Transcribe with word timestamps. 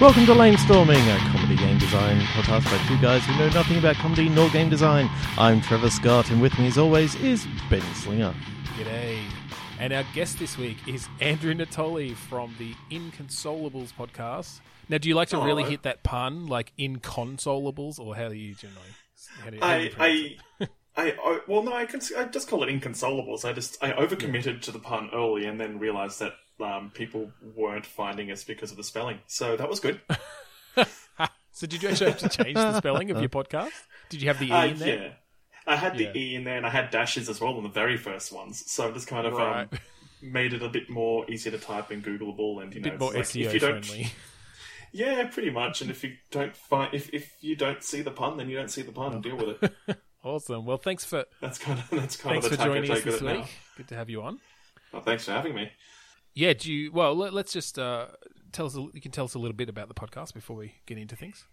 Welcome 0.00 0.26
to 0.26 0.34
Lane 0.34 0.58
Storming, 0.58 0.98
a 0.98 1.16
comedy 1.30 1.54
game 1.54 1.78
design 1.78 2.18
podcast 2.32 2.64
by 2.64 2.84
two 2.88 3.00
guys 3.00 3.24
who 3.24 3.38
know 3.38 3.48
nothing 3.50 3.78
about 3.78 3.94
comedy 3.96 4.28
nor 4.28 4.50
game 4.50 4.68
design. 4.68 5.08
I'm 5.38 5.60
Trevor 5.60 5.90
Scott, 5.90 6.30
and 6.30 6.42
with 6.42 6.58
me, 6.58 6.66
as 6.66 6.76
always, 6.76 7.14
is 7.14 7.46
Ben 7.70 7.80
Slinger. 7.94 8.34
G'day. 8.76 9.22
And 9.78 9.92
our 9.92 10.04
guest 10.12 10.40
this 10.40 10.58
week 10.58 10.76
is 10.88 11.08
Andrew 11.20 11.54
Natoli 11.54 12.16
from 12.16 12.52
the 12.58 12.74
Inconsolables 12.90 13.92
podcast. 13.94 14.60
Now, 14.88 14.98
do 14.98 15.08
you 15.08 15.14
like 15.14 15.28
to 15.28 15.38
oh. 15.38 15.44
really 15.44 15.62
Oh. 15.62 15.68
hit 15.68 15.84
that 15.84 16.02
pun, 16.02 16.46
like 16.46 16.72
inconsolables, 16.76 18.00
or 18.00 18.16
how 18.16 18.28
do 18.28 18.34
you 18.34 18.54
generally? 18.54 18.88
How 19.40 19.50
do 19.50 19.56
you, 19.56 19.62
how 19.62 19.76
do 19.78 19.84
you 19.84 19.90
I, 19.98 20.04
I, 20.04 20.36
it? 20.58 20.70
I, 20.96 21.12
I, 21.12 21.40
well, 21.48 21.62
no, 21.62 21.72
I, 21.74 21.86
can, 21.86 22.00
I 22.18 22.24
just 22.24 22.48
call 22.48 22.62
it 22.62 22.68
inconsolables. 22.68 23.44
I 23.44 23.52
just, 23.52 23.82
I 23.82 23.92
overcommitted 23.92 24.60
to 24.62 24.70
the 24.72 24.78
pun 24.78 25.08
early 25.14 25.46
and 25.46 25.58
then 25.58 25.78
realized 25.78 26.20
that 26.20 26.32
um, 26.60 26.90
people 26.94 27.30
weren't 27.56 27.86
finding 27.86 28.30
us 28.30 28.44
because 28.44 28.70
of 28.70 28.76
the 28.76 28.84
spelling. 28.84 29.20
So 29.26 29.56
that 29.56 29.68
was 29.68 29.80
good. 29.80 30.00
So, 31.54 31.66
did 31.66 31.82
you 31.82 31.90
actually 31.90 32.12
have 32.12 32.20
to 32.20 32.28
change 32.30 32.54
the 32.54 32.78
spelling 32.78 33.10
of 33.10 33.20
your 33.20 33.28
podcast? 33.28 33.72
Did 34.08 34.22
you 34.22 34.28
have 34.28 34.38
the 34.38 34.46
e 34.46 34.50
Uh, 34.52 34.64
in 34.68 34.78
there? 34.78 35.02
yeah. 35.02 35.10
I 35.66 35.76
had 35.76 35.98
the 35.98 36.04
Yeah. 36.04 36.16
E 36.16 36.34
in 36.34 36.44
there 36.44 36.56
and 36.56 36.64
I 36.66 36.70
had 36.70 36.90
dashes 36.90 37.28
as 37.28 37.42
well 37.42 37.52
on 37.58 37.62
the 37.62 37.68
very 37.68 37.98
first 37.98 38.32
ones. 38.32 38.64
So 38.72 38.88
I 38.88 38.90
just 38.90 39.06
kind 39.06 39.26
of 39.26 39.34
Right. 39.34 39.68
um, 39.70 39.78
made 40.22 40.54
it 40.54 40.62
a 40.62 40.70
bit 40.70 40.88
more 40.88 41.30
easy 41.30 41.50
to 41.50 41.58
type 41.58 41.90
and 41.90 42.02
Googleable 42.02 42.62
and, 42.62 42.72
you 42.74 42.80
A 42.80 42.84
know, 42.84 42.90
bit 42.92 43.00
more 43.00 43.12
like, 43.12 43.24
SEO 43.24 43.44
if 43.44 43.52
you 43.54 43.60
don't, 43.60 43.84
friendly. 43.84 44.06
Yeah, 44.92 45.26
pretty 45.28 45.50
much. 45.50 45.82
And 45.82 45.90
if 45.90 46.02
you 46.02 46.14
don't 46.30 46.56
find, 46.56 46.94
if, 46.94 47.12
if 47.12 47.36
you 47.42 47.54
don't 47.54 47.82
see 47.82 48.00
the 48.00 48.10
pun, 48.10 48.38
then 48.38 48.48
you 48.48 48.56
don't 48.56 48.70
see 48.70 48.82
the 48.82 48.92
pun 48.92 49.12
and 49.12 49.22
deal 49.22 49.36
with 49.36 49.62
it. 49.62 49.98
Awesome. 50.24 50.64
Well, 50.66 50.76
thanks 50.76 51.04
for 51.04 51.24
That's 51.40 51.58
kind 51.58 51.78
of, 51.78 51.90
that's 51.90 52.16
kind 52.16 52.34
thanks 52.34 52.46
of 52.46 52.52
for 52.52 52.64
joining 52.64 52.90
us 52.90 53.02
this 53.02 53.20
it 53.20 53.24
now. 53.24 53.36
week. 53.38 53.46
Good 53.76 53.88
to 53.88 53.94
have 53.96 54.08
you 54.08 54.22
on. 54.22 54.38
Well, 54.92 55.02
thanks 55.02 55.24
for 55.24 55.32
having 55.32 55.54
me. 55.54 55.70
Yeah. 56.34 56.52
Do 56.52 56.72
you? 56.72 56.92
Well, 56.92 57.14
let, 57.14 57.32
let's 57.32 57.52
just 57.52 57.78
uh, 57.78 58.06
tell 58.52 58.66
us. 58.66 58.76
A, 58.76 58.80
you 58.92 59.00
can 59.00 59.10
tell 59.10 59.24
us 59.24 59.34
a 59.34 59.38
little 59.38 59.56
bit 59.56 59.68
about 59.68 59.88
the 59.88 59.94
podcast 59.94 60.34
before 60.34 60.56
we 60.56 60.74
get 60.86 60.98
into 60.98 61.16
things. 61.16 61.44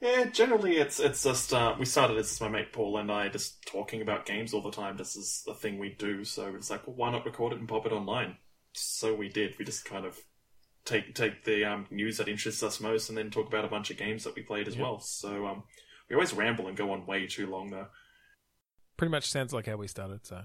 Yeah, 0.00 0.26
generally 0.26 0.76
it's 0.76 1.00
it's 1.00 1.24
just 1.24 1.52
uh, 1.52 1.74
we 1.78 1.84
started 1.84 2.16
as 2.18 2.40
my 2.40 2.48
mate 2.48 2.72
Paul 2.72 2.98
and 2.98 3.10
I 3.10 3.28
just 3.28 3.66
talking 3.66 4.00
about 4.00 4.26
games 4.26 4.54
all 4.54 4.62
the 4.62 4.70
time. 4.70 4.96
This 4.96 5.16
is 5.16 5.42
the 5.44 5.54
thing 5.54 5.78
we 5.78 5.90
do, 5.90 6.24
so 6.24 6.54
it's 6.54 6.70
like, 6.70 6.86
well, 6.86 6.94
why 6.94 7.10
not 7.10 7.26
record 7.26 7.52
it 7.52 7.58
and 7.58 7.68
pop 7.68 7.84
it 7.84 7.92
online? 7.92 8.36
So 8.74 9.14
we 9.14 9.28
did. 9.28 9.58
We 9.58 9.64
just 9.64 9.84
kind 9.84 10.06
of 10.06 10.16
take 10.84 11.14
take 11.16 11.44
the 11.44 11.64
um, 11.64 11.86
news 11.90 12.18
that 12.18 12.28
interests 12.28 12.62
us 12.62 12.80
most, 12.80 13.08
and 13.08 13.18
then 13.18 13.30
talk 13.30 13.48
about 13.48 13.64
a 13.64 13.68
bunch 13.68 13.90
of 13.90 13.96
games 13.96 14.22
that 14.22 14.36
we 14.36 14.42
played 14.42 14.68
as 14.68 14.76
well. 14.76 15.00
So 15.00 15.46
um, 15.48 15.64
we 16.08 16.14
always 16.14 16.32
ramble 16.32 16.68
and 16.68 16.76
go 16.76 16.92
on 16.92 17.04
way 17.04 17.26
too 17.26 17.48
long 17.48 17.70
though. 17.70 17.88
Pretty 18.98 19.10
much 19.10 19.30
sounds 19.30 19.54
like 19.54 19.66
how 19.66 19.76
we 19.76 19.86
started. 19.86 20.26
So, 20.26 20.42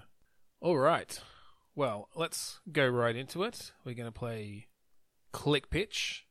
all 0.60 0.78
right. 0.78 1.20
Well, 1.74 2.08
let's 2.14 2.60
go 2.70 2.86
right 2.86 3.16
into 3.16 3.42
it. 3.42 3.72
We're 3.84 3.96
going 3.96 4.06
to 4.06 4.12
play 4.12 4.68
Click 5.32 5.68
Pitch. 5.68 6.24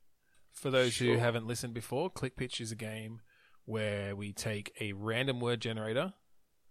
For 0.54 0.72
those 0.72 0.98
who 0.98 1.18
haven't 1.18 1.48
listened 1.48 1.74
before, 1.74 2.10
Click 2.10 2.38
Pitch 2.38 2.62
is 2.62 2.72
a 2.72 2.76
game 2.76 3.20
where 3.66 4.16
we 4.16 4.32
take 4.32 4.74
a 4.80 4.94
random 4.94 5.42
word 5.42 5.60
generator. 5.60 6.14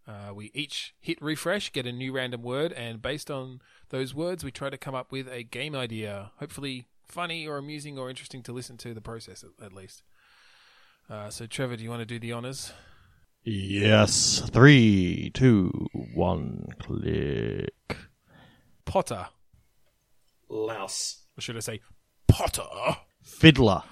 Uh, 0.08 0.32
we 0.34 0.50
each 0.54 0.94
hit 1.00 1.20
refresh, 1.20 1.70
get 1.70 1.86
a 1.86 1.92
new 1.92 2.12
random 2.12 2.42
word, 2.42 2.72
and 2.72 3.02
based 3.02 3.30
on 3.30 3.60
those 3.90 4.14
words, 4.14 4.42
we 4.42 4.50
try 4.50 4.70
to 4.70 4.78
come 4.78 4.94
up 4.94 5.12
with 5.12 5.28
a 5.28 5.42
game 5.42 5.74
idea. 5.74 6.32
Hopefully, 6.38 6.86
funny 7.06 7.46
or 7.46 7.58
amusing 7.58 7.98
or 7.98 8.08
interesting 8.08 8.42
to 8.42 8.52
listen 8.52 8.78
to 8.78 8.94
the 8.94 9.00
process 9.02 9.44
at, 9.44 9.66
at 9.66 9.72
least. 9.74 10.02
Uh, 11.10 11.28
so, 11.28 11.46
Trevor, 11.46 11.76
do 11.76 11.84
you 11.84 11.90
want 11.90 12.00
to 12.00 12.06
do 12.06 12.18
the 12.18 12.32
honors? 12.32 12.72
Yes. 13.44 14.40
Three, 14.52 15.30
two, 15.34 15.88
one, 16.14 16.66
click. 16.78 17.96
Potter. 18.84 19.28
Louse. 20.48 21.22
Or 21.36 21.40
should 21.40 21.56
I 21.56 21.60
say 21.60 21.80
Potter? 22.28 22.62
Fiddler. 23.22 23.82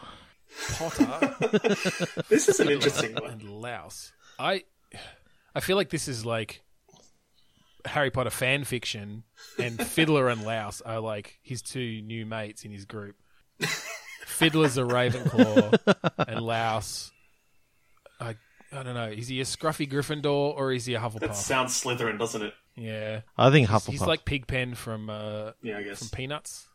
Potter 0.72 1.36
This 2.28 2.48
is 2.48 2.60
an 2.60 2.68
interesting 2.68 3.14
one. 3.14 3.24
and 3.30 3.42
Louse. 3.50 4.12
I 4.38 4.64
I 5.54 5.60
feel 5.60 5.76
like 5.76 5.90
this 5.90 6.06
is 6.08 6.24
like 6.26 6.62
Harry 7.84 8.10
Potter 8.10 8.30
fan 8.30 8.64
fiction, 8.64 9.24
and 9.58 9.80
Fiddler 9.84 10.28
and 10.28 10.44
Louse 10.44 10.80
are 10.80 11.00
like 11.00 11.38
his 11.42 11.62
two 11.62 12.02
new 12.02 12.26
mates 12.26 12.64
in 12.64 12.70
his 12.72 12.84
group. 12.84 13.16
Fiddler's 14.26 14.76
a 14.76 14.82
Ravenclaw, 14.82 16.26
and 16.28 16.40
Louse, 16.40 17.10
I 18.20 18.36
I 18.72 18.82
don't 18.82 18.94
know. 18.94 19.06
Is 19.08 19.28
he 19.28 19.40
a 19.40 19.44
scruffy 19.44 19.90
Gryffindor 19.90 20.26
or 20.56 20.72
is 20.72 20.86
he 20.86 20.94
a 20.94 21.00
Hufflepuff? 21.00 21.20
That 21.20 21.30
Hufflepuff? 21.30 21.34
sounds 21.34 21.82
Slytherin, 21.82 22.18
doesn't 22.18 22.42
it? 22.42 22.54
yeah, 22.76 23.20
I 23.36 23.50
think 23.50 23.68
he's, 23.68 23.76
Hufflepuff. 23.76 23.90
he's 23.90 24.00
like 24.02 24.24
Pigpen 24.24 24.74
from 24.76 25.10
uh, 25.10 25.52
Yeah, 25.62 25.78
I 25.78 25.82
guess. 25.82 25.98
from 25.98 26.08
Peanuts. 26.16 26.68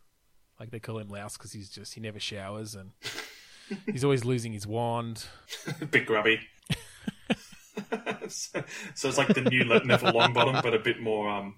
Like 0.60 0.72
they 0.72 0.80
call 0.80 0.98
him 1.00 1.08
Louse 1.10 1.38
because 1.38 1.52
he's 1.54 1.70
just 1.70 1.94
he 1.94 2.02
never 2.02 2.20
showers 2.20 2.76
and 2.76 2.92
he's 3.86 4.04
always 4.04 4.24
losing 4.26 4.54
his 4.54 4.66
wand. 4.68 5.26
A 5.82 5.86
bit 5.92 6.06
grubby. 6.06 6.40
so, 8.28 8.64
so 8.94 9.08
it's 9.10 9.18
like 9.18 9.28
the 9.34 9.42
new 9.42 9.64
Le- 9.66 9.84
Neville 9.84 10.14
Longbottom, 10.14 10.62
but 10.64 10.74
a 10.74 10.80
bit 10.80 11.02
more 11.02 11.30
um, 11.30 11.56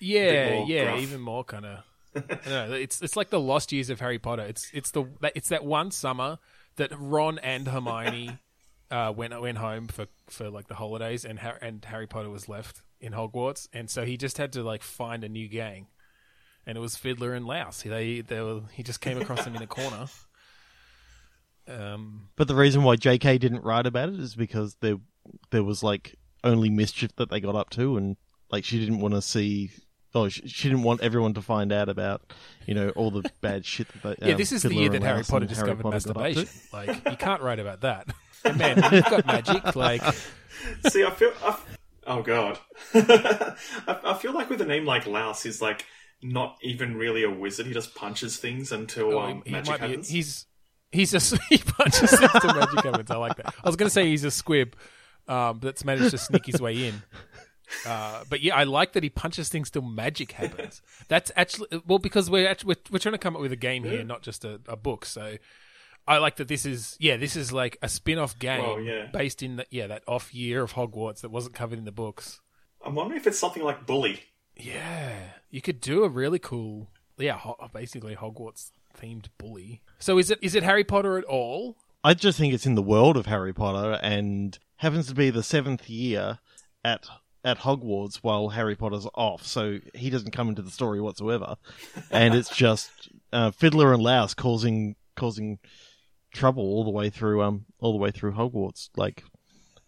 Yeah, 0.00 0.54
more 0.54 0.66
yeah, 0.66 0.84
gruff. 0.84 1.00
even 1.00 1.20
more 1.20 1.44
kind 1.44 1.66
of. 1.66 1.78
I. 2.46 2.74
It's 2.76 3.00
it's 3.02 3.14
like 3.16 3.30
the 3.30 3.38
lost 3.40 3.72
years 3.72 3.88
of 3.90 4.00
Harry 4.00 4.18
Potter. 4.18 4.42
It's 4.42 4.70
it's 4.72 4.90
the 4.90 5.04
it's 5.34 5.48
that 5.50 5.64
one 5.64 5.90
summer 5.90 6.38
that 6.76 6.90
Ron 6.98 7.38
and 7.38 7.68
Hermione 7.68 8.38
uh, 8.90 9.12
went 9.16 9.38
went 9.40 9.58
home 9.58 9.86
for, 9.88 10.06
for 10.28 10.50
like 10.50 10.68
the 10.68 10.74
holidays, 10.74 11.24
and 11.24 11.38
Har- 11.38 11.58
and 11.62 11.84
Harry 11.84 12.06
Potter 12.06 12.30
was 12.30 12.48
left 12.48 12.82
in 13.00 13.12
Hogwarts, 13.12 13.68
and 13.72 13.88
so 13.88 14.04
he 14.04 14.16
just 14.16 14.36
had 14.38 14.52
to 14.54 14.62
like 14.62 14.82
find 14.82 15.22
a 15.24 15.28
new 15.28 15.48
gang, 15.48 15.86
and 16.66 16.76
it 16.76 16.80
was 16.80 16.96
Fiddler 16.96 17.32
and 17.34 17.46
Louse. 17.46 17.82
They 17.82 18.20
they 18.20 18.40
were, 18.40 18.62
he 18.72 18.82
just 18.82 19.00
came 19.00 19.20
across 19.20 19.44
them 19.44 19.54
in 19.56 19.62
a 19.62 19.66
corner. 19.66 20.06
Um, 21.68 22.28
But 22.36 22.48
the 22.48 22.54
reason 22.54 22.82
why 22.82 22.96
J.K. 22.96 23.38
didn't 23.38 23.62
write 23.64 23.86
about 23.86 24.08
it 24.08 24.18
is 24.18 24.34
because 24.34 24.76
there 24.80 24.96
there 25.50 25.62
was 25.62 25.82
like 25.82 26.16
only 26.42 26.68
mischief 26.70 27.14
that 27.16 27.30
they 27.30 27.38
got 27.38 27.54
up 27.54 27.70
to, 27.70 27.96
and 27.96 28.16
like 28.50 28.64
she 28.64 28.78
didn't 28.80 29.00
want 29.00 29.14
to 29.14 29.22
see. 29.22 29.70
Oh, 30.12 30.28
she, 30.28 30.48
she 30.48 30.68
didn't 30.68 30.82
want 30.82 31.02
everyone 31.02 31.34
to 31.34 31.42
find 31.42 31.70
out 31.72 31.88
about, 31.88 32.32
you 32.66 32.74
know, 32.74 32.88
all 32.90 33.12
the 33.12 33.30
bad 33.40 33.64
shit 33.64 33.86
that 34.02 34.18
they. 34.18 34.26
yeah, 34.26 34.32
um, 34.32 34.38
this 34.38 34.50
is 34.50 34.62
the 34.62 34.74
year 34.74 34.88
that 34.88 35.02
Harry 35.02 35.22
Potter 35.22 35.44
and 35.44 35.50
Harry 35.52 35.68
discovered 35.68 35.82
Potter 35.84 35.94
masturbation. 35.94 36.48
Like 36.72 36.88
you 37.08 37.16
can't 37.16 37.40
write 37.42 37.60
about 37.60 37.82
that. 37.82 38.08
Man, 38.44 38.82
you've 38.92 39.04
got 39.04 39.26
magic. 39.26 39.76
Like 39.76 40.02
See, 40.88 41.04
I 41.04 41.10
feel. 41.10 41.32
I, 41.44 41.58
oh 42.06 42.22
god, 42.22 42.58
I, 42.94 43.54
I 44.04 44.14
feel 44.14 44.32
like 44.32 44.50
with 44.50 44.60
a 44.60 44.66
name 44.66 44.84
like 44.84 45.06
Louse, 45.06 45.42
he's 45.42 45.60
like 45.62 45.86
not 46.22 46.56
even 46.62 46.96
really 46.96 47.24
a 47.24 47.30
wizard. 47.30 47.66
He 47.66 47.72
just 47.72 47.94
punches 47.94 48.36
things 48.36 48.72
until 48.72 49.14
Oh, 49.14 49.20
um, 49.20 49.42
he, 49.44 49.50
he 49.50 49.52
magic 49.52 49.74
be. 49.74 49.80
happens. 49.80 50.08
He's 50.08 50.46
he's 50.92 51.14
a 51.14 51.36
he 51.48 51.58
punches 51.58 52.10
things 52.10 52.32
to 52.32 52.54
magic 52.54 52.84
happens. 52.84 53.10
I 53.10 53.16
like 53.16 53.36
that. 53.36 53.54
I 53.62 53.68
was 53.68 53.76
going 53.76 53.86
to 53.86 53.92
say 53.92 54.06
he's 54.06 54.24
a 54.24 54.30
squib 54.30 54.76
um, 55.28 55.60
that's 55.62 55.84
managed 55.84 56.10
to 56.10 56.18
sneak 56.18 56.46
his 56.46 56.60
way 56.60 56.88
in. 56.88 57.02
Uh, 57.86 58.24
but 58.28 58.40
yeah, 58.40 58.56
I 58.56 58.64
like 58.64 58.94
that 58.94 59.04
he 59.04 59.10
punches 59.10 59.48
things 59.48 59.70
till 59.70 59.82
magic 59.82 60.32
happens. 60.32 60.82
That's 61.08 61.30
actually 61.36 61.68
well 61.86 62.00
because 62.00 62.28
we're 62.28 62.48
actually 62.48 62.74
we're, 62.74 62.94
we're 62.94 62.98
trying 62.98 63.12
to 63.12 63.18
come 63.18 63.36
up 63.36 63.42
with 63.42 63.52
a 63.52 63.56
game 63.56 63.84
here, 63.84 64.02
not 64.02 64.22
just 64.22 64.44
a, 64.44 64.60
a 64.66 64.76
book. 64.76 65.04
So 65.06 65.36
I 66.08 66.18
like 66.18 66.36
that 66.36 66.48
this 66.48 66.66
is 66.66 66.96
yeah 66.98 67.16
this 67.16 67.36
is 67.36 67.52
like 67.52 67.76
a 67.82 67.88
spin-off 67.88 68.38
game 68.38 68.62
Well, 68.62 68.80
yeah. 68.80 69.06
based 69.12 69.42
in 69.42 69.56
the, 69.56 69.66
yeah 69.70 69.86
that 69.88 70.02
off 70.08 70.34
year 70.34 70.62
of 70.62 70.72
Hogwarts 70.74 71.20
that 71.20 71.30
wasn't 71.30 71.54
covered 71.54 71.78
in 71.78 71.84
the 71.84 71.92
books. 71.92 72.40
I'm 72.84 72.94
wondering 72.94 73.20
if 73.20 73.26
it's 73.26 73.38
something 73.38 73.62
like 73.62 73.86
Bully. 73.86 74.22
Yeah, 74.56 75.14
you 75.50 75.60
could 75.60 75.80
do 75.80 76.04
a 76.04 76.08
really 76.08 76.38
cool, 76.38 76.90
yeah, 77.18 77.36
ho- 77.38 77.56
basically 77.72 78.16
Hogwarts 78.16 78.72
themed 78.98 79.26
bully. 79.38 79.82
So 79.98 80.18
is 80.18 80.30
it 80.30 80.38
is 80.42 80.54
it 80.54 80.62
Harry 80.62 80.84
Potter 80.84 81.16
at 81.18 81.24
all? 81.24 81.76
I 82.02 82.14
just 82.14 82.38
think 82.38 82.54
it's 82.54 82.66
in 82.66 82.74
the 82.74 82.82
world 82.82 83.16
of 83.16 83.26
Harry 83.26 83.52
Potter 83.52 83.98
and 84.02 84.58
happens 84.76 85.06
to 85.08 85.14
be 85.14 85.30
the 85.30 85.42
seventh 85.42 85.88
year 85.88 86.38
at 86.84 87.06
at 87.44 87.58
Hogwarts 87.60 88.16
while 88.16 88.48
Harry 88.50 88.74
Potter's 88.76 89.06
off, 89.14 89.46
so 89.46 89.78
he 89.94 90.10
doesn't 90.10 90.32
come 90.32 90.48
into 90.48 90.62
the 90.62 90.70
story 90.70 91.00
whatsoever. 91.00 91.56
and 92.10 92.34
it's 92.34 92.54
just 92.56 92.90
uh, 93.32 93.50
Fiddler 93.50 93.92
and 93.94 94.02
Louse 94.02 94.34
causing 94.34 94.96
causing 95.16 95.58
trouble 96.30 96.62
all 96.62 96.84
the 96.84 96.90
way 96.90 97.10
through 97.10 97.42
um 97.42 97.66
all 97.80 97.92
the 97.92 97.98
way 97.98 98.10
through 98.10 98.32
Hogwarts. 98.32 98.90
Like 98.96 99.24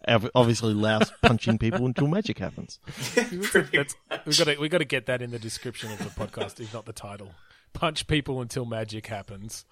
obviously 0.07 0.73
Louse 0.73 1.11
punching 1.21 1.57
people 1.57 1.85
until 1.85 2.07
magic 2.07 2.39
happens. 2.39 2.79
Pretty 3.13 3.77
That's, 3.77 3.95
much. 4.09 4.25
we 4.25 4.35
got 4.35 4.45
to 4.45 4.57
we 4.59 4.69
got 4.69 4.79
to 4.79 4.85
get 4.85 5.05
that 5.07 5.21
in 5.21 5.31
the 5.31 5.39
description 5.39 5.91
of 5.91 5.99
the 5.99 6.05
podcast, 6.05 6.59
if 6.59 6.73
not 6.73 6.85
the 6.85 6.93
title. 6.93 7.31
Punch 7.73 8.05
people 8.05 8.39
until 8.39 8.65
magic 8.65 9.07
happens. 9.07 9.65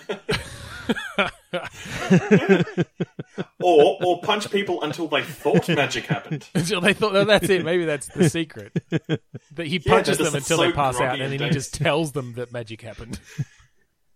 or 3.62 3.96
or 4.04 4.20
punch 4.20 4.50
people 4.50 4.82
until 4.82 5.08
they 5.08 5.22
thought 5.22 5.66
magic 5.70 6.04
happened. 6.04 6.46
Until 6.54 6.82
they 6.82 6.92
thought, 6.92 7.16
oh, 7.16 7.24
that's 7.24 7.48
it. 7.48 7.64
Maybe 7.64 7.86
that's 7.86 8.08
the 8.08 8.28
secret. 8.28 8.72
That 8.90 9.66
he 9.66 9.78
punches 9.78 10.18
they're 10.18 10.26
them 10.26 10.34
just 10.34 10.50
until 10.50 10.66
they 10.66 10.72
pass 10.72 10.96
out, 10.96 10.98
groggy 10.98 11.22
and 11.22 11.32
then 11.32 11.40
and 11.40 11.50
he 11.50 11.50
just 11.50 11.72
tells 11.72 12.12
them 12.12 12.34
that 12.34 12.52
magic 12.52 12.82
happened. 12.82 13.18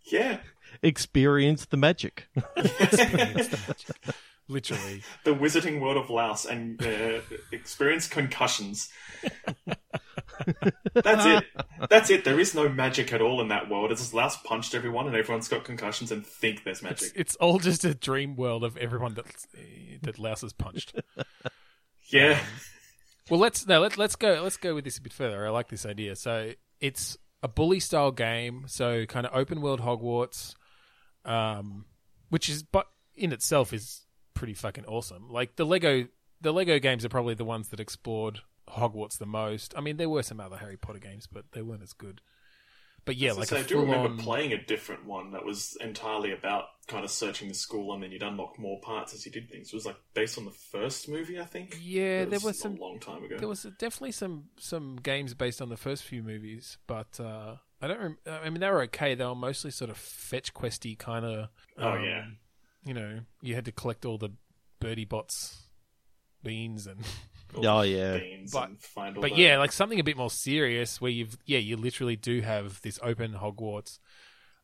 Yeah. 0.05 0.39
Experience 0.83 1.67
the 1.67 1.77
magic. 1.77 2.29
Experience 2.57 3.49
the 3.49 3.59
magic. 3.67 4.17
literally. 4.49 5.03
the 5.25 5.35
wizarding 5.35 5.81
world 5.81 5.97
of 5.97 6.11
Louse 6.11 6.45
and 6.45 6.83
uh, 6.85 7.21
experience 7.53 8.07
concussions. 8.07 8.91
That's 10.95 11.27
it. 11.27 11.45
That's 11.89 12.11
it. 12.11 12.25
There 12.25 12.39
is 12.39 12.55
no 12.55 12.69
magic 12.69 13.13
at 13.13 13.21
all 13.21 13.41
in 13.41 13.49
that 13.49 13.71
world. 13.71 13.91
It's 13.93 14.01
just 14.01 14.15
Louse 14.15 14.37
punched 14.43 14.75
everyone 14.75 15.07
and 15.07 15.17
everyone's 15.17 15.49
got 15.49 15.65
concussions 15.65 16.13
and 16.13 16.27
think 16.27 16.65
there's 16.65 16.83
magic. 16.83 17.09
It's, 17.09 17.13
it's 17.17 17.37
all 17.37 17.59
just 17.59 17.85
a 17.85 17.95
dream 17.95 18.37
world 18.37 18.65
of 18.65 18.77
everyone 18.77 19.15
that 19.15 19.27
that 20.03 20.19
Louse 20.19 20.43
has 20.43 20.53
punched. 20.53 20.95
yeah. 22.09 22.39
Well, 23.31 23.41
let's 23.41 23.67
no, 23.67 23.81
let, 23.81 23.97
let's 23.97 24.17
go. 24.17 24.41
Let's 24.43 24.57
go 24.57 24.75
with 24.75 24.85
this 24.85 24.99
a 24.99 25.03
bit 25.03 25.13
further. 25.13 25.47
I 25.47 25.51
like 25.51 25.69
this 25.69 25.87
idea. 25.87 26.17
So 26.17 26.53
it's 26.81 27.17
a 27.43 27.49
bully 27.49 27.81
style 27.81 28.11
game, 28.11 28.65
so 28.67 29.07
kind 29.07 29.27
of 29.27 29.35
open 29.35 29.61
world 29.61 29.81
Hogwarts, 29.81 30.55
um, 31.25 31.85
which 32.31 32.49
is 32.49 32.63
but 32.63 32.87
in 33.15 33.33
itself 33.33 33.73
is 33.73 34.03
pretty 34.35 34.55
fucking 34.55 34.85
awesome. 34.87 35.31
Like 35.31 35.57
the 35.57 35.65
Lego, 35.67 36.07
the 36.41 36.53
Lego 36.53 36.79
games 36.79 37.05
are 37.05 37.09
probably 37.09 37.35
the 37.35 37.45
ones 37.45 37.69
that 37.69 37.81
explored 37.81 38.41
Hogwarts 38.69 39.19
the 39.19 39.27
most. 39.27 39.75
I 39.77 39.81
mean, 39.81 39.97
there 39.97 40.09
were 40.09 40.23
some 40.23 40.41
other 40.41 40.57
Harry 40.57 40.77
Potter 40.77 40.99
games, 40.99 41.27
but 41.27 41.45
they 41.53 41.63
weren't 41.63 41.83
as 41.83 41.93
good. 41.93 42.21
But 43.07 43.17
yeah, 43.17 43.33
like 43.33 43.53
I 43.53 43.59
a 43.59 43.65
do 43.65 43.81
remember 43.81 44.09
full-on- 44.09 44.25
playing 44.25 44.53
a 44.55 44.65
different 44.65 45.05
one 45.05 45.33
that 45.33 45.45
was 45.45 45.77
entirely 45.83 46.33
about 46.33 46.65
kind 46.87 47.05
of 47.05 47.11
searching 47.11 47.49
the 47.49 47.55
school 47.55 47.93
and 47.93 48.03
then 48.03 48.11
you'd 48.11 48.23
unlock 48.23 48.59
more 48.59 48.81
parts 48.81 49.13
as 49.13 49.27
you 49.27 49.33
did 49.33 49.51
things. 49.51 49.69
It 49.69 49.75
was 49.75 49.85
like 49.85 49.97
based 50.15 50.39
on 50.39 50.47
the 50.47 50.51
first 50.51 51.07
movie, 51.07 51.39
I 51.39 51.45
think. 51.45 51.79
Yeah, 51.83 52.25
there 52.25 52.41
was 52.41 52.57
a 52.57 52.61
some 52.63 52.77
long 52.77 52.99
time 52.99 53.23
ago. 53.23 53.37
There 53.39 53.49
was 53.49 53.65
definitely 53.79 54.13
some 54.13 54.45
some 54.59 54.97
games 54.97 55.35
based 55.35 55.61
on 55.61 55.69
the 55.69 55.77
first 55.77 56.03
few 56.03 56.23
movies, 56.23 56.79
but 56.87 57.21
uh, 57.21 57.57
I 57.81 57.87
don't. 57.89 58.01
Rem- 58.01 58.19
I 58.27 58.49
mean, 58.51 58.61
they 58.61 58.71
were 58.71 58.83
okay. 58.85 59.15
They 59.15 59.25
were 59.25 59.35
mostly 59.35 59.71
sort 59.71 59.91
of 59.91 59.97
fetch 59.97 60.55
questy 60.55 60.99
kind 60.99 61.25
of. 61.25 61.49
Oh, 61.79 61.95
yeah. 61.97 62.25
You 62.85 62.95
know, 62.95 63.21
you 63.43 63.55
had 63.55 63.65
to 63.67 63.73
collect 63.73 64.05
all 64.05 64.19
the 64.19 64.31
Bertie 64.81 65.05
Bott's 65.05 65.63
beans 66.43 66.87
and. 66.87 67.01
Oh, 67.57 67.83
yeah. 67.83 68.19
beans 68.19 68.51
But- 68.53 68.69
and 68.71 68.81
find 68.81 69.17
all 69.17 69.23
But 69.23 69.31
the- 69.33 69.37
yeah, 69.39 69.59
like 69.59 69.71
something 69.71 70.01
a 70.01 70.05
bit 70.05 70.17
more 70.17 70.31
serious 70.31 71.01
where 71.01 71.11
you've 71.13 71.39
yeah 71.47 71.59
you 71.59 71.77
literally 71.77 72.17
do 72.17 72.41
have 72.41 72.81
this 72.83 72.99
open 73.01 73.33
Hogwarts, 73.35 74.01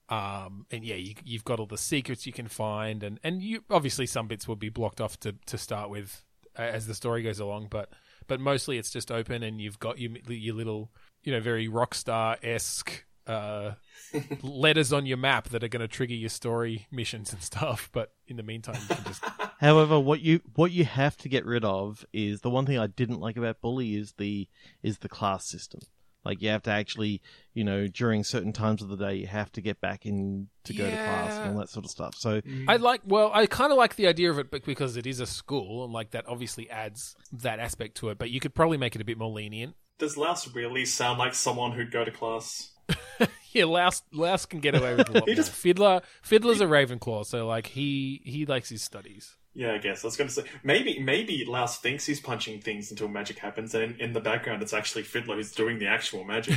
um, 0.09 0.67
and 0.73 0.85
yeah 0.85 0.97
you, 0.97 1.15
you've 1.25 1.45
got 1.45 1.61
all 1.61 1.67
the 1.67 1.79
secrets 1.79 2.27
you 2.27 2.33
can 2.33 2.49
find 2.49 3.05
and 3.05 3.21
and 3.23 3.43
you 3.43 3.63
obviously 3.71 4.07
some 4.07 4.27
bits 4.27 4.49
will 4.49 4.57
be 4.57 4.71
blocked 4.71 5.01
off 5.01 5.21
to 5.21 5.37
to 5.47 5.57
start 5.57 5.89
with 5.89 6.25
as 6.57 6.89
the 6.89 6.95
story 6.95 7.23
goes 7.23 7.39
along, 7.39 7.69
but 7.71 7.91
but 8.27 8.41
mostly 8.41 8.77
it's 8.77 8.91
just 8.91 9.13
open 9.13 9.45
and 9.45 9.61
you've 9.61 9.79
got 9.79 10.01
your 10.01 10.11
your 10.29 10.57
little 10.57 10.91
you 11.23 11.33
know 11.33 11.41
very 11.41 11.69
rockstar 11.69 12.37
esque. 12.43 13.05
Uh, 13.27 13.75
letters 14.43 14.93
on 14.93 15.07
your 15.07 15.17
map 15.17 15.51
that 15.51 15.63
are 15.63 15.69
going 15.69 15.81
to 15.81 15.87
trigger 15.87 16.15
your 16.15 16.29
story 16.29 16.89
missions 16.91 17.33
and 17.33 17.41
stuff, 17.41 17.89
but 17.93 18.13
in 18.27 18.37
the 18.37 18.43
meantime, 18.43 18.77
you 18.89 18.97
can 18.97 19.05
just 19.05 19.23
However, 19.61 20.01
what 20.01 20.21
you 20.21 20.41
what 20.55 20.73
you 20.73 20.87
have 20.87 21.19
to 21.19 21.29
get 21.29 21.45
rid 21.45 21.65
of 21.67 22.05
is 22.15 22.41
the 22.41 22.49
one 22.49 22.65
thing 22.65 22.79
I 22.79 22.87
didn't 22.87 23.21
like 23.21 23.37
about 23.37 23.61
Bully 23.61 23.95
is 23.95 24.15
the 24.17 24.49
is 24.83 24.99
the 24.99 25.09
class 25.09 25.49
system. 25.49 25.81
Like 26.25 26.41
you 26.41 26.49
have 26.49 26.63
to 26.63 26.71
actually, 26.71 27.21
you 27.55 27.65
know, 27.65 27.87
during 27.87 28.25
certain 28.25 28.53
times 28.53 28.83
of 28.83 28.89
the 28.89 28.97
day, 28.97 29.15
you 29.17 29.27
have 29.27 29.53
to 29.53 29.61
get 29.61 29.81
back 29.81 30.07
in 30.07 30.49
to 30.65 30.75
go 30.75 30.85
to 30.85 30.91
class 30.91 31.39
and 31.39 31.53
all 31.53 31.61
that 31.61 31.69
sort 31.69 31.85
of 31.85 31.91
stuff. 31.91 32.15
So 32.17 32.41
I 32.69 32.77
like. 32.77 33.03
Well, 33.05 33.31
I 33.35 33.47
kind 33.47 33.71
of 33.71 33.79
like 33.79 33.97
the 33.97 34.07
idea 34.07 34.31
of 34.31 34.39
it, 34.39 34.51
but 34.51 34.65
because 34.65 34.97
it 34.97 35.07
is 35.07 35.21
a 35.21 35.27
school, 35.27 35.85
and 35.85 35.93
like 35.93 36.11
that 36.11 36.27
obviously 36.27 36.71
adds 36.71 37.15
that 37.33 37.59
aspect 37.59 37.97
to 37.99 38.09
it. 38.11 38.19
But 38.19 38.31
you 38.31 38.41
could 38.41 38.55
probably 38.55 38.79
make 38.79 38.95
it 38.95 39.03
a 39.03 39.05
bit 39.05 39.19
more 39.19 39.31
lenient. 39.31 39.75
Does 40.01 40.17
Louse 40.17 40.53
really 40.55 40.85
sound 40.85 41.19
like 41.21 41.35
someone 41.35 41.71
who'd 41.73 41.93
go 41.93 42.05
to 42.05 42.11
class? 42.11 42.73
Yeah, 43.53 43.65
Louse 43.65 44.03
Louse 44.13 44.47
can 44.47 44.61
get 44.61 44.77
away 44.77 44.95
with 44.95 45.09
a 45.09 45.13
lot 45.13 45.23
He 45.27 45.31
more. 45.33 45.35
just- 45.37 45.51
Fiddler 45.51 46.03
Fiddler's 46.23 46.61
a 46.61 46.67
Ravenclaw, 46.67 47.27
so 47.27 47.47
like 47.49 47.67
he 47.67 48.21
he 48.25 48.47
likes 48.47 48.69
his 48.69 48.81
studies. 48.83 49.35
Yeah, 49.55 49.73
I 49.73 49.79
guess. 49.79 50.05
I 50.05 50.07
was 50.07 50.17
going 50.17 50.29
to 50.29 50.35
say 50.35 50.45
maybe 50.63 51.01
maybe 51.01 51.45
Louse 51.45 51.79
thinks 51.79 52.07
he's 52.07 52.21
punching 52.21 52.61
things 52.61 52.93
until 52.93 53.09
magic 53.09 53.39
happens, 53.39 53.75
and 53.75 53.83
in, 53.97 54.01
in 54.01 54.13
the 54.13 54.21
background 54.21 54.63
it's 54.63 54.73
actually 54.73 55.03
Fiddler 55.03 55.35
who's 55.35 55.51
doing 55.51 55.81
the 55.81 55.89
actual 55.89 56.23
magic. 56.23 56.55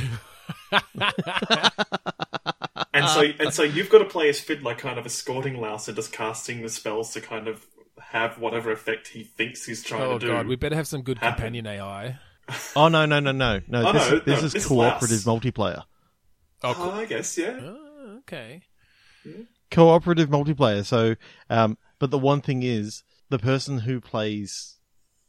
and 2.94 3.08
so 3.08 3.22
and 3.40 3.52
so 3.52 3.62
you've 3.64 3.90
got 3.90 3.98
to 3.98 4.04
play 4.04 4.28
as 4.28 4.40
Fiddler, 4.40 4.74
kind 4.76 4.98
of 4.98 5.06
escorting 5.06 5.60
Louse 5.60 5.88
and 5.88 5.96
just 5.96 6.12
casting 6.12 6.62
the 6.62 6.68
spells 6.68 7.12
to 7.14 7.20
kind 7.20 7.48
of 7.48 7.66
have 8.00 8.38
whatever 8.38 8.70
effect 8.70 9.08
he 9.08 9.24
thinks 9.24 9.64
he's 9.64 9.82
trying 9.82 10.02
Oh 10.02 10.18
to 10.18 10.26
do. 10.26 10.32
Oh 10.32 10.36
god, 10.36 10.46
we 10.46 10.56
better 10.56 10.76
have 10.76 10.86
some 10.86 11.02
good 11.02 11.18
happen. 11.18 11.34
companion 11.36 11.66
AI. 11.66 12.18
Oh 12.76 12.88
no 12.88 13.06
no 13.06 13.20
no 13.20 13.32
no 13.32 13.60
no! 13.66 13.88
Oh, 13.88 13.92
this, 13.92 14.10
no, 14.10 14.16
is, 14.16 14.24
this 14.24 14.40
no, 14.40 14.46
is 14.46 14.52
this 14.52 14.66
cooperative 14.66 15.26
Louse. 15.26 15.40
multiplayer. 15.40 15.82
Oh, 16.62 16.74
cool. 16.74 16.90
I 16.90 17.04
guess, 17.04 17.38
yeah. 17.38 17.58
Oh, 17.62 18.18
okay. 18.18 18.62
Cooperative 19.70 20.28
multiplayer. 20.28 20.84
So, 20.84 21.14
um, 21.50 21.78
but 21.98 22.10
the 22.10 22.18
one 22.18 22.40
thing 22.40 22.62
is, 22.62 23.02
the 23.30 23.38
person 23.38 23.80
who 23.80 24.00
plays, 24.00 24.78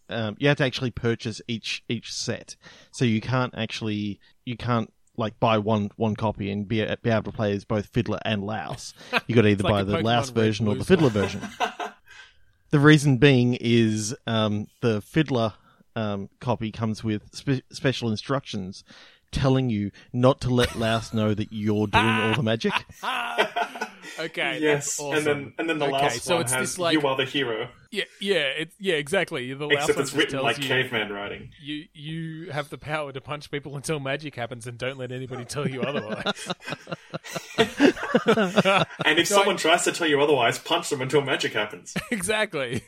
um, 0.09 0.35
you 0.39 0.47
have 0.47 0.57
to 0.57 0.65
actually 0.65 0.91
purchase 0.91 1.41
each 1.47 1.83
each 1.87 2.11
set. 2.11 2.55
So 2.91 3.05
you 3.05 3.21
can't 3.21 3.53
actually 3.55 4.19
you 4.43 4.57
can't 4.57 4.91
like 5.17 5.39
buy 5.39 5.57
one 5.57 5.91
one 5.95 6.15
copy 6.15 6.49
and 6.49 6.67
be 6.67 6.85
be 7.01 7.09
able 7.09 7.23
to 7.23 7.31
play 7.31 7.53
as 7.53 7.63
both 7.63 7.87
Fiddler 7.87 8.19
and 8.25 8.43
Louse. 8.43 8.93
You 9.27 9.35
got 9.35 9.43
to 9.43 9.49
either 9.49 9.63
like 9.63 9.71
buy 9.71 9.83
the 9.83 9.97
Pokemon 9.97 10.03
Louse 10.03 10.29
version 10.31 10.67
or 10.67 10.75
the 10.75 10.85
Fiddler 10.85 11.09
version. 11.09 11.41
The 12.71 12.79
reason 12.79 13.17
being 13.19 13.53
is 13.53 14.13
um, 14.27 14.67
the 14.81 14.99
Fiddler 14.99 15.53
um, 15.95 16.29
copy 16.39 16.71
comes 16.71 17.03
with 17.03 17.33
spe- 17.33 17.63
special 17.71 18.09
instructions 18.09 18.83
telling 19.31 19.69
you 19.69 19.91
not 20.13 20.41
to 20.41 20.49
let 20.49 20.75
Louse 20.75 21.13
know 21.13 21.33
that 21.33 21.49
you're 21.51 21.87
doing 21.87 22.05
all 22.05 22.33
the 22.35 22.43
magic. 22.43 22.73
Okay. 24.17 24.59
yes, 24.61 24.85
that's 24.85 24.99
awesome. 24.99 25.17
and 25.17 25.25
then 25.25 25.53
and 25.57 25.69
then 25.69 25.79
the 25.79 25.85
okay, 25.85 25.93
last 25.93 26.21
so 26.21 26.35
one 26.35 26.43
it's 26.43 26.53
has 26.53 26.61
this 26.69 26.79
like 26.79 26.93
you 26.93 27.05
are 27.05 27.17
the 27.17 27.25
hero, 27.25 27.67
yeah 27.91 28.05
yeah 28.21 28.35
it, 28.35 28.71
yeah 28.79 28.93
exactly. 28.93 29.53
The 29.53 29.65
last 29.65 29.89
except 29.89 29.97
one 29.97 30.03
it's 30.03 30.13
written 30.13 30.31
tells 30.31 30.43
like 30.43 30.57
you, 30.59 30.67
caveman 30.69 31.11
writing. 31.11 31.49
you 31.61 31.85
you 31.93 32.51
have 32.51 32.69
the 32.69 32.77
power 32.77 33.11
to 33.11 33.19
punch 33.19 33.51
people 33.51 33.75
until 33.75 33.99
magic 33.99 34.35
happens, 34.35 34.67
and 34.67 34.77
don't 34.77 34.97
let 34.97 35.11
anybody 35.11 35.43
tell 35.43 35.67
you 35.67 35.81
otherwise. 35.81 36.47
And 39.05 39.19
if 39.19 39.27
someone 39.27 39.57
tries 39.57 39.83
to 39.83 39.91
tell 39.91 40.07
you 40.07 40.21
otherwise, 40.21 40.57
punch 40.57 40.89
them 40.89 41.01
until 41.01 41.21
magic 41.21 41.53
happens. 41.53 41.93
exactly. 42.11 42.83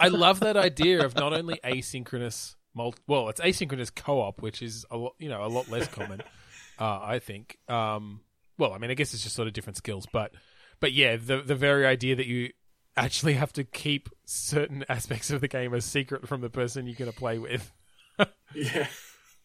I 0.00 0.08
love 0.08 0.40
that 0.40 0.56
idea 0.56 1.04
of 1.04 1.14
not 1.14 1.32
only 1.32 1.60
asynchronous 1.64 2.54
multi- 2.74 3.02
well, 3.06 3.28
it's 3.28 3.40
asynchronous 3.40 3.94
co-op, 3.94 4.42
which 4.42 4.62
is 4.62 4.84
a 4.90 4.96
lot, 4.96 5.14
you 5.18 5.28
know, 5.28 5.44
a 5.44 5.48
lot 5.48 5.68
less 5.68 5.88
common, 5.88 6.20
uh, 6.78 7.00
I 7.02 7.18
think. 7.18 7.58
Um, 7.68 8.20
well, 8.58 8.72
I 8.72 8.78
mean, 8.78 8.90
I 8.90 8.94
guess 8.94 9.14
it's 9.14 9.22
just 9.22 9.34
sort 9.34 9.48
of 9.48 9.54
different 9.54 9.76
skills, 9.76 10.06
but 10.12 10.32
but 10.80 10.92
yeah, 10.92 11.16
the 11.16 11.42
the 11.42 11.54
very 11.54 11.86
idea 11.86 12.16
that 12.16 12.26
you 12.26 12.50
actually 12.96 13.34
have 13.34 13.52
to 13.52 13.64
keep 13.64 14.08
certain 14.24 14.84
aspects 14.88 15.30
of 15.30 15.40
the 15.40 15.48
game 15.48 15.74
a 15.74 15.80
secret 15.80 16.26
from 16.26 16.40
the 16.40 16.48
person 16.50 16.86
you're 16.86 16.96
going 16.96 17.10
to 17.10 17.16
play 17.16 17.38
with. 17.38 17.72
Yeah. 18.54 18.86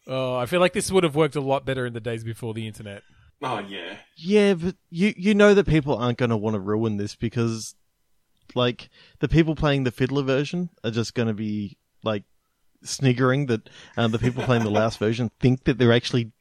Oh, 0.06 0.36
I 0.36 0.46
feel 0.46 0.60
like 0.60 0.72
this 0.72 0.90
would 0.90 1.04
have 1.04 1.14
worked 1.14 1.36
a 1.36 1.40
lot 1.40 1.66
better 1.66 1.84
in 1.84 1.92
the 1.92 2.00
days 2.00 2.24
before 2.24 2.54
the 2.54 2.66
internet. 2.66 3.02
Oh 3.42 3.58
yeah. 3.58 3.96
Yeah, 4.16 4.54
but 4.54 4.76
you 4.88 5.12
you 5.16 5.34
know 5.34 5.52
that 5.52 5.66
people 5.66 5.96
aren't 5.96 6.16
going 6.16 6.30
to 6.30 6.36
want 6.36 6.54
to 6.54 6.60
ruin 6.60 6.96
this 6.96 7.14
because, 7.14 7.74
like, 8.54 8.88
the 9.20 9.28
people 9.28 9.54
playing 9.54 9.84
the 9.84 9.90
Fiddler 9.90 10.22
version 10.22 10.70
are 10.84 10.90
just 10.90 11.14
going 11.14 11.28
to 11.28 11.34
be 11.34 11.78
like 12.02 12.24
sniggering 12.82 13.46
that 13.46 13.68
um, 13.96 14.10
the 14.12 14.18
people 14.18 14.42
playing 14.42 14.64
the 14.64 14.70
Louse 14.70 14.96
version 14.96 15.30
think 15.40 15.64
that 15.64 15.78
they're 15.78 15.92
actually, 15.92 16.32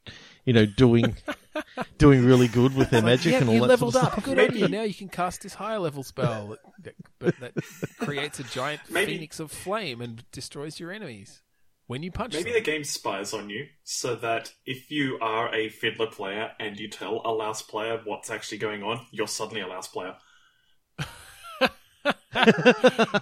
you 0.46 0.54
know, 0.54 0.66
doing 0.66 1.16
doing 1.98 2.26
really 2.26 2.48
good 2.48 2.76
with 2.76 2.90
their 2.90 3.02
magic 3.02 3.34
yeah, 3.34 3.40
and 3.40 3.50
all 3.50 3.56
you 3.56 3.62
that 3.62 3.68
leveled 3.68 3.94
sort 3.94 4.06
of 4.06 4.08
up. 4.08 4.14
stuff. 4.24 4.26
Good 4.26 4.40
on 4.52 4.58
you. 4.58 4.68
Now 4.68 4.84
you 4.84 4.94
can 4.94 5.10
cast 5.10 5.44
this 5.44 5.54
higher 5.54 5.80
level 5.80 6.04
spell 6.04 6.58
that, 6.84 6.96
that, 7.20 7.40
that 7.40 7.54
creates 8.00 8.40
a 8.40 8.44
giant 8.44 8.82
Maybe- 8.90 9.14
phoenix 9.14 9.40
of 9.40 9.52
flame 9.52 10.02
and 10.02 10.24
destroys 10.32 10.80
your 10.80 10.92
enemies 10.92 11.42
when 11.88 12.04
you 12.04 12.12
punch 12.12 12.34
Maybe 12.34 12.52
them. 12.52 12.54
the 12.54 12.72
game 12.72 12.84
spies 12.84 13.34
on 13.34 13.50
you 13.50 13.68
so 13.84 14.16
that 14.16 14.54
if 14.66 14.90
you 14.92 15.18
are 15.22 15.54
a 15.54 15.70
fiddler 15.70 16.08
player 16.08 16.52
and 16.60 16.80
you 16.80 16.88
tell 16.88 17.22
a 17.26 17.32
louse 17.32 17.62
player 17.62 18.00
what's 18.06 18.32
actually 18.32 18.60
going 18.60 18.82
on, 18.82 19.06
you're 19.12 19.28
suddenly 19.28 19.62
a 19.62 19.68
louse 19.68 19.90
player. 19.90 20.16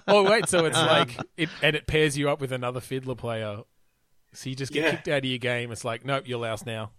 oh 0.08 0.28
wait, 0.28 0.48
so 0.48 0.64
it's 0.64 0.76
um, 0.78 0.86
like 0.86 1.16
it 1.36 1.48
and 1.62 1.76
it 1.76 1.86
pairs 1.86 2.16
you 2.16 2.30
up 2.30 2.40
with 2.40 2.52
another 2.52 2.80
fiddler 2.80 3.14
player. 3.14 3.58
So 4.32 4.48
you 4.48 4.56
just 4.56 4.72
get 4.72 4.84
Yeah. 4.84 4.90
kicked 4.92 5.08
out 5.08 5.18
of 5.18 5.24
your 5.24 5.38
game. 5.38 5.72
It's 5.72 5.84
like, 5.84 6.04
nope, 6.04 6.24
you're 6.26 6.38
louse 6.38 6.64
now. 6.64 6.92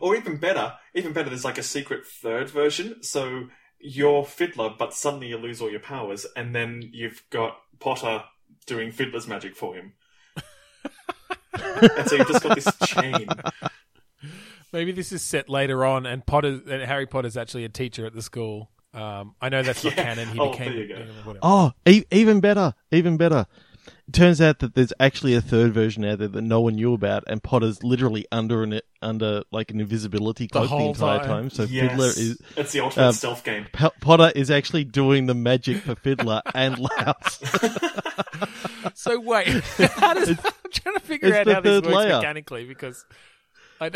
Or 0.00 0.14
even 0.14 0.36
better, 0.36 0.74
even 0.94 1.12
better, 1.12 1.30
there's 1.30 1.44
like 1.44 1.58
a 1.58 1.62
secret 1.62 2.06
third 2.06 2.48
version. 2.50 3.02
So 3.02 3.48
you're 3.80 4.24
fiddler, 4.24 4.70
but 4.78 4.94
suddenly 4.94 5.28
you 5.28 5.36
lose 5.38 5.60
all 5.60 5.70
your 5.70 5.80
powers, 5.80 6.26
and 6.36 6.54
then 6.54 6.88
you've 6.92 7.22
got 7.30 7.56
Potter 7.80 8.22
doing 8.66 8.92
fiddler's 8.92 9.26
magic 9.26 9.56
for 9.56 9.74
him. 9.74 9.94
and 11.54 12.08
so 12.08 12.16
you've 12.16 12.28
just 12.28 12.42
got 12.42 12.54
this 12.54 12.68
chain. 12.86 13.26
Maybe 14.72 14.90
this 14.92 15.12
is 15.12 15.22
set 15.22 15.48
later 15.48 15.84
on, 15.84 16.04
and 16.06 16.24
Potter 16.26 16.60
and 16.68 16.82
Harry 16.82 17.06
Potter's 17.06 17.36
actually 17.36 17.64
a 17.64 17.68
teacher 17.68 18.06
at 18.06 18.14
the 18.14 18.22
school. 18.22 18.70
Um, 18.94 19.34
I 19.40 19.48
know 19.48 19.62
that's 19.62 19.82
not 19.82 19.96
Yeah. 19.96 20.04
canon. 20.04 20.28
He 20.28 20.38
Oh, 20.38 20.50
became 20.52 20.72
there 20.72 20.82
you 20.84 20.88
go. 20.88 21.00
whatever. 21.24 21.38
Oh, 21.42 21.72
e- 21.86 22.04
even 22.12 22.40
better, 22.40 22.74
even 22.92 23.16
better. 23.16 23.46
It 24.06 24.12
turns 24.14 24.40
out 24.40 24.60
that 24.60 24.74
there's 24.74 24.92
actually 25.00 25.34
a 25.34 25.40
third 25.40 25.72
version 25.74 26.04
out 26.04 26.18
there 26.18 26.28
that 26.28 26.40
no 26.42 26.60
one 26.60 26.76
knew 26.76 26.94
about, 26.94 27.24
and 27.26 27.42
Potter's 27.42 27.82
literally 27.82 28.26
under 28.30 28.62
an 28.62 28.80
under 29.02 29.42
like 29.50 29.70
an 29.70 29.80
invisibility 29.80 30.46
cloak 30.46 30.64
the, 30.64 30.68
whole 30.68 30.88
entire 30.90 31.18
time. 31.18 31.28
time. 31.28 31.50
So 31.50 31.64
Yes. 31.64 31.90
Fiddler 31.90 32.06
is 32.08 32.38
It's 32.56 32.72
the 32.72 32.80
ultimate 32.80 33.06
um, 33.08 33.12
stealth 33.14 33.44
game. 33.44 33.66
P- 33.72 33.88
Potter 34.00 34.30
is 34.34 34.50
actually 34.50 34.84
doing 34.84 35.26
the 35.26 35.34
magic 35.34 35.78
for 35.78 35.94
Fiddler 35.96 36.40
and 36.54 36.78
Louse. 36.78 37.40
So 38.94 39.18
wait, 39.18 39.48
how 39.96 40.14
does, 40.14 40.28
I'm 40.30 40.36
trying 40.70 40.94
to 40.94 41.00
figure 41.00 41.34
out 41.34 41.46
how 41.48 41.60
this 41.60 41.82
works 41.82 41.94
layer. 41.94 42.16
mechanically 42.16 42.64
because 42.66 43.04
I, 43.80 43.90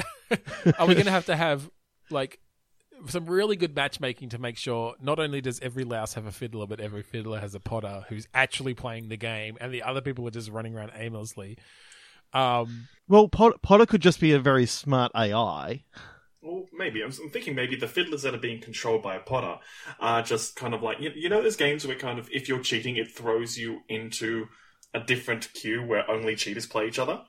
are 0.79 0.87
we 0.87 0.95
going 0.95 1.07
to 1.07 1.11
have 1.13 1.27
to 1.27 1.37
have 1.37 1.69
like 2.11 2.41
some 3.07 3.27
really 3.27 3.57
good 3.57 3.75
matchmaking 3.77 4.31
to 4.31 4.39
make 4.39 4.57
sure 4.57 4.95
not 5.01 5.19
only 5.19 5.41
does 5.41 5.61
every 5.61 5.85
louse 5.85 6.15
have 6.15 6.27
a 6.27 6.33
fiddler, 6.33 6.67
but 6.67 6.81
every 6.81 7.03
fiddler 7.03 7.41
has 7.41 7.55
a 7.55 7.61
Potter 7.61 8.05
who's 8.09 8.27
actually 8.35 8.75
playing 8.75 9.09
the 9.09 9.17
game, 9.17 9.57
and 9.61 9.73
the 9.73 9.83
other 9.83 10.01
people 10.01 10.27
are 10.27 10.31
just 10.33 10.51
running 10.51 10.75
around 10.75 10.93
aimlessly. 10.95 11.59
Um, 12.33 12.89
well, 13.09 13.29
Pot- 13.29 13.63
Potter 13.63 13.87
could 13.87 14.03
just 14.03 14.21
be 14.21 14.33
a 14.33 14.39
very 14.39 14.67
smart 14.67 15.13
AI. 15.15 15.85
Well, 16.43 16.67
maybe. 16.73 17.03
I'm, 17.03 17.11
I'm 17.23 17.31
thinking 17.31 17.55
maybe 17.55 17.77
the 17.77 17.89
fiddlers 17.89 18.23
that 18.23 18.35
are 18.35 18.39
being 18.39 18.61
controlled 18.61 19.03
by 19.03 19.17
a 19.17 19.21
Potter 19.21 19.61
are 19.99 20.23
just 20.23 20.57
kind 20.57 20.75
of 20.75 20.83
like 20.83 21.01
you, 21.01 21.11
you 21.15 21.29
know 21.29 21.43
those 21.43 21.57
games 21.57 21.87
where 21.87 21.97
kind 21.97 22.19
of 22.19 22.29
if 22.33 22.49
you're 22.49 22.61
cheating, 22.61 22.97
it 22.97 23.11
throws 23.11 23.57
you 23.59 23.81
into 23.89 24.49
a 24.95 25.01
different 25.01 25.53
queue 25.55 25.83
where 25.83 26.09
only 26.11 26.37
cheaters 26.37 26.67
play 26.67 26.87
each 26.89 26.99
other. 26.99 27.23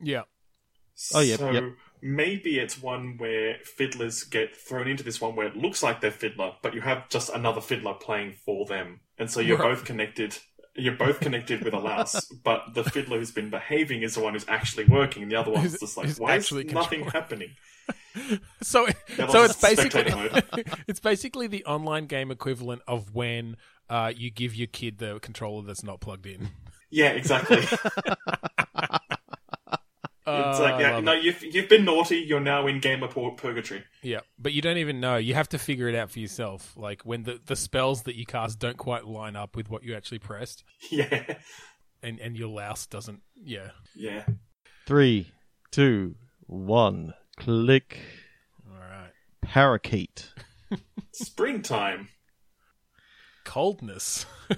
yeah, 0.00 0.22
Oh, 1.14 1.20
yeah. 1.20 1.36
so 1.36 1.50
yep. 1.50 1.64
Maybe 2.02 2.58
it's 2.58 2.80
one 2.80 3.16
where 3.18 3.56
fiddlers 3.64 4.24
get 4.24 4.56
thrown 4.56 4.86
into 4.88 5.02
this 5.02 5.20
one 5.20 5.34
where 5.36 5.46
it 5.46 5.56
looks 5.56 5.82
like 5.82 6.00
they're 6.00 6.10
fiddler, 6.10 6.52
but 6.62 6.74
you 6.74 6.80
have 6.80 7.08
just 7.08 7.30
another 7.30 7.60
fiddler 7.60 7.94
playing 7.94 8.34
for 8.44 8.66
them, 8.66 9.00
and 9.18 9.30
so 9.30 9.40
you're 9.40 9.56
Right. 9.58 9.70
both 9.74 9.84
connected. 9.84 10.38
You're 10.78 10.94
both 10.96 11.20
connected 11.20 11.62
with 11.64 11.72
a 11.72 11.78
louse, 11.78 12.26
but 12.44 12.74
the 12.74 12.84
fiddler 12.84 13.18
who's 13.18 13.30
been 13.30 13.48
behaving 13.48 14.02
is 14.02 14.14
the 14.14 14.20
one 14.20 14.34
who's 14.34 14.44
actually 14.48 14.84
working, 14.84 15.22
and 15.22 15.32
the 15.32 15.36
other 15.36 15.50
one's 15.50 15.78
just 15.80 15.96
like, 15.96 16.10
why 16.18 16.36
is 16.36 16.52
nothing 16.52 17.04
happening? 17.04 17.50
so 18.62 18.86
so 19.16 19.44
it's 19.44 19.60
basically 19.60 20.04
it's 20.88 21.00
basically 21.00 21.46
the 21.46 21.64
online 21.64 22.06
game 22.06 22.30
equivalent 22.30 22.82
of 22.88 23.14
when 23.14 23.56
uh, 23.88 24.12
you 24.14 24.30
give 24.30 24.54
your 24.54 24.66
kid 24.66 24.98
the 24.98 25.18
controller 25.20 25.62
that's 25.62 25.84
not 25.84 26.00
plugged 26.00 26.26
in. 26.26 26.48
Yeah, 26.90 27.10
exactly. 27.10 27.64
It's 30.28 30.58
Uh, 30.58 30.62
like, 30.62 30.80
yeah, 30.80 30.98
no, 31.00 31.12
you've 31.12 31.40
you've 31.42 31.68
been 31.68 31.84
naughty. 31.84 32.16
You're 32.16 32.40
now 32.40 32.66
in 32.66 32.80
gamer 32.80 33.06
pur- 33.06 33.30
purgatory. 33.36 33.84
Yeah, 34.02 34.20
but 34.38 34.52
you 34.52 34.60
don't 34.60 34.78
even 34.78 34.98
know. 34.98 35.16
You 35.16 35.34
have 35.34 35.48
to 35.50 35.58
figure 35.58 35.88
it 35.88 35.94
out 35.94 36.10
for 36.10 36.18
yourself. 36.18 36.72
Like 36.76 37.02
when 37.02 37.22
the, 37.22 37.40
the 37.46 37.54
spells 37.54 38.02
that 38.02 38.16
you 38.16 38.26
cast 38.26 38.58
don't 38.58 38.76
quite 38.76 39.06
line 39.06 39.36
up 39.36 39.54
with 39.54 39.70
what 39.70 39.84
you 39.84 39.94
actually 39.94 40.18
pressed, 40.18 40.64
Yeah, 40.90 41.36
and, 42.02 42.18
and 42.18 42.36
your 42.36 42.48
louse 42.48 42.86
doesn't. 42.86 43.20
Yeah. 43.36 43.70
yeah. 43.94 44.24
Three, 44.86 45.30
two, 45.70 46.16
one, 46.46 47.14
click. 47.36 47.98
All 48.68 48.80
right. 48.80 49.12
Parakeet. 49.42 50.32
Springtime. 51.12 52.08
Coldness. 53.44 54.26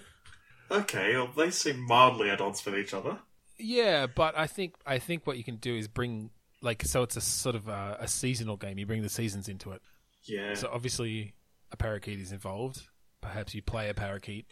Okay, 0.70 1.16
well, 1.16 1.30
they 1.34 1.50
seem 1.50 1.80
mildly 1.86 2.28
at 2.28 2.42
odds 2.42 2.62
with 2.66 2.76
each 2.76 2.92
other. 2.92 3.20
Yeah, 3.58 4.06
but 4.06 4.36
I 4.36 4.46
think 4.46 4.74
I 4.86 4.98
think 4.98 5.26
what 5.26 5.36
you 5.36 5.44
can 5.44 5.56
do 5.56 5.76
is 5.76 5.88
bring 5.88 6.30
like 6.62 6.84
so 6.84 7.02
it's 7.02 7.16
a 7.16 7.20
sort 7.20 7.54
of 7.54 7.68
a, 7.68 7.98
a 8.00 8.08
seasonal 8.08 8.56
game. 8.56 8.78
You 8.78 8.86
bring 8.86 9.02
the 9.02 9.08
seasons 9.08 9.48
into 9.48 9.72
it. 9.72 9.82
Yeah. 10.24 10.54
So 10.54 10.70
obviously 10.72 11.34
a 11.72 11.76
parakeet 11.76 12.20
is 12.20 12.32
involved. 12.32 12.82
Perhaps 13.20 13.54
you 13.54 13.62
play 13.62 13.88
a 13.88 13.94
parakeet 13.94 14.46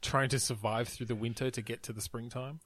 trying 0.00 0.28
to 0.30 0.38
survive 0.38 0.88
through 0.88 1.06
the 1.06 1.14
winter 1.14 1.50
to 1.50 1.62
get 1.62 1.82
to 1.84 1.92
the 1.92 2.00
springtime. 2.00 2.60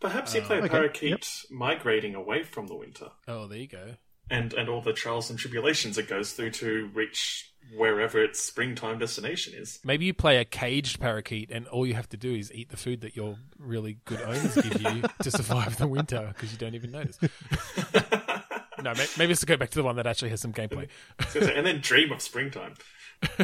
Perhaps 0.00 0.34
you 0.34 0.42
play 0.42 0.56
a 0.56 0.58
um, 0.58 0.64
okay, 0.64 0.72
parakeet 0.72 1.44
migrating 1.50 2.16
away 2.16 2.42
from 2.42 2.66
the 2.66 2.74
winter, 2.74 3.06
Oh, 3.28 3.46
there 3.46 3.58
you 3.58 3.68
go. 3.68 3.94
And 4.30 4.52
and 4.54 4.68
all 4.68 4.80
the 4.80 4.92
trials 4.92 5.30
and 5.30 5.38
tribulations 5.38 5.98
it 5.98 6.08
goes 6.08 6.32
through 6.32 6.50
to 6.50 6.90
reach 6.94 7.52
wherever 7.74 8.22
its 8.22 8.40
springtime 8.40 8.98
destination 8.98 9.54
is. 9.54 9.80
Maybe 9.84 10.04
you 10.04 10.14
play 10.14 10.38
a 10.38 10.44
caged 10.44 11.00
parakeet, 11.00 11.50
and 11.50 11.66
all 11.68 11.86
you 11.86 11.94
have 11.94 12.08
to 12.10 12.16
do 12.16 12.34
is 12.34 12.52
eat 12.52 12.70
the 12.70 12.76
food 12.76 13.00
that 13.02 13.16
your 13.16 13.36
really 13.58 13.98
good 14.04 14.20
owners 14.20 14.54
give 14.54 14.82
you 14.82 15.02
to 15.22 15.30
survive 15.30 15.78
the 15.78 15.86
winter 15.86 16.32
because 16.34 16.52
you 16.52 16.58
don't 16.58 16.74
even 16.74 16.90
notice. 16.90 17.18
no, 18.82 18.92
maybe 19.16 19.28
let's 19.28 19.44
go 19.44 19.56
back 19.56 19.70
to 19.70 19.78
the 19.78 19.84
one 19.84 19.96
that 19.96 20.06
actually 20.06 20.30
has 20.30 20.40
some 20.40 20.52
gameplay. 20.52 20.88
and 21.34 21.66
then 21.66 21.80
dream 21.80 22.12
of 22.12 22.20
springtime. 22.20 22.74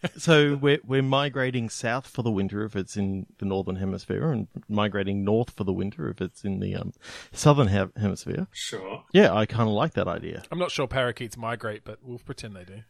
So 0.16 0.56
we're 0.56 0.78
we're 0.84 1.02
migrating 1.02 1.68
south 1.68 2.06
for 2.06 2.22
the 2.22 2.30
winter 2.30 2.64
if 2.64 2.76
it's 2.76 2.96
in 2.96 3.26
the 3.38 3.46
northern 3.46 3.76
hemisphere, 3.76 4.30
and 4.30 4.46
migrating 4.68 5.24
north 5.24 5.50
for 5.50 5.64
the 5.64 5.72
winter 5.72 6.08
if 6.08 6.20
it's 6.20 6.44
in 6.44 6.60
the 6.60 6.74
um, 6.76 6.92
southern 7.32 7.68
he- 7.68 8.00
hemisphere. 8.00 8.46
Sure. 8.52 9.04
Yeah, 9.12 9.34
I 9.34 9.46
kind 9.46 9.68
of 9.68 9.74
like 9.74 9.94
that 9.94 10.06
idea. 10.08 10.42
I'm 10.52 10.58
not 10.58 10.70
sure 10.70 10.86
parakeets 10.86 11.36
migrate, 11.36 11.82
but 11.84 11.98
we'll 12.02 12.18
pretend 12.18 12.54
they 12.54 12.64
do. 12.64 12.82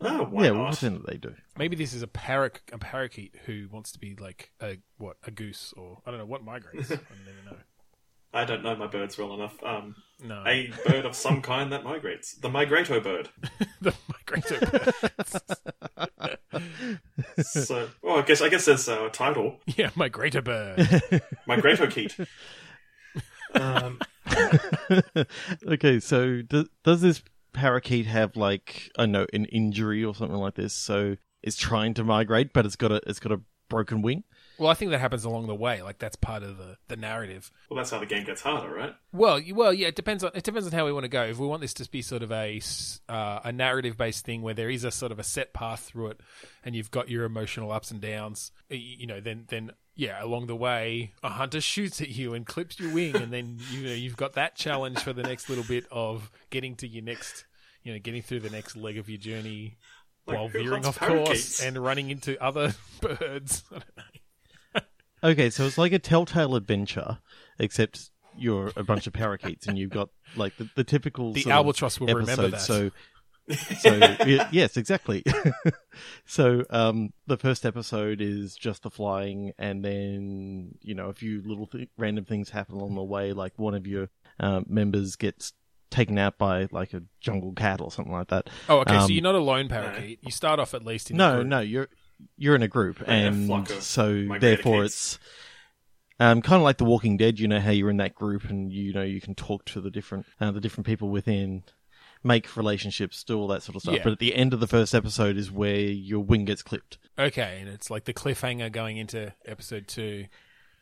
Oh, 0.00 0.24
why 0.24 0.44
yeah, 0.44 0.50
not? 0.50 0.58
we'll 0.58 0.66
pretend 0.68 0.96
that 0.96 1.06
they 1.06 1.16
do. 1.16 1.34
Maybe 1.56 1.76
this 1.76 1.92
is 1.94 2.02
a 2.02 2.06
parac- 2.06 2.72
a 2.72 2.78
parakeet 2.78 3.34
who 3.46 3.68
wants 3.70 3.92
to 3.92 3.98
be 3.98 4.14
like 4.16 4.50
a 4.60 4.78
what 4.98 5.16
a 5.24 5.30
goose 5.30 5.72
or 5.76 5.98
I 6.04 6.10
don't 6.10 6.18
know 6.18 6.26
what 6.26 6.44
migrates. 6.44 6.90
I 6.90 6.96
don't 6.96 7.04
even 7.22 7.44
know. 7.52 7.56
I 8.36 8.44
don't 8.44 8.62
know 8.62 8.76
my 8.76 8.86
birds 8.86 9.16
well 9.16 9.32
enough. 9.34 9.54
Um, 9.64 9.96
No, 10.22 10.42
a 10.46 10.70
bird 10.86 11.06
of 11.06 11.16
some 11.16 11.40
kind 11.42 11.72
that 11.72 11.84
migrates. 11.84 12.34
The 12.34 12.50
migrato 12.50 13.02
bird. 13.02 13.30
the 13.80 13.94
migrator. 14.10 14.92
So, 17.42 17.88
well, 18.02 18.18
I 18.18 18.22
guess 18.22 18.40
I 18.42 18.48
guess 18.48 18.66
there's 18.66 18.88
a 18.88 19.08
title. 19.10 19.60
yeah, 19.66 19.90
migrator 19.90 20.42
bird. 20.44 20.78
Migrato 21.48 21.90
Keat. 21.90 22.16
Um, 23.54 23.98
okay, 25.66 26.00
so 26.00 26.42
do, 26.42 26.66
does 26.84 27.00
this 27.00 27.22
parakeet 27.52 28.06
have 28.06 28.36
like 28.36 28.90
I 28.98 29.02
don't 29.02 29.12
know 29.12 29.26
an 29.32 29.46
injury 29.46 30.04
or 30.04 30.14
something 30.14 30.36
like 30.36 30.54
this? 30.54 30.74
So 30.74 31.16
it's 31.42 31.56
trying 31.56 31.94
to 31.94 32.04
migrate, 32.04 32.52
but 32.52 32.66
it's 32.66 32.76
got 32.76 32.92
a 32.92 33.00
it's 33.06 33.20
got 33.20 33.32
a 33.32 33.40
broken 33.68 34.02
wing. 34.02 34.24
Well, 34.58 34.70
I 34.70 34.74
think 34.74 34.90
that 34.90 34.98
happens 35.00 35.24
along 35.24 35.46
the 35.48 35.54
way. 35.54 35.82
Like 35.82 35.98
that's 35.98 36.16
part 36.16 36.42
of 36.42 36.56
the, 36.58 36.76
the 36.88 36.96
narrative. 36.96 37.50
well, 37.70 37.76
that's 37.78 37.90
how 37.90 37.98
the 37.98 38.06
game 38.06 38.24
gets 38.24 38.40
harder, 38.40 38.72
right? 38.74 38.94
Well, 39.12 39.38
you- 39.38 39.54
well, 39.54 39.72
yeah. 39.72 39.88
It 39.88 39.96
depends 39.96 40.24
on 40.24 40.30
it 40.34 40.42
depends 40.44 40.66
on 40.66 40.72
how 40.72 40.86
we 40.86 40.92
want 40.92 41.04
to 41.04 41.08
go. 41.08 41.22
If 41.24 41.38
we 41.38 41.46
want 41.46 41.60
this 41.60 41.74
to 41.74 41.90
be 41.90 42.02
sort 42.02 42.22
of 42.22 42.32
a 42.32 42.60
uh, 43.08 43.40
a 43.44 43.52
narrative 43.52 43.96
based 43.96 44.24
thing 44.24 44.42
where 44.42 44.54
there 44.54 44.70
is 44.70 44.84
a 44.84 44.90
sort 44.90 45.12
of 45.12 45.18
a 45.18 45.22
set 45.24 45.52
path 45.52 45.80
through 45.80 46.08
it, 46.08 46.20
and 46.64 46.74
you've 46.74 46.90
got 46.90 47.08
your 47.08 47.24
emotional 47.24 47.70
ups 47.72 47.90
and 47.90 48.00
downs, 48.00 48.50
you 48.70 49.06
know, 49.06 49.20
then 49.20 49.44
then 49.48 49.70
yeah, 49.94 50.22
along 50.22 50.46
the 50.46 50.56
way, 50.56 51.12
a 51.22 51.28
hunter 51.30 51.60
shoots 51.62 52.00
at 52.00 52.08
you 52.10 52.34
and 52.34 52.46
clips 52.46 52.78
your 52.80 52.92
wing, 52.92 53.16
and 53.16 53.32
then 53.32 53.58
you 53.70 53.82
know 53.86 53.92
you've 53.94 54.16
got 54.16 54.34
that 54.34 54.54
challenge 54.56 54.98
for 55.00 55.12
the 55.12 55.22
next 55.22 55.48
little 55.48 55.64
bit 55.64 55.86
of 55.90 56.30
getting 56.50 56.74
to 56.76 56.86
your 56.88 57.02
next, 57.02 57.44
you 57.82 57.92
know, 57.92 57.98
getting 57.98 58.22
through 58.22 58.40
the 58.40 58.50
next 58.50 58.76
leg 58.76 58.98
of 58.98 59.08
your 59.08 59.18
journey 59.18 59.76
Like, 60.26 60.36
while 60.36 60.48
veering 60.48 60.84
off 60.84 60.98
parakeets? 60.98 61.28
course 61.28 61.62
and 61.62 61.82
running 61.82 62.10
into 62.10 62.42
other 62.42 62.74
birds. 63.00 63.62
I 65.26 65.28
don't 65.28 65.36
know. 65.36 65.42
Okay, 65.42 65.50
so 65.50 65.64
it's 65.64 65.78
like 65.78 65.92
a 65.92 65.98
Telltale 65.98 66.54
adventure, 66.54 67.18
except 67.58 68.10
you're 68.36 68.70
a 68.76 68.84
bunch 68.84 69.06
of 69.06 69.12
parakeets 69.12 69.66
and 69.66 69.78
you've 69.78 69.90
got 69.90 70.10
like 70.36 70.56
the, 70.58 70.68
the 70.74 70.84
typical 70.84 71.32
The 71.32 71.50
albatross 71.50 71.98
will 71.98 72.08
remember 72.08 72.48
that. 72.48 72.60
So, 72.60 72.90
so 73.78 73.90
yes, 74.50 74.76
exactly. 74.76 75.24
so 76.26 76.64
um, 76.70 77.12
the 77.26 77.36
first 77.36 77.64
episode 77.64 78.20
is 78.20 78.56
just 78.56 78.82
the 78.82 78.90
flying, 78.90 79.52
and 79.58 79.84
then 79.84 80.74
you 80.82 80.94
know 80.94 81.08
a 81.08 81.14
few 81.14 81.42
little 81.44 81.66
th- 81.66 81.88
random 81.96 82.24
things 82.24 82.50
happen 82.50 82.74
along 82.74 82.94
the 82.94 83.02
way, 83.04 83.32
like 83.32 83.52
one 83.56 83.74
of 83.74 83.86
your 83.86 84.08
uh, 84.40 84.62
members 84.66 85.16
gets 85.16 85.52
taken 85.90 86.18
out 86.18 86.36
by 86.38 86.66
like 86.72 86.92
a 86.92 87.02
jungle 87.20 87.52
cat 87.52 87.80
or 87.80 87.90
something 87.90 88.12
like 88.12 88.28
that. 88.28 88.50
Oh, 88.68 88.78
okay. 88.80 88.98
so 88.98 89.04
Um, 89.04 89.10
you're 89.10 89.22
not 89.22 89.36
a 89.36 89.40
lone 89.40 89.68
parakeet. 89.68 90.18
You 90.22 90.32
start 90.32 90.58
off 90.58 90.74
at 90.74 90.84
least 90.84 91.10
in 91.10 91.16
No, 91.16 91.42
no, 91.42 91.60
you're 91.60 91.88
you're 92.36 92.54
in 92.54 92.62
a 92.62 92.68
group, 92.68 93.00
Yeah, 93.00 93.14
and 93.14 93.46
flock 93.46 93.68
so 93.68 94.26
therefore 94.38 94.84
it's 94.84 95.18
um, 96.18 96.40
kind 96.42 96.56
of 96.56 96.62
like 96.62 96.78
The 96.78 96.84
Walking 96.84 97.16
Dead. 97.16 97.38
You 97.38 97.48
know 97.48 97.60
how 97.60 97.70
you're 97.70 97.90
in 97.90 97.98
that 97.98 98.14
group, 98.14 98.44
and 98.44 98.72
you 98.72 98.92
know 98.92 99.02
you 99.02 99.20
can 99.20 99.34
talk 99.34 99.64
to 99.66 99.80
the 99.80 99.90
different 99.90 100.26
uh, 100.40 100.50
the 100.50 100.60
different 100.60 100.86
people 100.86 101.10
within, 101.10 101.64
make 102.24 102.56
relationships, 102.56 103.22
do 103.22 103.38
all 103.38 103.48
that 103.48 103.62
sort 103.62 103.76
of 103.76 103.82
stuff. 103.82 103.96
Yeah. 103.96 104.02
But 104.02 104.12
at 104.14 104.18
the 104.18 104.34
end 104.34 104.54
of 104.54 104.60
the 104.60 104.66
first 104.66 104.94
episode 104.94 105.36
is 105.36 105.50
where 105.50 105.76
your 105.76 106.20
wing 106.20 106.44
gets 106.44 106.62
clipped. 106.62 106.98
Okay, 107.18 107.58
and 107.60 107.68
it's 107.68 107.90
like 107.90 108.04
the 108.04 108.14
cliffhanger 108.14 108.70
going 108.72 108.96
into 108.96 109.34
episode 109.44 109.88
two. 109.88 110.26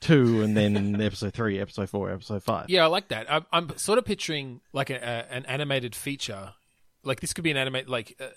Two, 0.00 0.42
and 0.42 0.56
then 0.56 1.00
episode 1.00 1.34
three, 1.34 1.58
episode 1.58 1.90
four, 1.90 2.10
episode 2.10 2.42
five. 2.42 2.70
Yeah, 2.70 2.84
I 2.84 2.86
like 2.86 3.08
that. 3.08 3.30
I'm, 3.32 3.46
I'm 3.52 3.76
sort 3.76 3.98
of 3.98 4.04
picturing 4.04 4.60
like 4.72 4.90
a, 4.90 4.96
a, 4.96 5.32
an 5.32 5.46
animated 5.46 5.94
feature. 5.96 6.54
Like 7.02 7.20
this 7.20 7.32
could 7.32 7.44
be 7.44 7.50
an 7.50 7.56
animate. 7.56 7.88
Like, 7.88 8.16
uh, 8.20 8.28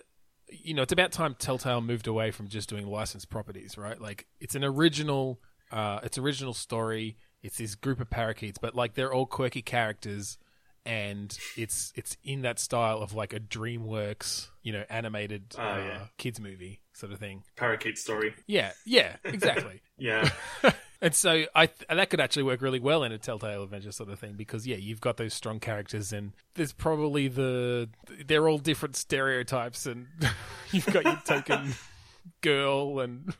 you 0.49 0.73
know, 0.73 0.81
it's 0.83 0.93
about 0.93 1.11
time 1.11 1.35
Telltale 1.37 1.81
moved 1.81 2.07
away 2.07 2.31
from 2.31 2.47
just 2.47 2.69
doing 2.69 2.87
licensed 2.87 3.29
properties, 3.29 3.77
right? 3.77 3.99
Like, 3.99 4.27
it's 4.39 4.55
an 4.55 4.63
original, 4.63 5.39
uh, 5.71 5.99
it's 6.03 6.17
original 6.17 6.53
story. 6.53 7.17
It's 7.43 7.57
this 7.57 7.75
group 7.75 7.99
of 7.99 8.09
parakeets, 8.09 8.57
but 8.57 8.75
like 8.75 8.95
they're 8.95 9.13
all 9.13 9.25
quirky 9.25 9.61
characters, 9.61 10.37
and 10.85 11.37
it's 11.55 11.93
it's 11.95 12.17
in 12.23 12.41
that 12.41 12.59
style 12.59 12.99
of 13.01 13.13
like 13.13 13.31
a 13.33 13.39
DreamWorks, 13.39 14.47
you 14.63 14.73
know, 14.73 14.83
animated 14.89 15.55
Oh, 15.57 15.61
uh, 15.61 15.77
yeah. 15.77 15.99
kids 16.17 16.39
movie 16.39 16.81
sort 16.93 17.11
of 17.11 17.19
thing. 17.19 17.43
Parakeet 17.55 17.97
story. 17.97 18.33
Yeah, 18.47 18.71
yeah, 18.85 19.17
exactly. 19.23 19.81
Yeah. 19.99 20.29
And 21.01 21.13
so 21.13 21.45
I 21.53 21.67
th- 21.67 21.87
that 21.89 22.09
could 22.09 22.19
actually 22.19 22.43
work 22.43 22.61
really 22.61 22.79
well 22.79 23.03
in 23.03 23.11
a 23.11 23.17
Telltale 23.17 23.63
Adventure 23.63 23.91
sort 23.91 24.09
of 24.09 24.19
thing 24.19 24.33
because 24.33 24.65
yeah, 24.65 24.77
you've 24.77 25.01
got 25.01 25.17
those 25.17 25.33
strong 25.33 25.59
characters 25.59 26.11
and 26.11 26.33
there's 26.55 26.73
probably 26.73 27.27
the 27.27 27.89
they're 28.25 28.47
all 28.49 28.57
different 28.57 28.95
stereotypes 28.95 29.85
and 29.85 30.07
you've 30.71 30.87
got 30.87 31.03
your 31.03 31.21
token 31.25 31.75
girl 32.41 32.99
and 32.99 33.33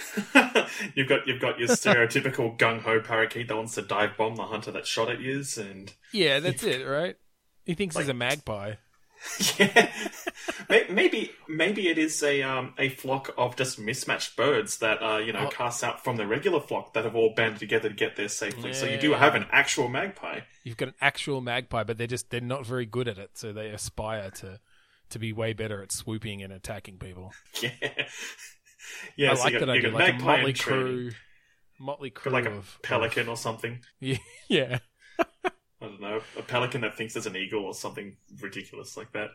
you've 0.94 1.08
got 1.08 1.26
you've 1.26 1.40
got 1.40 1.58
your 1.58 1.68
stereotypical 1.68 2.56
gung 2.58 2.80
ho 2.80 3.00
parakeet 3.00 3.48
that 3.48 3.56
wants 3.56 3.74
to 3.74 3.82
dive 3.82 4.16
bomb 4.16 4.36
the 4.36 4.44
hunter 4.44 4.70
that 4.70 4.86
shot 4.86 5.10
at 5.10 5.20
you, 5.20 5.42
and 5.58 5.92
yeah, 6.12 6.40
that's 6.40 6.62
it, 6.62 6.84
right? 6.86 7.16
He 7.64 7.74
thinks 7.74 7.96
he's 7.96 8.08
a 8.08 8.14
magpie. 8.14 8.74
yeah, 9.58 9.90
maybe 10.90 11.30
maybe 11.48 11.88
it 11.88 11.96
is 11.98 12.22
a 12.22 12.42
um 12.42 12.74
a 12.78 12.88
flock 12.88 13.32
of 13.38 13.54
just 13.56 13.78
mismatched 13.78 14.36
birds 14.36 14.78
that 14.78 15.02
uh 15.02 15.18
you 15.18 15.32
know 15.32 15.46
Oh. 15.46 15.50
cast 15.50 15.84
out 15.84 16.02
from 16.02 16.16
the 16.16 16.26
regular 16.26 16.60
flock 16.60 16.92
that 16.94 17.04
have 17.04 17.14
all 17.14 17.32
banded 17.34 17.60
together 17.60 17.88
to 17.88 17.94
get 17.94 18.16
there 18.16 18.28
safely. 18.28 18.72
So 18.72 18.86
you 18.86 18.98
do 18.98 19.10
Yeah. 19.10 19.18
have 19.18 19.34
an 19.34 19.46
actual 19.52 19.88
magpie. 19.88 20.40
You've 20.64 20.76
got 20.76 20.88
an 20.88 20.94
actual 21.00 21.40
magpie, 21.40 21.84
but 21.84 21.98
they're 21.98 22.06
just 22.06 22.30
they're 22.30 22.40
not 22.40 22.66
very 22.66 22.86
good 22.86 23.06
at 23.08 23.18
it, 23.18 23.30
so 23.34 23.52
they 23.52 23.68
aspire 23.68 24.30
to 24.32 24.58
to 25.10 25.18
be 25.18 25.32
way 25.32 25.52
better 25.52 25.82
at 25.82 25.92
swooping 25.92 26.42
and 26.42 26.52
attacking 26.52 26.98
people. 26.98 27.32
Yeah, 27.62 27.70
yeah. 29.16 29.30
I 29.30 29.34
so 29.34 29.44
like 29.44 29.52
got, 29.52 29.60
that 29.60 29.68
idea, 29.70 29.90
like 29.90 30.08
a 30.08 30.12
magpie 30.14 30.36
motley 30.38 30.52
crew, 30.54 31.10
motley 31.78 32.10
crew 32.10 32.32
like 32.32 32.46
a 32.46 32.50
of 32.50 32.78
pelican 32.82 33.28
or 33.28 33.36
something. 33.36 33.78
Yeah, 34.00 34.16
yeah. 34.48 34.78
I 35.82 35.86
don't 35.86 36.00
know, 36.00 36.20
a 36.38 36.42
pelican 36.42 36.82
that 36.82 36.96
thinks 36.96 37.14
there's 37.14 37.26
an 37.26 37.36
eagle 37.36 37.64
or 37.64 37.74
something 37.74 38.16
ridiculous 38.40 38.96
like 38.96 39.10
that. 39.12 39.30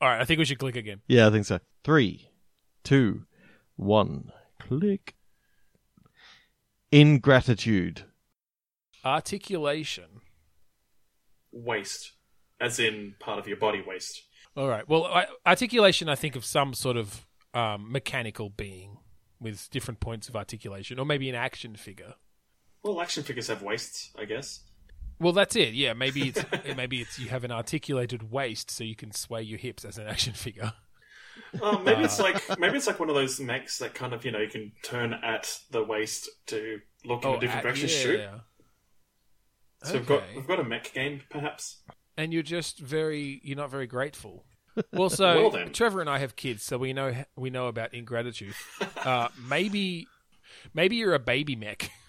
All 0.00 0.08
right, 0.08 0.20
I 0.20 0.24
think 0.24 0.38
we 0.38 0.44
should 0.44 0.58
click 0.60 0.76
again. 0.76 1.00
Yeah, 1.08 1.26
I 1.26 1.30
think 1.30 1.44
so. 1.44 1.58
Three, 1.82 2.28
two, 2.84 3.24
one, 3.74 4.30
click. 4.60 5.16
Ingratitude. 6.92 8.04
Articulation. 9.04 10.20
Waste, 11.50 12.12
as 12.60 12.78
in 12.78 13.14
part 13.18 13.40
of 13.40 13.48
your 13.48 13.56
body 13.56 13.82
waste. 13.84 14.22
All 14.56 14.68
right. 14.68 14.88
Well, 14.88 15.04
I, 15.04 15.26
articulation. 15.44 16.08
I 16.08 16.14
think 16.14 16.36
of 16.36 16.44
some 16.44 16.74
sort 16.74 16.96
of 16.96 17.26
um, 17.54 17.90
mechanical 17.90 18.50
being 18.50 18.98
with 19.40 19.68
different 19.70 20.00
points 20.00 20.28
of 20.28 20.36
articulation, 20.36 20.98
or 20.98 21.04
maybe 21.04 21.28
an 21.28 21.34
action 21.34 21.74
figure. 21.74 22.14
Well, 22.82 23.00
action 23.00 23.24
figures 23.24 23.48
have 23.48 23.62
wastes, 23.62 24.10
I 24.18 24.24
guess. 24.24 24.60
Well, 25.20 25.32
that's 25.32 25.56
it. 25.56 25.74
Yeah, 25.74 25.94
maybe 25.94 26.28
it's 26.28 26.44
maybe 26.76 27.00
it's 27.00 27.18
you 27.18 27.28
have 27.28 27.44
an 27.44 27.50
articulated 27.50 28.30
waist, 28.30 28.70
so 28.70 28.84
you 28.84 28.94
can 28.94 29.12
sway 29.12 29.42
your 29.42 29.58
hips 29.58 29.84
as 29.84 29.98
an 29.98 30.06
action 30.06 30.32
figure. 30.32 30.72
Oh, 31.60 31.78
maybe 31.78 32.02
it's 32.02 32.18
like 32.18 32.58
maybe 32.58 32.76
it's 32.76 32.86
like 32.86 33.00
one 33.00 33.08
of 33.08 33.14
those 33.14 33.40
mechs 33.40 33.78
that 33.78 33.94
kind 33.94 34.12
of 34.12 34.24
you 34.24 34.30
know 34.30 34.38
you 34.40 34.48
can 34.48 34.72
turn 34.82 35.14
at 35.14 35.58
the 35.70 35.82
waist 35.82 36.28
to 36.46 36.80
look 37.04 37.24
in 37.24 37.30
a 37.30 37.40
different 37.40 37.60
uh, 37.60 37.62
direction. 37.62 37.88
Shoot. 37.88 38.20
yeah. 38.20 38.38
So 39.84 39.94
we've 39.94 40.06
got 40.06 40.22
we've 40.34 40.46
got 40.46 40.60
a 40.60 40.64
mech 40.64 40.92
game, 40.92 41.22
perhaps. 41.30 41.78
and 42.16 42.32
you're 42.32 42.42
just 42.42 42.78
very 42.80 43.40
you're 43.44 43.56
not 43.56 43.70
very 43.70 43.86
grateful. 43.86 44.44
Well, 44.92 45.10
so 45.10 45.50
Well. 45.50 45.68
Trevor 45.70 46.00
and 46.00 46.08
I 46.08 46.18
have 46.18 46.36
kids, 46.36 46.62
so 46.62 46.78
we 46.78 46.92
know 46.92 47.24
we 47.34 47.50
know 47.50 47.66
about 47.66 47.94
ingratitude. 47.94 48.54
Uh, 49.04 49.26
maybe 49.48 50.06
maybe 50.72 50.94
you're 50.94 51.14
a 51.14 51.18
baby 51.18 51.56
mech. 51.56 51.90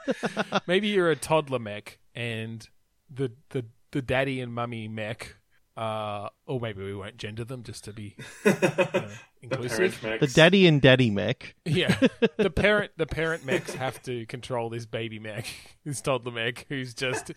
maybe 0.66 0.88
you're 0.88 1.10
a 1.10 1.16
toddler 1.16 1.58
mech, 1.58 1.98
and 2.14 2.68
the 3.10 3.32
the 3.50 3.66
the 3.92 4.02
daddy 4.02 4.40
and 4.40 4.52
mummy 4.52 4.88
mech. 4.88 5.36
Uh, 5.74 6.28
or 6.46 6.60
maybe 6.60 6.84
we 6.84 6.94
won't 6.94 7.16
gender 7.16 7.44
them 7.44 7.62
just 7.62 7.84
to 7.84 7.94
be 7.94 8.14
uh, 8.44 9.08
inclusive. 9.40 9.98
parent 10.02 10.20
The 10.20 10.26
daddy 10.26 10.66
and 10.66 10.82
daddy 10.82 11.10
mech. 11.10 11.54
Yeah, 11.64 11.96
the 12.36 12.50
parent 12.50 12.92
the 12.98 13.06
parent 13.06 13.46
mechs 13.46 13.72
have 13.74 14.02
to 14.02 14.26
control 14.26 14.68
this 14.68 14.84
baby 14.84 15.18
mech, 15.18 15.46
this 15.86 16.02
toddler 16.02 16.32
mech, 16.32 16.66
who's 16.68 16.92
just 16.92 17.32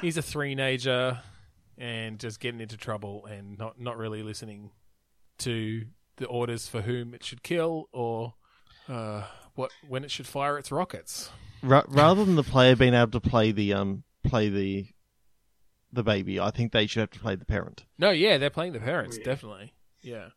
he's 0.00 0.16
a 0.16 0.22
three-nager 0.22 1.18
and 1.76 2.20
just 2.20 2.38
getting 2.38 2.60
into 2.60 2.76
trouble 2.76 3.26
and 3.26 3.58
not 3.58 3.80
not 3.80 3.96
really 3.96 4.22
listening 4.22 4.70
to 5.38 5.84
the 6.16 6.26
orders 6.26 6.68
for 6.68 6.82
whom 6.82 7.12
it 7.14 7.24
should 7.24 7.42
kill 7.42 7.88
or 7.92 8.34
uh, 8.88 9.24
what 9.54 9.72
when 9.88 10.04
it 10.04 10.10
should 10.12 10.26
fire 10.26 10.58
its 10.58 10.70
rockets. 10.70 11.30
Ra- 11.62 11.84
rather 11.88 12.24
than 12.24 12.36
the 12.36 12.42
player 12.42 12.76
being 12.76 12.94
able 12.94 13.10
to 13.12 13.20
play 13.20 13.52
the 13.52 13.72
um 13.74 14.04
play 14.24 14.48
the 14.48 14.86
the 15.92 16.02
baby, 16.02 16.38
I 16.38 16.50
think 16.50 16.72
they 16.72 16.86
should 16.86 17.00
have 17.00 17.10
to 17.10 17.18
play 17.20 17.34
the 17.34 17.44
parent 17.46 17.84
No, 17.98 18.10
yeah, 18.10 18.36
they're 18.38 18.50
playing 18.50 18.72
the 18.74 18.80
parents 18.80 19.16
Yeah. 19.18 19.24
definitely. 19.24 19.72
Yeah, 20.02 20.28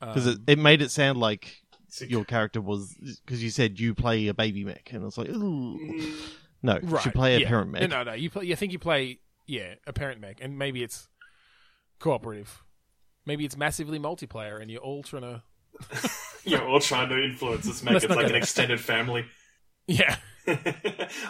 because 0.00 0.26
Um, 0.26 0.44
it, 0.46 0.52
it 0.52 0.58
made 0.58 0.82
it 0.82 0.90
sound 0.90 1.18
like 1.18 1.62
So- 1.88 2.04
your 2.04 2.24
character 2.24 2.60
was 2.60 2.94
because 3.24 3.42
you 3.42 3.50
said 3.50 3.80
you 3.80 3.94
play 3.94 4.26
a 4.28 4.34
baby 4.34 4.64
mech, 4.64 4.92
and 4.92 5.02
I 5.02 5.04
was 5.06 5.16
like, 5.18 5.28
Ooh. 5.30 5.78
Mm, 5.78 6.14
no, 6.62 6.74
you 6.82 6.88
right, 6.88 7.02
should 7.02 7.14
play 7.14 7.36
a 7.36 7.40
yeah. 7.40 7.48
parent 7.48 7.70
mech. 7.70 7.82
No, 7.82 7.86
no, 7.88 8.02
no. 8.04 8.12
You 8.12 8.28
play. 8.30 8.50
I 8.52 8.54
think 8.54 8.72
you 8.72 8.78
play. 8.78 9.20
Yeah, 9.46 9.74
a 9.86 9.92
parent 9.92 10.20
mech, 10.20 10.38
and 10.40 10.58
maybe 10.58 10.82
it's 10.82 11.08
cooperative. 12.00 12.62
Maybe 13.24 13.44
it's 13.44 13.56
massively 13.56 13.98
multiplayer, 13.98 14.60
and 14.60 14.70
you're 14.70 14.80
all 14.80 15.02
trying 15.02 15.22
to. 15.22 15.42
You're 16.44 16.66
all 16.66 16.80
trying 16.80 17.08
to 17.08 17.22
influence 17.22 17.64
this 17.64 17.82
mech. 17.82 17.94
Let's 17.94 18.04
It's 18.04 18.08
not 18.10 18.16
like 18.16 18.24
go 18.24 18.26
an 18.28 18.32
there. 18.32 18.42
extended 18.42 18.80
family. 18.80 19.24
Yeah, 19.86 20.16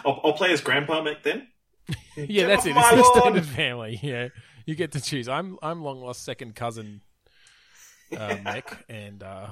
I'll, 0.05 0.21
I'll 0.23 0.33
play 0.33 0.51
as 0.51 0.61
grandpa 0.61 1.01
mech 1.03 1.23
then. 1.23 1.47
yeah, 2.17 2.25
Get 2.25 2.47
that's 2.47 2.65
it. 2.65 2.75
It's 2.75 2.91
an 2.91 2.99
lawn! 2.99 3.01
extended 3.15 3.45
family. 3.45 3.99
Yeah, 4.01 4.29
you 4.65 4.75
get 4.75 4.91
to 4.93 5.01
choose. 5.01 5.29
I'm 5.29 5.57
I'm 5.61 5.83
long 5.83 6.01
lost 6.01 6.23
second 6.23 6.55
cousin 6.55 7.01
uh, 8.15 8.37
mech, 8.43 8.85
and 8.89 9.21
uh, 9.23 9.47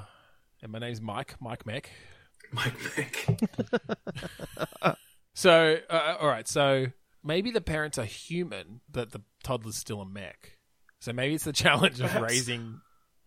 and 0.62 0.72
my 0.72 0.78
name's 0.78 1.00
Mike. 1.00 1.36
Mike 1.40 1.66
Mech. 1.66 1.90
Mike 2.52 2.74
mech. 2.96 4.96
So, 5.34 5.76
uh, 5.90 6.16
all 6.20 6.28
right. 6.28 6.48
So 6.48 6.86
maybe 7.22 7.50
the 7.50 7.60
parents 7.60 7.98
are 7.98 8.04
human, 8.04 8.80
but 8.90 9.10
the 9.12 9.20
toddler's 9.44 9.76
still 9.76 10.00
a 10.00 10.06
mech. 10.06 10.58
So 11.00 11.12
maybe 11.12 11.34
it's 11.34 11.44
the 11.44 11.52
challenge 11.52 12.00
of 12.00 12.14
raising. 12.16 12.80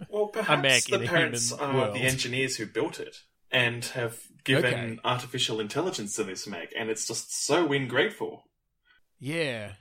Well, 0.10 0.28
perhaps 0.28 0.62
mech 0.64 0.84
the 0.86 0.96
in 0.96 1.04
a 1.04 1.08
parents 1.08 1.52
human 1.52 1.76
are 1.76 1.80
world. 1.80 1.96
the 1.96 2.00
engineers 2.02 2.56
who 2.56 2.66
built 2.66 3.00
it 3.00 3.18
and 3.52 3.84
have 3.86 4.20
given 4.44 4.66
Okay. 4.66 5.00
artificial 5.04 5.60
intelligence 5.60 6.16
to 6.16 6.24
this 6.24 6.48
mech, 6.48 6.70
and 6.78 6.90
it's 6.90 7.06
just 7.08 7.34
so 7.46 7.72
ingrateful. 7.72 8.44
Yeah. 9.20 9.74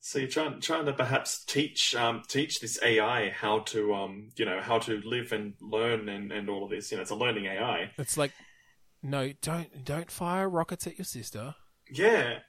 So 0.00 0.18
you're 0.18 0.28
trying 0.28 0.60
trying 0.60 0.84
to 0.84 0.92
perhaps 0.92 1.42
teach 1.46 1.94
um, 1.94 2.22
teach 2.28 2.60
this 2.60 2.78
AI 2.82 3.30
how 3.30 3.60
to 3.60 3.94
um, 3.94 4.28
you 4.36 4.44
know 4.44 4.60
how 4.60 4.78
to 4.80 5.00
live 5.04 5.32
and 5.32 5.54
learn 5.62 6.08
and, 6.10 6.30
and 6.30 6.50
all 6.50 6.64
of 6.64 6.70
this. 6.70 6.90
You 6.90 6.98
know, 6.98 7.02
it's 7.02 7.10
a 7.10 7.14
learning 7.16 7.46
AI. 7.46 7.90
It's 7.96 8.18
like, 8.18 8.32
no, 9.02 9.32
don't 9.40 9.84
don't 9.84 10.10
fire 10.10 10.48
rockets 10.48 10.86
at 10.86 10.98
your 10.98 11.06
sister. 11.06 11.54
Yeah, 11.90 12.40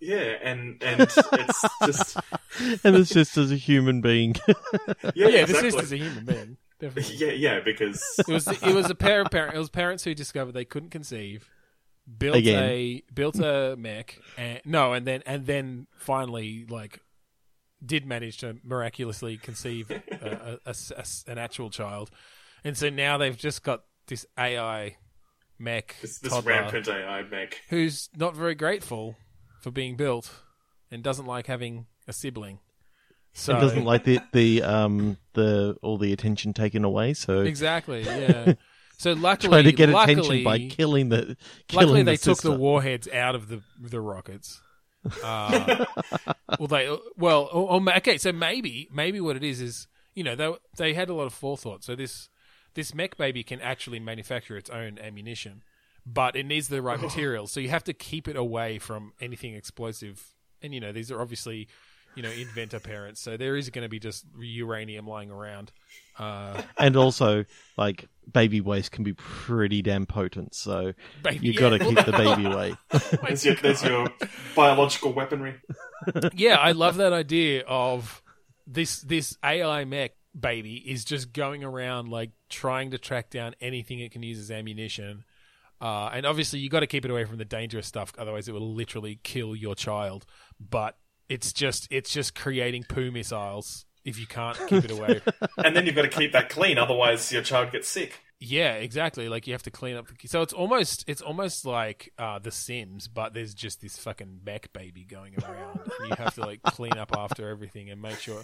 yeah, 0.00 0.36
and 0.42 0.82
and 0.82 1.02
it's 1.02 1.18
just 1.84 2.16
and 2.84 2.96
it's 2.96 3.10
just 3.10 3.36
as 3.36 3.52
a 3.52 3.56
human 3.56 4.00
being. 4.00 4.36
yeah, 4.48 4.54
Yeah, 5.14 5.30
the 5.30 5.40
exactly. 5.42 5.70
sister's 5.72 5.92
a 5.92 5.96
human 5.98 6.24
being, 6.24 6.56
definitely. 6.88 7.16
yeah, 7.26 7.32
yeah, 7.32 7.60
because 7.60 8.02
It 8.18 8.28
was 8.28 8.46
it 8.48 8.74
was 8.74 8.90
a 8.90 8.94
pair 8.94 9.20
of 9.22 9.30
parents. 9.30 9.54
It 9.56 9.58
was 9.58 9.70
parents 9.70 10.04
who 10.04 10.14
discovered 10.14 10.52
they 10.52 10.64
couldn't 10.64 10.90
conceive, 10.90 11.48
built 12.18 12.36
Again. 12.36 12.62
a 12.62 13.02
built 13.12 13.38
a 13.38 13.76
mech, 13.78 14.18
and 14.36 14.60
no, 14.64 14.92
and 14.92 15.06
then 15.06 15.22
and 15.26 15.46
then 15.46 15.86
finally 15.96 16.66
like 16.68 17.00
did 17.84 18.06
manage 18.06 18.38
to 18.38 18.56
miraculously 18.64 19.36
conceive 19.36 19.90
a, 19.90 20.02
a- 20.10 20.58
a 20.66 20.70
s- 20.70 20.90
a 20.96 21.00
s- 21.00 21.24
an 21.28 21.38
actual 21.38 21.68
child, 21.70 22.10
and 22.64 22.76
so 22.76 22.88
now 22.88 23.18
they've 23.18 23.36
just 23.36 23.62
got 23.62 23.84
this 24.06 24.24
AI 24.38 24.96
mech 25.58 25.96
this, 26.02 26.18
this 26.18 26.32
toddler 26.32 26.50
rampant 26.52 26.88
AI 26.88 27.22
mech. 27.22 27.60
who's 27.68 28.08
not 28.16 28.34
very 28.34 28.54
grateful 28.54 29.16
for 29.60 29.70
being 29.70 29.96
built 29.96 30.30
and 30.90 31.02
doesn't 31.02 31.26
like 31.26 31.46
having 31.46 31.86
a 32.08 32.12
sibling. 32.12 32.58
So 33.34 33.52
and 33.52 33.60
doesn't 33.60 33.84
like 33.84 34.04
the 34.04 34.20
the 34.32 34.62
um 34.62 35.18
the 35.32 35.76
all 35.82 35.98
the 35.98 36.12
attention 36.12 36.52
taken 36.52 36.84
away. 36.84 37.14
So 37.14 37.40
exactly, 37.40 38.02
yeah. 38.02 38.54
So 38.96 39.12
luckily, 39.14 39.50
try 39.50 39.62
to 39.62 39.72
get 39.72 39.88
luckily, 39.88 40.12
attention 40.12 40.44
by 40.44 40.68
killing 40.68 41.08
the 41.08 41.36
killing 41.66 41.86
luckily 41.88 42.02
the 42.04 42.12
they 42.12 42.16
took 42.16 42.42
the 42.42 42.52
warheads 42.52 43.08
out 43.08 43.34
of 43.34 43.48
the 43.48 43.60
the 43.80 44.00
rockets. 44.00 44.60
Uh, 45.22 45.84
well, 46.58 46.68
they 46.68 46.96
well, 47.16 47.48
or, 47.52 47.80
or, 47.80 47.96
okay. 47.96 48.18
So 48.18 48.32
maybe 48.32 48.88
maybe 48.92 49.20
what 49.20 49.36
it 49.36 49.42
is 49.42 49.60
is 49.60 49.88
you 50.14 50.22
know 50.22 50.36
they 50.36 50.54
they 50.76 50.94
had 50.94 51.08
a 51.08 51.14
lot 51.14 51.24
of 51.24 51.34
forethought. 51.34 51.82
So 51.82 51.96
this 51.96 52.28
this 52.74 52.94
mech 52.94 53.16
baby 53.16 53.42
can 53.42 53.60
actually 53.60 53.98
manufacture 53.98 54.56
its 54.56 54.70
own 54.70 54.98
ammunition, 55.00 55.64
but 56.06 56.36
it 56.36 56.46
needs 56.46 56.68
the 56.68 56.80
right 56.80 57.00
materials. 57.02 57.50
So 57.50 57.58
you 57.58 57.70
have 57.70 57.84
to 57.84 57.92
keep 57.92 58.28
it 58.28 58.36
away 58.36 58.78
from 58.78 59.12
anything 59.20 59.54
explosive. 59.54 60.34
And 60.62 60.72
you 60.72 60.80
know 60.80 60.92
these 60.92 61.10
are 61.10 61.20
obviously 61.20 61.68
you 62.14 62.22
know 62.22 62.30
inventor 62.30 62.80
parents, 62.80 63.20
so 63.20 63.36
there 63.36 63.56
is 63.56 63.70
going 63.70 63.84
to 63.84 63.88
be 63.88 63.98
just 63.98 64.24
uranium 64.38 65.06
lying 65.06 65.30
around. 65.30 65.72
Uh, 66.18 66.62
and 66.78 66.96
also 66.96 67.44
like 67.76 68.08
baby 68.32 68.60
waste 68.60 68.92
can 68.92 69.04
be 69.04 69.12
pretty 69.12 69.82
damn 69.82 70.06
potent. 70.06 70.54
So 70.54 70.92
baby, 71.22 71.46
you 71.46 71.52
yeah, 71.52 71.60
got 71.60 71.70
to 71.70 71.84
well, 71.84 71.94
keep 71.94 72.06
the 72.06 72.12
baby 72.12 72.44
away. 72.50 72.76
There's 73.26 73.44
your, 73.44 73.54
there's 73.56 73.82
your 73.82 74.08
biological 74.54 75.12
weaponry. 75.12 75.54
yeah, 76.34 76.56
I 76.56 76.72
love 76.72 76.96
that 76.96 77.12
idea 77.12 77.64
of 77.66 78.22
this 78.66 79.00
this 79.00 79.36
AI 79.44 79.84
mech 79.84 80.12
baby 80.38 80.76
is 80.76 81.04
just 81.04 81.32
going 81.32 81.62
around 81.62 82.08
like 82.08 82.30
trying 82.48 82.90
to 82.90 82.98
track 82.98 83.30
down 83.30 83.54
anything 83.60 84.00
it 84.00 84.12
can 84.12 84.22
use 84.22 84.38
as 84.38 84.50
ammunition. 84.50 85.24
Uh, 85.80 86.08
and 86.12 86.24
obviously, 86.24 86.60
you've 86.60 86.72
got 86.72 86.80
to 86.80 86.86
keep 86.86 87.04
it 87.04 87.10
away 87.10 87.24
from 87.24 87.36
the 87.36 87.44
dangerous 87.44 87.86
stuff, 87.86 88.12
otherwise, 88.16 88.48
it 88.48 88.52
will 88.52 88.74
literally 88.74 89.18
kill 89.22 89.54
your 89.54 89.74
child. 89.74 90.24
But 90.58 90.96
it's 91.28 91.52
just 91.52 91.88
it's 91.90 92.10
just 92.10 92.34
creating 92.34 92.84
poo 92.84 93.10
missiles 93.10 93.86
if 94.04 94.18
you 94.18 94.26
can't 94.26 94.58
keep 94.68 94.84
it 94.84 94.90
away. 94.90 95.20
and 95.58 95.74
then 95.74 95.86
you've 95.86 95.94
got 95.94 96.02
to 96.02 96.08
keep 96.08 96.32
that 96.32 96.48
clean, 96.50 96.76
otherwise 96.78 97.32
your 97.32 97.42
child 97.42 97.72
gets 97.72 97.88
sick. 97.88 98.20
yeah, 98.38 98.74
exactly. 98.74 99.28
Like 99.28 99.46
you 99.46 99.54
have 99.54 99.62
to 99.62 99.70
clean 99.70 99.96
up. 99.96 100.06
The, 100.08 100.28
so 100.28 100.42
it's 100.42 100.52
almost 100.52 101.04
it's 101.08 101.22
almost 101.22 101.64
like 101.64 102.12
uh, 102.18 102.38
The 102.38 102.50
Sims, 102.50 103.08
but 103.08 103.32
there's 103.34 103.54
just 103.54 103.80
this 103.80 103.96
fucking 103.98 104.40
mech 104.44 104.72
baby 104.72 105.04
going 105.04 105.34
around, 105.42 105.80
and 106.00 106.10
you 106.10 106.16
have 106.16 106.34
to 106.34 106.42
like 106.42 106.62
clean 106.62 106.98
up 106.98 107.12
after 107.16 107.48
everything 107.48 107.90
and 107.90 108.00
make 108.02 108.18
sure. 108.18 108.42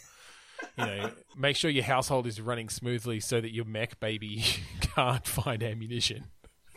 You 0.77 0.85
know, 0.85 1.11
make 1.38 1.57
sure 1.57 1.71
your 1.71 1.85
household 1.85 2.27
is 2.27 2.38
running 2.38 2.69
smoothly 2.69 3.19
so 3.21 3.40
that 3.40 3.51
your 3.51 3.64
mech 3.64 3.99
baby 3.99 4.45
can't 4.83 5.27
find 5.27 5.62
ammunition. 5.62 6.25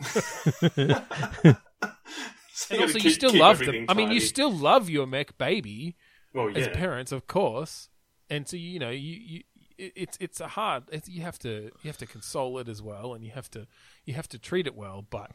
So 2.54 2.66
And 2.74 2.80
gotta 2.80 2.92
also, 2.94 3.04
you 3.04 3.10
still 3.10 3.34
love 3.34 3.58
them. 3.58 3.68
everything 3.68 3.86
I 3.88 3.94
mean, 3.94 4.10
you 4.12 4.20
still 4.20 4.52
love 4.52 4.88
your 4.88 5.06
mech 5.06 5.36
baby 5.36 5.96
well, 6.32 6.56
as 6.56 6.68
parents, 6.68 7.12
of 7.12 7.26
course. 7.26 7.88
And 8.30 8.48
so 8.48 8.56
you 8.56 8.78
know, 8.78 8.90
you, 8.90 9.18
you 9.20 9.42
it's 9.76 10.16
it's 10.20 10.40
a 10.40 10.48
hard. 10.48 10.84
It's, 10.92 11.08
you 11.08 11.22
have 11.22 11.38
to 11.40 11.70
you 11.82 11.88
have 11.88 11.98
to 11.98 12.06
console 12.06 12.58
it 12.58 12.68
as 12.68 12.80
well, 12.80 13.12
and 13.14 13.24
you 13.24 13.32
have 13.32 13.50
to 13.50 13.66
you 14.04 14.14
have 14.14 14.28
to 14.28 14.38
treat 14.38 14.66
it 14.66 14.74
well. 14.74 15.04
But 15.08 15.32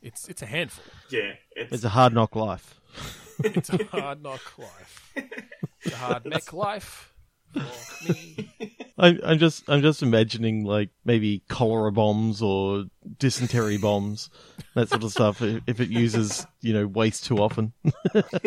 it's 0.00 0.28
it's 0.28 0.42
a 0.42 0.46
handful. 0.46 0.84
yeah, 1.10 1.32
it's, 1.56 1.72
It's 1.72 1.84
a 1.84 1.90
hard 1.90 2.14
knock 2.14 2.36
life. 2.36 2.80
It's 3.42 3.70
a 3.70 3.82
hard 3.84 4.22
knock 4.22 4.58
life. 4.58 5.12
It's 5.16 5.94
a 5.94 5.96
hard 5.96 6.24
mech 6.26 6.52
life 6.52 7.14
for 7.52 8.12
me. 8.12 8.76
I, 8.98 9.18
I'm 9.24 9.38
just 9.38 9.68
I'm 9.68 9.80
just 9.80 10.02
imagining 10.02 10.64
like 10.64 10.90
maybe 11.04 11.42
cholera 11.48 11.90
bombs 11.90 12.42
or 12.42 12.84
dysentery 13.18 13.78
bombs, 13.78 14.28
that 14.74 14.90
sort 14.90 15.04
of 15.04 15.10
stuff. 15.10 15.40
If 15.40 15.62
if 15.66 15.80
it 15.80 15.88
uses 15.88 16.46
you 16.60 16.74
know 16.74 16.86
waste 16.86 17.24
too 17.24 17.38
often. 17.38 17.72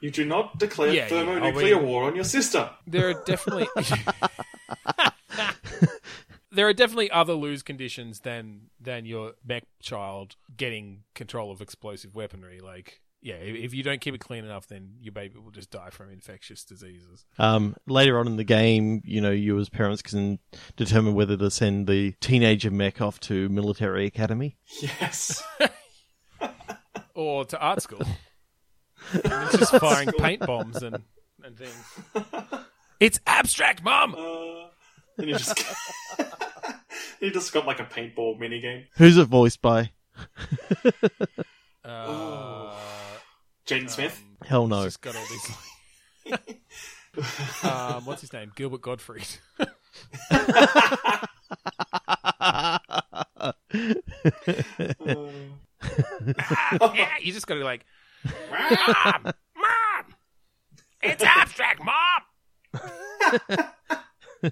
you 0.00 0.10
do 0.10 0.24
not 0.24 0.58
declare 0.58 0.88
Yeah, 0.88 1.02
yeah, 1.02 1.08
thermonuclear 1.08 1.76
I 1.76 1.80
mean- 1.80 1.88
war 1.88 2.04
on 2.04 2.14
your 2.14 2.24
sister. 2.24 2.70
There 2.86 3.10
are 3.10 3.22
definitely 3.24 3.66
there 6.50 6.66
are 6.66 6.72
definitely 6.72 7.10
other 7.10 7.34
lose 7.34 7.62
conditions 7.62 8.20
than 8.20 8.70
than 8.80 9.04
your 9.04 9.32
mech 9.46 9.64
child 9.80 10.36
getting 10.56 11.02
control 11.14 11.50
of 11.50 11.60
explosive 11.60 12.14
weaponry. 12.14 12.60
Like, 12.60 13.00
yeah, 13.20 13.34
if, 13.34 13.56
if 13.56 13.74
you 13.74 13.82
don't 13.82 14.00
keep 14.00 14.14
it 14.14 14.20
clean 14.20 14.44
enough, 14.44 14.66
then 14.68 14.94
your 15.00 15.12
baby 15.12 15.38
will 15.38 15.50
just 15.50 15.70
die 15.70 15.90
from 15.90 16.10
infectious 16.10 16.64
diseases. 16.64 17.26
Um, 17.38 17.74
later 17.86 18.18
on 18.18 18.26
in 18.26 18.36
the 18.36 18.44
game, 18.44 19.02
you 19.04 19.20
know, 19.20 19.30
you 19.30 19.58
as 19.58 19.68
parents 19.68 20.02
can 20.02 20.38
determine 20.76 21.14
whether 21.14 21.36
to 21.36 21.50
send 21.50 21.86
the 21.86 22.12
teenager 22.20 22.70
mech 22.70 23.00
off 23.00 23.18
to 23.20 23.48
military 23.48 24.06
academy. 24.06 24.56
Yes. 24.80 25.42
or 27.14 27.44
to 27.46 27.58
art 27.58 27.82
school. 27.82 28.02
It's 29.14 29.56
just 29.56 29.76
firing 29.76 30.10
paint 30.18 30.44
bombs 30.44 30.82
and, 30.82 31.02
and 31.42 31.56
things. 31.56 32.24
It's 33.00 33.20
abstract, 33.26 33.82
mom. 33.82 34.14
Uh, 34.14 34.66
and 35.18 35.28
you 35.28 35.36
just 35.36 35.64
you 37.20 37.30
just 37.30 37.52
got 37.52 37.64
like 37.64 37.80
a 37.80 37.84
paintball 37.84 38.38
minigame. 38.38 38.86
Who's 38.96 39.16
it 39.16 39.26
voiced 39.26 39.62
by? 39.62 39.92
Uh, 41.84 42.57
Jaden 43.68 43.90
Smith. 43.90 44.24
Hell 44.46 44.64
it's 44.64 44.70
no. 44.70 44.84
Just 44.84 45.02
got 45.02 45.14
all 45.14 45.24
these. 46.24 46.44
um, 47.64 48.06
what's 48.06 48.22
his 48.22 48.32
name? 48.32 48.50
Gilbert 48.56 48.80
Gottfried. 48.80 49.26
yeah, 56.94 57.18
you 57.20 57.32
just 57.32 57.46
got 57.46 57.54
to 57.54 57.60
be 57.60 57.64
like, 57.64 57.84
mom, 58.24 59.24
mom, 59.24 59.34
it's 61.02 61.22
abstract, 61.22 61.82
mom. 61.84 62.22
uh, 64.42 64.48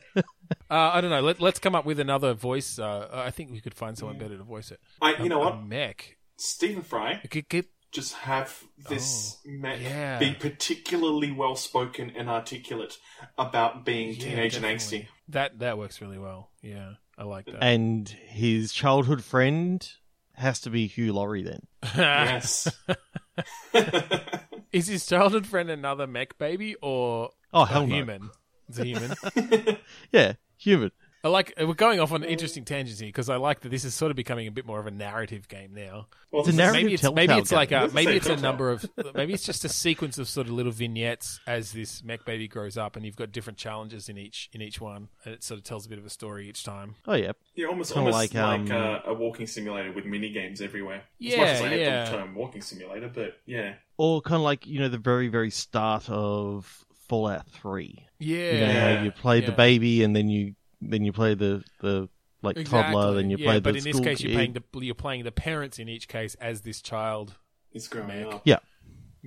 I 0.69 1.01
don't 1.01 1.11
know. 1.11 1.23
Let, 1.23 1.41
let's 1.41 1.59
come 1.59 1.75
up 1.75 1.87
with 1.87 1.99
another 1.99 2.35
voice. 2.35 2.79
Uh, 2.79 3.09
I 3.11 3.31
think 3.31 3.51
we 3.51 3.63
could 3.63 3.75
find 3.75 3.97
someone 3.97 4.19
better 4.19 4.37
to 4.37 4.45
voice 4.45 4.71
it. 4.71 4.81
I, 5.01 5.15
you 5.23 5.31
know 5.31 5.39
what? 5.39 5.65
mech. 5.65 6.19
Stephen 6.39 6.83
Fry 6.83 7.23
Get, 7.31 7.49
get, 7.49 7.67
just 7.93 8.15
have 8.15 8.63
this 8.89 9.37
oh, 9.47 9.51
mech 9.51 9.81
yeah. 9.81 10.19
be 10.19 10.35
particularly 10.35 11.31
well 11.31 11.57
spoken 11.57 12.13
and 12.17 12.29
articulate 12.29 12.99
about 13.39 13.85
being 13.85 14.09
Yeah, 14.11 14.15
teenage 14.25 14.55
and 14.57 14.65
definitely. 14.65 14.99
angsty. 15.01 15.09
That 15.29 15.59
that 15.61 15.79
works 15.79 16.01
really 16.01 16.19
well. 16.19 16.51
Yeah, 16.63 16.95
I 17.17 17.25
like 17.25 17.47
that. 17.47 17.63
And 17.63 18.09
his 18.09 18.73
childhood 18.73 19.25
friend 19.25 19.89
has 20.35 20.61
to 20.63 20.71
be 20.71 20.87
Hugh 20.87 21.13
Laurie 21.13 21.43
then. 21.43 21.67
Yes. 21.97 22.69
Is 24.73 24.89
his 24.89 25.07
childhood 25.07 25.47
friend 25.47 25.71
another 25.71 26.07
mech 26.07 26.37
baby 26.39 26.75
or 26.83 27.31
Oh 27.53 27.63
a 27.63 27.67
hell 27.67 27.87
no. 27.87 27.95
human? 27.95 28.31
It's 28.69 28.79
a 28.79 28.85
human. 28.85 29.79
Yeah, 30.13 30.35
human. 30.59 30.91
I 31.27 31.29
like. 31.29 31.53
We're 31.59 31.75
going 31.75 31.99
off 31.99 32.13
on 32.13 32.23
an 32.23 32.29
interesting 32.29 32.65
tangents 32.65 33.01
here 33.01 33.09
because 33.09 33.29
I 33.29 33.35
like 33.37 33.61
that 33.63 33.71
this 33.71 33.85
is 33.85 33.95
sort 33.95 34.11
of 34.11 34.17
becoming 34.17 34.47
a 34.47 34.51
bit 34.53 34.65
more 34.65 34.79
of 34.79 34.87
a 34.87 34.93
narrative 34.93 35.49
game 35.49 35.73
now. 35.75 36.07
well, 36.31 36.43
It's 36.43 36.51
a 36.51 36.53
narrative 36.53 36.83
Maybe 36.85 36.95
it's 36.95 37.13
maybe 37.13 37.35
it's 37.35 37.51
like 37.53 37.73
a 37.73 37.91
maybe 37.93 38.13
it's 38.13 38.29
a 38.29 38.37
number 38.37 38.71
of 38.71 38.89
maybe 39.15 39.33
it's 39.35 39.43
just 39.45 39.65
a 39.65 39.69
sequence 39.69 40.19
of 40.19 40.29
sort 40.29 40.47
of 40.47 40.53
little 40.53 40.71
vignettes 40.71 41.41
as 41.47 41.73
this 41.73 42.05
mech 42.05 42.25
baby 42.25 42.47
grows 42.47 42.77
up, 42.79 42.95
and 42.95 43.05
you've 43.05 43.17
got 43.17 43.33
different 43.33 43.59
challenges 43.59 44.09
in 44.09 44.17
each 44.17 44.49
in 44.53 44.63
each 44.63 44.81
one, 44.81 45.09
and 45.25 45.35
it 45.35 45.43
sort 45.43 45.59
of 45.59 45.65
tells 45.65 45.85
a 45.85 45.89
bit 45.89 45.99
of 45.99 46.07
a 46.07 46.11
story 46.11 46.49
each 46.49 46.63
time. 46.63 46.95
Oh 47.09 47.15
yeah. 47.15 47.33
Yeah, 47.57 47.67
almost, 47.67 47.93
Kinda 47.93 48.11
almost 48.13 48.35
like, 48.35 48.35
like, 48.35 48.71
um, 48.71 49.01
uh, 49.07 49.11
a 49.11 49.15
walking 49.15 49.47
simulator 49.49 49.91
with 49.93 50.05
mini 50.05 50.31
games 50.31 50.61
everywhere. 50.61 50.99
as 50.99 51.03
Yeah, 51.19 51.37
much 51.39 51.49
as 51.49 51.61
I 51.63 51.69
hate 51.71 51.81
yeah. 51.81 52.05
the 52.05 52.11
term 52.19 52.35
walking 52.37 52.63
simulator, 52.63 53.11
but 53.13 53.39
yeah, 53.47 53.75
Or 53.97 54.21
kind 54.21 54.37
of 54.37 54.43
like 54.43 54.67
you 54.67 54.79
know 54.79 54.89
the 54.89 54.99
very 54.99 55.29
very 55.29 55.51
start 55.51 56.09
of 56.09 56.85
Fallout 57.09 57.49
Three. 57.49 58.05
Yeah, 58.19 58.37
You 58.53 58.61
know 58.61 58.67
Yeah. 58.73 59.03
you 59.05 59.11
play 59.11 59.41
the 59.41 59.53
baby 59.53 60.03
and 60.05 60.15
then 60.15 60.29
you 60.29 60.55
then 60.81 61.05
you 61.05 61.13
play 61.13 61.35
the 61.35 61.65
the 61.81 62.09
like 62.43 62.65
toddler, 62.65 63.15
then 63.15 63.31
you 63.31 63.37
yeah, 63.39 63.47
play 63.47 63.55
the 63.57 63.61
but 63.61 63.77
in 63.77 63.85
this 63.85 63.97
school 63.97 64.05
case, 64.05 64.21
you're 64.21 64.33
playing 64.33 64.53
the 64.53 64.81
you're 64.81 64.95
playing 64.95 65.25
the 65.25 65.33
parents 65.33 65.79
in 65.79 65.89
each 65.89 66.09
case 66.09 66.35
as 66.37 66.63
this 66.63 66.81
child 66.81 67.35
it's 67.73 67.89
growing 67.89 68.09
Mech. 68.09 68.35
up. 68.35 68.43
Yeah. 68.45 68.59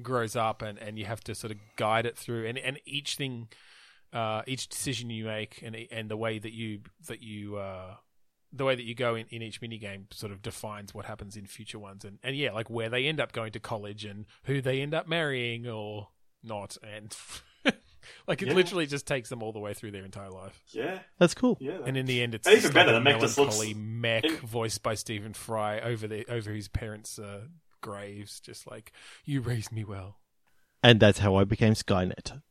grows 0.02 0.36
up 0.36 0.62
and, 0.62 0.80
and 0.80 0.98
you 0.98 1.06
have 1.06 1.22
to 1.22 1.36
sort 1.36 1.52
of 1.52 1.58
guide 1.76 2.06
it 2.06 2.18
through 2.18 2.48
and, 2.48 2.58
and 2.58 2.80
each 2.86 3.16
thing 3.16 3.48
uh, 4.12 4.42
each 4.48 4.68
decision 4.68 5.10
you 5.10 5.26
make 5.26 5.62
and 5.62 5.76
and 5.92 6.10
the 6.10 6.18
way 6.18 6.40
that 6.40 6.54
you 6.54 6.80
that 7.08 7.22
you 7.22 7.58
uh, 7.58 7.96
the 8.52 8.66
way 8.66 8.76
that 8.76 8.84
you 8.84 8.96
go 8.96 9.16
in, 9.16 9.28
in 9.30 9.42
each 9.42 9.62
mini 9.62 9.78
game 9.78 10.08
sort 10.12 10.32
of 10.32 10.42
defines 10.42 10.94
what 10.94 11.06
happens 11.06 11.36
in 11.38 11.46
future 11.46 11.78
ones 11.78 12.04
and, 12.04 12.18
and 12.24 12.36
yeah 12.36 12.52
like 12.52 12.70
where 12.70 12.90
they 12.90 13.06
end 13.06 13.20
up 13.20 13.32
going 13.32 13.52
to 13.52 13.60
college 13.60 14.06
and 14.06 14.26
who 14.46 14.62
they 14.62 14.82
end 14.82 14.94
up 14.94 15.08
marrying 15.08 15.68
or 15.68 16.08
not 16.44 16.76
and 16.82 17.16
like 18.28 18.42
it 18.42 18.48
Yeah. 18.50 18.54
literally 18.54 18.86
just 18.86 19.06
takes 19.08 19.30
them 19.30 19.42
all 19.44 19.52
the 19.52 19.60
way 19.60 19.74
through 19.74 19.92
their 19.92 20.06
entire 20.06 20.30
life 20.30 20.62
Yeah, 20.72 21.00
That's 21.18 21.34
cool. 21.34 21.58
yeah. 21.60 21.78
and 21.86 21.98
in 21.98 22.06
the 22.06 22.22
end 22.22 22.36
it's 22.36 22.48
even 22.48 22.72
better, 22.72 22.92
like 22.92 22.96
a 22.96 23.00
the 23.00 23.02
mech 23.02 23.20
just 23.22 23.38
looks- 23.38 23.56
melancholy 23.58 23.74
mech 23.74 24.24
in- 24.26 24.36
voiced 24.38 24.84
by 24.84 24.96
Stephen 24.96 25.34
Fry 25.34 25.80
over 25.80 26.08
the 26.08 26.26
over 26.32 26.52
his 26.52 26.68
parents 26.68 27.18
uh, 27.20 27.42
graves 27.82 28.40
just 28.40 28.70
like 28.70 28.92
you 29.26 29.42
raised 29.42 29.72
me 29.72 29.84
well 29.84 30.18
And 30.84 31.00
that's 31.00 31.20
how 31.20 31.36
I 31.36 31.44
became 31.44 31.74
Skynet. 31.74 32.42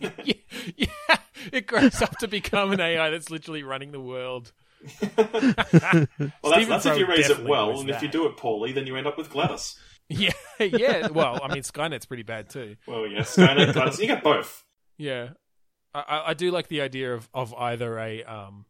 yeah, 0.00 0.14
yeah, 0.76 1.16
it 1.52 1.66
grows 1.66 2.00
up 2.02 2.16
to 2.18 2.28
become 2.28 2.72
an 2.72 2.80
AI 2.80 3.10
that's 3.10 3.30
literally 3.30 3.62
running 3.62 3.92
the 3.92 4.00
world. 4.00 4.52
well, 4.82 5.28
that's, 5.28 6.08
Stephen 6.44 6.68
that's 6.68 6.86
if 6.86 6.98
you 6.98 7.06
raise 7.06 7.28
it 7.30 7.44
well, 7.44 7.72
was 7.72 7.80
and 7.82 7.90
if 7.90 8.02
you 8.02 8.08
do 8.08 8.26
it 8.26 8.36
poorly, 8.36 8.72
then 8.72 8.86
you 8.86 8.96
end 8.96 9.06
up 9.06 9.18
with 9.18 9.30
GLaDOS. 9.30 9.76
Yeah, 10.10 10.32
yeah. 10.60 11.08
Well, 11.08 11.40
I 11.42 11.52
mean, 11.54 11.62
Skynet's 11.62 12.04
pretty 12.04 12.24
bad 12.24 12.50
too. 12.50 12.76
Well, 12.86 13.06
yes, 13.06 13.36
Skynet, 13.36 13.72
GLaDOS. 13.72 13.98
You 14.00 14.06
get 14.08 14.22
both. 14.22 14.64
Yeah, 14.98 15.30
I, 15.94 16.00
I, 16.00 16.30
I 16.30 16.34
do 16.34 16.50
like 16.50 16.68
the 16.68 16.80
idea 16.82 17.14
of, 17.14 17.28
of 17.32 17.54
either 17.54 17.98
a 17.98 18.24
um, 18.24 18.66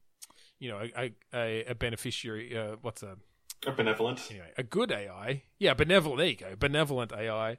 you 0.59 0.71
know, 0.71 0.81
a 0.97 1.13
a, 1.35 1.65
a 1.65 1.75
beneficiary. 1.75 2.57
Uh, 2.57 2.77
what's 2.83 3.03
a 3.03 3.17
Or 3.67 3.73
benevolent. 3.73 4.21
anyway 4.31 4.53
a 4.57 4.63
good 4.63 4.93
AI? 4.93 5.43
Yeah, 5.59 5.75
benevolent. 5.75 6.19
There 6.19 6.27
you 6.29 6.37
go, 6.37 6.55
benevolent 6.59 7.13
AI, 7.13 7.57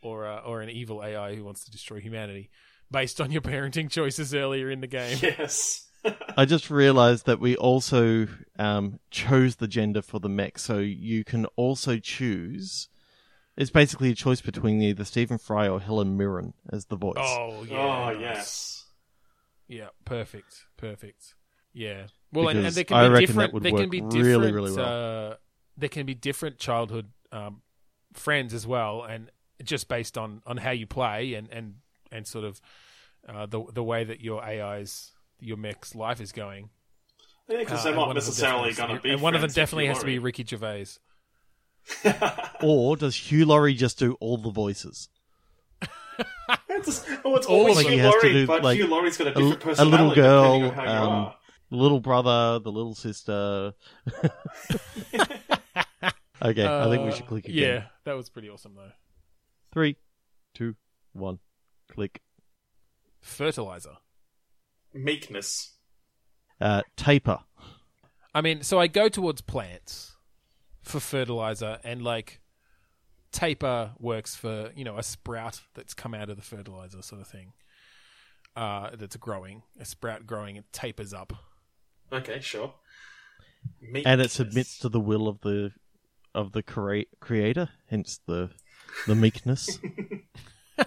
or 0.00 0.26
uh, 0.26 0.40
or 0.40 0.60
an 0.62 0.70
evil 0.70 1.02
AI 1.04 1.34
who 1.34 1.44
wants 1.44 1.64
to 1.64 1.70
destroy 1.70 2.00
humanity, 2.00 2.50
based 2.90 3.20
on 3.20 3.32
your 3.32 3.42
parenting 3.42 3.90
choices 3.90 4.32
earlier 4.34 4.70
in 4.70 4.80
the 4.80 4.86
game. 4.86 5.18
Yes. 5.20 5.88
I 6.36 6.44
just 6.44 6.70
realized 6.70 7.26
that 7.26 7.40
we 7.40 7.56
also 7.56 8.26
um, 8.58 9.00
chose 9.10 9.56
the 9.56 9.66
gender 9.66 10.02
for 10.02 10.20
the 10.20 10.28
mech, 10.28 10.58
so 10.58 10.78
you 10.78 11.24
can 11.24 11.46
also 11.56 11.98
choose. 11.98 12.88
It's 13.56 13.70
basically 13.70 14.10
a 14.10 14.14
choice 14.14 14.40
between 14.40 14.82
either 14.82 15.04
Stephen 15.04 15.38
Fry 15.38 15.68
or 15.68 15.80
Helen 15.80 16.16
Mirren 16.16 16.54
as 16.72 16.86
the 16.86 16.96
voice. 16.96 17.14
Oh 17.18 17.64
yeah. 17.68 17.76
oh, 18.14 18.18
yes. 18.18 18.86
Yeah, 19.68 19.88
perfect, 20.04 20.66
perfect. 20.76 21.34
Yeah. 21.72 22.06
Well, 22.32 22.48
and, 22.48 22.58
and 22.58 22.64
Because 22.64 22.74
there 22.74 22.84
can 22.84 22.96
I 22.96 23.06
be 23.08 23.12
reckon 23.12 23.26
different. 23.26 23.48
that 23.50 23.54
would 23.54 23.62
there 23.62 23.72
can 23.72 23.90
be 23.90 24.00
really, 24.00 24.22
different. 24.50 24.54
really 24.54 24.72
well. 24.72 25.30
uh, 25.32 25.34
there 25.76 25.88
can 25.88 26.04
be 26.06 26.14
different 26.14 26.58
childhood 26.58 27.10
um, 27.32 27.62
friends 28.12 28.54
as 28.54 28.66
well, 28.66 29.02
and 29.04 29.30
just 29.62 29.88
based 29.88 30.18
on, 30.18 30.42
on 30.46 30.56
how 30.58 30.70
you 30.72 30.86
play 30.86 31.34
and 31.34 31.48
and 31.50 31.76
and 32.10 32.26
sort 32.26 32.44
of 32.44 32.60
uh, 33.28 33.46
the 33.46 33.64
the 33.72 33.82
way 33.84 34.04
that 34.04 34.20
your 34.20 34.42
AI's 34.44 35.12
your 35.40 35.56
mech's 35.56 35.94
life 35.94 36.20
is 36.20 36.32
going. 36.32 36.70
Yeah, 37.48 37.58
because 37.58 37.80
Uh, 37.80 37.84
they're 37.84 37.92
and 37.92 38.00
not 38.00 38.08
one 38.08 38.16
of 38.16 38.24
them 38.24 38.34
definitely 38.34 38.70
definitely 38.70 38.74
going 38.88 38.96
to 38.96 39.02
be. 39.02 39.10
and 39.12 39.22
one 39.22 39.34
of 39.34 39.40
them 39.40 39.50
definitely 39.50 39.86
has 39.86 39.98
to 40.00 40.06
be 40.06 40.18
Ricky 40.18 40.44
Gervais. 40.44 40.86
Or 42.62 42.96
does 42.96 43.16
Hugh 43.16 43.44
Laurie 43.46 43.74
just 43.74 43.98
do 43.98 44.14
all 44.20 44.38
the 44.38 44.50
voices? 44.50 45.08
It's 46.68 47.04
oh, 47.24 47.36
it's 47.36 47.46
Or 47.46 47.50
always 47.50 47.76
like 47.76 47.86
Hugh 47.86 47.98
has 47.98 48.12
to 48.12 48.18
Laurie, 48.18 48.32
do, 48.32 48.46
but 48.46 48.62
like, 48.62 48.76
Hugh 48.76 48.86
Laurie's 48.86 49.16
got 49.16 49.28
a 49.28 49.30
a- 49.30 49.34
different 49.34 49.54
a 49.54 49.66
personality 49.66 49.96
little 50.02 50.14
girl, 50.14 50.60
depending 50.60 50.78
on 50.78 50.86
how 50.86 51.04
you 51.04 51.10
um. 51.26 51.32
The 51.70 51.76
little 51.76 52.00
brother, 52.00 52.58
the 52.60 52.70
little 52.70 52.94
sister. 52.94 53.72
okay, 56.42 56.66
I 56.66 56.88
think 56.90 57.04
we 57.04 57.12
should 57.12 57.26
click 57.26 57.48
again. 57.48 57.56
Yeah, 57.56 57.84
that 58.04 58.12
was 58.12 58.28
pretty 58.28 58.48
awesome 58.50 58.74
though. 58.76 58.92
Three, 59.72 59.96
two, 60.54 60.76
one, 61.12 61.38
click. 61.90 62.20
Fertilizer. 63.22 63.96
Meekness. 64.92 65.72
Uh, 66.60 66.82
taper. 66.96 67.40
I 68.34 68.40
mean, 68.42 68.62
so 68.62 68.78
I 68.78 68.86
go 68.86 69.08
towards 69.08 69.40
plants 69.40 70.13
for 70.84 71.00
fertilizer, 71.00 71.78
and 71.82 72.02
like 72.02 72.40
taper 73.32 73.92
works 73.98 74.36
for 74.36 74.70
you 74.76 74.84
know 74.84 74.96
a 74.98 75.02
sprout 75.02 75.60
that's 75.74 75.94
come 75.94 76.14
out 76.14 76.30
of 76.30 76.36
the 76.36 76.42
fertilizer 76.42 77.02
sort 77.02 77.20
of 77.20 77.26
thing. 77.26 77.52
Uh, 78.56 78.90
that's 78.94 79.16
growing, 79.16 79.62
a 79.80 79.84
sprout 79.84 80.26
growing, 80.28 80.54
it 80.54 80.64
tapers 80.72 81.12
up. 81.12 81.32
Okay, 82.12 82.38
sure. 82.40 82.74
Meekness. 83.80 84.02
and 84.06 84.20
it 84.20 84.30
submits 84.30 84.78
to 84.78 84.88
the 84.90 85.00
will 85.00 85.26
of 85.26 85.40
the 85.40 85.72
of 86.34 86.52
the 86.52 86.62
crea- 86.62 87.08
creator 87.18 87.70
hence 87.88 88.20
the 88.26 88.50
the 89.06 89.14
meekness 89.14 89.78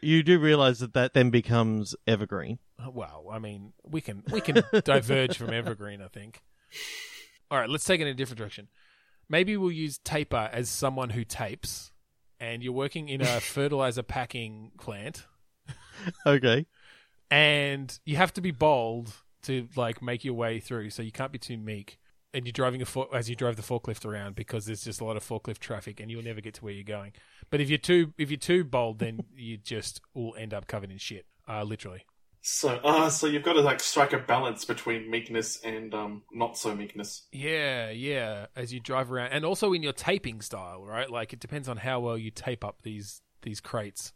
you 0.00 0.22
do 0.22 0.38
realize 0.38 0.78
that 0.78 0.94
that 0.94 1.12
then 1.14 1.28
becomes 1.30 1.94
evergreen 2.06 2.58
Well, 2.90 3.26
I 3.30 3.38
mean, 3.38 3.72
we 3.84 4.00
can 4.00 4.22
we 4.30 4.40
can 4.40 4.62
diverge 4.84 5.36
from 5.36 5.50
evergreen. 5.52 6.00
I 6.00 6.08
think. 6.08 6.40
All 7.50 7.58
right, 7.58 7.68
let's 7.68 7.84
take 7.84 8.00
it 8.00 8.04
in 8.06 8.08
a 8.08 8.14
different 8.14 8.38
direction. 8.38 8.68
Maybe 9.28 9.56
we'll 9.56 9.72
use 9.72 9.98
taper 9.98 10.50
as 10.52 10.68
someone 10.68 11.10
who 11.10 11.24
tapes, 11.24 11.92
and 12.38 12.62
you're 12.62 12.72
working 12.72 13.08
in 13.08 13.20
a 13.20 13.40
fertilizer 13.40 14.02
packing 14.02 14.72
plant, 14.78 15.26
okay 16.26 16.66
and 17.30 17.98
you 18.04 18.16
have 18.16 18.32
to 18.34 18.40
be 18.40 18.50
bold 18.50 19.12
to 19.42 19.68
like 19.76 20.02
make 20.02 20.24
your 20.24 20.34
way 20.34 20.60
through. 20.60 20.90
So 20.90 21.02
you 21.02 21.12
can't 21.12 21.32
be 21.32 21.38
too 21.38 21.56
meek. 21.56 21.98
And 22.34 22.44
you're 22.44 22.52
driving 22.52 22.82
a 22.82 22.84
for- 22.84 23.08
as 23.14 23.30
you 23.30 23.36
drive 23.36 23.56
the 23.56 23.62
forklift 23.62 24.04
around 24.04 24.34
because 24.34 24.66
there's 24.66 24.84
just 24.84 25.00
a 25.00 25.04
lot 25.04 25.16
of 25.16 25.26
forklift 25.26 25.58
traffic, 25.58 26.00
and 26.00 26.10
you'll 26.10 26.24
never 26.24 26.42
get 26.42 26.52
to 26.54 26.64
where 26.64 26.72
you're 26.72 26.84
going. 26.84 27.12
But 27.48 27.62
if 27.62 27.70
you're 27.70 27.78
too 27.78 28.12
if 28.18 28.30
you're 28.30 28.36
too 28.36 28.62
bold, 28.62 28.98
then 28.98 29.20
you 29.36 29.56
just 29.56 30.02
will 30.12 30.34
end 30.36 30.52
up 30.52 30.66
covered 30.66 30.90
in 30.90 30.98
shit, 30.98 31.24
uh, 31.48 31.62
literally. 31.62 32.04
So, 32.48 32.78
ah, 32.84 33.08
so 33.08 33.26
you've 33.26 33.42
got 33.42 33.54
to 33.54 33.60
like 33.60 33.80
strike 33.80 34.12
a 34.12 34.18
balance 34.18 34.64
between 34.64 35.10
meekness 35.10 35.60
and 35.64 35.92
um, 35.92 36.22
not 36.32 36.56
so 36.56 36.76
meekness. 36.76 37.26
Yeah, 37.32 37.90
yeah. 37.90 38.46
As 38.54 38.72
you 38.72 38.78
drive 38.78 39.10
around, 39.10 39.32
and 39.32 39.44
also 39.44 39.72
in 39.72 39.82
your 39.82 39.92
taping 39.92 40.40
style, 40.40 40.84
right? 40.84 41.10
Like 41.10 41.32
it 41.32 41.40
depends 41.40 41.68
on 41.68 41.76
how 41.76 41.98
well 41.98 42.16
you 42.16 42.30
tape 42.30 42.64
up 42.64 42.82
these 42.82 43.20
these 43.42 43.60
crates 43.60 44.12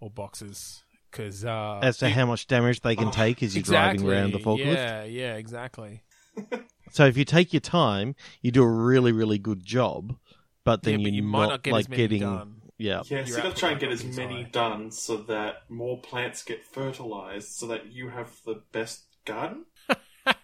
or 0.00 0.08
boxes. 0.08 0.82
Because 1.10 1.44
uh, 1.44 1.80
as 1.82 1.98
to 1.98 2.08
how 2.08 2.24
much 2.24 2.46
damage 2.46 2.80
they 2.80 2.96
can 2.96 3.08
Oh, 3.08 3.12
take 3.12 3.42
as 3.42 3.54
you're 3.54 3.60
exactly, 3.60 3.98
driving 3.98 4.18
around 4.18 4.32
the 4.32 4.38
forklift 4.38 4.74
Yeah, 4.74 5.04
yeah, 5.04 5.34
exactly. 5.34 6.04
so 6.90 7.04
if 7.04 7.18
you 7.18 7.26
take 7.26 7.52
your 7.52 7.60
time 7.60 8.14
you 8.40 8.50
do 8.50 8.62
a 8.62 8.68
really 8.68 9.12
really 9.12 9.38
good 9.38 9.64
job 9.64 10.16
but 10.64 10.84
then 10.84 11.00
yeah, 11.00 11.04
but 11.04 11.12
you're 11.12 11.24
you 11.24 11.28
might 11.28 11.48
not, 11.48 11.62
get 11.62 11.72
like 11.72 11.84
as 11.86 11.88
many 11.88 12.02
getting 12.02 12.20
done. 12.20 12.62
Yeah 12.78 13.02
Yeah, 13.06 13.24
so 13.24 13.36
you 13.36 13.42
gotta 13.42 13.54
try 13.54 13.72
and 13.72 13.80
get 13.80 13.90
as 13.90 14.04
many 14.04 14.42
high. 14.44 14.48
done 14.50 14.90
so 14.90 15.16
that 15.24 15.68
more 15.68 16.00
plants 16.00 16.42
get 16.42 16.64
fertilized, 16.64 17.48
so 17.50 17.66
that 17.66 17.92
you 17.92 18.08
have 18.08 18.30
the 18.46 18.62
best 18.72 19.04
garden. 19.24 19.64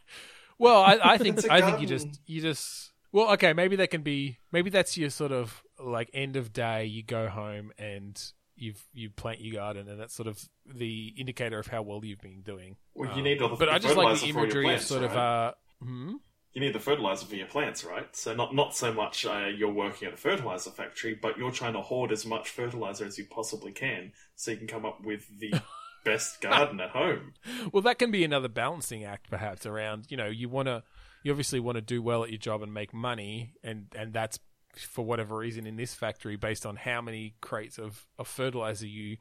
Well, 0.58 0.82
I, 0.82 0.98
I 1.02 1.18
think 1.18 1.36
It's 1.38 1.46
a 1.46 1.52
I 1.52 1.62
think 1.62 1.80
you 1.80 1.86
just 1.86 2.06
you 2.26 2.40
just 2.40 2.92
well, 3.12 3.32
okay. 3.32 3.52
Maybe 3.52 3.76
that 3.76 3.90
can 3.90 4.02
be 4.02 4.38
maybe 4.52 4.70
that's 4.70 4.96
your 4.96 5.10
sort 5.10 5.32
of 5.32 5.62
like 5.82 6.10
end 6.14 6.36
of 6.36 6.52
day. 6.52 6.84
You 6.84 7.02
go 7.02 7.28
home 7.28 7.72
and 7.76 8.20
you've 8.56 8.82
you 8.92 9.10
plant 9.10 9.40
your 9.40 9.54
garden, 9.54 9.88
and 9.88 9.98
that's 10.00 10.14
sort 10.14 10.28
of 10.28 10.48
the 10.64 11.12
indicator 11.18 11.58
of 11.58 11.66
how 11.66 11.82
well 11.82 12.04
you've 12.04 12.20
been 12.20 12.42
doing. 12.42 12.76
Well, 12.94 13.10
you 13.10 13.16
Um, 13.18 13.24
need 13.24 13.42
all 13.42 13.48
the 13.48 13.56
but 13.56 13.68
I 13.68 13.78
just 13.78 13.96
like 13.96 14.20
the 14.20 14.28
imagery 14.28 14.64
plants, 14.64 14.84
of 14.84 14.88
sort 14.88 15.02
of 15.04 15.16
uh, 15.16 15.52
hmm? 15.82 16.14
You 16.54 16.60
need 16.60 16.72
the 16.72 16.80
fertilizer 16.80 17.26
for 17.26 17.34
your 17.34 17.46
plants, 17.46 17.84
right? 17.84 18.14
So 18.14 18.34
not 18.34 18.54
not 18.54 18.74
so 18.74 18.92
much 18.92 19.26
uh, 19.26 19.48
you're 19.54 19.72
working 19.72 20.08
at 20.08 20.14
a 20.14 20.16
fertilizer 20.16 20.70
factory, 20.70 21.18
but 21.20 21.36
you're 21.36 21.50
trying 21.50 21.74
to 21.74 21.80
hoard 21.80 22.12
as 22.12 22.24
much 22.24 22.50
fertilizer 22.50 23.04
as 23.04 23.18
you 23.18 23.26
possibly 23.26 23.72
can, 23.72 24.12
so 24.36 24.52
you 24.52 24.56
can 24.56 24.68
come 24.68 24.86
up 24.86 25.04
with 25.04 25.26
the 25.40 25.52
best 26.04 26.40
garden 26.40 26.80
at 26.80 26.90
home. 26.90 27.34
Well, 27.72 27.82
that 27.82 27.98
can 27.98 28.10
be 28.10 28.24
another 28.24 28.48
balancing 28.48 29.04
act, 29.04 29.28
perhaps 29.28 29.66
around 29.66 30.06
you 30.08 30.16
know 30.16 30.26
you 30.26 30.48
want 30.48 30.68
to 30.68 30.84
you 31.24 31.32
obviously 31.32 31.58
want 31.58 31.76
to 31.76 31.82
do 31.82 32.00
well 32.00 32.22
at 32.22 32.30
your 32.30 32.38
job 32.38 32.62
and 32.62 32.72
make 32.72 32.94
money, 32.94 33.54
and 33.64 33.86
and 33.96 34.12
that's 34.12 34.38
for 34.76 35.04
whatever 35.04 35.36
reason 35.36 35.66
in 35.66 35.76
this 35.76 35.94
factory 35.94 36.36
based 36.36 36.66
on 36.66 36.76
how 36.76 37.00
many 37.00 37.34
crates 37.40 37.78
of, 37.78 38.06
of 38.18 38.26
fertilizer 38.26 38.86
you 38.86 39.16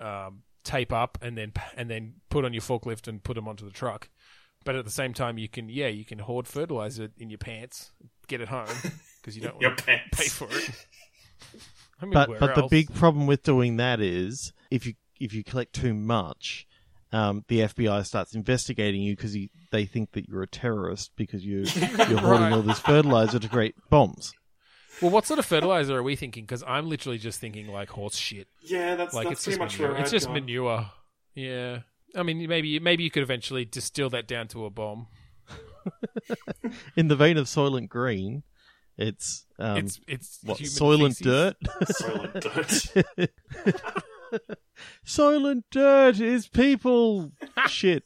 um, 0.00 0.42
tape 0.64 0.92
up 0.92 1.18
and 1.22 1.36
then 1.36 1.52
and 1.76 1.90
then 1.90 2.14
put 2.28 2.44
on 2.44 2.52
your 2.52 2.62
forklift 2.62 3.08
and 3.08 3.22
put 3.22 3.34
them 3.34 3.48
onto 3.48 3.64
the 3.64 3.70
truck. 3.70 4.08
But 4.66 4.76
at 4.76 4.84
the 4.84 4.90
same 4.90 5.14
time, 5.14 5.38
you 5.38 5.48
can 5.48 5.68
yeah 5.70 5.86
you 5.88 6.04
can 6.04 6.18
hoard 6.18 6.46
fertilizer 6.46 7.08
in 7.18 7.30
your 7.30 7.38
pants, 7.38 7.92
get 8.28 8.40
it 8.42 8.48
home 8.48 8.66
because 9.20 9.34
you 9.36 9.42
don't 9.42 9.54
want 9.62 9.78
to 9.78 9.84
pants. 9.84 10.04
pay 10.12 10.28
for 10.28 10.48
it. 10.50 10.70
I 12.02 12.04
mean, 12.04 12.12
but 12.12 12.28
where 12.28 12.38
but 12.40 12.54
the 12.54 12.66
big 12.68 12.92
problem 12.94 13.26
with 13.26 13.42
doing 13.42 13.76
that 13.78 14.00
is 14.00 14.52
if 14.70 14.86
you 14.86 14.94
if 15.18 15.32
you 15.32 15.42
collect 15.42 15.72
too 15.72 15.94
much, 15.94 16.66
um, 17.12 17.44
the 17.48 17.60
FBI 17.60 18.04
starts 18.04 18.34
investigating 18.34 19.00
you 19.00 19.16
because 19.16 19.34
they 19.70 19.86
think 19.86 20.12
that 20.12 20.28
you're 20.28 20.42
a 20.42 20.46
terrorist 20.48 21.12
because 21.16 21.44
you 21.44 21.60
you're 22.08 22.18
hoarding 22.18 22.42
Right. 22.42 22.52
all 22.52 22.62
this 22.62 22.80
fertilizer 22.80 23.38
to 23.38 23.48
create 23.48 23.74
bombs. 23.88 24.34
Well, 25.00 25.10
what 25.10 25.26
sort 25.26 25.38
of 25.38 25.44
fertilizer 25.46 25.96
are 25.96 26.02
we 26.02 26.16
thinking? 26.16 26.44
Because 26.44 26.62
I'm 26.66 26.88
literally 26.88 27.18
just 27.18 27.38
thinking 27.40 27.68
like 27.68 27.90
horse 27.90 28.16
shit. 28.16 28.48
Yeah, 28.62 28.96
that's 28.96 29.14
like 29.14 29.28
that's 29.28 29.40
it's 29.40 29.44
pretty 29.44 29.58
just 29.58 29.60
much 29.60 29.78
manure. 29.78 29.92
where 29.92 30.00
It's 30.02 30.10
I'd 30.10 30.16
just 30.16 30.26
gone. 30.26 30.34
manure. 30.34 30.90
Yeah. 31.34 31.78
I 32.16 32.22
mean, 32.22 32.46
maybe 32.48 32.78
maybe 32.80 33.04
you 33.04 33.10
could 33.10 33.22
eventually 33.22 33.64
distill 33.64 34.10
that 34.10 34.26
down 34.26 34.48
to 34.48 34.64
a 34.64 34.70
bomb. 34.70 35.06
In 36.96 37.08
the 37.08 37.16
vein 37.16 37.36
of 37.36 37.46
Soylent 37.46 37.88
Green, 37.88 38.42
it's 38.96 39.46
um, 39.58 39.78
it's 39.78 40.00
it's 40.08 40.38
what 40.42 40.58
human 40.58 41.12
Soylent. 41.12 41.22
Dirt. 41.22 41.56
Soylent 41.86 43.22
dirt. 43.24 44.52
Soylent 45.06 45.62
Dirt 45.70 46.20
is 46.20 46.48
people 46.48 47.32
shit. 47.68 48.04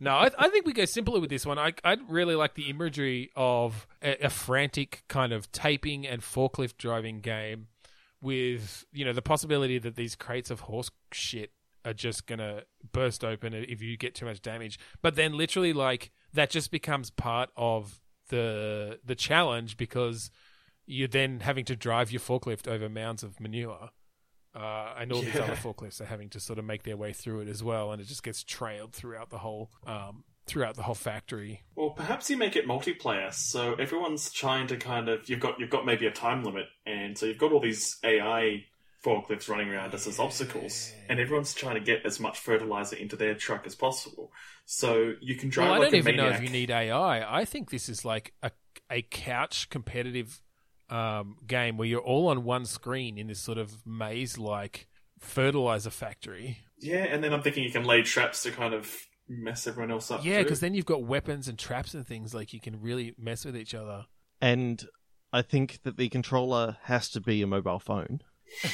No, 0.00 0.12
I, 0.12 0.30
I 0.38 0.48
think 0.48 0.66
we 0.66 0.72
go 0.72 0.84
simpler 0.84 1.20
with 1.20 1.30
this 1.30 1.44
one. 1.44 1.58
I 1.58 1.74
I 1.84 1.96
really 2.08 2.34
like 2.34 2.54
the 2.54 2.70
imagery 2.70 3.30
of 3.36 3.86
a, 4.02 4.26
a 4.26 4.30
frantic 4.30 5.04
kind 5.08 5.32
of 5.32 5.50
taping 5.52 6.06
and 6.06 6.22
forklift 6.22 6.78
driving 6.78 7.20
game, 7.20 7.68
with 8.20 8.84
you 8.92 9.04
know 9.04 9.12
the 9.12 9.22
possibility 9.22 9.78
that 9.78 9.96
these 9.96 10.14
crates 10.14 10.50
of 10.50 10.60
horse 10.60 10.90
shit 11.12 11.52
are 11.84 11.94
just 11.94 12.26
gonna 12.26 12.62
burst 12.92 13.24
open 13.24 13.54
if 13.54 13.82
you 13.82 13.96
get 13.96 14.14
too 14.14 14.26
much 14.26 14.42
damage. 14.42 14.78
But 15.02 15.14
then 15.14 15.36
literally 15.36 15.72
like 15.72 16.10
that 16.32 16.50
just 16.50 16.70
becomes 16.70 17.10
part 17.10 17.50
of 17.56 18.00
the 18.28 19.00
the 19.04 19.14
challenge 19.14 19.76
because 19.76 20.30
you're 20.86 21.08
then 21.08 21.40
having 21.40 21.64
to 21.66 21.76
drive 21.76 22.10
your 22.10 22.20
forklift 22.20 22.66
over 22.66 22.88
mounds 22.88 23.22
of 23.22 23.40
manure. 23.40 23.90
Uh, 24.54 24.94
and 24.98 25.12
all 25.12 25.20
these 25.20 25.36
other 25.36 25.54
forklifts 25.54 26.00
are 26.00 26.06
having 26.06 26.28
to 26.30 26.40
sort 26.40 26.58
of 26.58 26.64
make 26.64 26.82
their 26.82 26.96
way 26.96 27.12
through 27.12 27.40
it 27.40 27.48
as 27.48 27.62
well, 27.62 27.92
and 27.92 28.00
it 28.00 28.06
just 28.08 28.22
gets 28.22 28.42
trailed 28.42 28.92
throughout 28.92 29.30
the 29.30 29.38
whole 29.38 29.70
um, 29.86 30.24
throughout 30.46 30.74
the 30.74 30.82
whole 30.82 30.94
factory. 30.94 31.62
Well, 31.76 31.90
perhaps 31.90 32.28
you 32.30 32.36
make 32.36 32.56
it 32.56 32.66
multiplayer, 32.66 33.32
so 33.32 33.74
everyone's 33.74 34.32
trying 34.32 34.66
to 34.68 34.76
kind 34.76 35.08
of 35.08 35.28
you've 35.28 35.40
got 35.40 35.60
you've 35.60 35.70
got 35.70 35.84
maybe 35.84 36.06
a 36.06 36.10
time 36.10 36.42
limit, 36.42 36.66
and 36.86 37.16
so 37.16 37.26
you've 37.26 37.38
got 37.38 37.52
all 37.52 37.60
these 37.60 37.98
AI 38.02 38.64
forklifts 39.04 39.48
running 39.48 39.68
around 39.68 39.94
us 39.94 40.06
as 40.06 40.18
obstacles, 40.18 40.92
and 41.08 41.20
everyone's 41.20 41.54
trying 41.54 41.74
to 41.74 41.80
get 41.80 42.04
as 42.04 42.18
much 42.18 42.38
fertilizer 42.38 42.96
into 42.96 43.16
their 43.16 43.34
truck 43.34 43.66
as 43.66 43.74
possible. 43.74 44.32
So 44.64 45.14
you 45.20 45.36
can 45.36 45.48
drive 45.48 45.70
well, 45.70 45.74
I 45.74 45.78
like 45.78 45.90
don't 45.90 45.94
a 45.94 45.98
even 45.98 46.16
know 46.16 46.28
if 46.28 46.42
you 46.42 46.48
need 46.48 46.70
AI. 46.70 47.40
I 47.40 47.44
think 47.44 47.70
this 47.70 47.88
is 47.88 48.04
like 48.04 48.34
a 48.42 48.50
a 48.90 49.02
couch 49.02 49.68
competitive 49.70 50.40
um, 50.90 51.36
game 51.46 51.76
where 51.76 51.86
you're 51.86 52.00
all 52.00 52.28
on 52.28 52.44
one 52.44 52.64
screen 52.64 53.18
in 53.18 53.26
this 53.26 53.40
sort 53.40 53.58
of 53.58 53.86
maze 53.86 54.38
like 54.38 54.88
fertilizer 55.18 55.90
factory. 55.90 56.58
Yeah, 56.78 57.04
and 57.04 57.22
then 57.22 57.32
I'm 57.32 57.42
thinking 57.42 57.64
you 57.64 57.72
can 57.72 57.84
lay 57.84 58.02
traps 58.02 58.42
to 58.44 58.50
kind 58.50 58.74
of 58.74 58.94
mess 59.28 59.66
everyone 59.66 59.90
else 59.90 60.10
up. 60.10 60.24
Yeah, 60.24 60.42
because 60.42 60.60
then 60.60 60.74
you've 60.74 60.86
got 60.86 61.04
weapons 61.04 61.48
and 61.48 61.58
traps 61.58 61.94
and 61.94 62.06
things 62.06 62.34
like 62.34 62.52
you 62.52 62.60
can 62.60 62.80
really 62.80 63.14
mess 63.18 63.44
with 63.44 63.56
each 63.56 63.74
other. 63.74 64.06
And 64.40 64.84
I 65.32 65.42
think 65.42 65.80
that 65.82 65.96
the 65.96 66.08
controller 66.08 66.76
has 66.84 67.08
to 67.10 67.20
be 67.20 67.42
a 67.42 67.46
mobile 67.46 67.80
phone 67.80 68.20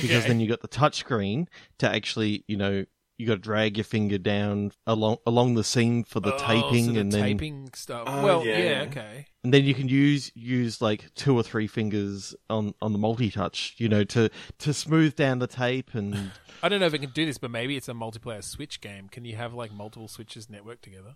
because 0.01 0.25
Okay. 0.25 0.29
then 0.29 0.41
you 0.41 0.49
got 0.49 0.61
the 0.61 0.69
touchscreen 0.69 1.47
to 1.79 1.89
actually, 1.93 2.45
you 2.47 2.57
know, 2.57 2.85
you 3.17 3.27
got 3.27 3.35
to 3.35 3.39
drag 3.41 3.77
your 3.77 3.85
finger 3.85 4.19
down 4.19 4.73
along 4.87 5.19
along 5.27 5.55
the 5.55 5.65
seam 5.65 6.03
for 6.05 6.21
the 6.21 6.33
Oh, 6.33 6.39
so 6.39 6.47
taping, 6.47 6.95
the 6.95 7.01
and 7.01 7.13
then 7.13 7.25
taping 7.25 7.71
stuff. 7.75 8.09
Oh, 8.09 8.23
well, 8.23 8.45
yeah, 8.45 8.59
yeah, 8.59 8.65
yeah. 8.71 8.83
okay. 8.83 9.27
and 9.45 9.55
then 9.55 9.65
you 9.65 9.75
can 9.75 9.89
use 9.89 10.33
use 10.35 10.81
like 10.83 11.15
two 11.15 11.37
or 11.37 11.43
three 11.43 11.67
fingers 11.67 12.35
on 12.51 12.75
on 12.83 12.93
the 12.93 12.99
multi 12.99 13.31
touch, 13.31 13.75
you 13.79 13.89
know, 13.89 14.03
to 14.05 14.31
to 14.59 14.75
smooth 14.75 15.15
down 15.15 15.39
the 15.39 15.47
tape 15.47 15.95
and 15.95 16.17
I 16.63 16.69
don't 16.69 16.81
know 16.81 16.87
if 16.87 16.95
it 16.95 17.01
can 17.01 17.11
do 17.11 17.27
this, 17.27 17.39
but 17.39 17.51
maybe 17.51 17.77
it's 17.77 17.89
a 17.89 17.93
multiplayer 17.93 18.43
Switch 18.43 18.81
game. 18.81 19.09
Can 19.09 19.25
you 19.25 19.37
have 19.37 19.53
like 19.55 19.73
multiple 19.73 20.09
switches 20.09 20.47
networked 20.47 20.81
together? 20.81 21.15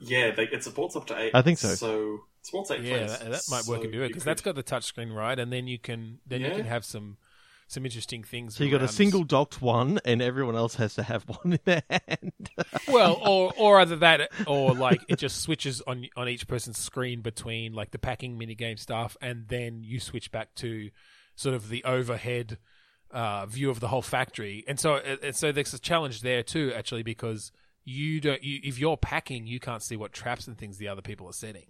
Yeah, 0.00 0.32
they, 0.32 0.44
it 0.44 0.62
supports 0.64 0.96
up 0.96 1.06
to 1.06 1.18
eight. 1.18 1.34
I 1.34 1.42
think 1.42 1.58
so. 1.58 1.74
So 1.74 2.14
it 2.40 2.46
supports 2.46 2.70
eight 2.72 2.84
Yeah, 2.84 2.98
players. 2.98 3.18
that, 3.18 3.30
that 3.30 3.42
might 3.48 3.66
work 3.66 3.78
So 3.78 3.84
into 3.84 3.98
it 3.98 4.02
you 4.02 4.08
because 4.08 4.24
that's 4.24 4.42
got 4.42 4.54
the 4.54 4.62
touchscreen 4.62 5.14
right, 5.14 5.38
and 5.38 5.52
then 5.52 5.66
you 5.66 5.78
can 5.78 6.18
then 6.26 6.40
you 6.42 6.50
can 6.50 6.66
have 6.66 6.84
some 6.84 7.16
some 7.72 7.86
interesting 7.86 8.22
things. 8.22 8.56
So 8.56 8.64
you 8.64 8.70
got 8.70 8.82
a 8.82 8.88
single 8.88 9.24
docked 9.24 9.62
one, 9.62 9.98
and 10.04 10.20
everyone 10.20 10.56
else 10.56 10.74
has 10.76 10.94
to 10.94 11.02
have 11.02 11.22
one 11.26 11.54
in 11.54 11.60
their 11.64 11.82
hand. 11.88 12.50
well, 12.88 13.18
or 13.26 13.52
or 13.56 13.80
either 13.80 13.96
that, 13.96 14.30
or 14.46 14.74
like 14.74 15.02
it 15.08 15.16
just 15.16 15.40
switches 15.40 15.80
on 15.82 16.06
on 16.16 16.28
each 16.28 16.46
person's 16.46 16.78
screen 16.78 17.22
between 17.22 17.72
like 17.72 17.90
the 17.90 17.98
packing 17.98 18.38
minigame 18.38 18.78
stuff, 18.78 19.16
and 19.20 19.48
then 19.48 19.82
you 19.82 20.00
switch 20.00 20.30
back 20.30 20.54
to 20.56 20.90
sort 21.34 21.54
of 21.54 21.68
the 21.68 21.82
overhead 21.84 22.58
uh, 23.10 23.46
view 23.46 23.70
of 23.70 23.80
the 23.80 23.88
whole 23.88 24.02
factory. 24.02 24.64
And 24.68 24.78
so, 24.78 24.96
and 24.96 25.34
so 25.34 25.52
there's 25.52 25.74
a 25.74 25.78
challenge 25.78 26.20
there 26.20 26.42
too, 26.42 26.72
actually, 26.74 27.02
because 27.02 27.52
you 27.84 28.20
don't. 28.20 28.42
You, 28.42 28.60
if 28.62 28.78
you're 28.78 28.96
packing, 28.96 29.46
you 29.46 29.60
can't 29.60 29.82
see 29.82 29.96
what 29.96 30.12
traps 30.12 30.46
and 30.46 30.58
things 30.58 30.78
the 30.78 30.88
other 30.88 31.02
people 31.02 31.28
are 31.28 31.32
setting. 31.32 31.66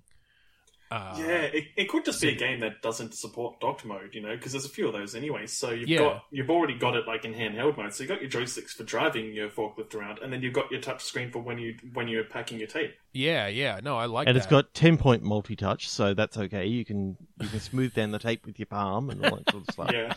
Uh, 0.92 1.14
Yeah, 1.18 1.42
it, 1.42 1.64
it 1.76 1.88
could 1.88 2.04
just 2.04 2.20
be 2.20 2.28
a 2.28 2.34
game 2.34 2.60
that 2.60 2.82
doesn't 2.82 3.14
support 3.14 3.58
docked 3.60 3.84
mode, 3.84 4.14
you 4.14 4.20
know, 4.20 4.34
because 4.36 4.52
there's 4.52 4.66
a 4.66 4.68
few 4.68 4.86
of 4.86 4.92
those 4.92 5.14
anyway. 5.14 5.46
So 5.46 5.70
you've 5.70 5.88
Yeah. 5.88 5.98
got 5.98 6.24
you've 6.30 6.50
already 6.50 6.74
got 6.78 6.94
it 6.96 7.06
like 7.06 7.24
in 7.24 7.32
handheld 7.32 7.76
mode. 7.78 7.94
So 7.94 8.02
you 8.04 8.10
have 8.10 8.18
got 8.20 8.22
your 8.32 8.42
joysticks 8.42 8.70
for 8.70 8.84
driving 8.84 9.32
your 9.32 9.48
forklift 9.48 9.94
around, 9.94 10.18
and 10.18 10.32
then 10.32 10.42
you've 10.42 10.52
got 10.52 10.70
your 10.70 10.80
touch 10.80 11.02
screen 11.02 11.30
for 11.30 11.38
when 11.38 11.58
you 11.58 11.76
when 11.94 12.08
you're 12.08 12.24
packing 12.24 12.58
your 12.58 12.68
tape. 12.68 12.94
yeah, 13.12 13.46
yeah. 13.48 13.80
No, 13.82 13.96
I 13.96 14.04
like 14.06 14.26
that. 14.26 14.30
and 14.30 14.36
that. 14.36 14.42
it's 14.42 14.50
got 14.50 14.74
ten 14.74 14.98
point 14.98 15.22
multi 15.22 15.56
touch, 15.56 15.88
so 15.88 16.12
that's 16.14 16.36
okay. 16.36 16.66
You 16.66 16.84
can 16.84 17.16
you 17.40 17.48
can 17.48 17.60
smooth 17.60 17.94
down 17.94 18.10
the 18.10 18.18
tape 18.18 18.44
with 18.44 18.58
your 18.58 18.66
palm 18.66 19.08
and 19.08 19.24
all 19.24 19.36
that 19.36 19.50
sort 19.50 19.66
of 19.68 19.72
stuff. 19.72 19.90
Yeah, 19.92 20.14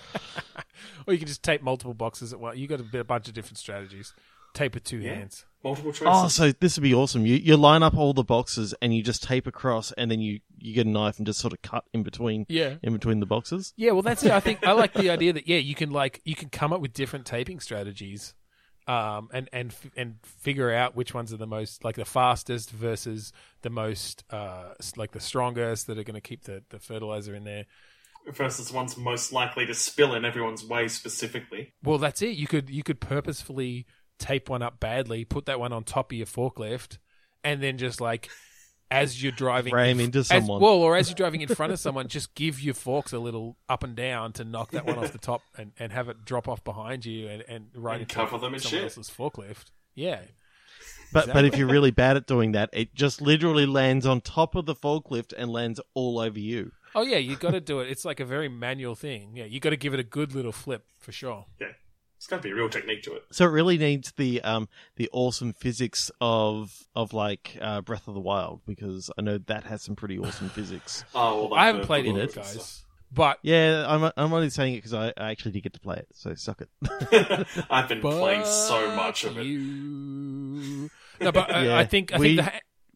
or 1.08 1.14
you 1.14 1.20
can 1.20 1.28
just 1.28 1.44
tape 1.44 1.62
multiple 1.62 1.94
boxes 1.94 2.34
at 2.34 2.40
once. 2.40 2.58
You 2.58 2.68
got 2.68 2.80
a, 2.80 2.84
bit, 2.84 3.02
a 3.02 3.04
bunch 3.06 3.28
of 3.28 3.34
different 3.34 3.58
strategies. 3.58 4.14
Tape 4.54 4.74
with 4.74 4.84
two 4.84 5.00
Yeah. 5.00 5.16
hands. 5.16 5.46
Multiple 5.66 5.92
choices. 5.92 6.08
Oh, 6.10 6.28
so 6.30 6.52
this 6.54 6.78
would 6.78 6.84
be 6.84 6.94
awesome. 6.94 7.26
You 7.26 7.36
you 7.36 7.58
line 7.58 7.84
up 7.84 7.98
all 7.98 8.14
the 8.14 8.24
boxes 8.24 8.74
and 8.82 8.96
you 8.96 9.04
just 9.04 9.22
tape 9.24 9.48
across, 9.48 9.92
and 9.94 10.10
then 10.10 10.22
you, 10.22 10.40
you 10.58 10.74
get 10.74 10.86
a 10.86 10.90
knife 10.90 11.18
and 11.18 11.26
just 11.28 11.40
sort 11.40 11.52
of 11.52 11.62
cut 11.62 11.84
in 11.94 12.04
between 12.04 12.46
Yeah. 12.48 12.76
in 12.82 12.94
between 12.94 13.20
the 13.20 13.26
boxes. 13.26 13.74
Yeah, 13.76 13.92
well, 13.92 14.02
that's 14.04 14.24
it. 14.24 14.32
I 14.32 14.40
think 14.40 14.66
I 14.66 14.72
like 14.72 14.94
the 14.94 15.10
idea 15.10 15.34
that 15.34 15.48
yeah, 15.48 15.58
you 15.58 15.76
can 15.76 15.92
like 15.92 16.22
you 16.24 16.36
can 16.36 16.48
come 16.50 16.72
up 16.72 16.80
with 16.80 16.94
different 16.94 17.26
taping 17.26 17.60
strategies, 17.60 18.34
um, 18.88 19.30
and 19.34 19.50
and 19.52 19.72
f- 19.72 19.92
and 19.98 20.16
figure 20.24 20.72
out 20.72 20.96
which 20.96 21.14
ones 21.14 21.34
are 21.34 21.38
the 21.38 21.48
most 21.48 21.84
like 21.84 21.96
the 21.96 22.06
fastest 22.06 22.70
versus 22.72 23.34
the 23.64 23.70
most 23.70 24.24
uh 24.30 24.74
like 24.96 25.12
the 25.12 25.20
strongest 25.20 25.88
that 25.88 25.98
are 25.98 26.04
going 26.04 26.14
to 26.16 26.22
keep 26.22 26.44
the 26.44 26.64
the 26.70 26.80
fertilizer 26.80 27.34
in 27.36 27.44
there. 27.44 27.66
versus 28.34 28.70
the 28.70 28.76
ones 28.76 28.98
most 28.98 29.32
likely 29.34 29.66
to 29.68 29.74
spill 29.74 30.14
in 30.16 30.26
everyone's 30.26 30.64
way 30.66 30.88
specifically. 30.88 31.74
Well, 31.84 31.98
that's 31.98 32.22
it. 32.22 32.36
You 32.38 32.48
could 32.48 32.70
you 32.70 32.84
could 32.84 33.00
purposefully 33.00 33.86
tape 34.20 34.50
one 34.50 34.62
up 34.62 34.80
badly, 34.80 35.26
put 35.26 35.46
that 35.46 35.60
one 35.60 35.74
on 35.74 35.84
top 35.84 36.12
of 36.12 36.18
your 36.18 36.28
forklift, 36.28 36.98
and 37.44 37.62
then 37.62 37.78
just 37.78 38.00
like 38.02 38.30
as 38.92 39.22
you're 39.22 39.32
driving 39.32 39.74
Ram 39.74 40.00
into 40.00 40.20
as- 40.20 40.28
someone. 40.28 40.62
well, 40.62 40.74
or 40.76 40.96
as 40.96 41.10
you're 41.10 41.16
driving 41.16 41.42
in 41.42 41.48
front 41.50 41.74
of 41.74 41.80
someone, 41.80 42.08
just 42.08 42.36
give 42.36 42.60
your 42.62 42.76
forks 42.76 43.14
a 43.14 43.20
little 43.20 43.58
up 43.68 43.84
and 43.84 43.96
down 43.96 44.32
to 44.34 44.44
knock 44.44 44.72
that 44.72 44.86
one 44.86 44.98
off 45.00 45.12
the 45.12 45.18
top 45.18 45.42
and, 45.58 45.72
and 45.80 45.92
have 45.92 46.08
it 46.08 46.24
drop 46.24 46.48
off 46.48 46.64
behind 46.64 47.04
you 47.06 47.28
and, 47.28 47.44
and 47.48 47.66
right 47.74 47.94
And 47.96 48.02
into 48.04 48.16
cover 48.16 48.38
them 48.38 48.54
in 48.54 48.60
someone 48.60 48.82
shit. 48.90 48.98
else's 48.98 49.10
forklift. 49.10 49.66
Yeah. 49.96 50.22
But 51.12 51.32
but 51.34 51.46
if 51.46 51.58
you're 51.58 51.68
really 51.68 51.92
bad 51.92 52.18
at 52.18 52.28
doing 52.28 52.52
that, 52.54 52.70
it 52.74 52.94
just 52.94 53.22
literally 53.22 53.66
lands 53.66 54.06
on 54.06 54.22
top 54.22 54.56
of 54.56 54.66
the 54.66 54.76
forklift 54.76 55.34
and 55.38 55.50
lands 55.52 55.80
all 55.94 56.20
over 56.20 56.40
you. 56.40 56.72
Oh 56.94 57.04
yeah, 57.04 57.18
you 57.18 57.36
got 57.38 57.52
to 57.52 57.62
do 57.62 57.80
it. 57.80 57.90
It's 57.90 58.06
like 58.06 58.20
a 58.20 58.26
very 58.26 58.50
manual 58.50 58.96
thing. 58.96 59.32
Yeah, 59.36 59.46
you 59.46 59.60
got 59.60 59.70
to 59.72 59.78
give 59.78 59.94
it 59.94 60.00
a 60.00 60.04
good 60.04 60.34
little 60.36 60.52
flip 60.52 60.86
for 61.00 61.12
sure. 61.12 61.46
Yeah, 61.60 61.68
it's 62.26 62.32
got 62.32 62.38
to 62.38 62.42
be 62.42 62.50
a 62.50 62.56
real 62.56 62.70
technique 62.70 63.04
to 63.04 63.14
it. 63.14 63.24
So 63.32 63.46
it 63.46 63.50
really 63.50 63.78
needs 63.78 64.12
the 64.14 64.42
um 64.42 64.68
the 64.96 65.08
awesome 65.14 65.54
physics 65.54 66.10
of 66.20 66.88
of 66.96 67.14
like 67.14 67.56
uh, 67.62 67.82
Breath 67.82 68.08
of 68.08 68.16
the 68.16 68.20
Wild 68.20 68.62
because 68.66 69.12
I 69.16 69.22
know 69.22 69.38
that 69.38 69.66
has 69.66 69.84
some 69.84 69.96
pretty 69.96 70.18
awesome 70.18 70.50
physics. 70.58 71.06
Oh, 71.14 71.42
well, 71.42 71.50
like 71.52 71.60
I 71.60 71.66
haven't 71.68 71.82
the- 71.82 71.88
played 71.88 72.06
the 72.06 72.10
it, 72.10 72.14
bullets 72.14 72.36
guys, 72.36 72.50
stuff. 72.52 72.86
but 73.14 73.38
Yeah, 73.44 73.86
I'm 73.88 74.12
I'm 74.18 74.34
only 74.34 74.50
saying 74.50 74.74
it 74.74 74.78
because 74.78 74.96
I, 74.96 75.14
I 75.18 75.30
actually 75.30 75.52
did 75.52 75.62
get 75.62 75.74
to 75.74 75.80
play 75.80 75.98
it, 75.98 76.08
so 76.14 76.34
suck 76.34 76.62
it. 76.62 76.70
I've 77.70 77.88
been 77.90 78.02
playing 78.02 78.44
so 78.46 78.96
much 78.96 79.24
of 79.24 79.38
it. 79.38 79.46
You. 79.46 80.90
No, 81.22 81.32
but 81.32 81.54
uh, 81.56 81.60
Yeah, 81.60 81.78
I 81.78 81.86
think 81.86 82.12
I 82.12 82.18
we- 82.20 82.36
think 82.38 82.48
the, 82.48 82.52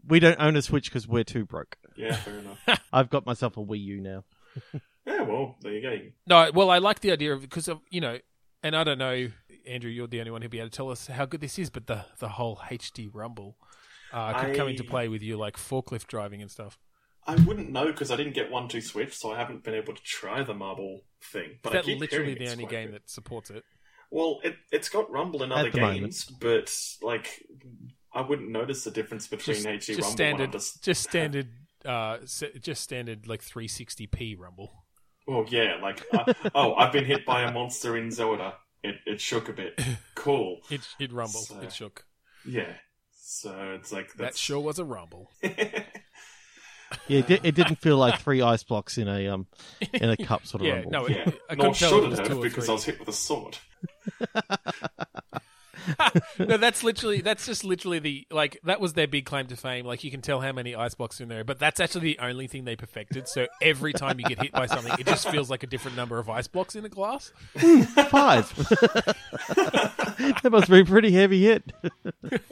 we 0.07 0.19
don't 0.19 0.39
own 0.41 0.55
a 0.55 0.61
Switch 0.63 0.85
because 0.89 1.07
we're 1.07 1.23
too 1.23 1.45
broke. 1.45 1.77
Yeah, 1.95 2.15
fair 2.15 2.39
enough. 2.39 2.81
I've 2.93 3.09
got 3.11 3.25
myself 3.27 3.57
a 3.57 3.59
Wii 3.63 3.79
U 3.83 4.01
now. 4.01 4.23
Yeah, 5.05 5.21
well, 5.21 5.55
there 5.61 5.73
you 5.73 5.81
go. 5.81 5.97
no. 6.27 6.51
Well, 6.53 6.69
I 6.69 6.77
like 6.79 6.99
the 7.01 7.11
idea 7.11 7.33
of 7.33 7.41
because 7.41 7.67
of 7.67 7.79
you 7.89 8.01
know, 8.01 8.17
and 8.63 8.75
I 8.75 8.83
don't 8.83 8.97
know, 8.97 9.29
Andrew, 9.67 9.89
you're 9.89 10.07
the 10.07 10.19
only 10.19 10.31
one 10.31 10.41
who'll 10.41 10.49
be 10.49 10.59
able 10.59 10.69
to 10.69 10.75
tell 10.75 10.89
us 10.89 11.07
how 11.07 11.25
good 11.25 11.41
this 11.41 11.59
is, 11.59 11.69
but 11.69 11.87
the 11.87 12.05
the 12.19 12.29
whole 12.29 12.57
HD 12.69 13.09
Rumble 13.11 13.57
uh, 14.11 14.33
could 14.41 14.55
come 14.55 14.67
into 14.69 14.83
play 14.83 15.07
with 15.07 15.21
you 15.21 15.37
like 15.37 15.57
forklift 15.57 16.07
driving 16.07 16.41
and 16.41 16.49
stuff. 16.51 16.77
I 17.27 17.35
wouldn't 17.35 17.69
know 17.69 17.87
because 17.87 18.09
I 18.11 18.15
didn't 18.15 18.33
get 18.33 18.49
one 18.49 18.67
two 18.67 18.81
Switch, 18.81 19.15
so 19.15 19.31
I 19.31 19.37
haven't 19.37 19.63
been 19.63 19.75
able 19.75 19.93
to 19.93 20.01
try 20.01 20.41
the 20.43 20.53
marble 20.53 21.01
thing. 21.21 21.59
But 21.61 21.75
Is 21.75 21.85
that 21.85 21.97
literally 21.99 22.33
the 22.33 22.49
only 22.49 22.65
game 22.65 22.87
good. 22.87 22.95
that 22.95 23.09
supports 23.09 23.49
it? 23.49 23.63
Well, 24.11 24.39
it 24.43 24.55
it's 24.71 24.89
got 24.89 25.11
Rumble 25.11 25.43
in 25.43 25.51
other 25.51 25.69
the 25.69 25.79
moment. 25.79 26.01
games, 26.01 26.25
but 26.25 26.73
like 27.01 27.45
I 28.13 28.21
wouldn't 28.21 28.49
notice 28.49 28.83
the 28.83 28.91
difference 28.91 29.27
between 29.27 29.57
Just, 29.57 29.67
HD 29.67 29.79
just 29.85 29.99
Rumble 30.01 30.11
standard, 30.11 30.43
and 30.45 30.53
just 30.53 30.83
just 30.83 31.03
standard, 31.03 31.47
uh, 31.85 32.17
se- 32.25 32.57
just 32.59 32.81
standard 32.81 33.27
like 33.27 33.43
360p 33.43 34.35
Rumble. 34.39 34.85
Oh 35.29 35.45
yeah, 35.49 35.77
like 35.81 36.05
uh, 36.13 36.33
oh 36.55 36.73
I've 36.75 36.91
been 36.91 37.05
hit 37.05 37.25
by 37.25 37.43
a 37.43 37.51
monster 37.51 37.95
in 37.95 38.11
Zelda. 38.11 38.55
It 38.83 38.95
it 39.05 39.21
shook 39.21 39.47
a 39.49 39.53
bit. 39.53 39.79
Cool. 40.15 40.59
It 40.69 40.81
it 40.99 41.11
rumbled, 41.13 41.45
So- 41.45 41.59
it 41.61 41.71
shook. 41.73 42.05
Yeah. 42.45 42.73
So 43.21 43.73
it's 43.75 43.91
like 43.91 44.07
That 44.13 44.17
that's 44.17 44.39
sure 44.39 44.59
was 44.59 44.79
a 44.79 44.85
rumble. 44.85 45.31
Yeah, 47.07 47.19
it, 47.19 47.27
di- 47.27 47.39
it 47.43 47.53
didn't 47.53 47.75
feel 47.75 47.97
like 47.97 48.19
three 48.19 48.41
ice 48.41 48.63
blocks 48.63 48.97
in 48.97 49.07
a 49.07 49.27
um 49.27 49.45
in 49.93 50.09
a 50.09 50.17
cup 50.17 50.47
sort 50.47 50.61
of 50.61 50.67
Yeah, 50.69 50.73
rumble. 50.75 50.91
no, 50.91 51.07
yeah. 51.07 51.29
I 51.47 51.53
Nor 51.53 51.71
couldn't 51.73 51.73
tell 51.73 51.73
if 51.73 51.77
should 51.77 52.03
it 52.03 52.03
it 52.05 52.09
was 52.09 52.19
two 52.19 52.33
have 52.33 52.41
because. 52.41 52.69
I 52.69 52.71
was 52.73 52.83
hit 52.83 52.99
with 52.99 53.09
a 53.09 53.13
sword. 53.13 53.57
no, 56.39 56.57
that's 56.57 56.83
literally 56.83 57.21
that's 57.21 57.45
just 57.45 57.63
literally 57.63 57.99
the 57.99 58.27
like 58.31 58.59
that 58.63 58.79
was 58.79 58.93
their 58.93 59.07
big 59.07 59.25
claim 59.25 59.47
to 59.47 59.55
fame. 59.55 59.85
Like 59.85 60.03
you 60.03 60.11
can 60.11 60.21
tell 60.21 60.41
how 60.41 60.51
many 60.51 60.75
ice 60.75 60.93
blocks 60.93 61.19
are 61.19 61.23
in 61.23 61.29
there, 61.29 61.43
but 61.43 61.59
that's 61.59 61.79
actually 61.79 62.01
the 62.01 62.19
only 62.19 62.47
thing 62.47 62.65
they 62.65 62.75
perfected. 62.75 63.27
So 63.27 63.47
every 63.61 63.93
time 63.93 64.19
you 64.19 64.25
get 64.25 64.41
hit 64.41 64.51
by 64.51 64.65
something, 64.65 64.93
it 64.99 65.05
just 65.05 65.29
feels 65.29 65.49
like 65.49 65.63
a 65.63 65.67
different 65.67 65.97
number 65.97 66.19
of 66.19 66.29
ice 66.29 66.47
blocks 66.47 66.75
in 66.75 66.85
a 66.85 66.89
glass. 66.89 67.31
Five. 67.55 68.55
that 70.43 70.49
must 70.51 70.69
be 70.69 70.79
a 70.79 70.85
pretty 70.85 71.11
heavy 71.11 71.43
hit. 71.43 71.71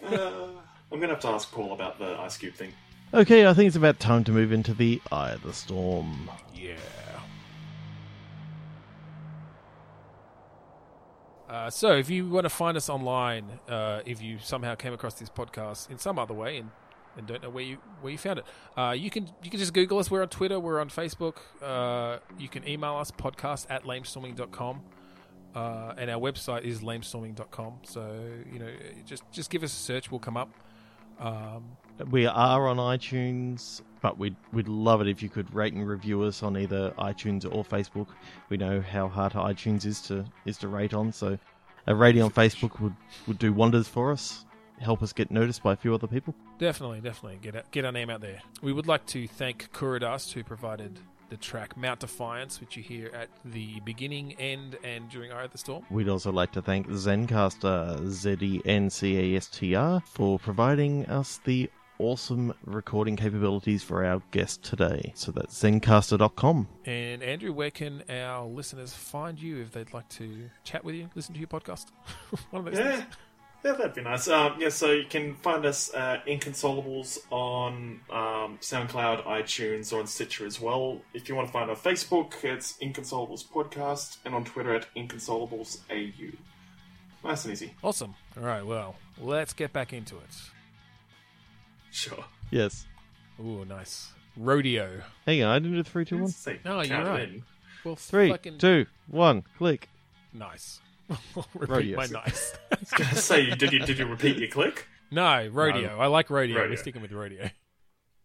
Uh, 0.03 0.47
I'm 0.91 0.99
gonna 0.99 1.09
have 1.09 1.19
to 1.21 1.29
ask 1.29 1.51
Paul 1.51 1.73
about 1.73 1.99
the 1.99 2.17
ice 2.19 2.37
cube 2.37 2.55
thing. 2.55 2.73
Okay, 3.13 3.47
I 3.47 3.53
think 3.53 3.67
it's 3.67 3.75
about 3.77 3.99
time 3.99 4.23
to 4.25 4.31
move 4.31 4.51
into 4.51 4.73
the 4.73 5.01
Eye 5.11 5.31
of 5.31 5.43
the 5.43 5.53
Storm. 5.53 6.29
Yeah. 6.53 6.75
Uh, 11.49 11.69
so, 11.69 11.95
if 11.95 12.09
you 12.09 12.27
want 12.27 12.43
to 12.45 12.49
find 12.49 12.75
us 12.75 12.89
online, 12.89 13.45
uh, 13.69 14.01
if 14.05 14.21
you 14.21 14.37
somehow 14.39 14.75
came 14.75 14.93
across 14.93 15.13
this 15.15 15.29
podcast 15.29 15.89
in 15.89 15.97
some 15.97 16.19
other 16.19 16.33
way 16.33 16.57
and, 16.57 16.71
and 17.17 17.25
don't 17.25 17.41
know 17.41 17.49
where 17.49 17.63
you 17.63 17.77
where 18.01 18.11
you 18.11 18.17
found 18.17 18.39
it, 18.39 18.45
uh, 18.75 18.93
you 18.97 19.09
can 19.09 19.29
you 19.43 19.49
can 19.49 19.59
just 19.59 19.73
Google 19.73 19.97
us. 19.99 20.11
We're 20.11 20.21
on 20.21 20.29
Twitter. 20.29 20.59
We're 20.59 20.79
on 20.81 20.89
Facebook. 20.89 21.37
Uh, 21.61 22.19
you 22.37 22.49
can 22.49 22.67
email 22.67 22.95
us 22.95 23.11
podcast 23.11 23.65
at 23.69 23.83
lamestorming.com. 23.83 24.81
Uh, 25.55 25.93
and 25.97 26.11
our 26.11 26.19
website 26.19 26.63
is 26.63 26.81
lamestorming.com. 26.81 27.79
So 27.83 28.19
you 28.51 28.59
know, 28.59 28.69
just 29.05 29.23
just 29.31 29.49
give 29.49 29.63
us 29.63 29.71
a 29.71 29.75
search. 29.79 30.11
We'll 30.11 30.19
come 30.19 30.37
up. 30.37 30.49
Um, 31.19 31.77
We 32.11 32.27
are 32.27 32.67
on 32.67 32.77
iTunes, 32.77 33.81
but 34.01 34.17
we'd 34.17 34.35
we'd 34.53 34.67
love 34.67 35.01
it 35.01 35.07
if 35.07 35.21
you 35.21 35.29
could 35.29 35.53
rate 35.53 35.73
and 35.73 35.87
review 35.87 36.23
us 36.23 36.43
on 36.43 36.57
either 36.57 36.91
iTunes 36.97 37.45
or 37.45 37.63
Facebook. 37.63 38.07
We 38.49 38.57
know 38.57 38.81
how 38.81 39.07
hard 39.07 39.33
iTunes 39.33 39.85
is 39.85 40.01
to 40.03 40.25
is 40.45 40.57
to 40.59 40.67
rate 40.67 40.93
on, 40.93 41.11
so 41.11 41.37
a 41.87 41.95
rating 41.95 42.21
on 42.21 42.31
Facebook 42.31 42.79
would, 42.81 42.95
would 43.27 43.39
do 43.39 43.53
wonders 43.53 43.87
for 43.87 44.11
us. 44.11 44.45
Help 44.79 45.01
us 45.01 45.11
get 45.11 45.31
noticed 45.31 45.63
by 45.63 45.73
a 45.73 45.75
few 45.75 45.93
other 45.93 46.05
people. 46.05 46.35
Definitely, 46.59 47.01
definitely 47.01 47.39
get 47.41 47.71
get 47.71 47.85
our 47.85 47.91
name 47.91 48.09
out 48.09 48.21
there. 48.21 48.41
We 48.61 48.73
would 48.73 48.87
like 48.87 49.05
to 49.07 49.27
thank 49.27 49.71
Kuridas 49.71 50.31
who 50.33 50.43
provided 50.43 50.99
the 51.29 51.37
track 51.37 51.75
Mount 51.75 51.99
Defiance, 51.99 52.61
which 52.61 52.77
you 52.77 52.83
hear 52.83 53.09
at 53.13 53.29
the 53.43 53.79
beginning, 53.81 54.33
end, 54.33 54.77
and 54.83 55.09
during 55.09 55.31
Eye 55.31 55.43
of 55.43 55.51
the 55.51 55.57
Storm. 55.57 55.83
We'd 55.89 56.09
also 56.09 56.31
like 56.31 56.51
to 56.53 56.61
thank 56.61 56.87
Zencastr, 56.87 58.07
Z 58.07 58.37
E 58.39 58.61
N 58.65 58.89
C 58.89 59.33
A 59.33 59.37
S 59.37 59.47
T 59.47 59.75
R, 59.75 60.01
for 60.01 60.39
providing 60.39 61.05
us 61.07 61.39
the 61.43 61.69
awesome 61.99 62.53
recording 62.65 63.15
capabilities 63.15 63.83
for 63.83 64.05
our 64.05 64.21
guest 64.31 64.63
today. 64.63 65.11
So 65.15 65.31
that's 65.31 65.61
zencastr.com. 65.61 66.67
And 66.85 67.23
Andrew, 67.23 67.51
where 67.53 67.71
can 67.71 68.03
our 68.09 68.45
listeners 68.45 68.93
find 68.93 69.39
you 69.39 69.61
if 69.61 69.71
they'd 69.71 69.93
like 69.93 70.07
to 70.09 70.49
chat 70.63 70.83
with 70.83 70.95
you, 70.95 71.09
listen 71.15 71.33
to 71.33 71.39
your 71.39 71.47
podcast? 71.49 71.87
One 72.51 72.65
of 72.67 72.73
those 72.73 72.79
Yeah, 72.83 72.91
things. 72.97 73.05
yeah, 73.65 73.71
that'd 73.73 73.93
be 73.95 74.01
nice. 74.01 74.27
Um, 74.27 74.55
yeah, 74.59 74.69
so 74.69 74.91
you 74.91 75.05
can 75.09 75.35
find 75.35 75.65
us 75.65 75.93
uh, 75.93 76.19
Inconsolables 76.27 77.19
on 77.31 77.99
um, 78.11 78.57
SoundCloud, 78.61 79.23
iTunes, 79.25 79.91
or 79.91 79.99
on 79.99 80.07
Stitcher 80.07 80.45
as 80.45 80.61
well. 80.61 81.01
If 81.13 81.27
you 81.29 81.35
want 81.35 81.47
to 81.47 81.51
find 81.53 81.69
our 81.69 81.75
Facebook, 81.75 82.33
it's 82.43 82.73
Inconsolables 82.81 83.45
Podcast, 83.47 84.17
and 84.25 84.35
on 84.35 84.45
Twitter 84.45 84.75
at 84.75 84.85
Inconsolables 84.95 85.79
AU. 85.91 86.35
Nice 87.27 87.43
and 87.45 87.53
easy. 87.53 87.73
Awesome. 87.83 88.13
All 88.37 88.43
right, 88.43 88.65
well, 88.65 88.95
let's 89.19 89.51
get 89.53 89.73
back 89.73 89.91
into 89.91 90.15
it. 90.17 90.23
Sure. 91.91 92.23
Yes. 92.51 92.85
Ooh, 93.39 93.65
nice. 93.65 94.11
Rodeo. 94.35 95.01
Hang 95.25 95.43
on, 95.43 95.49
I 95.51 95.59
didn't 95.59 95.73
do 95.75 95.83
three, 95.83 96.05
two, 96.05 96.19
one. 96.19 96.27
Say, 96.29 96.59
No, 96.63 96.75
you're 96.81 96.85
count 96.87 97.07
it 97.07 97.09
right. 97.11 97.29
in. 97.29 97.43
Well, 97.83 97.95
Three, 97.95 98.29
fucking 98.29 98.57
two, 98.57 98.85
one. 99.07 99.43
Click. 99.57 99.89
nice. 100.33 100.79
Repeat 101.53 101.69
Rodeo. 101.69 101.97
my 101.97 102.05
nice. 102.07 102.53
Gonna 102.97 103.15
say, 103.15 103.55
did 103.55 103.71
you 103.71 103.79
did 103.79 103.97
you 103.97 104.05
repeat 104.05 104.37
your 104.37 104.49
click? 104.49 104.87
no, 105.11 105.47
rodeo. 105.47 105.97
I 105.99 106.07
like 106.07 106.29
rodeo. 106.29 106.57
Rodeo. 106.57 106.69
We're 106.71 106.75
sticking 106.77 107.01
with 107.01 107.11
rodeo. 107.13 107.49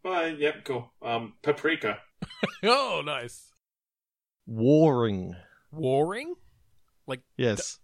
Uh, 0.04 0.30
yep, 0.36 0.64
cool. 0.64 0.90
Um, 1.00 1.34
paprika. 1.42 1.98
oh, 2.64 3.02
nice. 3.06 3.40
Warring. 4.46 5.36
Warring. 5.70 6.34
Like 7.06 7.20
Yes. 7.36 7.78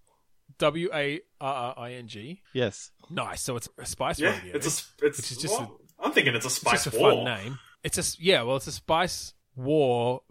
W 0.58 0.88
A 0.92 1.20
R 1.40 1.54
R 1.54 1.74
I 1.78 1.92
N 1.92 2.08
G. 2.08 2.42
Yes. 2.52 2.90
Nice. 3.10 3.42
So 3.42 3.56
it's 3.56 3.68
a 3.78 3.86
spice 3.86 4.18
Yeah, 4.20 4.30
rodeo. 4.36 4.54
it's 4.56 4.66
a 4.66 5.06
it's 5.06 5.18
Which 5.18 5.32
is 5.32 5.38
just 5.38 5.58
well, 5.58 5.80
I'm 6.00 6.12
thinking 6.12 6.34
it's 6.34 6.44
a 6.44 6.48
It's 6.48 6.56
spice 6.56 6.84
just 6.84 6.96
a 6.96 7.00
war. 7.00 7.12
fun 7.12 7.24
name. 7.24 7.58
It's 7.84 7.98
a 7.98 8.22
yeah. 8.22 8.42
Well, 8.42 8.56
it's 8.56 8.66
a 8.66 8.72
spice 8.72 9.34
war 9.56 10.22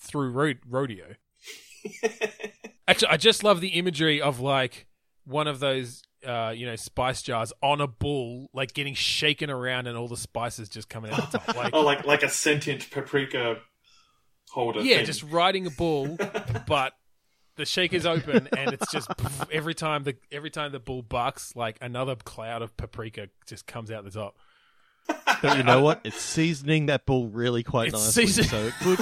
through 0.00 0.30
ro- 0.30 0.54
rodeo. 0.68 1.14
Actually, 2.88 3.08
I 3.08 3.16
just 3.16 3.44
love 3.44 3.60
the 3.60 3.68
imagery 3.68 4.20
of 4.20 4.40
like 4.40 4.86
one 5.24 5.46
of 5.46 5.60
those, 5.60 6.02
uh, 6.26 6.52
you 6.54 6.66
know, 6.66 6.76
spice 6.76 7.22
jars 7.22 7.52
on 7.62 7.80
a 7.80 7.86
bull, 7.86 8.48
like 8.52 8.74
getting 8.74 8.94
shaken 8.94 9.50
around, 9.50 9.86
and 9.86 9.96
all 9.96 10.08
the 10.08 10.16
spices 10.16 10.68
just 10.68 10.88
coming 10.88 11.12
out 11.12 11.20
of 11.20 11.30
the 11.32 11.38
top. 11.38 11.56
Like, 11.56 11.74
oh, 11.74 11.82
like 11.82 12.04
like 12.06 12.22
a 12.22 12.28
sentient 12.28 12.90
paprika 12.90 13.58
holder. 14.50 14.80
yeah, 14.80 14.96
thing. 14.96 15.06
just 15.06 15.22
riding 15.24 15.66
a 15.66 15.70
bull, 15.70 16.16
but 16.66 16.92
the 17.56 17.64
shaker's 17.66 18.06
open, 18.06 18.48
and 18.56 18.72
it's 18.72 18.90
just 18.92 19.08
every 19.50 19.74
time 19.74 20.04
the 20.04 20.16
every 20.30 20.50
time 20.50 20.72
the 20.72 20.80
bull 20.80 21.02
bucks, 21.02 21.54
like 21.56 21.78
another 21.80 22.16
cloud 22.16 22.62
of 22.62 22.76
paprika 22.76 23.28
just 23.46 23.66
comes 23.66 23.90
out 23.90 24.04
the 24.04 24.10
top. 24.10 24.36
But 25.42 25.56
you 25.56 25.62
know 25.64 25.82
what? 25.82 26.00
It's 26.04 26.20
seasoning 26.20 26.86
that 26.86 27.06
bull 27.06 27.26
really 27.28 27.62
quite 27.64 27.88
It's 27.88 28.16
nicely. 28.16 28.26
season- 28.26 28.44
So 28.44 28.64
it 28.66 28.74
could. 28.80 29.00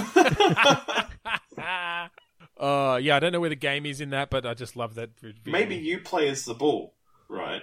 uh, 2.59 2.99
yeah, 3.03 3.17
I 3.17 3.19
don't 3.21 3.33
know 3.33 3.41
where 3.41 3.51
the 3.51 3.57
game 3.57 3.87
is 3.87 4.01
in 4.01 4.11
that, 4.11 4.31
but 4.31 4.47
I 4.47 4.55
just 4.55 4.77
love 4.77 4.95
that. 4.95 5.11
visual. 5.21 5.39
Maybe 5.47 5.77
you 5.77 6.01
play 6.01 6.29
as 6.29 6.45
the 6.45 6.55
bull, 6.55 6.95
right? 7.29 7.63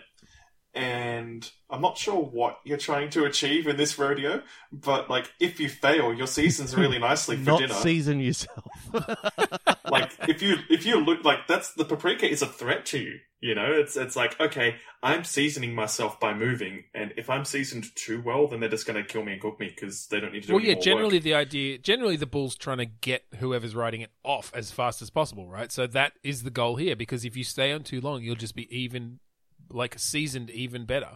And 0.78 1.50
I'm 1.72 1.82
not 1.82 1.98
sure 1.98 2.22
what 2.22 2.60
you're 2.64 2.78
trying 2.78 3.10
to 3.12 3.26
achieve 3.26 3.66
in 3.68 3.78
this 3.78 3.98
rodeo, 3.98 4.44
but 4.72 5.10
like 5.10 5.32
if 5.40 5.60
you 5.60 5.70
fail, 5.70 6.14
your 6.14 6.28
season's 6.28 6.76
really 6.78 7.00
nicely 7.00 7.36
for 7.38 7.44
Not 7.52 7.60
dinner. 7.62 7.74
season 7.74 8.20
yourself. 8.20 8.64
like 9.90 10.12
if 10.28 10.42
you 10.42 10.58
if 10.70 10.86
you 10.86 11.00
look 11.04 11.24
like 11.24 11.48
that's 11.48 11.74
the 11.74 11.86
paprika 11.86 12.30
is 12.30 12.42
a 12.42 12.48
threat 12.48 12.86
to 12.88 13.00
you. 13.00 13.20
You 13.40 13.54
know, 13.54 13.72
it's 13.72 13.96
it's 13.98 14.16
like 14.16 14.40
okay, 14.40 14.76
I'm 15.04 15.24
seasoning 15.24 15.74
myself 15.76 16.20
by 16.20 16.34
moving, 16.34 16.86
and 16.96 17.14
if 17.18 17.30
I'm 17.30 17.46
seasoned 17.46 17.86
too 17.96 18.22
well, 18.26 18.48
then 18.48 18.60
they're 18.60 18.70
just 18.70 18.88
going 18.88 19.02
to 19.02 19.08
kill 19.08 19.24
me 19.24 19.34
and 19.34 19.42
cook 19.42 19.60
me 19.60 19.68
because 19.74 20.08
they 20.08 20.20
don't 20.20 20.34
need 20.34 20.42
to 20.42 20.48
do 20.48 20.54
Well, 20.54 20.60
any 20.62 20.70
yeah. 20.70 20.76
more 20.76 20.84
Generally, 20.84 21.18
work. 21.18 21.24
the 21.24 21.34
idea, 21.36 21.78
generally, 21.78 22.16
the 22.18 22.26
bull's 22.26 22.56
trying 22.56 22.80
to 22.80 22.86
get 22.88 23.26
whoever's 23.38 23.76
riding 23.76 24.02
it 24.02 24.10
off 24.24 24.52
as 24.56 24.72
fast 24.72 25.02
as 25.04 25.10
possible, 25.12 25.48
right? 25.48 25.72
So 25.72 25.86
that 25.86 26.14
is 26.24 26.44
the 26.44 26.50
goal 26.50 26.78
here. 26.78 26.96
Because 26.96 27.26
if 27.26 27.38
you 27.38 27.44
stay 27.44 27.72
on 27.72 27.84
too 27.84 28.02
long, 28.02 28.24
you'll 28.24 28.36
just 28.36 28.56
be 28.56 28.68
even, 28.76 29.20
like 29.72 29.98
seasoned, 30.00 30.50
even 30.52 30.86
better. 30.86 31.16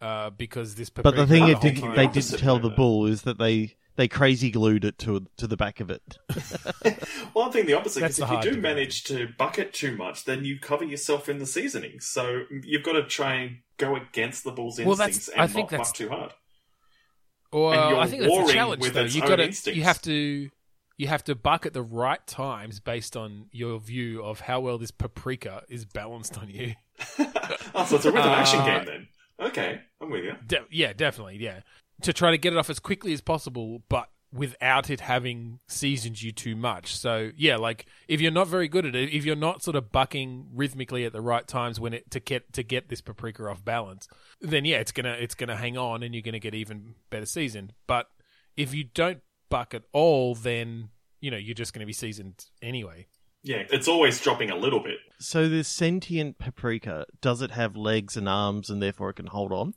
Uh, 0.00 0.28
because 0.30 0.74
this. 0.74 0.90
But 0.90 1.16
the 1.16 1.26
thing 1.26 1.48
it 1.48 1.60
didn't, 1.60 1.94
they 1.94 2.06
didn't 2.06 2.38
tell 2.38 2.58
the 2.58 2.68
bull 2.68 3.06
is 3.06 3.22
that 3.22 3.38
they 3.38 3.76
they 3.96 4.08
crazy 4.08 4.50
glued 4.50 4.84
it 4.84 4.98
to 4.98 5.26
to 5.38 5.46
the 5.46 5.56
back 5.56 5.80
of 5.80 5.90
it. 5.90 6.18
Well, 7.34 7.48
I 7.48 7.50
think 7.50 7.66
the 7.66 7.72
opposite 7.74 8.00
That's 8.00 8.16
because 8.18 8.30
if 8.30 8.36
you 8.36 8.42
do 8.42 8.56
debate. 8.56 8.62
manage 8.62 9.04
to 9.04 9.28
bucket 9.38 9.72
too 9.72 9.96
much, 9.96 10.24
then 10.24 10.44
you 10.44 10.58
cover 10.60 10.84
yourself 10.84 11.28
in 11.30 11.38
the 11.38 11.46
seasoning. 11.46 12.00
So 12.00 12.42
you've 12.62 12.82
got 12.82 12.92
to 12.92 13.04
try 13.04 13.34
and 13.36 13.56
go 13.78 13.96
against 13.96 14.44
the 14.44 14.52
bull's 14.52 14.78
Well, 14.78 14.96
that's- 14.96 15.16
instincts 15.16 15.38
I 15.38 15.44
and 15.44 15.52
think 15.52 15.64
not 15.66 15.70
that's- 15.70 15.88
buck 15.90 15.96
too 15.96 16.08
hard. 16.10 16.32
Or 17.52 17.72
and 17.74 17.90
you're 17.90 17.98
I 18.00 18.06
think 18.06 18.22
that's 18.22 18.32
the 18.34 18.38
warring 18.38 18.54
challenge, 18.54 18.82
with 18.82 18.92
though. 18.94 19.02
You 19.04 19.22
own 19.22 19.28
got 19.28 19.36
to, 19.36 19.44
instincts. 19.44 19.76
you 19.78 19.84
have 19.84 20.02
to, 20.02 20.50
you 20.96 21.06
have 21.08 21.22
to 21.24 21.34
buck 21.34 21.66
at 21.66 21.72
the 21.74 21.82
right 21.82 22.26
times 22.26 22.80
based 22.80 23.16
on 23.16 23.46
your 23.52 23.78
view 23.78 24.22
of 24.22 24.40
how 24.40 24.60
well 24.60 24.78
this 24.78 24.90
paprika 24.90 25.62
is 25.68 25.84
balanced 25.84 26.38
on 26.38 26.48
you. 26.48 26.74
oh, 27.74 27.84
so 27.86 27.96
it's 27.96 28.04
a 28.04 28.10
rhythm 28.12 28.30
action 28.30 28.60
Uh, 28.60 28.64
game 28.64 28.84
then. 28.86 29.08
Okay, 29.38 29.80
I'm 30.00 30.10
with 30.10 30.24
you. 30.24 30.32
De- 30.46 30.64
yeah, 30.70 30.92
definitely. 30.94 31.36
Yeah, 31.38 31.60
to 32.02 32.12
try 32.12 32.30
to 32.30 32.38
get 32.38 32.52
it 32.52 32.58
off 32.58 32.70
as 32.70 32.78
quickly 32.78 33.12
as 33.12 33.20
possible, 33.20 33.82
but 33.88 34.08
without 34.32 34.90
it 34.90 35.00
having 35.00 35.60
seasoned 35.68 36.20
you 36.20 36.32
too 36.32 36.56
much. 36.56 36.96
So 36.96 37.30
yeah, 37.36 37.56
like 37.56 37.86
if 38.08 38.20
you're 38.20 38.32
not 38.32 38.48
very 38.48 38.66
good 38.68 38.84
at 38.86 38.94
it, 38.94 39.10
if 39.12 39.24
you're 39.24 39.36
not 39.36 39.62
sort 39.62 39.76
of 39.76 39.92
bucking 39.92 40.48
rhythmically 40.54 41.04
at 41.04 41.12
the 41.12 41.20
right 41.20 41.46
times 41.46 41.78
when 41.78 41.92
it 41.94 42.10
to 42.10 42.20
get 42.20 42.52
to 42.54 42.62
get 42.62 42.88
this 42.88 43.00
paprika 43.00 43.44
off 43.48 43.64
balance, 43.64 44.08
then 44.40 44.64
yeah, 44.64 44.78
it's 44.78 44.92
gonna 44.92 45.16
it's 45.20 45.34
gonna 45.34 45.56
hang 45.56 45.76
on 45.78 46.02
and 46.02 46.14
you're 46.14 46.22
gonna 46.22 46.38
get 46.38 46.54
even 46.54 46.94
better 47.10 47.26
seasoned. 47.26 47.72
But 47.86 48.06
if 48.56 48.74
you 48.74 48.84
don't 48.84 49.20
buck 49.48 49.74
at 49.74 49.82
all, 49.92 50.34
then 50.34 50.90
you 51.20 51.30
know 51.30 51.36
you're 51.36 51.54
just 51.54 51.72
gonna 51.72 51.86
be 51.86 51.92
seasoned 51.92 52.44
anyway. 52.62 53.06
Yeah, 53.42 53.62
it's 53.70 53.86
always 53.86 54.20
dropping 54.20 54.50
a 54.50 54.56
little 54.56 54.80
bit. 54.80 54.98
So 55.18 55.48
this 55.48 55.68
sentient 55.68 56.38
paprika 56.38 57.06
does 57.20 57.40
it 57.42 57.52
have 57.52 57.76
legs 57.76 58.16
and 58.16 58.28
arms 58.28 58.70
and 58.70 58.82
therefore 58.82 59.10
it 59.10 59.14
can 59.14 59.26
hold 59.26 59.52
on? 59.52 59.74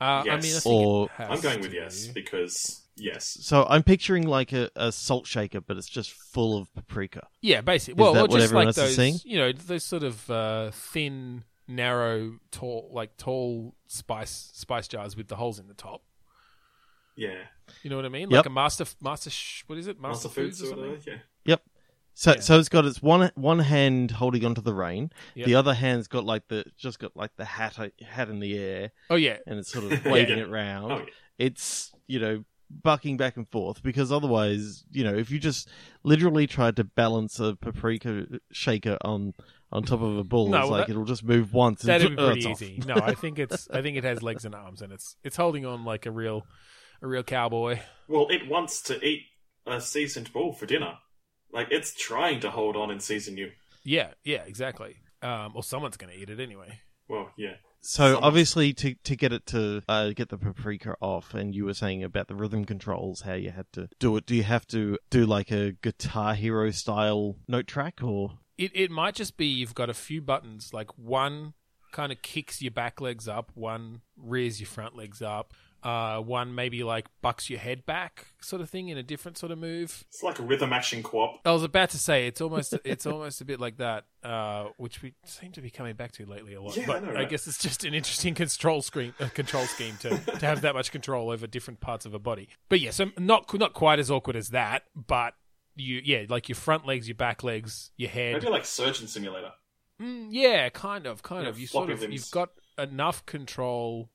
Uh, 0.00 0.04
I 0.04 0.22
mean, 0.24 0.30
I 0.30 0.34
Yes. 0.36 0.62
think 0.62 0.74
Or- 0.76 1.04
it 1.06 1.10
has 1.12 1.28
I'm 1.30 1.40
going 1.40 1.60
with 1.60 1.70
to. 1.72 1.76
yes 1.76 2.06
because 2.06 2.82
yes. 2.96 3.36
So 3.40 3.66
I'm 3.68 3.82
picturing 3.82 4.28
like 4.28 4.52
a, 4.52 4.70
a 4.76 4.92
salt 4.92 5.26
shaker, 5.26 5.60
but 5.60 5.76
it's 5.76 5.88
just 5.88 6.12
full 6.12 6.56
of 6.56 6.72
paprika. 6.72 7.26
Yeah, 7.40 7.62
basically. 7.62 7.94
Is 7.94 7.98
Well, 8.04 8.12
that 8.12 8.18
well 8.20 8.28
what 8.28 8.36
just 8.38 8.44
everyone 8.44 8.66
like 8.66 8.78
else 8.78 8.90
is 8.90 8.96
those, 8.96 9.20
seeing? 9.22 9.32
you 9.32 9.38
know, 9.38 9.50
those 9.52 9.84
sort 9.84 10.04
of 10.04 10.30
uh, 10.30 10.70
thin, 10.70 11.42
narrow, 11.66 12.38
tall, 12.52 12.88
like 12.92 13.16
tall 13.16 13.74
spice 13.88 14.50
spice 14.54 14.86
jars 14.86 15.16
with 15.16 15.26
the 15.26 15.36
holes 15.36 15.58
in 15.58 15.66
the 15.66 15.74
top. 15.74 16.02
Yeah, 17.18 17.34
You 17.82 17.90
know 17.90 17.96
what 17.96 18.04
I 18.04 18.08
mean? 18.10 18.30
Yep. 18.30 18.38
Like 18.38 18.46
a 18.46 18.50
master, 18.50 18.84
master, 19.02 19.30
what 19.66 19.78
is 19.78 19.86
it? 19.88 20.00
Master, 20.00 20.28
master 20.28 20.28
foods 20.28 20.60
Foods 20.60 20.62
or 20.62 20.64
or 20.64 20.68
something. 20.76 20.90
whatever. 20.92 21.10
Yeah. 21.10 21.18
Yep. 21.46 21.62
So 22.14 22.32
Yeah. 22.34 22.40
so 22.40 22.58
it's 22.58 22.68
got 22.68 22.84
its 22.84 23.02
one 23.02 23.30
one 23.34 23.58
hand 23.60 24.10
holding 24.12 24.44
onto 24.44 24.60
the 24.60 24.74
rein, 24.74 25.10
Yep. 25.34 25.46
the 25.46 25.54
other 25.56 25.74
hand's 25.74 26.08
got 26.08 26.24
like 26.24 26.48
the 26.48 26.64
just 26.76 26.98
got 26.98 27.16
like 27.16 27.36
the 27.36 27.44
hat 27.44 27.76
hat 28.02 28.28
in 28.28 28.40
the 28.40 28.56
air, 28.58 28.92
Oh 29.10 29.16
yeah, 29.16 29.38
and 29.46 29.58
it's 29.58 29.70
sort 29.70 29.84
of 29.92 30.04
waving 30.04 30.38
Yeah. 30.38 30.44
it 30.44 30.48
round. 30.50 30.92
Oh 30.92 30.98
yeah. 30.98 31.04
It's 31.38 31.92
you 32.06 32.18
know 32.20 32.44
bucking 32.70 33.16
back 33.16 33.36
and 33.38 33.48
forth 33.48 33.82
because 33.82 34.12
otherwise 34.12 34.84
you 34.90 35.02
know 35.02 35.14
if 35.16 35.30
you 35.30 35.38
just 35.38 35.68
literally 36.02 36.46
tried 36.46 36.76
to 36.76 36.84
balance 36.84 37.40
a 37.40 37.56
paprika 37.56 38.26
shaker 38.52 38.98
on 39.04 39.32
on 39.70 39.82
top 39.82 40.00
of 40.00 40.16
a 40.16 40.24
bull, 40.24 40.48
No, 40.48 40.58
it's 40.58 40.64
well, 40.64 40.70
like 40.78 40.86
that- 40.86 40.92
it'll 40.94 41.04
just 41.04 41.22
move 41.24 41.52
once. 41.52 41.82
and 41.82 41.88
that'd 41.90 42.10
be 42.16 42.22
oh, 42.22 42.26
pretty 42.32 42.40
it's 42.40 42.46
off. 42.46 42.62
easy. 42.62 42.82
No, 42.86 42.94
I 42.94 43.12
think 43.14 43.38
it's, 43.38 43.68
I 43.70 43.82
think 43.82 43.98
it 43.98 44.04
has 44.04 44.22
legs 44.22 44.46
and 44.46 44.54
arms, 44.54 44.80
and 44.80 44.94
it's, 44.94 45.16
it's 45.22 45.36
holding 45.36 45.66
on 45.66 45.84
like 45.84 46.06
a 46.06 46.10
real, 46.10 46.46
a 47.02 47.06
real 47.06 47.22
cowboy. 47.22 47.80
Well, 48.08 48.26
it 48.30 48.48
wants 48.48 48.82
to 48.84 49.04
eat 49.04 49.24
a 49.66 49.80
seasoned 49.80 50.32
bull 50.32 50.52
for 50.52 50.66
dinner. 50.66 50.94
Like 51.52 51.68
it's 51.70 51.94
trying 51.94 52.40
to 52.40 52.50
hold 52.50 52.76
on 52.76 52.90
and 52.90 53.02
season 53.02 53.36
you. 53.36 53.50
Yeah, 53.84 54.10
yeah, 54.24 54.42
exactly. 54.46 54.96
Um, 55.22 55.52
or 55.54 55.62
someone's 55.62 55.96
going 55.96 56.12
to 56.12 56.18
eat 56.18 56.30
it 56.30 56.40
anyway. 56.40 56.80
Well, 57.08 57.30
yeah. 57.36 57.54
So 57.80 58.02
Someone's- 58.04 58.24
obviously, 58.24 58.72
to 58.74 58.94
to 59.04 59.16
get 59.16 59.32
it 59.32 59.46
to 59.46 59.82
uh, 59.88 60.10
get 60.10 60.28
the 60.30 60.36
paprika 60.36 60.96
off, 61.00 61.32
and 61.32 61.54
you 61.54 61.64
were 61.64 61.74
saying 61.74 62.02
about 62.02 62.28
the 62.28 62.34
rhythm 62.34 62.64
controls, 62.64 63.20
how 63.22 63.34
you 63.34 63.50
had 63.50 63.66
to 63.72 63.88
do 63.98 64.16
it. 64.16 64.26
Do 64.26 64.34
you 64.34 64.42
have 64.42 64.66
to 64.68 64.98
do 65.10 65.24
like 65.26 65.50
a 65.52 65.72
Guitar 65.72 66.34
Hero 66.34 66.70
style 66.72 67.36
note 67.46 67.66
track, 67.68 68.00
or 68.02 68.38
It 68.58 68.72
it 68.74 68.90
might 68.90 69.14
just 69.14 69.36
be 69.36 69.46
you've 69.46 69.74
got 69.76 69.88
a 69.88 69.94
few 69.94 70.20
buttons, 70.20 70.72
like 70.74 70.90
one 70.98 71.54
kind 71.92 72.10
of 72.12 72.20
kicks 72.20 72.60
your 72.60 72.72
back 72.72 73.00
legs 73.00 73.28
up, 73.28 73.52
one 73.54 74.02
rears 74.16 74.60
your 74.60 74.66
front 74.68 74.94
legs 74.96 75.22
up, 75.22 75.54
uh, 75.82 76.18
one 76.20 76.54
maybe 76.54 76.82
like 76.82 77.06
bucks 77.22 77.48
your 77.48 77.58
head 77.58 77.86
back, 77.86 78.26
sort 78.40 78.60
of 78.60 78.68
thing, 78.68 78.88
in 78.88 78.98
a 78.98 79.02
different 79.02 79.38
sort 79.38 79.52
of 79.52 79.58
move. 79.58 80.04
It's 80.08 80.22
like 80.22 80.38
a 80.38 80.42
rhythm 80.42 80.72
action 80.72 81.02
co-op. 81.02 81.40
I 81.44 81.52
was 81.52 81.62
about 81.62 81.90
to 81.90 81.98
say 81.98 82.26
it's 82.26 82.40
almost 82.40 82.74
it's 82.84 83.06
almost 83.06 83.40
a 83.40 83.44
bit 83.44 83.60
like 83.60 83.76
that, 83.78 84.04
uh, 84.24 84.66
which 84.76 85.02
we 85.02 85.14
seem 85.24 85.52
to 85.52 85.60
be 85.60 85.70
coming 85.70 85.94
back 85.94 86.12
to 86.12 86.26
lately 86.26 86.54
a 86.54 86.60
lot. 86.60 86.76
Yeah, 86.76 86.84
I 86.84 86.86
but 86.86 87.04
know, 87.04 87.20
I 87.20 87.24
guess 87.24 87.46
it's 87.46 87.58
just 87.58 87.84
an 87.84 87.94
interesting 87.94 88.34
control 88.34 88.82
scheme, 88.82 89.14
uh, 89.20 89.28
control 89.28 89.66
scheme 89.66 89.96
to, 90.00 90.10
to 90.18 90.46
have 90.46 90.62
that 90.62 90.74
much 90.74 90.90
control 90.90 91.30
over 91.30 91.46
different 91.46 91.80
parts 91.80 92.06
of 92.06 92.14
a 92.14 92.18
body. 92.18 92.48
But 92.68 92.80
yeah, 92.80 92.90
so 92.90 93.10
not 93.16 93.52
not 93.54 93.72
quite 93.74 93.98
as 93.98 94.10
awkward 94.10 94.36
as 94.36 94.48
that, 94.48 94.84
but 94.94 95.34
you 95.76 96.00
yeah, 96.04 96.24
like 96.28 96.48
your 96.48 96.56
front 96.56 96.86
legs, 96.86 97.08
your 97.08 97.14
back 97.14 97.44
legs, 97.44 97.90
your 97.96 98.10
head. 98.10 98.34
Maybe 98.34 98.48
like 98.50 98.64
Surgeon 98.66 99.06
Simulator. 99.06 99.52
Mm, 100.00 100.28
yeah, 100.30 100.68
kind 100.68 101.06
of, 101.06 101.22
kind 101.22 101.44
Yeah, 101.44 101.50
of. 101.50 101.58
You 101.58 101.66
sort 101.66 101.90
of 101.90 102.00
limbs. 102.00 102.14
you've 102.14 102.30
got 102.30 102.50
enough 102.78 103.26
control 103.26 104.10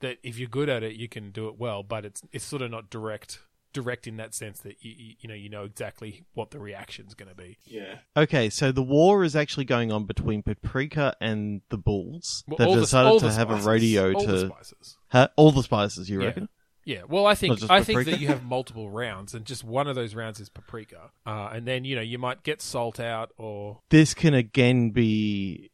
that 0.00 0.18
if 0.22 0.38
you're 0.38 0.48
good 0.48 0.68
at 0.68 0.82
it, 0.82 0.96
you 0.96 1.08
can 1.08 1.30
do 1.30 1.48
it 1.48 1.56
well. 1.58 1.82
But 1.82 2.04
it's 2.04 2.22
it's 2.32 2.44
sort 2.44 2.62
of 2.62 2.70
not 2.70 2.90
direct 2.90 3.40
direct 3.72 4.08
in 4.08 4.16
that 4.16 4.34
sense 4.34 4.58
that 4.60 4.76
you 4.80 4.92
you, 4.96 5.14
you 5.20 5.28
know 5.28 5.34
you 5.34 5.48
know 5.48 5.62
exactly 5.64 6.24
what 6.34 6.50
the 6.50 6.58
reaction's 6.58 7.14
going 7.14 7.28
to 7.28 7.34
be. 7.36 7.56
Yeah. 7.64 7.98
okay? 8.16 8.50
So 8.50 8.72
the 8.72 8.82
war 8.82 9.22
is 9.22 9.36
actually 9.36 9.64
going 9.66 9.92
on 9.92 10.06
between 10.06 10.42
paprika 10.42 11.14
and 11.20 11.62
the 11.68 11.78
bulls. 11.78 12.42
Well, 12.48 12.56
They've 12.58 12.66
all 12.68 12.74
the- 12.74 12.80
decided 12.80 13.18
to 13.20 13.26
the 13.26 13.32
have 13.34 13.48
spices. 13.48 13.66
a 13.66 13.70
radio 13.70 14.12
All 14.12 14.26
the 14.26 14.32
to 14.32 14.46
spices. 14.48 14.96
ha- 15.08 15.28
all 15.36 15.52
the 15.52 15.62
spices. 15.62 16.10
You 16.10 16.20
Yeah. 16.20 16.26
reckon? 16.26 16.48
Yeah, 16.84 17.02
well, 17.08 17.26
I 17.26 17.34
think 17.36 17.60
I 17.70 17.84
think 17.84 18.06
that 18.06 18.18
you 18.20 18.28
have 18.28 18.42
multiple 18.42 18.90
rounds, 18.90 19.34
and 19.34 19.44
just 19.44 19.62
one 19.62 19.86
of 19.86 19.94
those 19.94 20.14
rounds 20.14 20.40
is 20.40 20.48
paprika, 20.48 21.10
uh, 21.26 21.50
and 21.52 21.66
then 21.66 21.84
you 21.84 21.94
know 21.94 22.00
you 22.02 22.18
might 22.18 22.42
get 22.42 22.62
salt 22.62 22.98
out, 22.98 23.30
or 23.36 23.80
This 23.90 24.14
can 24.14 24.32
again 24.34 24.90
be 24.90 25.70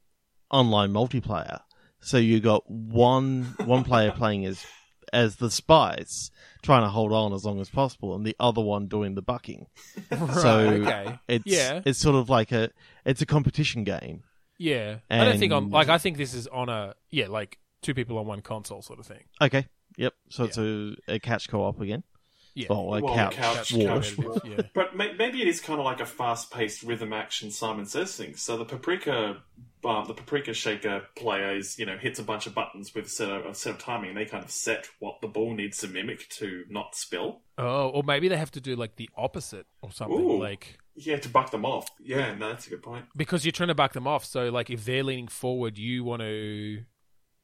online 0.50 0.92
multiplayer. 0.92 1.60
So 2.01 2.18
you 2.18 2.40
got 2.40 2.68
one 2.70 3.55
one 3.64 3.84
player 3.84 4.11
playing 4.12 4.47
as 4.47 4.64
as 5.12 5.36
the 5.36 5.51
spice, 5.51 6.30
trying 6.62 6.82
to 6.82 6.88
hold 6.88 7.12
on 7.12 7.32
as 7.32 7.44
long 7.44 7.61
as 7.61 7.70
possible, 7.70 8.14
and 8.14 8.24
the 8.26 8.36
other 8.40 8.61
one 8.61 8.86
doing 8.86 9.14
the 9.14 9.22
bucking. 9.22 9.66
so 10.40 10.59
okay. 10.61 11.18
it's 11.28 11.44
Yeah. 11.47 11.80
it's 11.84 11.99
sort 11.99 12.16
of 12.16 12.28
like 12.28 12.53
a 12.53 12.70
it's 13.05 13.22
a 13.22 13.26
competition 13.26 13.84
game. 13.84 14.22
Yeah, 14.59 14.99
I 15.11 15.24
don't 15.24 15.38
think 15.38 15.53
on 15.53 15.64
And- 15.64 15.72
like 15.72 15.88
I 15.88 15.99
think 15.99 16.16
this 16.16 16.32
is 16.34 16.47
on 16.47 16.68
a 16.68 16.94
yeah 17.11 17.26
like 17.28 17.59
two 17.82 17.94
people 17.94 18.18
on 18.18 18.26
one 18.26 18.40
console 18.40 18.82
sort 18.82 18.99
of 18.99 19.07
thing. 19.07 19.24
Okay, 19.40 19.66
yep. 19.97 20.14
So 20.30 20.44
it's 20.44 20.59
a, 20.59 20.97
a 21.09 21.18
catch 21.18 21.49
co-op 21.49 21.80
again. 21.80 22.03
Yeah, 22.55 22.68
Well, 22.70 22.94
a 22.94 23.01
Well, 23.03 23.14
couch, 23.14 23.36
couch- 23.36 23.72
war. 23.74 23.86
couch 23.86 24.16
war. 24.18 24.40
Yeah. 24.44 24.62
But 24.74 24.97
maybe 24.97 25.42
it 25.42 25.47
is 25.47 25.61
kind 25.61 25.78
of 25.78 25.84
like 25.84 26.01
a 26.01 26.07
fast-paced 26.07 26.82
rhythm 26.84 27.12
action 27.12 27.51
Simon 27.51 27.84
Says 27.84 28.16
thing. 28.16 28.34
So 28.34 28.57
the 28.57 28.64
paprika, 28.64 29.42
um, 29.84 30.06
the 30.06 30.14
paprika 30.14 30.52
shaker 30.54 31.02
player 31.16 31.56
is, 31.56 31.78
you 31.78 31.86
know, 31.86 31.96
hits 31.96 32.18
a 32.18 32.22
bunch 32.22 32.46
of 32.46 32.54
buttons 32.54 32.94
with 32.94 33.06
a 33.06 33.08
set 33.08 33.30
of, 33.30 33.46
a 33.46 33.54
set 33.54 33.74
of 33.74 33.78
timing. 33.78 34.14
They 34.14 34.24
kind 34.24 34.42
of 34.44 34.50
set 34.50 34.88
what 34.98 35.20
the 35.20 35.28
ball 35.28 35.54
needs 35.54 35.78
to 35.78 35.88
mimic 35.88 36.28
to 36.30 36.64
not 36.68 36.94
spill. 36.94 37.42
Oh, 37.58 37.88
or 37.90 38.02
maybe 38.02 38.28
they 38.28 38.36
have 38.36 38.50
to 38.52 38.60
do 38.60 38.74
like 38.76 38.96
the 38.96 39.08
opposite 39.16 39.66
or 39.82 39.92
something. 39.92 40.18
Ooh. 40.20 40.38
Like 40.40 40.78
Yeah, 40.94 41.18
to 41.18 41.28
buck 41.28 41.50
them 41.50 41.64
off. 41.64 41.88
Yeah, 42.00 42.34
no, 42.34 42.48
that's 42.48 42.66
a 42.66 42.70
good 42.70 42.82
point. 42.82 43.06
because 43.16 43.44
you're 43.44 43.52
trying 43.52 43.68
to 43.68 43.74
buck 43.74 43.92
them 43.92 44.06
off. 44.06 44.24
So 44.24 44.48
like 44.50 44.70
if 44.70 44.84
they're 44.84 45.04
leaning 45.04 45.28
forward, 45.28 45.78
you 45.78 46.04
want 46.04 46.22
to 46.22 46.82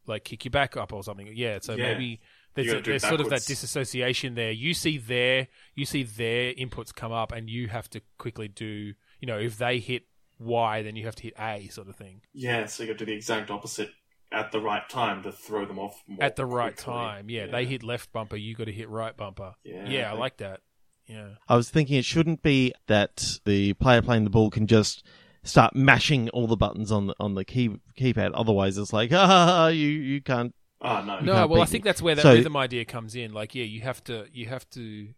like 0.07 0.25
kick 0.25 0.45
your 0.45 0.51
back 0.51 0.77
up 0.77 0.93
or 0.93 1.03
something. 1.03 1.31
Yeah. 1.35 1.59
So 1.63 1.75
Yeah. 1.75 1.93
maybe 1.93 2.21
there's, 2.55 2.73
a, 2.73 2.81
there's 2.81 3.03
sort 3.07 3.21
of 3.21 3.31
that 3.31 3.47
disassociation 3.47 4.35
there. 4.35 4.51
You 4.51 4.75
see 4.75 4.99
their 4.99 5.49
you 5.75 5.87
see 5.87 6.03
their 6.03 6.53
inputs 6.55 6.95
come 6.95 7.13
up, 7.13 7.33
and 7.33 7.49
you 7.49 7.69
have 7.69 7.89
to 7.91 8.03
quickly 8.19 8.49
do. 8.49 8.93
You 9.21 9.27
know, 9.27 9.39
if 9.39 9.57
they 9.57 9.79
hit 9.79 10.03
Y, 10.39 10.83
then 10.83 10.97
you 10.97 11.05
have 11.07 11.15
to 11.17 11.23
hit 11.25 11.35
A, 11.39 11.69
sort 11.69 11.89
of 11.89 11.97
thing. 11.97 12.23
Yeah, 12.33 12.67
so 12.67 12.83
you 12.83 12.89
got 12.89 12.99
to 12.99 13.05
do 13.05 13.11
the 13.13 13.17
exact 13.17 13.51
opposite 13.51 13.91
at 14.33 14.51
the 14.53 14.61
right 14.61 14.89
time 14.89 15.23
to 15.25 15.31
throw 15.33 15.67
them 15.67 15.79
off 15.79 16.03
more 16.07 16.23
At 16.25 16.37
the 16.37 16.47
right 16.47 16.75
quickly. 16.75 16.93
time, 16.95 17.29
yeah, 17.31 17.47
They 17.47 17.67
hit 17.67 17.83
left 17.83 18.13
bumper, 18.13 18.37
you 18.37 18.55
got 18.55 18.65
to 18.65 18.73
hit 18.73 18.89
right 18.89 19.15
bumper. 19.17 19.55
Yeah, 19.65 19.87
yeah 19.89 20.11
I 20.11 20.15
they- 20.15 20.21
like 20.21 20.37
that. 20.39 20.61
Yeah. 21.07 21.29
I 21.49 21.57
was 21.57 21.69
thinking 21.69 21.97
it 21.99 22.05
shouldn't 22.05 22.43
be 22.43 22.73
that 22.87 23.39
the 23.45 23.75
player 23.75 24.01
playing 24.03 24.25
the 24.25 24.31
ball 24.31 24.51
can 24.51 24.67
just 24.67 25.05
start 25.43 25.75
mashing 25.75 26.31
all 26.31 26.47
the 26.47 26.57
buttons 26.57 26.93
on 26.93 27.09
the 27.09 27.15
on 27.19 27.35
the 27.35 27.45
key 27.45 27.71
keypad. 27.99 28.31
Otherwise, 28.35 28.79
it's 28.79 28.93
like 28.93 29.11
ah, 29.13 29.67
you 29.67 29.89
you 29.89 30.23
can't. 30.23 30.55
Oh 30.81 31.03
no, 31.05 31.19
No, 31.21 31.33
can't 31.35 31.51
well, 31.51 31.61
I 31.61 31.65
think 31.67 31.85
me. 31.85 31.89
that's 31.89 32.01
where 32.01 32.15
that 32.15 32.23
So- 32.23 32.33
rhythm 32.35 32.57
idea 32.57 32.85
comes 32.85 33.15
in. 33.17 33.33
Like, 33.33 33.55
yeah, 33.55 33.65
you 33.65 33.81
have 33.83 34.03
to, 34.05 34.27
you 34.33 34.47
have 34.47 34.69
to, 34.71 35.09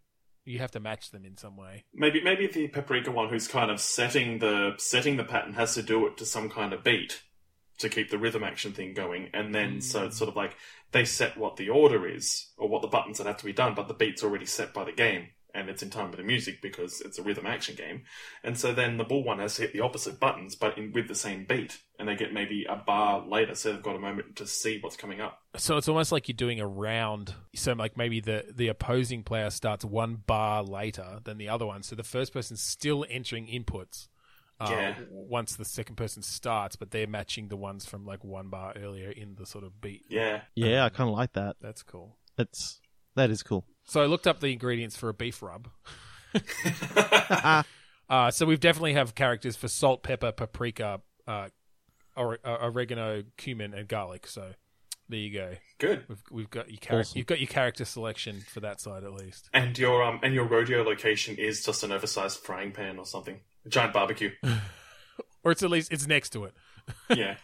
you 0.45 0.59
have 0.59 0.71
to 0.73 0.81
match 0.81 1.11
them 1.11 1.25
in 1.25 1.37
some 1.37 1.57
way. 1.57 1.85
Maybe 1.95 2.23
maybe 2.23 2.47
the 2.47 2.69
paprika 2.69 3.11
one 3.11 3.29
who's 3.29 3.49
kind 3.49 3.71
of 3.71 3.81
setting 3.81 4.39
the 4.39 4.75
setting 4.79 5.17
the 5.17 5.25
pattern 5.25 5.55
has 5.55 5.75
to 5.75 5.83
do 5.83 6.07
it 6.07 6.17
to 6.19 6.27
some 6.27 6.49
kind 6.51 6.73
of 6.73 6.85
beat 6.85 7.23
to 7.79 7.89
keep 7.89 8.11
the 8.11 8.19
rhythm 8.19 8.45
action 8.45 8.73
thing 8.73 8.95
going, 8.95 9.31
and 9.35 9.55
then 9.55 9.81
so 9.81 10.05
it's 10.05 10.17
sort 10.17 10.29
of 10.29 10.37
like 10.37 10.57
they 10.93 11.05
set 11.05 11.37
what 11.37 11.57
the 11.57 11.69
order 11.69 12.07
is 12.07 12.53
or 12.57 12.69
what 12.69 12.83
the 12.83 12.89
buttons 12.89 13.19
that 13.19 13.27
have 13.27 13.39
to 13.39 13.45
be 13.45 13.53
done, 13.53 13.75
but 13.75 13.89
the 13.89 13.95
beat's 13.95 14.23
already 14.23 14.47
set 14.47 14.73
by 14.73 14.85
the 14.85 14.93
game. 14.93 15.29
And 15.55 15.69
it's 15.69 15.83
in 15.83 15.91
time 15.91 16.11
with 16.11 16.19
the 16.19 16.25
music 16.25 16.61
because 16.61 17.01
it's 17.01 17.19
a 17.19 17.23
rhythm 17.23 17.47
action 17.47 17.77
game, 17.77 18.03
and 18.43 18.59
so 18.59 18.73
then 18.73 18.97
the 18.97 19.05
ball 19.05 19.23
one 19.23 19.39
has 19.39 19.55
to 19.57 19.63
hit 19.63 19.73
the 19.73 19.81
opposite 19.81 20.19
buttons, 20.19 20.57
but 20.57 20.77
in, 20.77 20.91
with 20.93 21.07
the 21.07 21.15
same 21.15 21.45
beat, 21.49 21.79
and 21.99 22.09
they 22.09 22.17
get 22.17 22.33
maybe 22.33 22.67
a 22.69 22.75
bar 22.75 23.25
later, 23.25 23.55
so 23.55 23.73
they've 23.73 23.83
got 23.83 23.95
a 23.95 24.01
moment 24.01 24.35
to 24.37 24.47
see 24.47 24.79
what's 24.81 24.97
coming 24.97 25.21
up. 25.21 25.39
So 25.57 25.77
it's 25.77 25.89
almost 25.89 26.11
like 26.11 26.27
you're 26.29 26.35
doing 26.37 26.59
a 26.59 26.67
round. 26.67 27.35
So 27.55 27.73
like 27.75 27.97
maybe 27.97 28.21
the 28.21 28.47
the 28.53 28.69
opposing 28.69 29.23
player 29.23 29.51
starts 29.51 29.85
one 29.85 30.17
bar 30.27 30.65
later 30.65 31.21
than 31.23 31.39
the 31.39 31.49
other 31.49 31.67
one. 31.67 31.85
So 31.85 31.95
the 31.95 32.03
first 32.03 32.33
person's 32.33 32.61
still 32.61 33.07
entering 33.09 33.47
inputs. 33.47 34.09
Uh, 34.61 34.69
Yeah. 34.71 34.95
Once 35.11 35.57
the 35.57 35.65
second 35.65 35.97
person 35.97 36.23
starts, 36.23 36.77
but 36.77 36.91
they're 36.91 37.07
matching 37.07 37.49
the 37.49 37.57
ones 37.57 37.87
from 37.87 38.05
like 38.07 38.25
one 38.25 38.49
bar 38.49 38.73
earlier 38.77 39.11
in 39.11 39.35
the 39.37 39.47
sort 39.47 39.65
of 39.65 39.81
beat. 39.81 40.05
Yeah, 40.09 40.43
Yeah, 40.55 40.85
I 40.85 40.89
kind 40.89 41.09
of 41.11 41.17
like 41.17 41.33
that. 41.35 41.57
That's 41.61 41.83
cool. 41.83 42.17
That's 42.37 42.81
that 43.17 43.31
is 43.31 43.43
cool. 43.43 43.65
So 43.85 44.03
I 44.03 44.07
looked 44.07 44.27
up 44.27 44.41
the 44.41 44.53
ingredients 44.53 44.97
for 44.97 45.09
a 45.09 45.15
beef 45.15 45.43
rub. 45.43 45.69
uh, 48.09 48.31
so 48.31 48.47
we 48.47 48.57
definitely 48.57 48.95
have 48.95 49.15
characters 49.15 49.57
for 49.57 49.69
salt, 49.69 50.03
pepper, 50.03 50.33
paprika, 50.33 51.01
uh, 51.27 51.49
or, 52.17 52.39
uh, 52.45 52.59
oregano, 52.63 53.25
cumin, 53.37 53.75
and 53.75 53.89
garlic. 53.89 54.27
So 54.27 54.53
there 55.09 55.19
you 55.19 55.33
go. 55.33 55.55
good. 55.79 56.05
We've 56.09 56.23
we've 56.31 56.51
got 56.51 56.71
your 56.71 56.79
char- 56.79 57.01
Awesome. 57.01 57.19
you've 57.19 57.27
got 57.27 57.41
your 57.41 57.49
character 57.49 57.85
selection 57.85 58.41
for 58.53 58.61
that 58.61 58.81
side 58.81 59.05
at 59.05 59.13
least. 59.13 59.49
And 59.53 59.79
your 59.79 60.03
um 60.03 60.21
and 60.23 60.33
your 60.35 60.45
rodeo 60.45 60.83
location 60.83 61.37
is 61.37 61.63
just 61.63 61.83
an 61.85 61.93
oversized 61.93 62.39
frying 62.39 62.73
pan 62.73 62.99
or 62.99 63.05
something, 63.07 63.41
a 63.65 63.69
giant 63.69 63.93
barbecue. 63.93 64.31
Or 65.45 65.53
it's 65.53 65.63
at 65.63 65.69
least 65.69 65.93
it's 65.93 66.07
next 66.07 66.31
to 66.31 66.45
it. 66.45 66.55
yeah. 67.11 67.37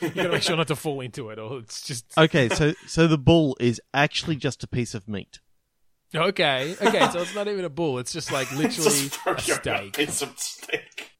You 0.00 0.10
gotta 0.10 0.28
make 0.28 0.44
sure 0.44 0.56
not 0.56 0.68
to 0.68 0.76
fall 0.76 1.00
into 1.00 1.30
it, 1.30 1.40
or 1.40 1.58
it's 1.58 1.82
just 1.84 2.16
Okay, 2.16 2.48
so 2.48 2.72
so 2.86 3.08
the 3.08 3.18
bull 3.18 3.56
is 3.58 3.80
actually 3.92 4.36
just 4.36 4.62
a 4.62 4.68
piece 4.68 4.94
of 4.94 5.08
meat. 5.08 5.40
Okay. 6.14 6.74
Okay, 6.80 7.10
so 7.10 7.20
it's 7.20 7.34
not 7.34 7.48
even 7.48 7.64
a 7.64 7.68
bull; 7.70 7.98
it's 7.98 8.12
just 8.12 8.32
like 8.32 8.50
literally 8.56 8.68
Just 8.90 9.14
throw 9.14 9.34
a 9.34 9.40
steak, 9.40 9.92
piece 9.96 10.22
of 10.22 10.38
steak. 10.38 11.10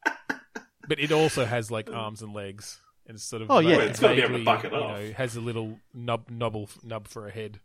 but 0.88 0.98
it 0.98 1.12
also 1.12 1.44
has 1.44 1.70
like 1.70 1.92
arms 1.92 2.22
and 2.22 2.32
legs, 2.32 2.80
and 3.06 3.14
it's 3.16 3.24
sort 3.24 3.42
of 3.42 3.50
Oh, 3.50 3.58
yeah. 3.58 3.76
like, 3.76 3.90
it's 3.90 4.00
gotta 4.00 4.14
be 4.14 4.20
able 4.22 4.28
to 4.30 4.38
vaguely, 4.38 4.44
buck 4.44 4.64
it 4.64 4.72
you 4.72 4.78
off. 4.78 4.98
know, 5.00 5.12
has 5.12 5.36
a 5.36 5.40
little 5.40 5.78
nub 5.94 6.30
nubble 6.30 6.68
nub 6.82 7.06
for 7.08 7.26
a 7.26 7.30
head. 7.30 7.60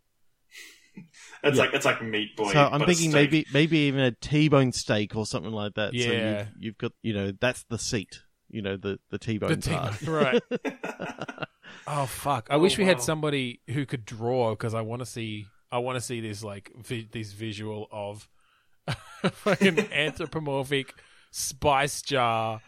It's 1.44 1.58
Yeah. 1.58 1.64
like 1.64 1.74
it's 1.74 1.86
like 1.86 2.04
meat 2.04 2.36
boy. 2.36 2.52
so 2.54 2.70
I'm 2.72 2.86
thinking 2.86 3.12
maybe 3.12 3.46
maybe 3.52 3.78
even 3.80 4.02
a 4.02 4.12
T-bone 4.12 4.72
steak 4.74 5.16
or 5.16 5.26
something 5.26 5.52
like 5.52 5.74
that. 5.74 5.92
So 5.92 5.98
Yeah. 5.98 6.38
you've, 6.40 6.48
you've 6.60 6.78
got 6.78 6.92
you 7.02 7.14
know 7.14 7.32
that's 7.40 7.64
the 7.64 7.80
seat. 7.80 8.22
You 8.50 8.62
know 8.62 8.78
the 8.78 9.00
the 9.10 9.18
T-bone 9.18 9.50
The 9.50 9.58
team, 9.58 9.74
part. 9.80 10.02
right? 10.04 10.44
oh 11.88 12.06
fuck! 12.06 12.48
I 12.52 12.56
Oh, 12.56 12.60
wish 12.60 12.78
we 12.78 12.86
had 12.86 13.02
somebody 13.02 13.62
who 13.68 13.88
could 13.88 14.06
draw 14.06 14.52
because 14.52 14.76
I 14.76 14.82
want 14.82 15.00
to 15.02 15.06
see. 15.08 15.48
I 15.74 15.80
want 15.80 15.96
to 15.96 16.02
see 16.02 16.22
this 16.22 16.44
like 16.44 16.72
vi- 16.76 17.10
this 17.12 17.32
visual 17.34 17.88
of 17.92 18.30
fucking 19.32 19.80
anthropomorphic 19.92 20.94
spice 21.32 22.02
jar, 22.04 22.62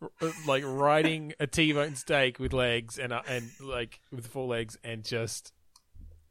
r- 0.00 0.10
like 0.46 0.62
riding 0.64 1.34
a 1.40 1.46
T-bone 1.48 1.96
steak 1.96 2.38
with 2.38 2.52
legs 2.52 2.98
and 2.98 3.12
uh, 3.12 3.22
and 3.28 3.50
like 3.60 4.00
with 4.12 4.28
four 4.28 4.46
legs 4.46 4.78
and 4.84 5.04
just 5.04 5.52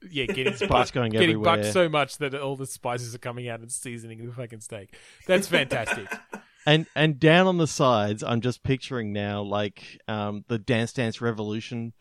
yeah, 0.10 0.26
getting 0.26 0.56
Spice 0.56 0.92
going 0.92 1.12
getting 1.12 1.42
bucked 1.42 1.66
so 1.66 1.88
much 1.90 2.18
that 2.20 2.34
all 2.36 2.56
the 2.56 2.68
spices 2.68 3.14
are 3.16 3.20
coming 3.20 3.48
out 3.50 3.60
and 3.60 3.72
seasoning 3.72 4.26
the 4.26 4.34
fucking 4.34 4.62
steak. 4.62 4.96
That's 5.28 5.48
fantastic. 5.48 6.08
And 6.66 6.86
and 6.96 7.20
down 7.20 7.48
on 7.48 7.58
the 7.58 7.68
sides, 7.68 8.24
I'm 8.24 8.40
just 8.40 8.64
picturing 8.64 9.12
now 9.12 9.42
like 9.42 10.00
um, 10.08 10.46
the 10.48 10.58
Dance 10.58 10.94
Dance 10.94 11.20
Revolution 11.20 11.92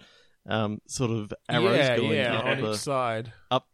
um, 0.49 0.81
sort 0.87 1.11
of 1.11 1.35
arrows 1.49 1.77
yeah, 1.79 1.97
going 1.97 2.13
yeah, 2.13 2.39
up, 2.39 2.45
on 2.45 2.61
the- 2.61 2.71
each 2.71 2.79
side. 2.79 3.33
up 3.51 3.67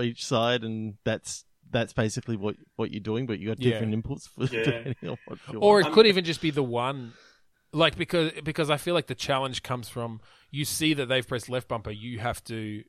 each 0.00 0.24
side, 0.26 0.64
and 0.64 0.94
that's 1.04 1.44
that's 1.70 1.92
basically 1.92 2.36
what 2.36 2.56
what 2.76 2.90
you're 2.90 3.00
doing. 3.00 3.26
But 3.26 3.38
you 3.38 3.48
got 3.48 3.60
Yeah. 3.60 3.72
different 3.80 4.04
inputs 4.04 4.28
for 4.28 4.44
Yeah. 4.54 4.62
depending 4.64 4.96
on 5.08 5.16
what 5.26 5.38
you 5.52 5.58
or 5.60 5.80
it 5.80 5.90
could 5.92 6.06
even 6.06 6.24
just 6.24 6.40
be 6.40 6.50
the 6.50 6.62
one 6.62 7.12
like 7.72 7.96
because 7.96 8.30
because 8.44 8.70
i 8.70 8.76
feel 8.76 8.94
like 8.94 9.08
the 9.08 9.16
challenge 9.16 9.64
comes 9.64 9.88
from 9.88 10.20
you 10.52 10.64
see 10.64 10.94
that 10.94 11.06
they've 11.08 11.26
pressed 11.26 11.48
left 11.48 11.66
bumper 11.66 11.90
you 11.90 12.20
have 12.20 12.42
to 12.44 12.84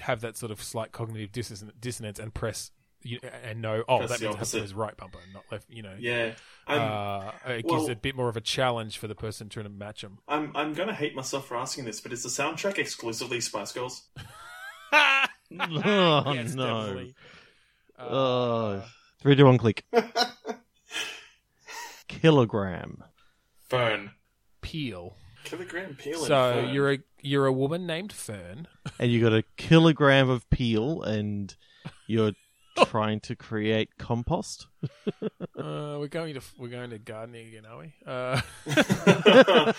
have 0.00 0.20
that 0.22 0.36
sort 0.36 0.50
of 0.50 0.60
slight 0.60 0.90
cognitive 0.90 1.30
dissonance, 1.30 1.72
dissonance 1.78 2.18
and 2.18 2.34
press 2.34 2.72
you, 3.02 3.20
and 3.44 3.62
know 3.62 3.84
oh 3.88 3.98
Press 3.98 4.10
that 4.10 4.20
means 4.20 4.34
I 4.34 4.38
have 4.38 4.48
to 4.48 4.56
opposite. 4.58 4.58
press 4.62 4.72
right 4.72 4.96
bumper 4.96 5.18
not 5.32 5.44
left 5.52 5.66
you 5.70 5.82
know 5.84 5.94
Yeah. 5.96 6.32
I'm, 6.66 6.80
uh, 6.80 7.30
it 7.52 7.62
gives 7.68 7.82
well- 7.84 7.90
a 7.90 7.94
bit 7.94 8.16
more 8.16 8.28
of 8.28 8.36
a 8.36 8.40
challenge 8.40 8.98
for 8.98 9.06
the 9.06 9.14
person 9.14 9.48
trying 9.48 9.66
to 9.66 9.70
match 9.70 10.02
them 10.02 10.18
I'm 10.26 10.50
I'm 10.56 10.72
gonna 10.74 10.92
hate 10.94 11.14
myself 11.14 11.46
for 11.46 11.56
asking 11.56 11.84
this, 11.84 12.00
but 12.00 12.12
is 12.12 12.24
the 12.24 12.28
soundtrack 12.28 12.78
exclusively 12.78 13.40
Spice 13.40 13.70
Girls? 13.70 14.08
oh 15.52 16.32
yes, 16.32 16.54
no! 16.54 16.80
definitely. 16.86 17.14
Uh, 17.98 18.02
Oh, 18.08 18.82
three, 19.20 19.36
two, 19.36 19.46
one, 19.46 19.58
click. 19.58 19.84
Kilogram. 22.08 23.02
Fern. 23.68 24.10
peel 24.60 25.16
Kilogram 25.44 25.94
peel. 25.96 26.18
and 26.18 26.26
so 26.26 26.52
Fern. 26.52 26.74
you're 26.74 26.92
a 26.92 26.98
you're 27.22 27.46
a 27.46 27.52
woman 27.52 27.86
named 27.86 28.12
fern 28.12 28.68
and 29.00 29.10
you 29.10 29.20
got 29.20 29.32
a 29.32 29.42
kilogram 29.56 30.28
of 30.30 30.48
peel, 30.50 31.02
and 31.02 31.56
you're 32.06 32.32
trying 32.86 33.20
to 33.20 33.34
create 33.34 33.96
compost. 33.98 34.66
uh, 34.84 35.96
we're 35.98 36.08
going 36.08 36.34
to 36.34 36.40
we're 36.58 36.68
going 36.68 36.90
to 36.90 36.98
gardening 36.98 37.48
again 37.48 37.64
are 37.66 37.78
we 37.78 37.92
uh, 38.06 38.40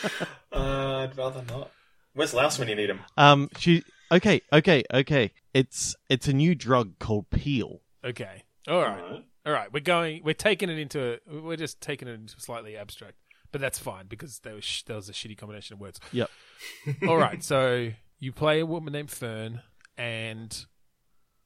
uh, 0.52 0.98
I'd 1.04 1.18
rather 1.18 1.44
not. 1.48 1.72
Where's 2.14 2.34
Louse 2.34 2.58
when 2.60 2.68
you 2.68 2.76
need 2.76 2.90
him? 2.90 3.02
Um, 3.16 3.50
she. 3.58 3.84
Okay, 4.12 4.42
okay, 4.54 4.84
okay. 4.94 5.32
It's 5.54 5.96
it's 6.10 6.28
a 6.28 6.34
new 6.34 6.56
drug 6.56 6.98
called 7.00 7.30
peel. 7.30 7.82
okay 8.04 8.44
all 8.68 8.82
right 8.82 9.24
All 9.46 9.54
right, 9.54 9.72
we're 9.72 9.80
going. 9.80 10.24
We're 10.26 10.34
taking 10.34 10.70
it 10.70 10.78
into. 10.78 11.20
We're 11.26 11.56
just 11.56 11.80
taking 11.80 12.10
it 12.10 12.16
into 12.16 12.38
slightly 12.38 12.76
abstract, 12.76 13.16
but 13.54 13.62
that's 13.62 13.80
fine 13.80 14.08
because 14.08 14.40
there 14.40 14.56
was 14.56 14.66
sh- 14.66 14.84
there 14.84 14.98
was 14.98 15.08
a 15.08 15.14
shitty 15.14 15.38
combination 15.38 15.76
of 15.76 15.80
words. 15.80 16.02
Yep. 16.12 16.30
All 17.08 17.16
right, 17.18 17.42
so 17.42 17.92
you 18.20 18.34
play 18.34 18.60
a 18.60 18.66
woman 18.66 18.92
named 18.92 19.10
Fern, 19.10 19.62
and 19.98 20.66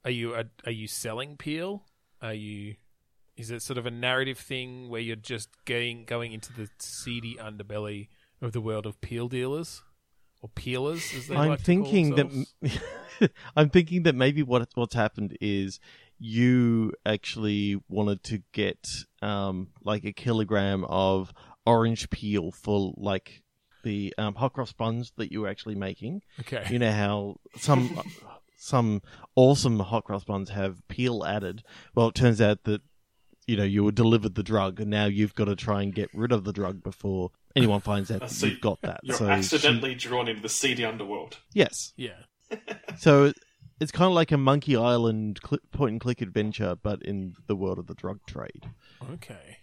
are 0.04 0.10
you 0.10 0.34
are, 0.34 0.46
are 0.66 0.72
you 0.72 0.88
selling 0.88 1.36
Peel? 1.36 1.84
Are 2.20 2.34
you? 2.34 2.74
Is 3.36 3.52
it 3.52 3.62
sort 3.62 3.78
of 3.78 3.86
a 3.86 3.90
narrative 3.92 4.38
thing 4.38 4.88
where 4.88 5.00
you're 5.00 5.14
just 5.14 5.48
going 5.64 6.04
going 6.04 6.32
into 6.32 6.52
the 6.52 6.68
seedy 6.80 7.36
underbelly 7.40 8.08
of 8.40 8.50
the 8.50 8.60
world 8.60 8.84
of 8.84 9.00
Peel 9.00 9.28
dealers, 9.28 9.82
or 10.42 10.48
peelers, 10.50 11.14
as 11.14 11.28
they 11.28 11.36
I'm 11.36 11.50
like 11.50 11.60
thinking 11.60 12.16
that 12.16 13.30
I'm 13.56 13.70
thinking 13.70 14.02
that 14.02 14.14
maybe 14.14 14.42
what 14.42 14.68
what's 14.74 14.94
happened 14.94 15.36
is 15.40 15.80
you 16.18 16.92
actually 17.06 17.80
wanted 17.88 18.22
to 18.24 18.42
get 18.52 18.86
um 19.22 19.68
like 19.82 20.04
a 20.04 20.12
kilogram 20.12 20.84
of 20.84 21.32
orange 21.64 22.10
peel 22.10 22.50
for 22.50 22.92
like 22.96 23.42
the 23.84 24.14
um, 24.18 24.34
hot 24.36 24.52
cross 24.52 24.72
buns 24.72 25.12
that 25.16 25.32
you 25.32 25.40
were 25.40 25.48
actually 25.48 25.74
making. 25.74 26.22
Okay. 26.40 26.64
You 26.70 26.78
know 26.78 26.92
how 26.92 27.36
some 27.56 28.00
some 28.56 29.02
awesome 29.34 29.80
hot 29.80 30.04
cross 30.04 30.24
buns 30.24 30.50
have 30.50 30.86
peel 30.88 31.24
added. 31.24 31.62
Well, 31.94 32.08
it 32.08 32.14
turns 32.14 32.40
out 32.40 32.64
that 32.64 32.82
you 33.46 33.56
know 33.56 33.64
you 33.64 33.84
were 33.84 33.92
delivered 33.92 34.34
the 34.34 34.42
drug, 34.42 34.80
and 34.80 34.90
now 34.90 35.06
you've 35.06 35.34
got 35.34 35.46
to 35.46 35.56
try 35.56 35.82
and 35.82 35.94
get 35.94 36.10
rid 36.14 36.32
of 36.32 36.44
the 36.44 36.52
drug 36.52 36.82
before 36.82 37.30
anyone 37.56 37.80
finds 37.80 38.10
out 38.10 38.20
that 38.20 38.30
so 38.32 38.46
you've 38.46 38.60
got 38.60 38.80
that. 38.82 39.00
You're 39.02 39.16
so 39.16 39.26
she- 39.26 39.30
accidentally 39.32 39.94
drawn 39.94 40.28
into 40.28 40.42
the 40.42 40.48
seedy 40.48 40.84
underworld. 40.84 41.38
yes. 41.52 41.92
yeah. 41.96 42.12
So 42.98 43.32
it's 43.80 43.90
kind 43.90 44.06
of 44.08 44.12
like 44.14 44.30
a 44.30 44.36
Monkey 44.36 44.76
Island 44.76 45.40
cl- 45.44 45.58
point 45.72 45.92
and 45.92 46.00
click 46.00 46.20
adventure, 46.20 46.76
but 46.80 47.02
in 47.02 47.34
the 47.46 47.56
world 47.56 47.78
of 47.78 47.86
the 47.86 47.94
drug 47.94 48.20
trade. 48.26 48.66
Okay. 49.14 49.56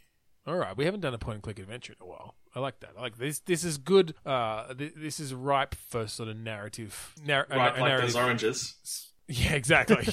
All 0.48 0.56
right. 0.58 0.76
We 0.76 0.86
haven't 0.86 1.02
done 1.02 1.14
a 1.14 1.18
point 1.20 1.36
and 1.36 1.44
click 1.44 1.60
adventure 1.60 1.94
in 1.94 2.04
a 2.04 2.10
while. 2.10 2.36
I 2.56 2.60
like 2.60 2.80
that. 2.80 2.92
I 2.98 3.02
like 3.02 3.18
this. 3.18 3.40
This 3.40 3.64
is 3.64 3.78
good. 3.78 4.16
Uh, 4.26 4.74
th- 4.74 4.94
this 4.98 5.20
is 5.20 5.34
ripe 5.34 5.76
for 5.76 6.08
sort 6.08 6.28
of 6.30 6.38
narrative. 6.38 7.14
Nar- 7.24 7.46
a- 7.50 7.56
Right, 7.58 7.78
a 7.78 7.82
like 7.82 7.90
narrative. 7.90 8.14
those 8.14 8.16
oranges. 8.22 9.06
Yeah, 9.28 9.54
exactly. 9.54 10.08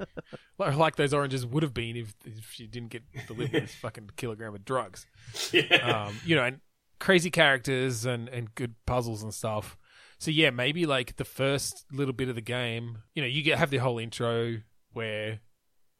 like, 0.58 0.76
like 0.76 0.96
those 0.96 1.12
oranges 1.12 1.44
would 1.44 1.64
have 1.64 1.74
been 1.74 1.96
if, 1.96 2.14
if 2.24 2.52
she 2.52 2.66
didn't 2.68 2.90
get 2.90 3.02
delivered 3.26 3.62
this 3.62 3.74
fucking 3.74 4.10
kilogram 4.16 4.54
of 4.54 4.64
drugs. 4.64 5.06
Yeah. 5.52 6.06
Um, 6.06 6.16
you 6.24 6.36
know, 6.36 6.44
and 6.44 6.60
crazy 7.02 7.32
characters 7.32 8.06
and, 8.06 8.28
and 8.28 8.54
good 8.54 8.76
puzzles 8.86 9.24
and 9.24 9.34
stuff. 9.34 9.76
So 10.18 10.30
yeah, 10.30 10.50
maybe 10.50 10.86
like 10.86 11.16
the 11.16 11.24
first 11.24 11.84
little 11.90 12.14
bit 12.14 12.28
of 12.28 12.36
the 12.36 12.40
game, 12.40 12.98
you 13.12 13.22
know, 13.22 13.26
you 13.26 13.42
get 13.42 13.58
have 13.58 13.70
the 13.70 13.78
whole 13.78 13.98
intro 13.98 14.58
where, 14.92 15.40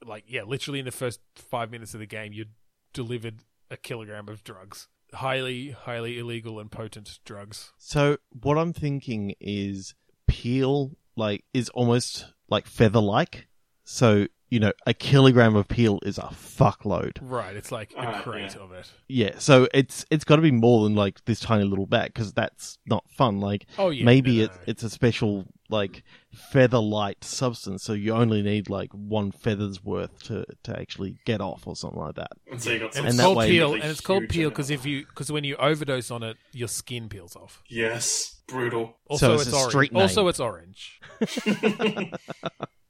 like, 0.07 0.23
yeah, 0.29 0.45
literally 0.45 0.79
in 0.79 0.85
the 0.85 0.93
first 0.93 1.19
five 1.35 1.73
minutes 1.73 1.93
of 1.93 1.99
the 1.99 2.07
game, 2.07 2.33
you're 2.33 2.47
delivered 2.93 3.41
a 3.69 3.77
kilogram 3.77 4.29
of 4.29 4.45
drugs, 4.45 4.87
highly, 5.13 5.71
highly 5.73 6.21
illegal 6.21 6.61
and 6.61 6.71
potent 6.71 7.19
drugs. 7.25 7.73
So 7.79 8.19
what 8.41 8.57
I'm 8.57 8.73
thinking 8.73 9.35
is 9.41 9.97
peel 10.29 10.93
like 11.17 11.45
is 11.53 11.69
almost 11.71 12.27
like 12.49 12.69
feather 12.69 13.01
like. 13.01 13.49
So 13.83 14.29
you 14.53 14.61
know, 14.61 14.73
a 14.87 14.93
kilogram 14.93 15.57
of 15.57 15.67
peel 15.67 15.99
is 16.03 16.19
a 16.19 16.29
fuckload. 16.35 17.17
Right, 17.23 17.57
it's 17.57 17.73
like 17.73 17.95
a 17.95 18.01
Ah, 18.07 18.21
crate 18.21 18.55
yeah. 18.55 18.61
of 18.63 18.73
it. 18.73 18.93
Yeah, 19.09 19.39
so 19.39 19.67
it's 19.73 20.05
it's 20.11 20.25
got 20.25 20.37
to 20.37 20.43
be 20.43 20.51
more 20.51 20.85
than 20.85 20.95
like 20.95 21.25
this 21.25 21.41
tiny 21.41 21.65
little 21.65 21.87
bag 21.87 22.13
because 22.13 22.35
that's 22.35 22.77
not 22.85 23.03
fun. 23.17 23.41
Like 23.41 23.65
Oh 23.79 23.89
yeah, 23.89 24.05
maybe 24.05 24.33
no, 24.33 24.37
no, 24.39 24.45
it's 24.45 24.57
no. 24.57 24.63
it's 24.67 24.83
a 24.83 24.91
special 24.91 25.47
like 25.71 26.03
feather 26.53 26.81
light 26.81 27.25
substance, 27.25 27.83
so 27.83 27.95
you 27.95 28.13
only 28.13 28.43
need 28.43 28.69
like 28.69 28.91
one 28.93 29.31
feather's 29.33 29.83
worth 29.83 30.23
to 30.25 30.45
to 30.65 30.79
actually 30.79 31.17
get 31.25 31.41
off 31.41 31.67
or 31.67 31.75
something 31.75 31.99
like 32.01 32.17
that. 32.17 32.33
And 32.51 32.61
so 32.63 32.73
you 32.73 32.79
got 32.81 32.95
And 32.95 33.07
it's 33.09 33.19
called 33.19 33.39
way- 33.39 33.49
peel, 33.51 33.73
and 33.73 33.85
it's 33.85 34.03
called 34.03 34.29
peel 34.29 34.51
because 34.51 34.69
if 34.69 34.85
you 34.85 35.07
because 35.07 35.33
when 35.33 35.45
you 35.45 35.57
overdose 35.57 36.11
on 36.11 36.23
it, 36.23 36.37
your 36.53 36.69
skin 36.69 37.09
peels 37.09 37.37
off. 37.37 37.63
Yes, 37.71 38.43
brutal. 38.49 38.99
Also, 39.09 39.33
it's 39.33 39.45
it's, 39.47 39.53
a 39.55 39.57
orange. 39.57 39.71
street 39.71 39.95
Also, 39.95 40.29
it's 40.29 40.41
orange. 40.41 41.01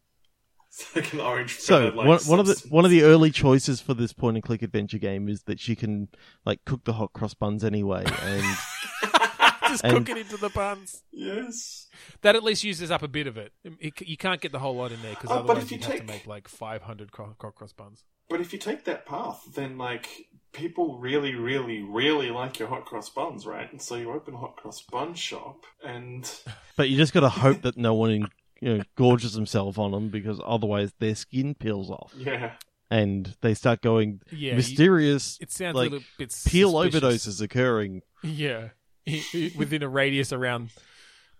It's 0.73 0.97
like 0.97 1.13
an 1.13 1.21
orange. 1.21 1.59
So 1.59 1.79
feather-like 1.91 2.07
one, 2.09 2.19
one 2.21 2.41
of 2.41 2.47
the 2.47 2.65
one 2.71 2.85
of 2.87 2.91
the 2.91 3.03
early 3.03 3.31
choices 3.31 3.81
for 3.83 3.93
this 3.93 4.13
point 4.15 4.39
and 4.39 4.43
click 4.45 4.63
adventure 4.63 4.97
game 4.99 5.29
is 5.29 5.43
that 5.43 5.61
she 5.61 5.77
can 5.77 6.09
like 6.47 6.65
cook 6.65 6.85
the 6.85 6.95
hot 6.95 7.13
cross 7.13 7.35
buns 7.35 7.63
anyway, 7.63 8.05
and 8.23 8.57
Just 9.69 9.85
And- 9.85 10.07
cook 10.07 10.17
it 10.17 10.21
into 10.21 10.37
the 10.37 10.49
buns. 10.51 11.03
Yes. 11.11 11.87
That 12.23 12.37
at 12.37 12.43
least 12.43 12.63
uses 12.65 12.91
up 12.91 13.03
a 13.03 13.09
bit 13.09 13.27
of 13.27 13.37
it. 13.39 13.53
It- 13.65 14.01
you 14.07 14.17
can't 14.17 14.41
get 14.41 14.53
the 14.53 14.59
whole 14.59 14.77
lot 14.77 14.93
in 14.93 15.01
there 15.03 15.11
because 15.15 15.31
Oh, 15.31 15.43
but 15.43 15.51
otherwise 15.51 15.65
if 15.65 15.71
you 15.73 15.77
you'd 15.79 15.85
have 15.87 15.97
to 16.01 16.05
make 16.05 16.27
like 16.27 16.49
500 16.49 17.11
cro- 17.13 17.37
hot 17.41 17.55
cross 17.55 17.73
buns. 17.73 18.05
But 18.29 18.41
if 18.41 18.53
you 18.53 18.59
take 18.59 18.85
that 18.85 19.05
path, 19.07 19.43
then 19.55 19.77
like 19.79 20.09
people 20.53 20.99
really, 20.99 21.35
really, 21.35 21.83
really 21.83 22.31
like 22.31 22.59
your 22.59 22.69
hot 22.69 22.85
cross 22.87 23.09
buns, 23.11 23.47
right? 23.47 23.71
And 23.71 23.81
so 23.81 23.95
you 23.97 24.11
open 24.13 24.35
a 24.35 24.39
hot 24.39 24.57
cross 24.57 24.83
bun 24.83 25.15
shop, 25.15 25.65
and 25.85 26.31
but 26.77 26.89
you 26.91 26.97
just 26.97 27.13
got 27.13 27.21
to 27.21 27.29
hope 27.29 27.63
that 27.63 27.77
no 27.77 27.95
one 27.95 28.29
you 28.63 28.79
know 28.79 28.85
gorges 28.97 29.35
himself 29.35 29.79
on 29.79 29.91
them 29.91 30.09
because 30.09 30.41
otherwise 30.47 30.93
their 31.01 31.15
skin 31.17 31.55
peels 31.55 31.91
off 31.91 32.13
yeah, 32.17 32.53
and 32.91 33.37
they 33.43 33.55
start 33.55 33.81
going 33.83 34.21
Yeah, 34.31 34.51
you- 34.53 34.57
mysterious 34.57 35.37
it 35.41 35.51
sounds 35.51 35.75
like, 35.75 35.89
a 35.89 35.93
little 35.95 36.07
bit 36.19 36.29
peel 36.47 36.71
suspicious. 36.83 37.01
overdoses 37.01 37.43
occurring. 37.43 38.03
Yeah, 38.23 38.69
within 39.57 39.83
a 39.83 39.89
radius 39.89 40.33
around 40.33 40.71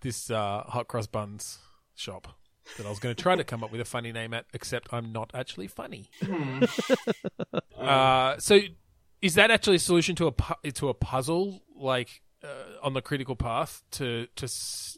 this 0.01 0.31
uh, 0.31 0.65
hot 0.67 0.89
cross 0.89 1.07
buns 1.07 1.59
shop. 1.95 2.27
That 2.77 2.87
I 2.87 2.91
was 2.91 2.99
going 3.01 3.15
to 3.15 3.21
try 3.23 3.35
to 3.37 3.45
come 3.45 3.63
up 3.65 3.71
with 3.73 3.81
a 3.81 3.85
funny 3.85 4.13
name 4.13 4.33
at, 4.35 4.47
except 4.55 4.93
I'm 4.93 5.13
not 5.13 5.31
actually 5.35 5.67
funny. 5.69 6.09
Uh, 7.79 8.39
so, 8.39 8.61
is 9.21 9.35
that 9.35 9.51
actually 9.51 9.77
a 9.77 9.81
solution 9.81 10.15
to 10.17 10.27
a 10.27 10.33
pu- 10.33 10.71
to 10.73 10.89
a 10.89 10.95
puzzle, 10.95 11.63
like 11.77 12.23
uh, 12.43 12.77
on 12.83 12.93
the 12.95 13.03
critical 13.03 13.37
path 13.37 13.83
to 13.93 14.27
to 14.37 14.49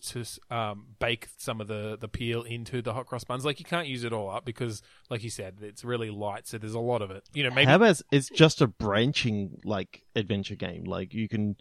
to 0.03 0.25
um, 0.51 0.87
bake 0.99 1.29
some 1.37 1.61
of 1.61 1.69
the 1.69 1.97
the 2.01 2.09
peel 2.09 2.43
into 2.43 2.81
the 2.83 2.93
hot 2.95 3.07
cross 3.07 3.25
buns? 3.25 3.45
Like 3.45 3.59
you 3.59 3.65
can't 3.65 3.87
use 3.87 4.05
it 4.05 4.13
all 4.13 4.31
up 4.31 4.45
because, 4.45 4.83
like 5.11 5.23
you 5.23 5.31
said, 5.31 5.59
it's 5.61 5.85
really 5.85 6.11
light, 6.11 6.47
so 6.47 6.59
there's 6.59 6.75
a 6.75 6.81
lot 6.81 7.03
of 7.03 7.11
it. 7.11 7.25
You 7.33 7.45
know, 7.45 7.51
maybe 7.51 7.67
How 7.67 7.77
about 7.77 8.01
it's 8.11 8.29
just 8.31 8.61
a 8.61 8.67
branching 8.67 9.61
like 9.65 10.03
adventure 10.17 10.57
game? 10.57 10.85
Like 10.85 11.13
you 11.13 11.29
can 11.29 11.57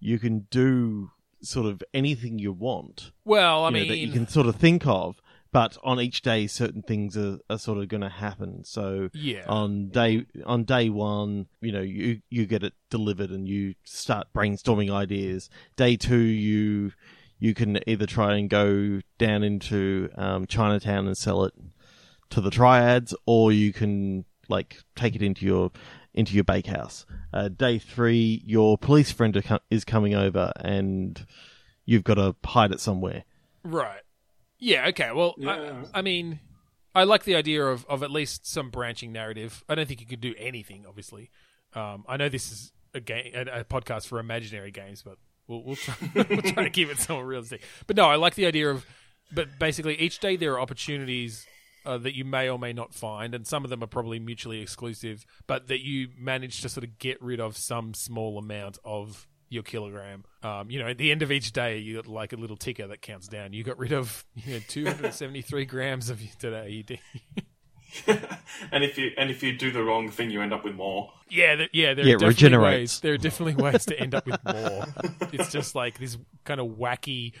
you 0.00 0.18
can 0.18 0.46
do 0.50 1.10
sort 1.42 1.66
of 1.66 1.82
anything 1.92 2.38
you 2.38 2.52
want. 2.52 3.12
well, 3.24 3.64
I 3.64 3.68
you 3.68 3.72
know, 3.72 3.80
mean, 3.80 3.88
that 3.88 3.98
you 3.98 4.12
can 4.12 4.26
sort 4.28 4.46
of 4.46 4.56
think 4.56 4.86
of, 4.86 5.20
but 5.56 5.78
on 5.82 5.98
each 5.98 6.20
day 6.20 6.46
certain 6.46 6.82
things 6.82 7.16
are, 7.16 7.38
are 7.48 7.56
sort 7.56 7.78
of 7.78 7.88
going 7.88 8.02
to 8.02 8.10
happen. 8.10 8.62
So 8.62 9.08
yeah, 9.14 9.46
on 9.48 9.88
day 9.88 10.26
on 10.44 10.64
day 10.64 10.90
one, 10.90 11.46
you 11.62 11.72
know, 11.72 11.80
you 11.80 12.20
you 12.28 12.44
get 12.44 12.62
it 12.62 12.74
delivered 12.90 13.30
and 13.30 13.48
you 13.48 13.74
start 13.82 14.26
brainstorming 14.34 14.92
ideas. 14.92 15.48
Day 15.74 15.96
two, 15.96 16.18
you 16.18 16.92
you 17.38 17.54
can 17.54 17.78
either 17.86 18.04
try 18.04 18.36
and 18.36 18.50
go 18.50 19.00
down 19.16 19.42
into 19.42 20.10
um, 20.16 20.46
Chinatown 20.46 21.06
and 21.06 21.16
sell 21.16 21.44
it 21.44 21.54
to 22.28 22.42
the 22.42 22.50
triads, 22.50 23.14
or 23.24 23.50
you 23.50 23.72
can 23.72 24.26
like 24.50 24.82
take 24.94 25.16
it 25.16 25.22
into 25.22 25.46
your 25.46 25.70
into 26.12 26.34
your 26.34 26.44
bakehouse. 26.44 27.06
Uh, 27.32 27.48
day 27.48 27.78
three, 27.78 28.42
your 28.44 28.76
police 28.76 29.10
friend 29.10 29.42
is 29.70 29.86
coming 29.86 30.14
over, 30.14 30.52
and 30.60 31.26
you've 31.86 32.04
got 32.04 32.16
to 32.16 32.36
hide 32.44 32.72
it 32.72 32.80
somewhere. 32.80 33.24
Right. 33.64 34.02
Yeah. 34.58 34.88
Okay. 34.88 35.10
Well, 35.12 35.34
Yeah. 35.38 35.82
I, 35.92 35.98
I 35.98 36.02
mean, 36.02 36.40
I 36.94 37.04
like 37.04 37.24
the 37.24 37.34
idea 37.36 37.64
of, 37.64 37.84
of 37.88 38.02
at 38.02 38.10
least 38.10 38.46
some 38.46 38.70
branching 38.70 39.12
narrative. 39.12 39.62
I 39.68 39.74
don't 39.74 39.86
think 39.86 40.00
you 40.00 40.06
could 40.06 40.20
do 40.20 40.34
anything. 40.38 40.84
Obviously, 40.88 41.30
um, 41.74 42.04
I 42.08 42.16
know 42.16 42.28
this 42.28 42.50
is 42.50 42.72
a 42.94 43.00
game, 43.00 43.32
a, 43.34 43.60
a 43.60 43.64
podcast 43.64 44.06
for 44.06 44.18
imaginary 44.18 44.70
games, 44.70 45.02
but 45.02 45.18
we'll 45.46 45.62
we'll 45.62 45.76
try, 45.76 45.94
we'll 46.14 46.42
try 46.42 46.64
to 46.64 46.70
keep 46.70 46.88
it 46.88 46.98
somewhat 46.98 47.24
realistic. 47.24 47.62
But 47.86 47.96
no, 47.96 48.06
I 48.06 48.16
like 48.16 48.34
the 48.34 48.46
idea 48.46 48.70
of, 48.70 48.86
but 49.32 49.58
basically 49.58 49.94
each 50.00 50.18
day 50.20 50.36
there 50.36 50.54
are 50.54 50.60
opportunities. 50.60 51.46
Uh, 51.84 51.96
that 51.98 52.16
you 52.16 52.24
may 52.24 52.48
or 52.50 52.58
may 52.58 52.72
not 52.72 52.92
find, 52.92 53.32
and 53.32 53.46
some 53.46 53.62
of 53.62 53.70
them 53.70 53.80
are 53.80 53.86
probably 53.86 54.18
mutually 54.18 54.60
exclusive, 54.60 55.24
but 55.46 55.68
that 55.68 55.84
you 55.84 56.08
manage 56.18 56.60
to 56.60 56.68
sort 56.68 56.82
of 56.82 56.98
get 56.98 57.22
rid 57.22 57.38
of 57.38 57.56
some 57.56 57.94
small 57.94 58.38
amount 58.38 58.76
of 58.84 59.28
your 59.48 59.62
kilogram. 59.62 60.24
Um, 60.42 60.70
you 60.70 60.78
know, 60.78 60.88
at 60.88 60.98
the 60.98 61.10
end 61.10 61.22
of 61.22 61.30
each 61.32 61.52
day, 61.52 61.78
you 61.78 61.96
got 61.96 62.06
like 62.06 62.32
a 62.32 62.36
little 62.36 62.56
ticker 62.56 62.86
that 62.86 63.02
counts 63.02 63.28
down. 63.28 63.52
You 63.52 63.62
got 63.64 63.78
rid 63.78 63.92
of 63.92 64.24
you 64.34 64.54
know, 64.54 64.60
273 64.68 65.64
grams 65.66 66.10
of 66.10 66.20
today. 66.38 66.70
You 66.70 66.82
did. 66.82 67.00
and 68.72 68.84
if 68.84 68.98
you 68.98 69.10
and 69.16 69.30
if 69.30 69.42
you 69.42 69.56
do 69.56 69.70
the 69.70 69.82
wrong 69.82 70.10
thing, 70.10 70.30
you 70.30 70.42
end 70.42 70.52
up 70.52 70.64
with 70.64 70.74
more. 70.74 71.12
Yeah, 71.30 71.56
there, 71.56 71.68
yeah, 71.72 71.94
there 71.94 72.04
Yeah, 72.06 72.14
are 72.14 72.18
definitely 72.18 72.28
regenerates. 72.28 72.94
ways. 72.94 73.00
There 73.00 73.12
are 73.14 73.18
definitely 73.18 73.54
ways 73.62 73.84
to 73.86 73.98
end 73.98 74.14
up 74.14 74.26
with 74.26 74.40
more. 74.44 74.86
it's 75.32 75.50
just 75.50 75.74
like 75.74 75.98
this 75.98 76.18
kind 76.44 76.60
of 76.60 76.66
wacky 76.68 77.32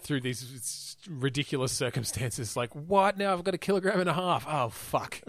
through 0.00 0.20
these 0.20 0.96
ridiculous 1.08 1.72
circumstances. 1.72 2.56
Like, 2.56 2.74
what? 2.74 3.18
Now 3.18 3.32
I've 3.32 3.44
got 3.44 3.54
a 3.54 3.58
kilogram 3.58 4.00
and 4.00 4.08
a 4.08 4.12
half. 4.12 4.46
Oh 4.48 4.68
fuck. 4.68 5.20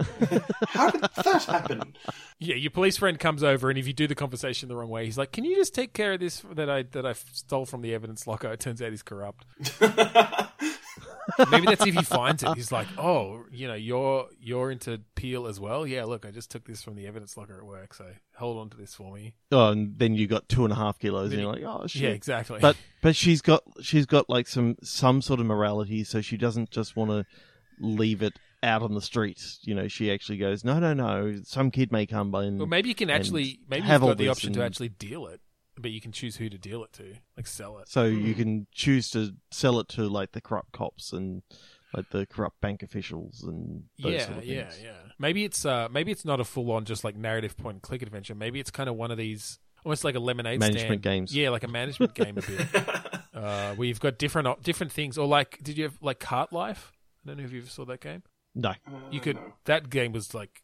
How 0.67 0.89
did 0.91 1.01
that 1.01 1.43
happen? 1.45 1.95
Yeah, 2.39 2.55
your 2.55 2.72
police 2.72 2.97
friend 2.97 3.20
comes 3.20 3.43
over, 3.43 3.70
and 3.70 3.78
if 3.78 3.88
you 3.88 3.93
do 3.93 4.07
the 4.07 4.15
conversation 4.15 4.70
the 4.70 4.76
wrong 4.76 4.89
way, 4.89 5.05
he's 5.05 5.17
like, 5.17 5.32
"Can 5.32 5.43
you 5.43 5.55
just 5.55 5.74
take 5.74 5.93
care 5.93 6.13
of 6.13 6.20
this 6.20 6.43
that 6.53 6.70
I 6.70 6.84
that 6.84 7.05
I 7.05 7.13
stole 7.13 7.65
from 7.65 7.82
the 7.82 7.93
evidence 7.93 8.28
locker?" 8.28 8.51
It 8.51 8.59
turns 8.59 8.82
out 8.82 8.91
he's 8.91 9.03
corrupt. 9.03 9.45
Maybe 11.51 11.65
that's 11.65 11.86
if 11.86 11.93
he 11.95 12.03
finds 12.03 12.43
it. 12.43 12.55
He's 12.55 12.71
like, 12.71 12.88
"Oh, 12.97 13.45
you 13.51 13.67
know, 13.67 13.73
you're 13.73 14.27
you're 14.39 14.71
into 14.71 15.01
peel 15.15 15.47
as 15.47 15.59
well. 15.59 15.86
Yeah, 15.86 16.05
look, 16.05 16.25
I 16.25 16.32
just 16.32 16.51
took 16.51 16.65
this 16.65 16.82
from 16.82 16.95
the 16.95 17.07
evidence 17.07 17.38
locker 17.38 17.57
at 17.57 17.65
work, 17.65 17.93
so 17.93 18.05
hold 18.36 18.57
on 18.57 18.69
to 18.71 18.77
this 18.77 18.93
for 18.93 19.13
me." 19.13 19.34
Oh, 19.51 19.69
and 19.69 19.97
then 19.97 20.15
you 20.15 20.27
got 20.27 20.49
two 20.49 20.63
and 20.63 20.73
a 20.73 20.75
half 20.75 20.99
kilos, 20.99 21.30
Then 21.30 21.39
and 21.39 21.43
you're 21.43 21.67
like, 21.69 21.82
oh 21.82 21.88
shit. 21.88 22.01
Yeah, 22.01 22.09
exactly. 22.09 22.59
but 22.59 22.75
but 23.01 23.15
she's 23.15 23.41
got 23.41 23.63
she's 23.82 24.05
got 24.05 24.30
like 24.30 24.47
some 24.47 24.75
some 24.82 25.21
sort 25.21 25.39
of 25.39 25.45
morality, 25.45 26.03
so 26.03 26.21
she 26.21 26.38
doesn't 26.38 26.71
just 26.71 26.95
want 26.95 27.11
to 27.11 27.25
leave 27.80 28.21
it 28.21 28.34
out 28.61 28.82
on 28.82 28.93
the 28.93 29.01
street. 29.01 29.41
You 29.61 29.75
know, 29.75 29.88
she 29.88 30.11
actually 30.11 30.38
goes, 30.38 30.63
no, 30.63 30.80
no, 30.80 30.93
no. 30.93 31.39
Some 31.43 31.71
kid 31.71 31.91
may 31.91 32.05
come 32.05 32.32
by 32.32 32.45
and 32.45 32.59
well, 32.59 32.67
maybe 32.67 32.89
you 32.89 32.95
can 32.95 33.09
actually 33.09 33.59
maybe 33.69 33.88
you've 33.88 34.01
got 34.01 34.17
the 34.17 34.30
option 34.30 34.53
to 34.53 34.63
actually 34.63 34.89
deal 34.89 35.27
it 35.27 35.41
but 35.82 35.91
you 35.91 36.01
can 36.01 36.11
choose 36.11 36.36
who 36.38 36.49
to 36.49 36.57
deal 36.57 36.84
it 36.84 36.93
to, 36.93 37.15
like 37.38 37.47
sell 37.47 37.77
it. 37.80 37.88
So 37.89 38.05
you 38.05 38.34
can 38.34 38.67
choose 38.73 39.09
to 39.11 39.36
sell 39.51 39.80
it 39.80 39.88
to 39.89 40.07
like 40.07 40.32
the 40.34 40.41
corrupt 40.41 40.71
cops 40.71 41.11
and 41.13 41.41
like 41.93 42.09
the 42.11 42.25
corrupt 42.25 42.61
bank 42.61 42.84
officials 42.84 43.43
and 43.43 43.84
those 43.97 44.13
yeah, 44.13 44.25
sort 44.25 44.38
of 44.38 44.45
yeah, 44.45 44.69
things. 44.69 44.82
yeah. 44.84 44.91
Maybe 45.17 45.43
it's 45.43 45.65
uh, 45.65 45.88
maybe 45.91 46.11
it's 46.11 46.25
not 46.25 46.39
a 46.39 46.43
full 46.43 46.71
on 46.71 46.86
just 46.86 47.03
like 47.03 47.15
narrative 47.15 47.57
point 47.57 47.75
and 47.75 47.82
click 47.82 48.01
adventure. 48.01 48.36
Maybe 48.36 48.59
it's 48.59 48.71
kind 48.71 48.89
of 48.89 48.95
one 48.95 49.11
of 49.11 49.17
these 49.17 49.59
almost 49.86 50.03
like 50.03 50.15
a 50.15 50.19
lemonade 50.19 50.59
Management 50.59 50.86
stand. 50.88 51.01
games. 51.01 51.36
Yeah, 51.36 51.49
like 51.49 51.63
a 51.63 51.67
management 51.67 52.13
game 52.13 52.38
a 52.38 52.41
bit. 52.41 52.67
Uh, 53.32 53.73
where 53.75 53.88
you've 53.88 54.01
got 54.01 54.17
different 54.17 54.49
op- 54.49 54.63
different 54.63 54.91
things, 54.91 55.17
or 55.17 55.25
like, 55.25 55.59
did 55.63 55.77
you 55.77 55.86
have 55.86 55.97
like 56.01 56.19
Cart 56.19 56.51
Life? 56.51 56.91
I 57.23 57.30
don't 57.30 57.38
know 57.38 57.43
if 57.45 57.53
you 57.53 57.59
ever 57.61 57.69
saw 57.69 57.86
that 57.86 58.01
game. 58.01 58.23
No, 58.53 58.73
You 59.11 59.21
could 59.21 59.38
that 59.63 59.89
game 59.89 60.11
was 60.11 60.34
like, 60.34 60.61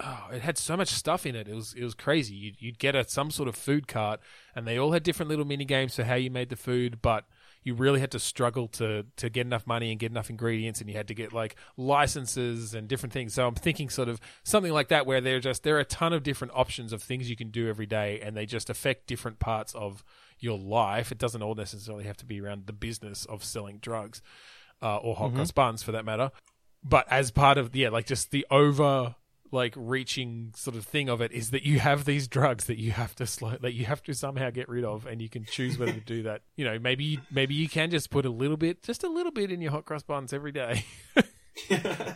oh, 0.00 0.28
it 0.32 0.42
had 0.42 0.58
so 0.58 0.76
much 0.76 0.88
stuff 0.88 1.26
in 1.26 1.34
it. 1.34 1.48
It 1.48 1.54
was 1.54 1.74
it 1.74 1.84
was 1.84 1.94
crazy. 1.94 2.34
You'd, 2.34 2.56
you'd 2.60 2.78
get 2.78 2.94
a 2.94 3.08
some 3.08 3.30
sort 3.30 3.48
of 3.48 3.56
food 3.56 3.88
cart, 3.88 4.20
and 4.54 4.66
they 4.66 4.78
all 4.78 4.92
had 4.92 5.02
different 5.02 5.28
little 5.28 5.44
mini 5.44 5.64
games 5.64 5.96
for 5.96 6.04
how 6.04 6.14
you 6.14 6.30
made 6.30 6.48
the 6.48 6.56
food, 6.56 7.00
but 7.02 7.24
you 7.62 7.74
really 7.74 7.98
had 7.98 8.12
to 8.12 8.18
struggle 8.18 8.68
to 8.68 9.04
to 9.16 9.28
get 9.28 9.46
enough 9.46 9.66
money 9.66 9.90
and 9.90 9.98
get 9.98 10.10
enough 10.10 10.30
ingredients, 10.30 10.80
and 10.80 10.88
you 10.88 10.96
had 10.96 11.08
to 11.08 11.14
get 11.14 11.32
like 11.32 11.56
licenses 11.76 12.74
and 12.74 12.88
different 12.88 13.12
things. 13.12 13.34
So 13.34 13.46
I'm 13.46 13.54
thinking 13.54 13.88
sort 13.88 14.08
of 14.08 14.20
something 14.44 14.72
like 14.72 14.88
that, 14.88 15.06
where 15.06 15.20
there 15.20 15.36
are 15.36 15.40
just 15.40 15.62
there 15.62 15.76
are 15.76 15.80
a 15.80 15.84
ton 15.84 16.12
of 16.12 16.22
different 16.22 16.52
options 16.54 16.92
of 16.92 17.02
things 17.02 17.28
you 17.28 17.36
can 17.36 17.50
do 17.50 17.68
every 17.68 17.86
day, 17.86 18.20
and 18.20 18.36
they 18.36 18.46
just 18.46 18.70
affect 18.70 19.06
different 19.06 19.38
parts 19.38 19.74
of 19.74 20.04
your 20.38 20.58
life. 20.58 21.10
It 21.10 21.18
doesn't 21.18 21.42
all 21.42 21.54
necessarily 21.54 22.04
have 22.04 22.16
to 22.18 22.26
be 22.26 22.40
around 22.40 22.66
the 22.66 22.72
business 22.72 23.24
of 23.24 23.42
selling 23.42 23.78
drugs 23.78 24.22
uh, 24.82 24.98
or 24.98 25.16
hot 25.16 25.34
cross 25.34 25.50
buns, 25.50 25.82
for 25.82 25.92
that 25.92 26.04
matter. 26.04 26.30
But 26.84 27.10
as 27.10 27.30
part 27.32 27.58
of 27.58 27.74
yeah, 27.74 27.88
like 27.88 28.06
just 28.06 28.30
the 28.30 28.46
over 28.50 29.16
like 29.52 29.72
reaching 29.76 30.52
sort 30.56 30.76
of 30.76 30.84
thing 30.84 31.08
of 31.08 31.20
it 31.20 31.32
is 31.32 31.50
that 31.50 31.62
you 31.62 31.78
have 31.78 32.04
these 32.04 32.26
drugs 32.28 32.64
that 32.64 32.78
you 32.78 32.90
have 32.92 33.14
to 33.14 33.26
slow 33.26 33.56
that 33.60 33.72
you 33.74 33.84
have 33.84 34.02
to 34.02 34.12
somehow 34.14 34.50
get 34.50 34.68
rid 34.68 34.84
of 34.84 35.06
and 35.06 35.22
you 35.22 35.28
can 35.28 35.44
choose 35.44 35.78
whether 35.78 35.92
to 35.92 36.00
do 36.00 36.22
that 36.24 36.42
you 36.56 36.64
know 36.64 36.78
maybe 36.78 37.04
you, 37.04 37.18
maybe 37.30 37.54
you 37.54 37.68
can 37.68 37.90
just 37.90 38.10
put 38.10 38.26
a 38.26 38.30
little 38.30 38.56
bit 38.56 38.82
just 38.82 39.04
a 39.04 39.08
little 39.08 39.32
bit 39.32 39.50
in 39.52 39.60
your 39.60 39.70
hot 39.70 39.84
cross 39.84 40.02
buns 40.02 40.32
every 40.32 40.52
day 40.52 40.84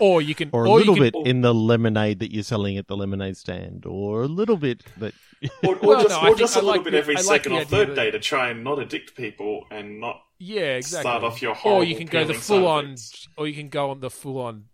or 0.00 0.20
you 0.20 0.34
can 0.34 0.50
or 0.52 0.64
a 0.66 0.70
or 0.70 0.78
little 0.78 0.94
can, 0.94 1.02
bit 1.04 1.14
in 1.24 1.40
the 1.40 1.54
lemonade 1.54 2.18
that 2.18 2.32
you're 2.32 2.42
selling 2.42 2.76
at 2.76 2.86
the 2.88 2.96
lemonade 2.96 3.36
stand, 3.36 3.86
or 3.86 4.22
a 4.22 4.26
little 4.28 4.56
bit 4.58 4.84
that. 4.98 5.14
or, 5.64 5.76
or 5.76 5.78
Well, 5.82 6.02
just, 6.02 6.22
no, 6.22 6.28
or 6.30 6.34
just 6.34 6.56
a 6.56 6.58
I 6.58 6.62
little 6.62 6.76
like 6.76 6.84
bit 6.84 6.90
the- 6.90 6.98
every 6.98 7.16
I 7.16 7.20
like 7.20 7.26
second 7.26 7.52
the 7.52 7.58
or 7.58 7.60
idea 7.62 7.70
third 7.70 7.88
that- 7.88 7.94
day 7.94 8.10
to 8.10 8.18
try 8.18 8.50
and 8.50 8.62
not 8.62 8.78
addict 8.78 9.16
people 9.16 9.64
and 9.70 9.98
not 10.00 10.20
yeah 10.38 10.76
exactly 10.76 11.02
start 11.10 11.22
off 11.24 11.40
your 11.42 11.56
or 11.64 11.84
you 11.84 11.96
can 11.96 12.06
go 12.06 12.24
the 12.24 12.34
full 12.34 12.66
on 12.66 12.84
effects. 12.92 13.28
or 13.38 13.46
you 13.48 13.54
can 13.54 13.68
go 13.70 13.90
on 13.90 14.00
the 14.00 14.10
full 14.10 14.38
on 14.38 14.64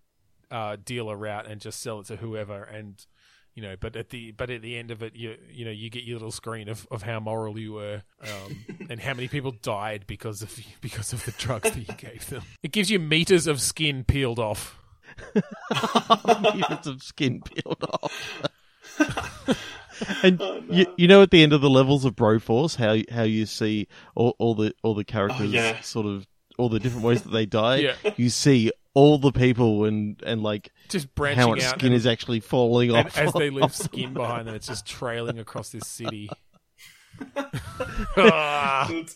uh, 0.51 0.77
dealer 0.85 1.17
route 1.17 1.47
and 1.47 1.61
just 1.61 1.81
sell 1.81 2.01
it 2.01 2.07
to 2.07 2.17
whoever 2.17 2.63
and 2.63 3.07
you 3.55 3.63
know 3.63 3.75
but 3.79 3.97
at 3.97 4.11
the 4.11 4.33
but 4.33 4.51
at 4.51 4.63
the 4.63 4.77
end 4.77 4.91
of 4.91 5.03
it 5.03 5.17
you 5.17 5.37
you 5.51 5.65
know 5.65 5.71
you 5.71 5.91
get 5.91 6.05
your 6.05 6.17
little 6.17 6.31
screen 6.31 6.69
of, 6.69 6.87
of 6.91 7.03
how 7.03 7.19
moral 7.19 7.59
you 7.59 7.73
were 7.73 8.03
um, 8.23 8.65
and 8.91 9.01
how 9.01 9.15
many 9.15 9.29
people 9.29 9.51
died 9.63 10.05
because 10.07 10.43
of 10.43 10.57
because 10.81 11.13
of 11.13 11.25
the 11.25 11.33
drugs 11.33 11.71
that 11.71 11.77
you 11.77 11.95
gave 11.95 12.29
them 12.29 12.43
it 12.63 12.71
gives 12.71 12.91
you 12.91 12.99
meters 12.99 13.47
of 13.47 13.61
skin 13.61 14.05
peeled 14.05 14.39
off 14.39 14.79
Units 16.55 16.87
of 16.87 17.03
skin 17.03 17.43
peeled 17.43 17.85
off. 18.03 18.43
and 20.23 20.41
you, 20.71 20.87
you 20.97 21.09
know, 21.09 21.23
at 21.23 21.31
the 21.31 21.43
end 21.43 21.53
of 21.53 21.61
the 21.61 21.71
levels 21.71 22.05
of 22.05 22.15
Broforce, 22.15 22.77
how 22.77 23.15
how 23.15 23.23
you 23.23 23.47
see 23.47 23.89
all, 24.15 24.35
all 24.39 24.55
the 24.55 24.75
all 24.83 24.95
the 24.95 25.05
characters 25.05 25.51
yeah. 25.51 25.81
sort 25.81 26.07
of 26.07 26.27
all 26.59 26.69
the 26.69 26.81
different 26.81 27.05
ways 27.05 27.23
that 27.23 27.31
they 27.31 27.47
die. 27.47 27.77
Yeah. 27.77 27.95
You 28.17 28.31
see 28.31 28.73
all 28.95 29.19
the 29.19 29.31
people 29.33 29.85
and 29.85 30.23
and 30.25 30.43
like 30.43 30.73
just 30.89 31.15
branching 31.15 31.41
how 31.43 31.51
much 31.51 31.63
out 31.63 31.79
skin 31.79 31.89
and, 31.89 31.97
is 31.97 32.07
actually 32.07 32.41
falling 32.41 32.89
and 32.97 33.07
off. 33.07 33.19
as 33.19 33.33
they 33.35 33.51
leave 33.51 33.75
skin 33.75 34.15
behind 34.15 34.49
them 34.49 34.55
it's 34.55 34.67
just 34.67 34.87
trailing 34.87 35.39
across 35.39 35.69
this 35.69 35.87
city 35.87 36.31
Ah. 38.17 38.89
and 38.91 39.09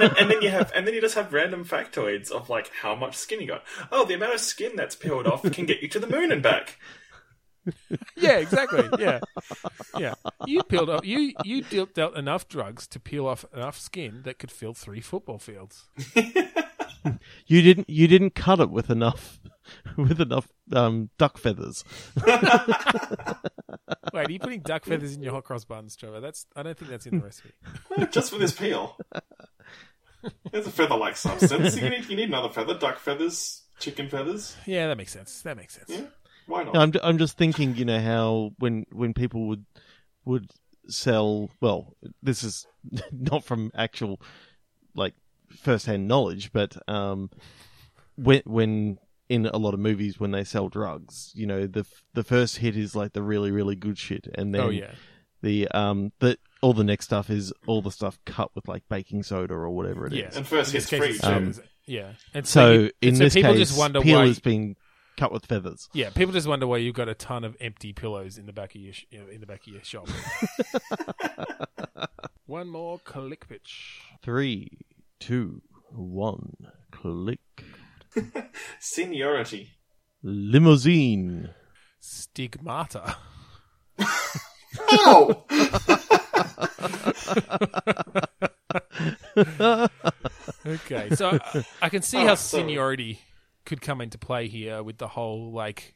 then 0.00 0.10
and 0.18 0.30
then 0.30 0.42
you 0.42 0.50
have 0.50 0.70
and 0.74 0.86
then 0.86 0.94
you 0.94 1.00
just 1.00 1.14
have 1.14 1.32
random 1.32 1.64
factoids 1.64 2.30
of 2.30 2.48
like 2.50 2.70
how 2.82 2.94
much 2.94 3.14
skin 3.16 3.40
you 3.40 3.46
got. 3.46 3.64
Oh, 3.90 4.04
the 4.04 4.14
amount 4.14 4.34
of 4.34 4.40
skin 4.40 4.72
that's 4.76 4.94
peeled 4.94 5.26
off 5.26 5.42
can 5.52 5.66
get 5.66 5.82
you 5.82 5.88
to 5.88 5.98
the 5.98 6.06
moon 6.06 6.32
and 6.32 6.42
back. 6.42 6.78
Yeah, 8.16 8.38
exactly. 8.38 8.88
Yeah, 8.98 9.20
yeah. 9.98 10.14
You 10.46 10.62
peeled 10.62 10.88
off. 10.88 11.04
You 11.04 11.32
you 11.44 11.62
dealt, 11.62 11.94
dealt 11.94 12.16
enough 12.16 12.48
drugs 12.48 12.86
to 12.88 13.00
peel 13.00 13.26
off 13.26 13.44
enough 13.54 13.78
skin 13.78 14.22
that 14.24 14.38
could 14.38 14.50
fill 14.50 14.72
three 14.72 15.00
football 15.00 15.38
fields. 15.38 15.88
you 17.46 17.62
didn't 17.62 17.88
you 17.90 18.08
didn't 18.08 18.34
cut 18.34 18.60
it 18.60 18.70
with 18.70 18.90
enough 18.90 19.38
with 19.96 20.20
enough 20.20 20.48
um, 20.72 21.10
duck 21.18 21.38
feathers. 21.38 21.84
Wait, 22.26 22.36
are 24.14 24.30
you 24.30 24.38
putting 24.38 24.60
duck 24.60 24.84
feathers 24.84 25.14
in 25.14 25.22
your 25.22 25.32
hot 25.32 25.44
cross 25.44 25.64
buns, 25.64 25.96
Trevor? 25.96 26.20
That's 26.20 26.46
I 26.54 26.62
don't 26.62 26.76
think 26.78 26.90
that's 26.90 27.06
in 27.06 27.18
the 27.18 27.24
recipe. 27.24 27.52
Just 28.10 28.32
for 28.32 28.38
this 28.38 28.52
peel. 28.52 28.96
There's 30.50 30.66
a 30.66 30.70
feather-like 30.70 31.16
substance. 31.16 31.76
You 31.76 31.88
need 31.90 32.06
you 32.08 32.16
need 32.16 32.28
another 32.28 32.48
feather. 32.48 32.76
Duck 32.78 32.98
feathers, 32.98 33.62
chicken 33.78 34.08
feathers. 34.08 34.56
Yeah, 34.66 34.88
that 34.88 34.96
makes 34.96 35.12
sense. 35.12 35.42
That 35.42 35.56
makes 35.56 35.74
sense. 35.74 35.88
Yeah, 35.88 36.06
why 36.46 36.64
not? 36.64 36.76
I'm 36.76 36.92
I'm 37.02 37.18
just 37.18 37.36
thinking, 37.36 37.76
you 37.76 37.84
know, 37.84 38.00
how 38.00 38.52
when 38.58 38.86
when 38.92 39.14
people 39.14 39.46
would 39.48 39.64
would 40.24 40.50
sell. 40.88 41.50
Well, 41.60 41.94
this 42.22 42.42
is 42.42 42.66
not 43.12 43.44
from 43.44 43.70
actual 43.74 44.20
like 44.94 45.14
first-hand 45.50 46.08
knowledge, 46.08 46.52
but 46.52 46.76
um, 46.88 47.30
when 48.16 48.42
when 48.44 48.98
in 49.28 49.46
a 49.46 49.56
lot 49.56 49.74
of 49.74 49.80
movies 49.80 50.20
when 50.20 50.30
they 50.30 50.44
sell 50.44 50.68
drugs, 50.68 51.32
you 51.34 51.46
know, 51.46 51.66
the 51.66 51.84
the 52.14 52.24
first 52.24 52.58
hit 52.58 52.76
is 52.76 52.94
like 52.94 53.12
the 53.12 53.22
really 53.22 53.50
really 53.50 53.76
good 53.76 53.98
shit, 53.98 54.28
and 54.34 54.54
then 54.54 54.60
Oh 54.60 54.70
yeah. 54.70 54.92
the 55.42 55.68
um 55.68 56.12
the 56.20 56.38
all 56.62 56.72
the 56.72 56.84
next 56.84 57.04
stuff 57.06 57.28
is 57.30 57.52
all 57.66 57.82
the 57.82 57.90
stuff 57.90 58.18
cut 58.24 58.54
with 58.54 58.66
like 58.68 58.82
baking 58.88 59.22
soda 59.22 59.54
or 59.54 59.70
whatever 59.70 60.06
it 60.06 60.12
is. 60.14 60.18
Yeah. 60.18 60.30
And 60.38 60.46
first 60.46 60.70
In 60.70 60.80
this 60.80 60.88
hits 60.90 61.20
free. 61.20 61.30
Um, 61.30 61.54
yeah. 61.86 62.12
And 62.34 62.46
So 62.46 62.72
you- 62.72 62.90
in 63.02 63.16
so 63.16 63.24
this 63.24 63.34
people 63.34 63.52
case, 63.52 63.68
just 63.68 63.78
wonder 63.78 64.00
peel 64.00 64.18
why... 64.18 64.26
has 64.26 64.38
being 64.40 64.76
cut 65.16 65.32
with 65.32 65.46
feathers. 65.46 65.88
yeah, 65.92 66.10
people 66.10 66.32
just 66.32 66.46
wonder 66.46 66.66
why 66.66 66.78
you've 66.78 66.94
got 66.94 67.08
a 67.08 67.14
ton 67.14 67.44
of 67.44 67.56
empty 67.60 67.92
pillows 67.92 68.38
in 68.38 68.46
the 68.46 68.52
back 68.52 68.74
of 68.74 68.80
your 68.80 68.92
sh- 68.92 69.06
in 69.10 69.40
the 69.40 69.46
back 69.46 69.62
of 69.66 69.72
your 69.72 69.82
shop. 69.84 70.08
One 72.46 72.68
more 72.68 72.98
click 73.00 73.48
pitch. 73.48 74.00
Three, 74.22 74.68
two, 75.18 75.62
one, 75.90 76.54
click. 76.92 77.40
Seniority. 78.80 79.70
Limousine. 80.22 81.50
Stigmata. 82.00 83.16
Oh, 84.78 85.44
Okay, 90.66 91.14
so 91.14 91.38
I, 91.42 91.64
I 91.82 91.88
can 91.88 92.02
see 92.02 92.18
Oh, 92.18 92.26
how 92.26 92.34
sorry. 92.34 92.62
seniority 92.62 93.20
could 93.66 93.82
come 93.82 94.00
into 94.00 94.16
play 94.16 94.48
here 94.48 94.82
with 94.82 94.96
the 94.96 95.08
whole 95.08 95.52
like 95.52 95.94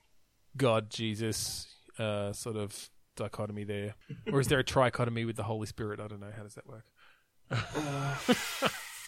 God 0.56 0.90
Jesus 0.90 1.66
uh, 1.98 2.32
sort 2.34 2.56
of 2.56 2.90
dichotomy 3.16 3.64
there, 3.64 3.94
or 4.30 4.40
is 4.40 4.48
there 4.48 4.58
a 4.58 4.64
trichotomy 4.64 5.24
with 5.24 5.36
the 5.36 5.44
Holy 5.44 5.66
Spirit? 5.66 6.00
I 6.00 6.08
don't 6.08 6.20
know. 6.20 6.32
How 6.36 6.42
does 6.42 6.54
that 6.54 6.66
work? 6.66 6.84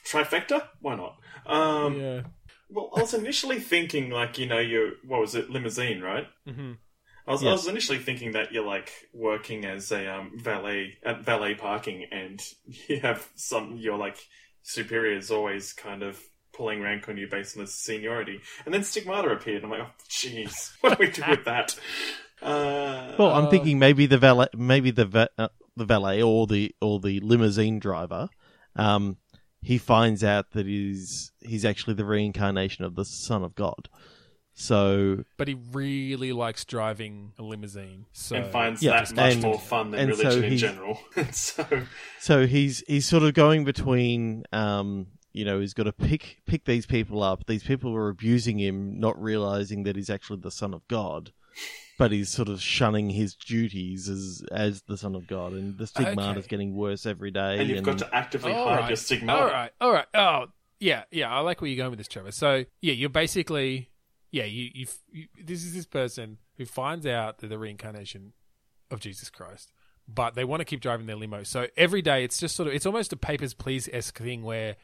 trifecta? 0.04 0.68
Why 0.80 0.96
not? 0.96 1.16
Um, 1.46 2.00
yeah. 2.00 2.22
Well, 2.70 2.90
I 2.96 3.00
was 3.00 3.12
initially 3.14 3.60
thinking 3.60 4.10
like 4.10 4.38
you 4.38 4.46
know 4.46 4.58
you 4.58 4.92
what 5.06 5.20
was 5.20 5.34
it 5.34 5.50
limousine 5.50 6.00
right? 6.00 6.26
hmm 6.46 6.72
I 7.24 7.30
was, 7.30 7.44
I 7.44 7.52
was 7.52 7.68
initially 7.68 7.98
thinking 7.98 8.32
that 8.32 8.52
you're 8.52 8.66
like 8.66 8.90
working 9.14 9.64
as 9.64 9.92
a 9.92 10.12
um, 10.12 10.32
valet 10.36 10.98
at 11.04 11.24
valet 11.24 11.54
parking, 11.54 12.06
and 12.10 12.42
you 12.88 12.98
have 13.00 13.28
some 13.36 13.76
your 13.76 13.96
like 13.96 14.18
superiors 14.62 15.30
always 15.30 15.72
kind 15.72 16.02
of 16.02 16.20
pulling 16.53 16.80
rank 16.80 17.09
on 17.09 17.16
you 17.16 17.26
based 17.28 17.57
on 17.57 17.64
the 17.64 17.70
seniority. 17.70 18.40
And 18.64 18.72
then 18.74 18.82
stigmata 18.84 19.28
appeared. 19.30 19.62
and 19.62 19.72
I'm 19.72 19.78
like, 19.80 19.88
oh, 19.88 20.05
jeez, 20.09 20.72
what 20.80 20.98
do 20.98 21.05
we 21.07 21.11
do 21.11 21.22
with 21.28 21.44
that? 21.44 21.74
Uh, 22.40 23.14
Well, 23.18 23.30
I'm 23.32 23.46
Uh, 23.46 23.50
thinking 23.50 23.78
maybe 23.78 24.07
the 24.07 24.18
valet, 24.18 24.48
maybe 24.57 24.90
the 24.90 25.05
va- 25.07 25.30
uh, 25.38 25.48
the 25.76 25.84
valet 25.84 26.22
or 26.22 26.46
the 26.46 26.74
or 26.80 27.00
the 27.00 27.20
limousine 27.20 27.78
driver, 27.78 28.28
um, 28.76 29.16
he 29.62 29.78
finds 29.78 30.22
out 30.24 30.50
that 30.53 30.66
he's 30.66 31.32
he's 31.40 31.64
actually 31.64 31.94
the 31.94 32.05
reincarnation 32.05 32.84
of 32.84 32.94
the 32.96 33.05
Son 33.05 33.42
of 33.44 33.55
God. 33.55 33.88
So 34.55 35.24
But 35.38 35.48
he 35.48 35.55
really 35.72 36.32
likes 36.32 36.64
driving 36.66 37.32
a 37.38 37.42
limousine. 37.42 38.05
So 38.12 38.36
and 38.36 38.46
finds 38.46 38.82
Yeah, 38.82 39.03
that 39.03 39.14
much 39.14 39.32
and- 39.34 39.42
more 39.42 39.59
fun 39.59 39.92
than 39.92 40.00
and 40.11 40.14
so 40.16 40.24
religion 40.24 40.44
in 40.53 40.59
general. 40.59 40.98
so 41.32 41.64
so 42.20 42.46
he's 42.46 42.82
he's 42.86 43.07
sort 43.09 43.22
of 43.22 43.32
going 43.34 43.64
between 43.64 44.44
um 44.53 45.07
you 45.32 45.44
know 45.44 45.60
he's 45.60 45.74
got 45.74 45.84
to 45.84 45.92
pick 45.92 46.38
pick 46.46 46.64
these 46.64 46.86
people 46.86 47.22
up 47.22 47.46
these 47.46 47.62
people 47.62 47.94
are 47.94 48.08
abusing 48.08 48.58
him 48.58 48.98
not 48.98 49.20
realizing 49.20 49.82
that 49.84 49.96
he's 49.96 50.10
actually 50.10 50.38
the 50.40 50.50
son 50.50 50.74
of 50.74 50.86
god 50.88 51.32
but 51.98 52.10
he's 52.10 52.28
sort 52.30 52.48
of 52.48 52.60
shunning 52.60 53.10
his 53.10 53.34
duties 53.34 54.08
as 54.08 54.42
as 54.50 54.82
the 54.82 54.96
son 54.96 55.14
of 55.14 55.26
god 55.26 55.52
and 55.52 55.78
the 55.78 55.86
stigmata 55.86 56.38
is 56.38 56.44
Okay. 56.44 56.48
getting 56.48 56.74
worse 56.74 57.06
every 57.06 57.30
day 57.30 57.58
and 57.58 57.68
you've 57.68 57.82
got 57.84 57.98
to 57.98 58.14
actively 58.14 58.52
All 58.52 58.68
hide 58.68 58.78
right. 58.80 58.88
your 58.88 58.96
stigmata. 58.96 59.38
All 59.42 59.46
right, 59.48 59.70
all 59.80 59.92
right. 59.92 60.06
Oh, 60.14 60.46
yeah, 60.80 61.04
yeah. 61.12 61.30
I 61.30 61.40
like 61.40 61.60
where 61.60 61.68
you're 61.70 61.76
going 61.76 61.90
with 61.90 61.98
this, 61.98 62.08
Trevor. 62.08 62.32
So, 62.32 62.64
yeah, 62.80 62.92
you're 62.92 63.08
basically, 63.08 63.90
yeah, 64.32 64.44
you, 64.46 64.70
you, 64.74 64.86
you 65.12 65.26
this 65.44 65.62
is 65.62 65.74
this 65.74 65.86
person 65.86 66.38
who 66.56 66.64
finds 66.64 67.06
out 67.06 67.38
that 67.38 67.46
the 67.48 67.58
reincarnation 67.58 68.32
of 68.90 68.98
Jesus 68.98 69.30
Christ, 69.30 69.70
but 70.09 70.34
they 70.34 70.44
want 70.44 70.61
to 70.61 70.64
keep 70.64 70.80
driving 70.80 71.07
their 71.07 71.16
limo. 71.16 71.42
So 71.42 71.68
every 71.76 72.03
day, 72.03 72.24
it's 72.24 72.38
just 72.38 72.57
sort 72.57 72.68
of 72.68 72.74
it's 72.74 72.86
almost 72.86 73.12
a 73.12 73.16
Papers 73.16 73.55
Please 73.55 73.88
esque 73.92 74.18
thing 74.18 74.42
where 74.42 74.76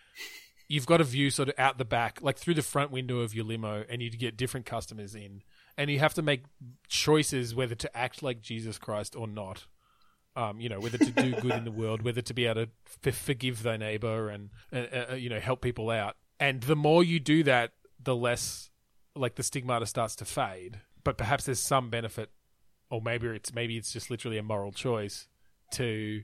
you've 0.69 0.87
got 0.87 1.01
a 1.01 1.05
view 1.05 1.31
sort 1.31 1.49
of 1.49 1.55
out 1.59 1.79
the 1.79 1.85
back, 1.85 2.21
like 2.23 2.37
through 2.37 2.55
the 2.55 2.62
front 2.62 2.91
window 2.91 3.21
of 3.21 3.35
your 3.35 3.45
limo, 3.45 3.85
and 3.89 4.03
you 4.03 4.11
get 4.11 4.37
different 4.37 4.66
customers 4.66 5.14
in, 5.14 5.43
and 5.77 5.91
you 5.91 5.99
have 5.99 6.14
to 6.14 6.23
make 6.23 6.45
choices 6.89 7.55
whether 7.55 7.75
to 7.75 7.97
act 7.97 8.23
like 8.23 8.43
Jesus 8.43 8.79
Christ 8.79 9.16
or 9.16 9.27
not. 9.27 9.66
Um, 10.37 10.61
you 10.61 10.69
know, 10.69 10.79
whether 10.79 10.99
to 10.99 11.11
do 11.11 11.33
good 11.41 11.53
in 11.53 11.64
the 11.64 11.73
world, 11.73 12.03
whether 12.03 12.21
to 12.21 12.35
be 12.35 12.47
able 12.47 12.66
to 12.66 12.71
f- 13.05 13.16
forgive 13.16 13.64
thy 13.64 13.77
neighbor 13.77 14.29
and 14.29 14.51
uh, 14.73 15.11
uh, 15.11 15.14
you 15.14 15.29
know 15.29 15.41
help 15.41 15.62
people 15.62 15.91
out. 15.91 16.16
And 16.39 16.61
the 16.62 16.77
more 16.77 17.03
you 17.03 17.19
do 17.19 17.43
that, 17.43 17.73
the 18.01 18.14
less 18.14 18.71
like 19.16 19.35
the 19.35 19.43
stigmata 19.43 19.87
starts 19.87 20.14
to 20.16 20.25
fade. 20.25 20.81
But 21.03 21.19
perhaps 21.19 21.47
there's 21.47 21.59
some 21.59 21.91
benefit, 21.91 22.31
or 22.91 23.01
maybe 23.03 23.26
it's 23.28 23.53
maybe 23.55 23.76
it's 23.76 23.93
just 23.93 24.11
literally 24.11 24.39
a 24.39 24.43
moral 24.43 24.72
choice 24.72 25.28
to 25.72 26.22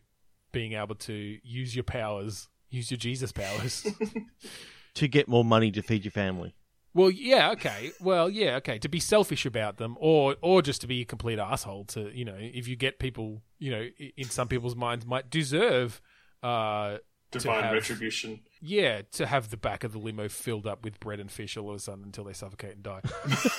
being 0.52 0.72
able 0.72 0.94
to 0.94 1.38
use 1.42 1.74
your 1.74 1.84
powers, 1.84 2.48
use 2.70 2.90
your 2.90 2.98
Jesus 2.98 3.32
powers. 3.32 3.86
to 4.94 5.08
get 5.08 5.28
more 5.28 5.44
money 5.44 5.70
to 5.72 5.82
feed 5.82 6.04
your 6.04 6.12
family. 6.12 6.54
Well, 6.94 7.10
yeah, 7.10 7.50
okay. 7.50 7.90
Well, 8.00 8.30
yeah, 8.30 8.54
okay. 8.56 8.78
To 8.78 8.88
be 8.88 9.00
selfish 9.00 9.44
about 9.44 9.78
them, 9.78 9.96
or 9.98 10.36
or 10.40 10.62
just 10.62 10.80
to 10.82 10.86
be 10.86 11.00
a 11.00 11.04
complete 11.04 11.40
asshole. 11.40 11.86
To 11.86 12.16
you 12.16 12.24
know, 12.24 12.36
if 12.38 12.68
you 12.68 12.76
get 12.76 13.00
people, 13.00 13.42
you 13.58 13.72
know, 13.72 13.88
in 14.16 14.26
some 14.26 14.46
people's 14.46 14.76
minds, 14.76 15.04
might 15.04 15.28
deserve, 15.28 16.00
uh, 16.42 16.98
Divine 17.32 17.64
have- 17.64 17.72
retribution. 17.72 18.40
Yeah, 18.66 19.02
to 19.12 19.26
have 19.26 19.50
the 19.50 19.58
back 19.58 19.84
of 19.84 19.92
the 19.92 19.98
limo 19.98 20.28
filled 20.28 20.66
up 20.66 20.84
with 20.84 20.98
bread 20.98 21.20
and 21.20 21.30
fish 21.30 21.56
all 21.56 21.68
of 21.70 21.76
a 21.76 21.78
sudden 21.78 22.04
until 22.04 22.24
they 22.24 22.32
suffocate 22.32 22.76
and 22.76 22.82
die. 22.82 23.00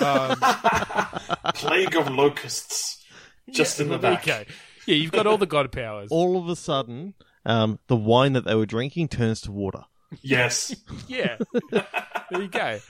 um, 0.00 1.52
Plague 1.54 1.94
of 1.94 2.10
locusts. 2.10 3.04
Just 3.48 3.80
in 3.80 3.88
the 3.88 3.98
back. 3.98 4.22
Okay, 4.22 4.46
yeah, 4.86 4.96
you've 4.96 5.12
got 5.12 5.28
all 5.28 5.38
the 5.38 5.46
god 5.46 5.70
powers. 5.70 6.08
All 6.10 6.36
of 6.36 6.48
a 6.48 6.56
sudden, 6.56 7.14
um, 7.44 7.78
the 7.86 7.94
wine 7.94 8.32
that 8.32 8.44
they 8.44 8.56
were 8.56 8.66
drinking 8.66 9.06
turns 9.08 9.40
to 9.42 9.52
water. 9.52 9.84
Yes. 10.22 10.74
Yeah, 11.08 11.36
there 11.70 12.42
you 12.42 12.48
go. 12.48 12.80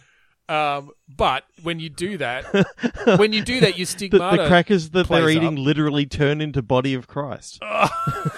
Um, 0.48 0.90
but 1.08 1.44
when 1.64 1.80
you 1.80 1.88
do 1.88 2.18
that, 2.18 2.44
when 3.18 3.32
you 3.32 3.42
do 3.42 3.60
that, 3.60 3.76
you 3.78 3.84
The, 3.84 3.90
stigmata. 3.90 4.42
the 4.42 4.48
crackers 4.48 4.90
that 4.90 5.08
they're 5.08 5.28
eating 5.28 5.58
up. 5.58 5.64
literally 5.64 6.06
turn 6.06 6.40
into 6.40 6.62
body 6.62 6.94
of 6.94 7.06
Christ. 7.08 7.60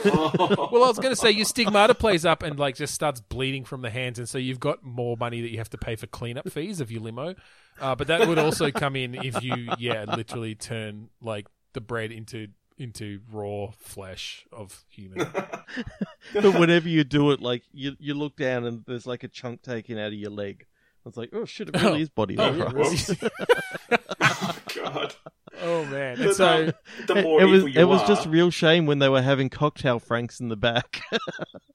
Well, 0.04 0.84
I 0.84 0.88
was 0.88 0.98
going 0.98 1.14
to 1.14 1.16
say 1.16 1.30
your 1.30 1.44
stigmata 1.44 1.94
plays 1.94 2.24
up 2.24 2.42
and 2.42 2.58
like 2.58 2.76
just 2.76 2.94
starts 2.94 3.20
bleeding 3.20 3.64
from 3.64 3.82
the 3.82 3.90
hands, 3.90 4.18
and 4.18 4.28
so 4.28 4.38
you've 4.38 4.60
got 4.60 4.82
more 4.84 5.16
money 5.16 5.40
that 5.40 5.50
you 5.50 5.58
have 5.58 5.70
to 5.70 5.78
pay 5.78 5.96
for 5.96 6.06
cleanup 6.06 6.48
fees 6.50 6.80
of 6.80 6.90
your 6.90 7.00
limo. 7.02 7.34
Uh, 7.80 7.94
but 7.94 8.06
that 8.06 8.26
would 8.28 8.38
also 8.38 8.70
come 8.70 8.96
in 8.96 9.14
if 9.14 9.42
you, 9.42 9.68
yeah, 9.78 10.04
literally 10.04 10.54
turn 10.54 11.08
like 11.20 11.46
the 11.72 11.80
bread 11.80 12.12
into 12.12 12.48
into 12.76 13.20
raw 13.32 13.70
flesh 13.76 14.46
of 14.52 14.84
human. 14.88 15.18
but 16.32 16.58
whenever 16.58 16.88
you 16.88 17.04
do 17.04 17.30
it, 17.32 17.40
like 17.40 17.62
you 17.72 17.96
you 17.98 18.14
look 18.14 18.36
down 18.36 18.64
and 18.64 18.84
there's 18.86 19.06
like 19.06 19.24
a 19.24 19.28
chunk 19.28 19.62
taken 19.62 19.98
out 19.98 20.08
of 20.08 20.14
your 20.14 20.30
leg. 20.30 20.66
It's 21.08 21.16
like, 21.16 21.30
oh 21.32 21.44
shit, 21.44 21.68
it 21.70 21.80
really 21.82 21.98
Oh. 21.98 22.02
is 22.02 22.08
body 22.10 22.36
Oh, 22.38 22.48
of 22.48 22.56
yeah. 22.56 23.98
Oh, 24.20 24.56
God. 24.76 25.14
oh 25.62 25.84
man! 25.86 26.20
And 26.20 26.34
so 26.34 26.72
the 27.06 27.16
It, 27.16 27.22
more 27.22 27.40
it 27.40 27.44
was 27.46 27.64
you 27.64 27.72
it 27.74 27.84
was 27.84 28.02
are, 28.02 28.06
just 28.06 28.26
real 28.26 28.50
shame 28.50 28.86
when 28.86 28.98
they 28.98 29.08
were 29.08 29.22
having 29.22 29.48
cocktail 29.48 29.98
franks 29.98 30.38
in 30.40 30.48
the 30.48 30.56
back. 30.56 31.00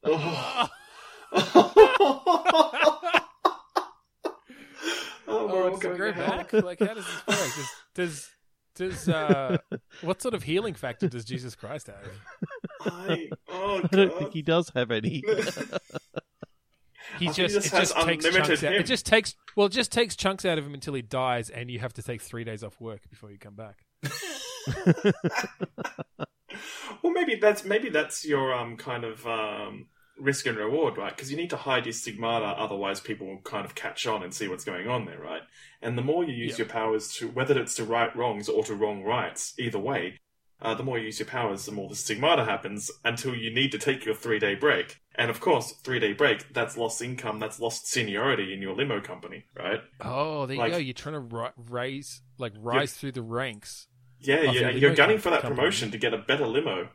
Oh. 0.05 0.69
oh, 1.35 1.71
we're 5.51 5.63
oh, 5.63 5.63
all 5.63 5.69
does 5.77 5.83
it 5.83 5.97
grow 5.97 6.11
back? 6.11 6.53
Like, 6.53 6.79
how 6.79 6.93
does 6.93 7.05
this 7.05 7.27
work? 7.27 7.37
Does 7.55 7.69
does 7.95 8.29
does 8.75 9.09
uh, 9.09 9.57
what 10.01 10.21
sort 10.21 10.33
of 10.33 10.43
healing 10.43 10.73
factor 10.73 11.07
does 11.07 11.25
Jesus 11.25 11.55
Christ 11.55 11.87
have? 11.87 12.07
I, 12.81 13.29
oh, 13.49 13.81
I 13.83 13.87
don't 13.95 14.17
think 14.17 14.33
he 14.33 14.41
does 14.41 14.69
have 14.75 14.91
any. 14.91 15.23
He 17.19 17.27
just, 17.27 17.37
he 17.37 17.43
just 17.43 17.55
it 17.55 17.61
just 17.61 17.73
takes 17.75 17.91
unlimited 17.95 18.33
chunks 18.33 18.63
out. 18.63 18.73
It 18.73 18.85
just 18.85 19.05
takes 19.05 19.35
well, 19.55 19.67
it 19.67 19.71
just 19.71 19.91
takes 19.91 20.15
chunks 20.15 20.45
out 20.45 20.57
of 20.57 20.65
him 20.65 20.73
until 20.73 20.93
he 20.93 21.01
dies, 21.01 21.49
and 21.49 21.69
you 21.69 21.79
have 21.79 21.93
to 21.93 22.03
take 22.03 22.21
three 22.21 22.43
days 22.43 22.63
off 22.63 22.79
work 22.79 23.09
before 23.09 23.31
you 23.31 23.37
come 23.37 23.55
back. 23.55 23.85
well, 27.01 27.13
maybe 27.13 27.35
that's 27.35 27.63
maybe 27.65 27.89
that's 27.89 28.25
your 28.25 28.53
um 28.53 28.77
kind 28.77 29.03
of 29.03 29.25
um 29.27 29.87
risk 30.19 30.45
and 30.45 30.57
reward, 30.57 30.97
right? 30.97 31.15
Because 31.15 31.31
you 31.31 31.37
need 31.37 31.49
to 31.49 31.57
hide 31.57 31.85
your 31.85 31.93
stigmata, 31.93 32.45
otherwise 32.45 32.99
people 32.99 33.25
will 33.27 33.41
kind 33.41 33.65
of 33.65 33.73
catch 33.73 34.05
on 34.05 34.21
and 34.21 34.31
see 34.33 34.47
what's 34.47 34.63
going 34.63 34.87
on 34.87 35.05
there, 35.05 35.19
right? 35.19 35.41
And 35.81 35.97
the 35.97 36.03
more 36.03 36.23
you 36.23 36.33
use 36.33 36.51
Yeah. 36.51 36.65
your 36.65 36.67
powers 36.67 37.11
to, 37.15 37.27
whether 37.29 37.59
it's 37.59 37.73
to 37.75 37.83
right 37.83 38.15
wrongs 38.15 38.47
or 38.47 38.63
to 38.65 38.75
wrong 38.75 39.03
rights, 39.03 39.53
either 39.57 39.79
way, 39.79 40.19
uh, 40.63 40.73
the 40.73 40.81
more 40.83 40.97
you 40.97 41.05
use 41.05 41.19
your 41.19 41.27
powers, 41.27 41.65
the 41.65 41.71
more 41.71 41.89
the 41.89 41.95
stigmata 41.95 42.45
happens 42.45 42.89
until 43.03 43.35
you 43.35 43.53
need 43.53 43.71
to 43.73 43.77
take 43.77 44.05
your 44.05 44.15
three 44.15 44.39
day 44.39 44.55
break. 44.55 44.99
And 45.15 45.29
of 45.29 45.39
course, 45.39 45.73
three 45.83 45.99
day 45.99 46.13
break, 46.13 46.51
that's 46.53 46.75
lost 46.77 47.01
income, 47.01 47.39
that's 47.39 47.59
lost 47.59 47.87
seniority 47.87 48.53
in 48.53 48.61
your 48.61 48.73
limo 48.75 49.01
company, 49.01 49.43
right? 49.55 49.81
Oh, 50.01 50.45
there 50.47 50.55
you 50.55 50.71
go. 50.71 50.77
You're 50.77 50.93
trying 50.93 51.13
to 51.13 51.19
ri- 51.19 51.51
raise, 51.69 52.21
like, 52.39 52.53
rise 52.57 52.93
through 52.93 53.11
the 53.11 53.21
ranks. 53.21 53.87
Yeah, 54.19 54.41
yeah, 54.41 54.51
your 54.51 54.71
you're 54.71 54.95
gunning 54.95 55.19
for 55.19 55.29
that 55.31 55.41
company. 55.41 55.57
promotion 55.59 55.91
to 55.91 55.97
get 55.97 56.13
a 56.13 56.17
better 56.17 56.47
limo 56.47 56.89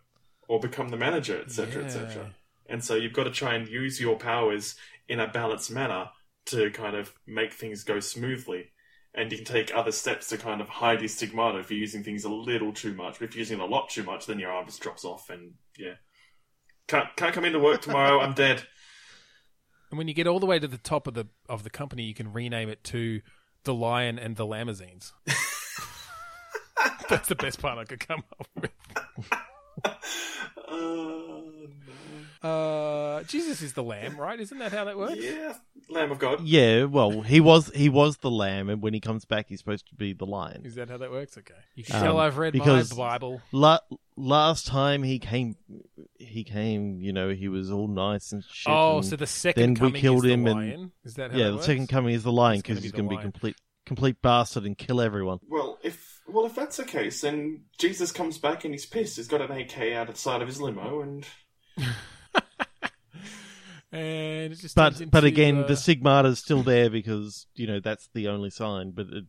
or 0.48 0.58
become 0.58 0.88
the 0.88 0.96
manager, 0.96 1.40
etc., 1.42 1.82
Yeah. 1.82 1.86
etc. 1.86 2.34
And 2.66 2.82
so 2.82 2.94
you've 2.94 3.12
got 3.12 3.24
to 3.24 3.30
try 3.30 3.54
and 3.54 3.68
use 3.68 4.00
your 4.00 4.16
powers 4.16 4.76
in 5.08 5.20
a 5.20 5.28
balanced 5.28 5.70
manner 5.70 6.08
to 6.46 6.70
kind 6.70 6.96
of 6.96 7.12
make 7.26 7.52
things 7.52 7.84
go 7.84 8.00
smoothly. 8.00 8.70
And 9.14 9.32
you 9.32 9.38
can 9.38 9.46
take 9.46 9.74
other 9.74 9.90
steps 9.90 10.28
to 10.28 10.38
kind 10.38 10.61
of 10.61 10.68
hide 10.68 11.00
your 11.00 11.09
stigmata 11.09 11.59
if 11.59 11.70
you're 11.70 11.80
using 11.80 12.04
things 12.04 12.24
a 12.24 12.28
little 12.28 12.72
too 12.72 12.94
much. 12.94 13.20
If 13.20 13.34
you're 13.34 13.40
using 13.40 13.59
it 13.59 13.62
a 13.62 13.66
lot 13.66 13.88
too 13.88 14.04
much, 14.04 14.26
then 14.26 14.38
your 14.38 14.52
arm 14.52 14.66
just 14.66 14.80
drops 14.80 15.04
off 15.04 15.30
and 15.30 15.54
yeah. 15.76 15.94
Can't 16.86 17.09
can't 17.16 17.34
come 17.34 17.44
into 17.44 17.59
work 17.59 17.82
tomorrow, 17.82 18.20
I'm 18.20 18.34
dead. 18.34 18.62
And 19.90 19.96
when 19.96 20.06
you 20.06 20.12
get 20.12 20.26
all 20.26 20.38
the 20.38 20.44
way 20.44 20.59
to 20.59 20.68
the 20.68 20.76
top 20.76 21.06
of 21.06 21.14
the 21.14 21.28
of 21.48 21.62
the 21.62 21.70
company, 21.70 22.02
you 22.02 22.12
can 22.12 22.32
rename 22.32 22.68
it 22.68 22.84
to 22.84 23.22
the 23.64 23.72
Lion 23.72 24.18
and 24.18 24.36
the 24.36 24.46
Lamazines. 24.46 25.12
That's 27.09 27.28
the 27.28 27.34
best 27.34 27.61
part 27.61 27.78
I 27.78 27.84
could 27.84 28.06
come 28.06 28.22
up 28.38 28.48
with. 28.61 28.70
Uh, 30.68 31.17
Uh, 32.43 33.22
Jesus 33.24 33.62
is 33.62 33.72
the 33.72 33.82
lamb, 33.82 34.16
right? 34.16 34.39
Isn't 34.39 34.59
that 34.59 34.72
how 34.72 34.84
that 34.84 34.97
works? 34.97 35.16
yeah, 35.18 35.55
Lamb 35.91 36.11
of 36.12 36.18
God. 36.18 36.41
yeah, 36.45 36.84
well, 36.84 37.22
he 37.22 37.41
was 37.41 37.70
he 37.74 37.89
was 37.89 38.18
the 38.18 38.30
lamb, 38.30 38.68
and 38.68 38.80
when 38.82 38.95
he 38.95 39.01
comes 39.01 39.24
back, 39.24 39.47
he's 39.49 39.59
supposed 39.59 39.89
to 39.89 39.95
be 39.95 40.12
the 40.12 40.26
lion. 40.26 40.62
Is 40.64 40.76
that 40.76 40.89
how 40.89 40.99
that 40.99 41.11
works? 41.11 41.36
Okay. 41.36 41.55
You 41.74 41.84
can 41.84 41.97
Um, 41.97 42.03
tell 42.03 42.18
I've 42.18 42.39
read 42.39 42.53
because- 42.53 42.97
my 42.97 43.09
Bible. 43.18 43.41
La- 43.53 43.80
last 44.16 44.66
time 44.66 45.03
he 45.03 45.18
came, 45.18 45.57
he 46.18 46.45
came. 46.45 47.01
You 47.01 47.12
know, 47.12 47.30
he 47.30 47.49
was 47.49 47.70
all 47.70 47.89
nice 47.89 48.32
and 48.32 48.45
shit. 48.45 48.72
Oh, 48.72 48.99
and- 48.99 49.07
so 49.07 49.16
the 49.16 49.26
second 49.26 49.76
then 49.78 49.93
we 49.93 50.01
killed 50.01 50.24
is 50.26 50.32
him 50.32 50.45
the 50.45 50.51
and- 50.53 50.61
lion? 50.61 50.93
Is 51.05 51.14
that 51.14 51.32
how 51.32 51.36
yeah, 51.36 51.45
that 51.45 51.51
the 51.51 51.57
works? 51.57 51.66
second 51.66 51.89
coming 51.89 52.14
is 52.14 52.22
the 52.22 52.32
lion 52.32 52.59
because 52.61 52.82
he's 52.82 52.93
going 52.93 53.07
to 53.07 53.11
be 53.11 53.16
lion. 53.16 53.32
complete 53.32 53.57
complete 53.86 54.20
bastard 54.20 54.64
and 54.64 54.76
kill 54.76 55.01
everyone. 55.01 55.39
Well, 55.49 55.78
if 55.82 56.20
well, 56.28 56.45
if 56.45 56.55
that's 56.55 56.76
the 56.76 56.84
case, 56.84 57.22
then 57.22 57.62
Jesus 57.78 58.12
comes 58.12 58.36
back 58.39 58.64
and 58.64 58.74
he's 58.74 58.84
pissed. 58.84 59.16
He's 59.16 59.28
got 59.28 59.41
an 59.41 59.51
AK 59.51 59.95
out 59.95 60.09
of 60.11 60.14
the 60.16 60.20
side 60.20 60.43
of 60.43 60.47
his 60.49 60.61
limo, 60.61 61.01
and 61.01 61.26
And 63.91 64.53
it 64.53 64.59
just 64.59 64.74
But 64.74 65.11
but 65.11 65.24
again, 65.24 65.64
uh, 65.64 65.66
the 65.66 65.76
is 66.26 66.39
still 66.39 66.62
there 66.62 66.91
because 66.91 67.47
you 67.55 67.66
know 67.66 67.80
that's 67.80 68.09
the 68.12 68.28
only 68.28 68.51
sign. 68.51 68.91
But 68.91 69.07
it 69.07 69.24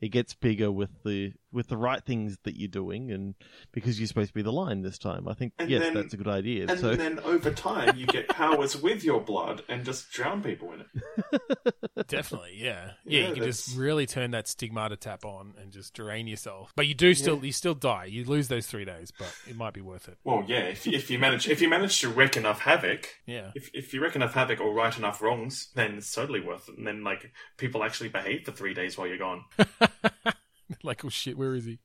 it 0.00 0.08
gets 0.08 0.34
bigger 0.34 0.70
with 0.70 0.90
the 1.04 1.32
with 1.52 1.68
the 1.68 1.76
right 1.76 2.02
things 2.04 2.38
that 2.44 2.56
you're 2.58 2.68
doing, 2.68 3.10
and 3.10 3.34
because 3.72 3.98
you're 4.00 4.06
supposed 4.06 4.28
to 4.28 4.34
be 4.34 4.42
the 4.42 4.52
lion 4.52 4.82
this 4.82 4.98
time. 4.98 5.28
I 5.28 5.34
think 5.34 5.52
And 5.58 5.70
yes, 5.70 5.82
then- 5.82 5.94
that's 5.94 6.14
a 6.14 6.16
good 6.16 6.28
idea. 6.28 6.66
and 6.68 6.78
so 6.80 6.94
then 6.96 7.18
over 7.20 7.50
time 7.50 7.96
you 7.96 8.06
get 8.06 8.28
powers 8.28 8.80
with 8.80 9.04
your 9.04 9.20
blood 9.20 9.62
and 9.68 9.84
just 9.84 10.10
drown 10.10 10.42
people 10.42 10.72
in 10.72 10.80
it. 10.80 12.08
Definitely, 12.08 12.54
yeah, 12.56 12.92
yeah. 13.04 13.20
Yeah, 13.22 13.28
you 13.28 13.34
can 13.34 13.44
just 13.44 13.76
really 13.76 14.06
turn 14.06 14.30
that 14.32 14.48
stigmata 14.48 14.96
tap 14.96 15.24
on 15.24 15.54
and 15.60 15.70
just 15.70 15.92
drain 15.94 16.26
yourself. 16.26 16.72
But 16.74 16.86
you 16.86 16.94
do 16.94 17.14
still, 17.14 17.36
Yeah. 17.36 17.42
you 17.42 17.52
still 17.52 17.74
die. 17.74 18.06
You 18.06 18.24
lose 18.24 18.48
those 18.48 18.66
three 18.66 18.84
days, 18.84 19.12
but 19.16 19.32
it 19.48 19.56
might 19.56 19.74
be 19.74 19.80
worth 19.80 20.08
it. 20.08 20.18
Well, 20.24 20.44
yeah, 20.46 20.60
if 20.60 20.86
if 20.86 21.10
you 21.10 21.18
manage 21.18 21.48
if 21.48 21.60
you 21.62 21.68
manage 21.68 22.00
to 22.00 22.08
wreak 22.08 22.36
enough 22.36 22.60
havoc, 22.60 23.08
Yeah, 23.26 23.50
if 23.54 23.70
if 23.74 23.92
you 23.94 24.00
wreak 24.02 24.16
enough 24.16 24.34
havoc 24.34 24.60
or 24.60 24.72
right 24.74 24.96
enough 24.96 25.20
wrongs, 25.22 25.68
then 25.74 25.94
it's 25.98 26.12
totally 26.12 26.40
worth 26.40 26.68
it. 26.68 26.78
And 26.78 26.86
then 26.86 27.04
like 27.04 27.30
people 27.58 27.84
actually 27.84 28.08
behave 28.08 28.44
for 28.44 28.52
three 28.52 28.74
days 28.74 28.96
while 28.98 29.06
you're 29.06 29.18
gone. 29.18 29.44
like 30.82 31.04
oh 31.04 31.08
shit, 31.08 31.36
where 31.36 31.54
is 31.54 31.64
he? 31.64 31.78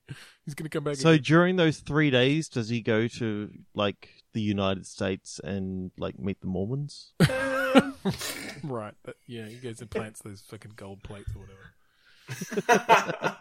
He's 0.44 0.54
gonna 0.54 0.68
come 0.68 0.84
back. 0.84 0.96
so 0.96 1.10
again. 1.10 1.22
during 1.22 1.56
those 1.56 1.78
three 1.78 2.10
days, 2.10 2.48
does 2.48 2.68
he 2.68 2.80
go 2.80 3.08
to 3.08 3.50
like 3.74 4.08
the 4.34 4.40
United 4.40 4.86
States 4.86 5.40
and 5.42 5.90
like 5.98 6.18
meet 6.18 6.40
the 6.40 6.46
Mormons? 6.46 7.12
right, 8.62 8.94
but 9.04 9.16
yeah, 9.26 9.46
he 9.46 9.56
goes 9.56 9.80
and 9.80 9.90
plants 9.90 10.20
those 10.22 10.40
fucking 10.42 10.72
gold 10.76 11.02
plates 11.02 11.30
or 11.34 11.40
whatever. 11.40 11.74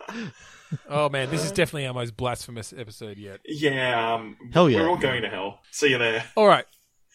Oh 0.89 1.07
man, 1.07 1.29
this 1.29 1.45
is 1.45 1.51
definitely 1.51 1.87
our 1.87 1.93
most 1.93 2.17
blasphemous 2.17 2.73
episode 2.77 3.17
yet. 3.17 3.39
yeah, 3.45 4.13
um, 4.15 4.35
Hell 4.53 4.69
yeah. 4.69 4.81
we're 4.81 4.89
all 4.89 4.97
going 4.97 5.21
to 5.21 5.29
hell. 5.29 5.59
See 5.71 5.89
you 5.89 5.97
there. 5.97 6.25
All 6.35 6.45
right, 6.47 6.65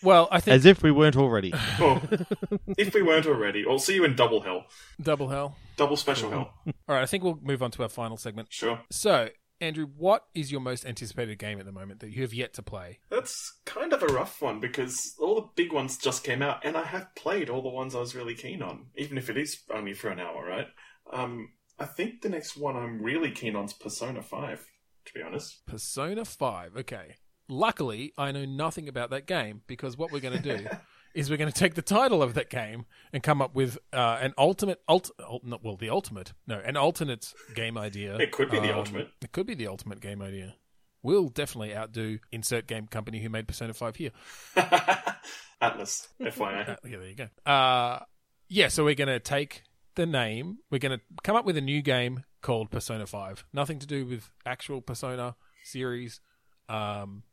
well, 0.03 0.28
I 0.30 0.40
think 0.40 0.55
As 0.55 0.66
if 0.66 0.82
we 0.82 0.90
weren't 0.90 1.16
already. 1.16 1.53
Well, 1.78 2.03
if 2.78 2.94
we 2.94 3.03
weren't 3.03 3.26
already, 3.26 3.64
I'll 3.68 3.78
see 3.78 3.94
you 3.94 4.05
in 4.05 4.16
double 4.16 4.40
hell, 4.40 4.66
double 5.00 5.28
hell. 5.28 5.57
double 5.76 5.96
special 5.96 6.30
hell. 6.30 6.55
All 6.66 6.94
right, 6.96 7.03
I 7.03 7.07
think 7.07 7.24
we'll 7.24 7.38
move 7.42 7.62
on 7.62 7.70
to 7.72 7.82
our 7.82 7.88
final 7.88 8.16
segment. 8.16 8.48
Sure. 8.53 8.80
So, 8.90 9.28
Andrew, 9.61 9.86
what 9.96 10.24
is 10.34 10.50
your 10.50 10.61
most 10.61 10.84
anticipated 10.84 11.38
game 11.38 11.61
at 11.61 11.66
the 11.66 11.72
moment 11.72 12.00
that 12.00 12.11
you 12.11 12.22
have 12.22 12.34
yet 12.34 12.53
to 12.55 12.62
play? 12.62 12.98
That's 13.11 13.61
kind 13.64 13.92
of 13.92 14.03
a 14.03 14.07
rough 14.07 14.42
one 14.42 14.59
because 14.59 15.14
all 15.20 15.36
the 15.36 15.48
big 15.55 15.72
ones 15.72 15.96
just 15.96 16.24
came 16.24 16.42
out, 16.42 16.64
and 16.64 16.76
I 16.76 16.84
have 16.84 17.14
played 17.14 17.48
all 17.48 17.62
the 17.62 17.68
ones 17.68 17.94
I 17.94 18.00
was 18.00 18.14
really 18.14 18.34
keen 18.34 18.61
on, 18.62 18.86
even 18.96 19.18
if 19.18 19.30
it 19.30 19.36
is 19.36 19.61
only 19.72 19.92
for 19.94 20.09
an 20.09 20.18
hour, 20.18 20.44
right? 20.44 20.66
Um, 21.12 21.50
I 21.78 21.84
think 21.86 22.22
the 22.22 22.28
next 22.28 22.57
one 22.57 22.76
I'm 22.76 23.03
really 23.03 23.30
keen 23.30 23.57
on 23.57 23.64
is 23.66 23.72
Persona 23.72 24.22
5, 24.22 24.66
to 25.07 25.14
be 25.14 25.22
honest. 25.22 25.64
Persona 25.66 26.24
5. 26.24 26.76
Okay. 26.78 27.16
Luckily, 27.53 28.12
I 28.16 28.32
know 28.32 28.44
nothing 28.46 28.88
about 28.88 29.11
that 29.11 29.26
game 29.26 29.61
because 29.66 29.96
what 29.98 30.11
we're 30.11 30.20
going 30.20 30.40
to 30.40 30.57
do 30.57 30.66
is 31.14 31.28
we're 31.30 31.36
going 31.36 31.53
to 31.53 31.59
take 31.59 31.74
the 31.74 31.82
title 31.82 32.22
of 32.22 32.32
that 32.34 32.48
game 32.48 32.86
and 33.12 33.22
come 33.22 33.42
up 33.42 33.55
with 33.55 33.76
uh, 33.92 34.18
an 34.22 34.32
ultimate, 34.38 34.80
ult, 34.88 35.11
ult, 35.20 35.44
not, 35.44 35.62
well, 35.62 35.76
the 35.76 35.90
ultimate, 35.90 36.32
no, 36.46 36.59
an 36.61 36.76
alternate 36.78 37.34
game 37.55 37.76
idea. 37.76 38.16
It 38.16 38.32
could 38.32 38.50
be 38.50 38.59
the 38.59 38.72
Um, 38.72 38.78
ultimate. 38.78 39.11
It 39.20 39.32
could 39.32 39.46
be 39.46 39.55
the 39.55 39.66
ultimate 39.66 40.00
game 40.00 40.22
idea. 40.22 40.55
We'll 41.03 41.28
definitely 41.28 41.76
outdo 41.76 42.20
insert 42.30 42.66
game 42.66 42.86
company 42.86 43.20
who 43.20 43.28
made 43.28 43.46
Persona 43.46 43.74
5 43.74 43.96
here. 43.96 44.11
Atlus, 44.57 46.09
FYI. 46.20 46.68
Uh, 46.70 46.76
yeah, 46.84 46.96
there 46.98 47.09
you 47.09 47.14
go. 47.16 47.50
Uh, 47.50 48.00
yeah, 48.48 48.68
so 48.68 48.84
we're 48.84 48.94
going 48.94 49.09
to 49.09 49.20
take 49.20 49.62
the 49.94 50.07
name. 50.07 50.59
We're 50.70 50.78
going 50.78 50.98
to 50.98 51.05
come 51.22 51.36
up 51.36 51.44
with 51.44 51.57
a 51.57 51.61
new 51.61 51.82
game 51.82 52.24
called 52.40 52.70
Persona 52.70 53.07
5. 53.07 53.44
Nothing 53.53 53.78
to 53.80 53.86
do 53.86 54.07
with 54.07 54.30
actual 54.46 54.80
Persona 54.80 55.36
series. 55.64 56.20
Um, 56.68 57.24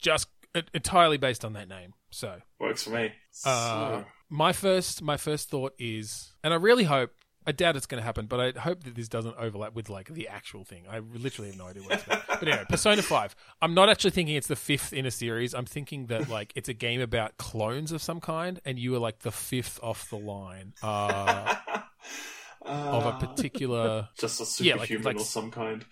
just 0.00 0.28
entirely 0.74 1.16
based 1.18 1.44
on 1.44 1.52
that 1.54 1.68
name. 1.68 1.94
So, 2.10 2.40
Works 2.58 2.82
for 2.84 2.90
me. 2.90 3.12
uh, 3.44 4.00
So, 4.00 4.04
my 4.28 4.52
first 4.52 5.02
my 5.02 5.16
first 5.16 5.48
thought 5.50 5.74
is, 5.78 6.32
and 6.42 6.52
I 6.52 6.56
really 6.56 6.84
hope, 6.84 7.12
I 7.46 7.52
doubt 7.52 7.74
it's 7.76 7.86
going 7.86 8.00
to 8.00 8.04
happen, 8.04 8.26
but 8.26 8.40
I 8.56 8.58
hope 8.60 8.82
that 8.84 8.94
this 8.94 9.08
doesn't 9.08 9.34
overlap 9.38 9.74
with 9.74 9.88
like 9.88 10.08
the 10.08 10.28
actual 10.28 10.64
thing. 10.64 10.84
I 10.90 10.98
literally 10.98 11.50
have 11.50 11.58
no 11.58 11.66
idea 11.68 11.82
what 11.84 11.92
it's 11.94 12.04
about. 12.04 12.26
but 12.28 12.42
anyway, 12.42 12.64
Persona 12.68 13.00
Five. 13.02 13.34
I'm 13.62 13.74
not 13.74 13.88
actually 13.88 14.10
thinking 14.10 14.34
it's 14.36 14.46
the 14.48 14.56
fifth 14.56 14.92
in 14.92 15.06
a 15.06 15.10
series. 15.10 15.54
I'm 15.54 15.66
thinking 15.66 16.06
that 16.06 16.28
like 16.28 16.52
it's 16.56 16.68
a 16.68 16.74
game 16.74 17.00
about 17.00 17.36
clones 17.38 17.92
of 17.92 18.02
some 18.02 18.20
kind, 18.20 18.60
and 18.64 18.78
you 18.78 18.94
are 18.94 18.98
like 18.98 19.20
the 19.20 19.32
fifth 19.32 19.78
off 19.82 20.10
the 20.10 20.16
line 20.18 20.74
uh, 20.82 21.54
of 22.62 23.04
a 23.06 23.08
uh, 23.08 23.18
particular. 23.20 24.08
just 24.18 24.60
a 24.60 24.64
yeah, 24.64 24.74
like- 24.74 24.88
superhuman 24.88 25.16
like- 25.16 25.22
or 25.22 25.26
some 25.26 25.50
kind. 25.50 25.84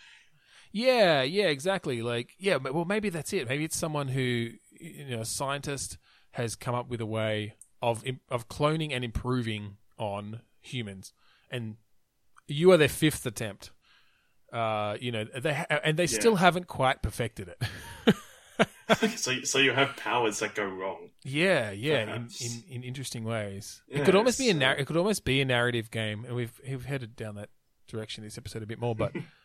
Yeah, 0.73 1.23
yeah, 1.23 1.47
exactly. 1.47 2.03
Like, 2.03 2.35
yeah, 2.39 2.57
well, 2.57 2.85
maybe 2.85 3.09
that's 3.09 3.33
it. 3.33 3.49
Maybe 3.49 3.65
it's 3.65 3.77
someone 3.77 4.09
who, 4.09 4.51
you 4.81 5.07
know, 5.11 5.21
a 5.21 5.25
scientist 5.25 5.99
has 6.33 6.55
come 6.55 6.75
up 6.75 6.89
with 6.89 7.01
a 7.01 7.07
way 7.07 7.55
of 7.83 8.05
of 8.29 8.49
cloning 8.49 8.93
and 8.93 9.05
improving 9.05 9.77
on 9.99 10.41
humans, 10.61 11.13
and 11.51 11.77
you 12.47 12.71
are 12.73 12.77
their 12.77 12.89
fifth 12.89 13.25
attempt. 13.27 13.71
Uh, 14.53 14.97
you 15.01 15.13
know, 15.13 15.25
they 15.25 15.55
ha- 15.55 15.67
and 15.85 15.97
they 15.99 16.07
still 16.07 16.37
haven't 16.37 16.67
quite 16.67 17.03
perfected 17.03 17.49
it. 17.49 18.17
so, 19.17 19.35
so 19.45 19.59
you 19.59 19.73
have 19.73 19.97
powers 19.97 20.39
that 20.41 20.55
go 20.55 20.65
wrong. 20.65 21.11
yeah, 21.25 21.71
yeah, 21.71 22.15
in, 22.15 22.29
in 22.41 22.65
in 22.77 22.83
interesting 22.83 23.25
ways. 23.25 23.83
Yeah, 23.89 23.99
it 23.99 24.05
could 24.05 24.15
almost 24.15 24.39
be 24.39 24.49
a 24.49 24.53
so- 24.53 24.59
nar- 24.59 24.77
it 24.77 24.87
could 24.87 24.97
almost 24.97 25.25
be 25.25 25.41
a 25.41 25.45
narrative 25.45 25.91
game, 25.91 26.25
and 26.25 26.35
we've 26.35 26.59
we've 26.67 26.85
headed 26.85 27.15
down 27.17 27.35
that 27.37 27.51
direction 27.89 28.25
this 28.25 28.39
episode 28.39 28.63
a 28.63 28.67
bit 28.67 28.79
more, 28.81 28.95
but 28.95 29.13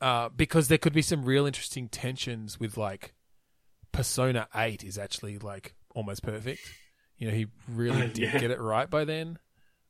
uh, 0.00 0.28
because 0.30 0.68
there 0.68 0.78
could 0.78 0.92
be 0.92 1.02
some 1.02 1.24
real 1.24 1.46
interesting 1.46 1.88
tensions 1.88 2.58
with 2.60 2.76
like 2.76 3.14
Persona 3.92 4.48
Eight 4.54 4.84
is 4.84 4.98
actually 4.98 5.38
like 5.38 5.74
almost 5.94 6.22
perfect. 6.22 6.60
You 7.16 7.28
know, 7.28 7.34
he 7.34 7.46
really 7.68 8.08
did 8.12 8.18
Yeah. 8.18 8.38
get 8.38 8.50
it 8.50 8.60
right 8.60 8.88
by 8.88 9.04
then. 9.04 9.38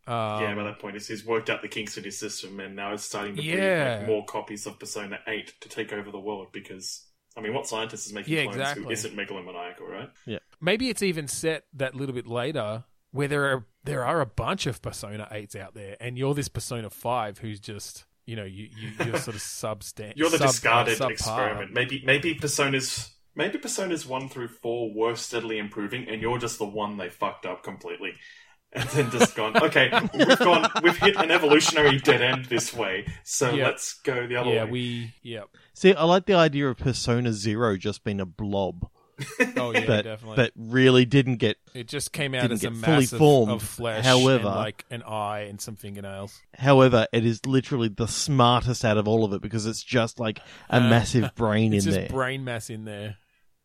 Um, 0.06 0.14
yeah, 0.42 0.54
by 0.54 0.62
that 0.64 0.78
point, 0.78 0.94
he's, 0.94 1.06
he's 1.06 1.26
worked 1.26 1.50
out 1.50 1.60
the 1.60 1.68
kinks 1.68 1.98
in 1.98 2.04
his 2.04 2.18
system, 2.18 2.58
and 2.60 2.74
now 2.74 2.94
it's 2.94 3.04
starting 3.04 3.36
to 3.36 3.42
Yeah. 3.42 3.54
breed 3.84 3.98
like, 4.00 4.06
more 4.08 4.24
copies 4.24 4.66
of 4.66 4.78
Persona 4.78 5.18
8 5.26 5.52
to 5.60 5.68
take 5.68 5.92
over 5.92 6.10
the 6.10 6.18
world 6.18 6.46
because, 6.50 7.04
I 7.36 7.42
mean, 7.42 7.52
what 7.52 7.66
scientist 7.66 8.06
is 8.06 8.14
making 8.14 8.32
Yeah, 8.34 8.44
clones 8.44 8.56
exactly. 8.56 8.84
who 8.84 8.90
isn't 8.90 9.14
megalomaniacal, 9.14 9.86
right? 9.86 10.08
Yeah. 10.24 10.38
Maybe 10.62 10.88
it's 10.88 11.02
even 11.02 11.28
set 11.28 11.64
that 11.74 11.94
little 11.94 12.14
bit 12.14 12.26
later 12.26 12.84
where 13.10 13.28
there 13.28 13.44
are 13.52 13.66
there 13.84 14.04
are 14.04 14.20
a 14.20 14.26
bunch 14.26 14.66
of 14.66 14.80
Persona 14.82 15.28
eights 15.30 15.54
out 15.56 15.74
there, 15.74 15.96
and 16.00 16.16
you're 16.18 16.34
this 16.34 16.48
Persona 16.48 16.88
five 16.90 17.38
who's 17.38 17.60
just 17.60 18.04
you 18.28 18.36
know 18.36 18.44
you, 18.44 18.68
you 18.78 18.90
you're 19.06 19.18
sort 19.18 19.36
of 19.36 19.42
substan- 19.42 20.12
You're 20.16 20.28
the 20.30 20.36
sub- 20.38 20.48
uh, 20.48 20.52
discarded 20.52 20.98
subpar. 20.98 21.10
experiment. 21.10 21.72
Maybe 21.72 22.02
maybe 22.04 22.34
Persona's 22.34 23.10
maybe 23.34 23.56
Persona's 23.58 24.06
one 24.06 24.28
through 24.28 24.48
four 24.48 24.92
were 24.94 25.16
steadily 25.16 25.58
improving, 25.58 26.06
and 26.08 26.20
you're 26.20 26.38
just 26.38 26.58
the 26.58 26.66
one 26.66 26.98
they 26.98 27.08
fucked 27.08 27.46
up 27.46 27.62
completely, 27.64 28.12
and 28.74 28.86
then 28.90 29.10
just 29.10 29.34
gone. 29.34 29.56
Okay, 29.56 29.90
we've 30.14 30.38
gone. 30.38 30.68
We've 30.82 30.96
hit 30.98 31.16
an 31.16 31.30
evolutionary 31.30 31.98
dead 31.98 32.20
end 32.20 32.44
this 32.46 32.74
way, 32.74 33.06
so 33.24 33.50
Yeah. 33.54 33.68
let's 33.68 33.94
go 34.02 34.26
the 34.26 34.36
other 34.36 34.50
Yeah, 34.50 34.64
way. 34.64 34.70
we 34.70 35.14
yeah. 35.22 35.44
See, 35.72 35.94
I 35.94 36.04
like 36.04 36.26
the 36.26 36.34
idea 36.34 36.68
of 36.68 36.76
Persona 36.76 37.32
Zero 37.32 37.76
just 37.78 38.04
being 38.04 38.20
a 38.20 38.26
blob, 38.26 38.88
Oh 39.56 39.72
yeah, 39.72 39.84
but 39.86 40.02
definitely. 40.02 40.36
but 40.36 40.52
really 40.56 41.04
didn't 41.04 41.36
get. 41.36 41.56
it 41.74 41.88
just 41.88 42.12
came 42.12 42.34
out 42.34 42.50
as 42.52 42.62
a 42.62 42.70
get 42.70 42.76
fully 42.78 42.96
mass 43.00 43.12
of, 43.12 43.18
formed. 43.18 43.52
of 43.52 43.62
flesh, 43.62 44.04
However- 44.04 44.46
and 44.46 44.56
like 44.56 44.84
an 44.90 45.02
eye 45.02 45.40
and 45.48 45.60
some 45.60 45.76
fingernails. 45.76 46.40
However, 46.56 47.06
it 47.12 47.24
is 47.26 47.44
literally 47.46 47.88
the 47.88 48.06
smartest 48.06 48.84
out 48.84 48.96
of 48.98 49.08
all 49.08 49.24
of 49.24 49.32
it 49.32 49.42
because 49.42 49.66
it's 49.66 49.82
just 49.82 50.20
like 50.20 50.38
a 50.70 50.76
Uh, 50.76 50.80
massive 50.88 51.34
brain 51.36 51.72
It's 51.74 51.84
in 51.86 51.92
just 51.92 52.00
there. 52.00 52.08
brain 52.08 52.44
mass 52.44 52.70
in 52.70 52.84
there. 52.84 53.16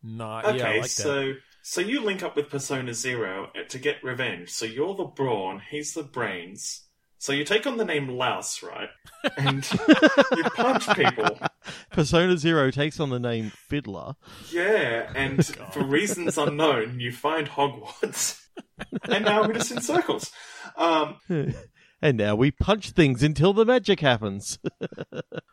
Nah, 0.01 0.41
Okay, 0.45 0.57
yeah, 0.57 0.67
I 0.67 0.73
like 0.73 0.81
that. 0.83 0.89
so 0.89 1.33
so 1.61 1.79
you 1.81 2.01
link 2.01 2.23
up 2.23 2.35
with 2.35 2.49
Persona 2.49 2.93
Zero 2.93 3.49
to 3.69 3.79
get 3.79 4.03
revenge. 4.03 4.49
So 4.49 4.65
you're 4.65 4.95
the 4.95 5.05
brawn, 5.05 5.61
he's 5.69 5.93
the 5.93 6.03
brains. 6.03 6.81
So 7.23 7.31
you 7.31 7.45
take 7.45 7.65
on 7.65 7.77
the 7.77 7.85
name 7.85 8.09
Louse, 8.09 8.61
right? 8.61 8.89
And 9.37 9.65
you 10.35 10.43
punch 10.43 10.85
people. 10.93 11.39
Persona 11.89 12.35
Zero 12.35 12.69
takes 12.69 12.99
on 12.99 13.11
the 13.11 13.19
name 13.19 13.49
Fiddler. 13.69 14.15
Yeah, 14.51 15.09
and 15.15 15.39
Oh, 15.61 15.65
for 15.71 15.85
reasons 15.85 16.37
unknown, 16.37 16.99
you 16.99 17.13
find 17.13 17.47
Hogwarts. 17.47 18.41
and 19.09 19.23
now 19.23 19.47
we're 19.47 19.53
just 19.53 19.71
in 19.71 19.79
circles. 19.79 20.33
Um, 20.75 21.15
And 22.01 22.17
now 22.17 22.35
we 22.35 22.51
punch 22.51 22.89
things 22.89 23.23
until 23.23 23.53
the 23.53 23.63
magic 23.63 24.01
happens. 24.01 24.59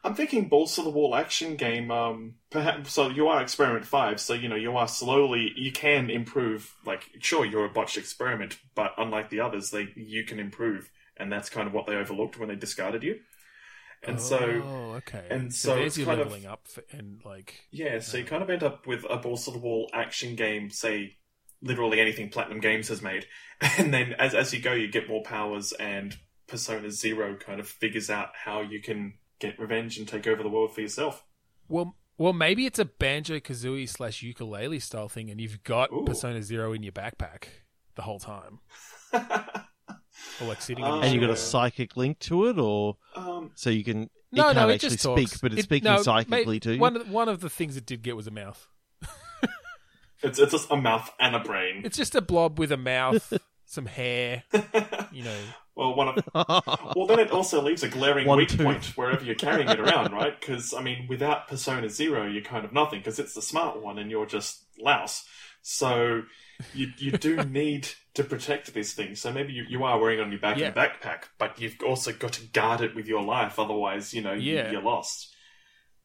I'm 0.02 0.16
thinking 0.16 0.48
balls 0.48 0.74
to 0.74 0.82
the 0.82 0.90
wall 0.90 1.14
action 1.14 1.54
game. 1.54 1.92
Um, 1.92 2.34
perhaps 2.50 2.92
so 2.92 3.08
you 3.10 3.28
are 3.28 3.40
experiment 3.40 3.84
five, 3.84 4.20
so 4.20 4.34
you 4.34 4.48
know 4.48 4.56
you 4.56 4.76
are 4.76 4.88
slowly. 4.88 5.52
You 5.54 5.70
can 5.70 6.10
improve. 6.10 6.74
Like, 6.84 7.08
sure, 7.20 7.44
you're 7.44 7.66
a 7.66 7.70
botched 7.70 7.96
experiment, 7.96 8.58
but 8.74 8.92
unlike 8.98 9.30
the 9.30 9.38
others, 9.38 9.70
they 9.70 9.90
you 9.94 10.24
can 10.24 10.40
improve, 10.40 10.90
and 11.20 11.30
that's 11.32 11.48
kind 11.48 11.66
of 11.66 11.72
what 11.72 11.86
they 11.86 11.94
overlooked 11.94 12.38
when 12.38 12.48
they 12.48 12.56
discarded 12.56 13.02
you. 13.02 13.20
And 14.02 14.18
so, 14.18 14.62
oh, 14.64 14.94
okay. 14.96 15.26
and 15.30 15.52
so, 15.52 15.70
so 15.70 15.74
there's 15.76 15.98
it's 15.98 16.06
kind 16.06 16.20
of- 16.20 16.28
leveling 16.28 16.46
up 16.46 16.66
for, 16.66 16.82
and 16.90 17.20
like 17.24 17.66
yeah, 17.70 17.98
so 17.98 18.16
you 18.16 18.24
uh, 18.24 18.26
kind 18.26 18.42
of 18.42 18.48
end 18.48 18.62
up 18.62 18.86
with 18.86 19.04
a 19.08 19.18
balls 19.18 19.44
to 19.44 19.50
the 19.50 19.58
wall 19.58 19.90
action 19.92 20.36
game. 20.36 20.70
Say, 20.70 21.16
literally 21.60 22.00
anything 22.00 22.30
Platinum 22.30 22.60
Games 22.60 22.88
has 22.88 23.02
made, 23.02 23.26
and 23.78 23.92
then 23.92 24.14
as 24.18 24.34
as 24.34 24.54
you 24.54 24.60
go, 24.60 24.72
you 24.72 24.88
get 24.88 25.08
more 25.08 25.22
powers, 25.22 25.72
and 25.72 26.16
Persona 26.46 26.90
Zero 26.90 27.36
kind 27.36 27.60
of 27.60 27.68
figures 27.68 28.08
out 28.08 28.30
how 28.44 28.62
you 28.62 28.80
can 28.80 29.14
get 29.38 29.58
revenge 29.58 29.98
and 29.98 30.08
take 30.08 30.26
over 30.26 30.42
the 30.42 30.48
world 30.48 30.74
for 30.74 30.80
yourself. 30.80 31.24
Well, 31.68 31.96
well, 32.16 32.32
maybe 32.32 32.66
it's 32.66 32.78
a 32.78 32.84
banjo 32.84 33.38
kazooie 33.38 33.88
slash 33.88 34.22
ukulele 34.22 34.78
style 34.78 35.08
thing, 35.08 35.30
and 35.30 35.40
you've 35.40 35.62
got 35.62 35.92
Ooh. 35.92 36.04
Persona 36.04 36.42
Zero 36.42 36.72
in 36.72 36.82
your 36.82 36.92
backpack 36.92 37.44
the 37.96 38.02
whole 38.02 38.18
time, 38.18 38.60
or 40.40 40.46
like 40.48 40.60
sitting. 40.62 40.84
In 40.84 40.90
and 41.04 41.14
you 41.14 41.20
got 41.20 41.30
a 41.30 41.36
psychic 41.36 41.96
link 41.96 42.18
to 42.20 42.46
it, 42.48 42.58
or 42.58 42.96
um, 43.16 43.50
so 43.54 43.70
you 43.70 43.84
can. 43.84 44.02
It 44.04 44.10
no, 44.36 44.44
can't 44.44 44.56
no, 44.56 44.68
it 44.68 44.74
actually 44.74 44.88
just 44.90 45.02
speak, 45.02 45.28
talks. 45.30 45.40
but 45.40 45.52
it's 45.52 45.60
It- 45.60 45.64
speaking 45.64 45.90
no, 45.92 46.02
psychically 46.02 46.44
mate, 46.56 46.62
to 46.62 46.74
you. 46.74 46.80
One 46.80 46.96
of, 46.96 47.06
the, 47.06 47.12
one 47.12 47.28
of 47.28 47.40
the 47.40 47.50
things 47.50 47.76
it 47.76 47.84
did 47.86 48.02
get 48.02 48.14
was 48.16 48.26
a 48.26 48.30
mouth. 48.30 48.66
It's 50.22 50.38
it's 50.38 50.52
just 50.52 50.70
a 50.70 50.76
mouth 50.76 51.10
and 51.18 51.34
a 51.34 51.40
brain. 51.40 51.80
It's 51.82 51.96
just 51.96 52.14
a 52.14 52.20
blob 52.20 52.58
with 52.58 52.70
a 52.72 52.76
mouth, 52.76 53.32
some 53.64 53.86
hair. 53.86 54.42
You 55.10 55.24
know, 55.24 55.36
well, 55.74 55.94
one 55.94 56.08
of 56.08 56.94
well, 56.94 57.06
then 57.06 57.20
it 57.20 57.30
also 57.30 57.62
leaves 57.62 57.82
a 57.82 57.88
glaring 57.88 58.26
One 58.26 58.36
weak 58.36 58.50
tooth. 58.50 58.60
point 58.60 58.84
wherever 58.98 59.24
you're 59.24 59.34
carrying 59.34 59.68
it 59.70 59.80
around, 59.80 60.12
right? 60.12 60.38
Because 60.38 60.74
I 60.74 60.82
mean, 60.82 61.06
without 61.08 61.48
Persona 61.48 61.88
Zero, 61.88 62.26
you're 62.26 62.42
kind 62.42 62.66
of 62.66 62.72
nothing 62.74 63.00
because 63.00 63.18
it's 63.18 63.32
the 63.32 63.40
smart 63.40 63.80
one 63.82 63.98
and 63.98 64.10
you're 64.10 64.26
just 64.26 64.62
louse. 64.78 65.24
So 65.62 66.24
you 66.74 66.88
you 66.98 67.12
do 67.12 67.36
need 67.44 67.88
to 68.22 68.28
protect 68.28 68.72
this 68.74 68.92
thing. 68.92 69.14
So 69.14 69.32
maybe 69.32 69.52
you, 69.52 69.64
you 69.68 69.84
are 69.84 69.98
wearing 69.98 70.18
it 70.18 70.22
on 70.22 70.30
your 70.30 70.40
back 70.40 70.56
in 70.56 70.62
Yeah. 70.62 70.68
a 70.68 70.72
backpack, 70.72 71.24
but 71.38 71.60
you've 71.60 71.76
also 71.86 72.12
got 72.12 72.32
to 72.34 72.46
guard 72.48 72.80
it 72.80 72.94
with 72.94 73.06
your 73.06 73.22
life. 73.22 73.58
Otherwise, 73.58 74.12
you 74.14 74.22
know, 74.22 74.32
you- 74.32 74.54
Yeah. 74.56 74.70
you're 74.70 74.82
lost. 74.82 75.34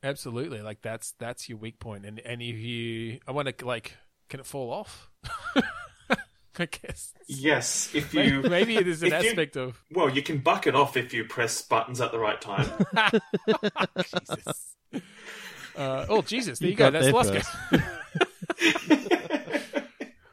absolutely. 0.04 0.62
Like 0.62 0.82
that's 0.82 1.14
that's 1.20 1.50
your 1.50 1.58
weak 1.58 1.80
point, 1.80 2.06
and 2.06 2.20
and 2.20 2.42
if 2.42 2.56
you, 2.58 3.20
I 3.28 3.32
want 3.32 3.58
to 3.58 3.66
like, 3.66 3.96
can 4.30 4.40
it 4.40 4.46
fall 4.46 4.72
off? 4.72 5.10
I 6.58 6.68
guess. 6.68 7.14
Yes, 7.28 7.90
if 7.94 8.14
you 8.14 8.42
maybe 8.44 8.78
it 8.78 8.88
is 8.88 9.02
an 9.04 9.12
if 9.12 9.24
you- 9.24 9.30
aspect 9.32 9.58
of 9.58 9.82
well, 9.92 10.10
you 10.10 10.22
can 10.22 10.38
buck 10.40 10.68
it 10.68 10.76
off 10.76 10.96
if 10.96 11.14
you 11.14 11.26
press 11.26 11.62
buttons 11.62 12.00
at 12.00 12.12
the 12.14 12.20
right 12.20 12.40
time. 12.40 12.70
Jesus. 13.98 14.76
Uh, 15.76 16.06
oh 16.08 16.22
Jesus! 16.22 16.60
There 16.60 16.68
You 16.70 16.72
you, 16.72 16.78
go. 16.78 16.90
That's 16.92 17.06
there 17.08 17.14
Lusco. 17.14 17.44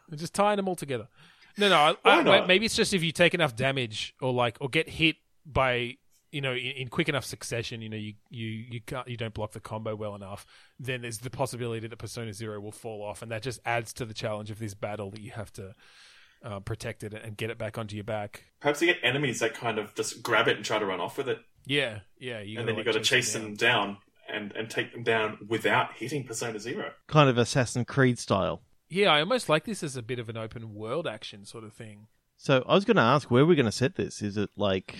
We're 0.08 0.16
just 0.16 0.34
tying 0.34 0.56
them 0.58 0.68
all 0.68 0.76
together. 0.76 1.08
No, 1.56 1.68
no. 1.68 1.96
I, 2.04 2.20
I, 2.20 2.46
maybe 2.46 2.66
it's 2.66 2.76
just 2.76 2.94
if 2.94 3.02
you 3.02 3.12
take 3.12 3.34
enough 3.34 3.56
damage, 3.56 4.14
or 4.20 4.32
like, 4.32 4.58
or 4.60 4.68
get 4.68 4.88
hit 4.88 5.16
by 5.44 5.96
you 6.32 6.40
know, 6.40 6.52
in, 6.52 6.72
in 6.72 6.88
quick 6.88 7.08
enough 7.08 7.24
succession, 7.24 7.82
you 7.82 7.88
know, 7.88 7.96
you, 7.96 8.14
you, 8.30 8.46
you 8.48 8.80
can't, 8.80 9.06
you 9.06 9.16
don't 9.16 9.34
block 9.34 9.52
the 9.52 9.60
combo 9.60 9.94
well 9.94 10.14
enough, 10.14 10.46
then 10.80 11.02
there's 11.02 11.18
the 11.18 11.30
possibility 11.30 11.86
that 11.86 11.96
Persona 11.98 12.32
Zero 12.32 12.58
will 12.58 12.72
fall 12.72 13.02
off, 13.02 13.22
and 13.22 13.30
that 13.30 13.42
just 13.42 13.60
adds 13.64 13.92
to 13.92 14.06
the 14.06 14.14
challenge 14.14 14.50
of 14.50 14.58
this 14.58 14.74
battle 14.74 15.10
that 15.10 15.20
you 15.20 15.30
have 15.30 15.52
to 15.52 15.74
uh, 16.42 16.60
protect 16.60 17.04
it 17.04 17.12
and 17.12 17.36
get 17.36 17.50
it 17.50 17.58
back 17.58 17.78
onto 17.78 17.94
your 17.94 18.04
back. 18.04 18.44
Perhaps 18.60 18.80
you 18.80 18.88
get 18.88 18.98
enemies 19.02 19.40
that 19.40 19.54
kind 19.54 19.78
of 19.78 19.94
just 19.94 20.22
grab 20.22 20.48
it 20.48 20.56
and 20.56 20.64
try 20.64 20.78
to 20.78 20.86
run 20.86 21.00
off 21.00 21.18
with 21.18 21.28
it, 21.28 21.38
Yeah, 21.66 22.00
yeah, 22.18 22.40
you 22.40 22.58
and 22.58 22.66
then 22.66 22.76
you 22.76 22.82
got 22.82 22.94
to 22.94 23.00
chase 23.00 23.32
them 23.34 23.54
down 23.54 23.98
and, 24.28 24.52
and 24.56 24.70
take 24.70 24.92
them 24.92 25.02
down 25.02 25.38
without 25.46 25.92
hitting 25.94 26.24
Persona 26.24 26.58
Zero. 26.58 26.92
Kind 27.08 27.28
of 27.28 27.36
Assassin's 27.36 27.86
Creed 27.86 28.18
style. 28.18 28.62
Yeah, 28.94 29.10
I 29.12 29.20
almost 29.20 29.48
like 29.48 29.64
this 29.64 29.82
as 29.82 29.96
a 29.96 30.02
bit 30.02 30.18
of 30.18 30.28
an 30.28 30.36
open 30.36 30.74
world 30.74 31.06
action 31.06 31.46
sort 31.46 31.64
of 31.64 31.72
thing. 31.72 32.08
So 32.36 32.62
I 32.68 32.74
was 32.74 32.84
going 32.84 32.96
to 32.98 33.02
ask 33.02 33.30
where 33.30 33.46
we're 33.46 33.54
going 33.56 33.64
to 33.66 33.72
set 33.72 33.94
this. 33.96 34.20
Is 34.20 34.36
it 34.36 34.50
like 34.54 34.96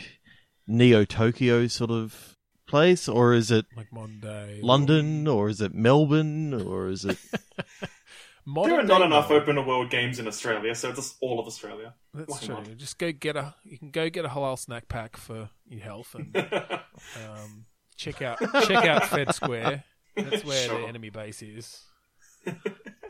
Neo 0.67 1.05
Tokyo 1.05 1.67
sort 1.67 1.91
of 1.91 2.37
place, 2.67 3.07
or 3.07 3.35
is 3.35 3.51
it 3.51 3.67
Like 3.77 3.93
Monday, 3.93 4.61
London, 4.63 5.27
or 5.29 5.51
is 5.51 5.61
it 5.61 5.75
Melbourne, 5.75 6.55
or 6.55 6.89
is 6.89 7.05
it? 7.05 7.19
Modern 8.47 8.71
there 8.71 8.81
are 8.81 8.85
not 8.85 9.03
enough 9.03 9.29
Melbourne. 9.29 9.59
open 9.59 9.67
world 9.67 9.91
games 9.91 10.19
in 10.19 10.27
Australia, 10.27 10.75
so 10.75 10.89
it's 10.89 10.99
just 10.99 11.17
all 11.21 11.39
of 11.39 11.47
Australia. 11.47 11.95
That's 12.15 12.31
Why 12.31 12.39
true. 12.47 12.55
not? 12.55 12.77
Just 12.79 12.99
go 12.99 13.13
get 13.13 13.37
a. 13.37 13.55
You 13.63 13.79
can 13.79 13.91
go 13.91 14.09
get 14.09 14.25
a 14.25 14.29
halal 14.29 14.59
snack 14.59 14.89
pack 14.89 15.17
for 15.19 15.51
your 15.69 15.81
health 15.83 16.15
and 16.15 16.35
um, 17.29 17.67
check 17.97 18.23
out 18.23 18.39
check 18.65 18.85
out 18.87 19.07
Fed 19.09 19.35
Square. 19.35 19.85
That's 20.17 20.45
where 20.45 20.67
Sure. 20.67 20.81
the 20.81 20.87
enemy 20.87 21.11
base 21.11 21.43
is. 21.43 21.83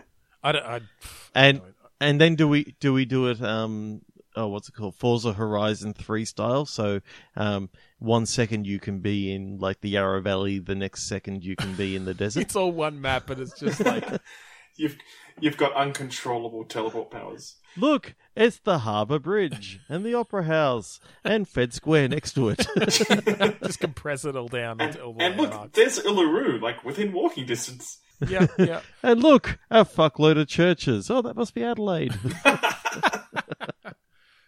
I 0.43 0.53
don't. 0.53 0.65
I, 0.65 0.77
And 0.77 1.59
I 1.59 1.61
don't- 1.61 1.75
and 2.01 2.21
then 2.21 2.35
do 2.35 2.49
we 2.49 2.75
do 2.81 2.93
we 2.93 3.05
do 3.05 3.29
it? 3.29 3.41
Um, 3.41 4.03
oh, 4.35 4.49
what's 4.49 4.69
it 4.69 4.73
called? 4.75 4.97
Forza 4.97 5.33
Horizon 5.35 5.95
Three 5.95 6.25
style. 6.25 6.67
So, 6.67 7.01
um, 7.37 7.71
one 8.01 8.27
second 8.27 8.67
you 8.67 8.81
can 8.81 8.99
be 8.99 9.33
in 9.33 9.59
like 9.59 9.81
the 9.83 9.91
Yarra 9.91 10.21
Valley, 10.21 10.59
the 10.59 10.75
next 10.75 11.05
second 11.05 11.45
you 11.45 11.55
can 11.55 11.75
be 11.75 11.95
in 11.95 12.05
the 12.05 12.15
desert. 12.23 12.41
it's 12.41 12.57
all 12.57 12.73
one 12.73 13.01
map, 13.01 13.23
but 13.27 13.39
it's 13.39 13.59
just 13.59 13.85
like 13.85 14.05
You've 14.77 14.97
you've 15.39 15.57
got 15.59 15.75
uncontrollable 15.77 16.65
teleport 16.65 17.11
powers. 17.11 17.57
Look, 17.77 18.15
it's 18.35 18.59
the 18.59 18.81
Harbour 18.81 19.19
Bridge 19.19 19.79
and 19.89 20.05
the 20.05 20.15
Opera 20.15 20.45
House 20.45 20.99
and 21.23 21.47
Fed 21.47 21.73
Square 21.75 22.09
next 22.09 22.33
to 22.35 22.49
it. 22.49 22.67
just 23.63 23.79
compress 23.81 24.25
it 24.25 24.35
all 24.35 24.49
down 24.49 24.81
And, 24.81 24.91
into 24.91 25.03
all 25.05 25.13
the 25.13 25.23
and 25.25 25.37
look, 25.37 25.51
landmarks. 25.51 25.77
there's 25.77 25.99
Uluru, 26.01 26.61
like 26.61 26.83
within 26.85 27.13
walking 27.13 27.47
distance. 27.47 27.99
Yeah, 28.29 28.47
yeah. 28.59 28.81
and 29.03 29.23
look, 29.23 29.59
a 29.71 29.85
fuckload 29.85 30.39
of 30.41 30.49
churches. 30.49 31.11
Oh, 31.11 31.23
that 31.23 31.37
must 31.37 31.55
be 31.55 31.65
Adelaide. 31.65 32.15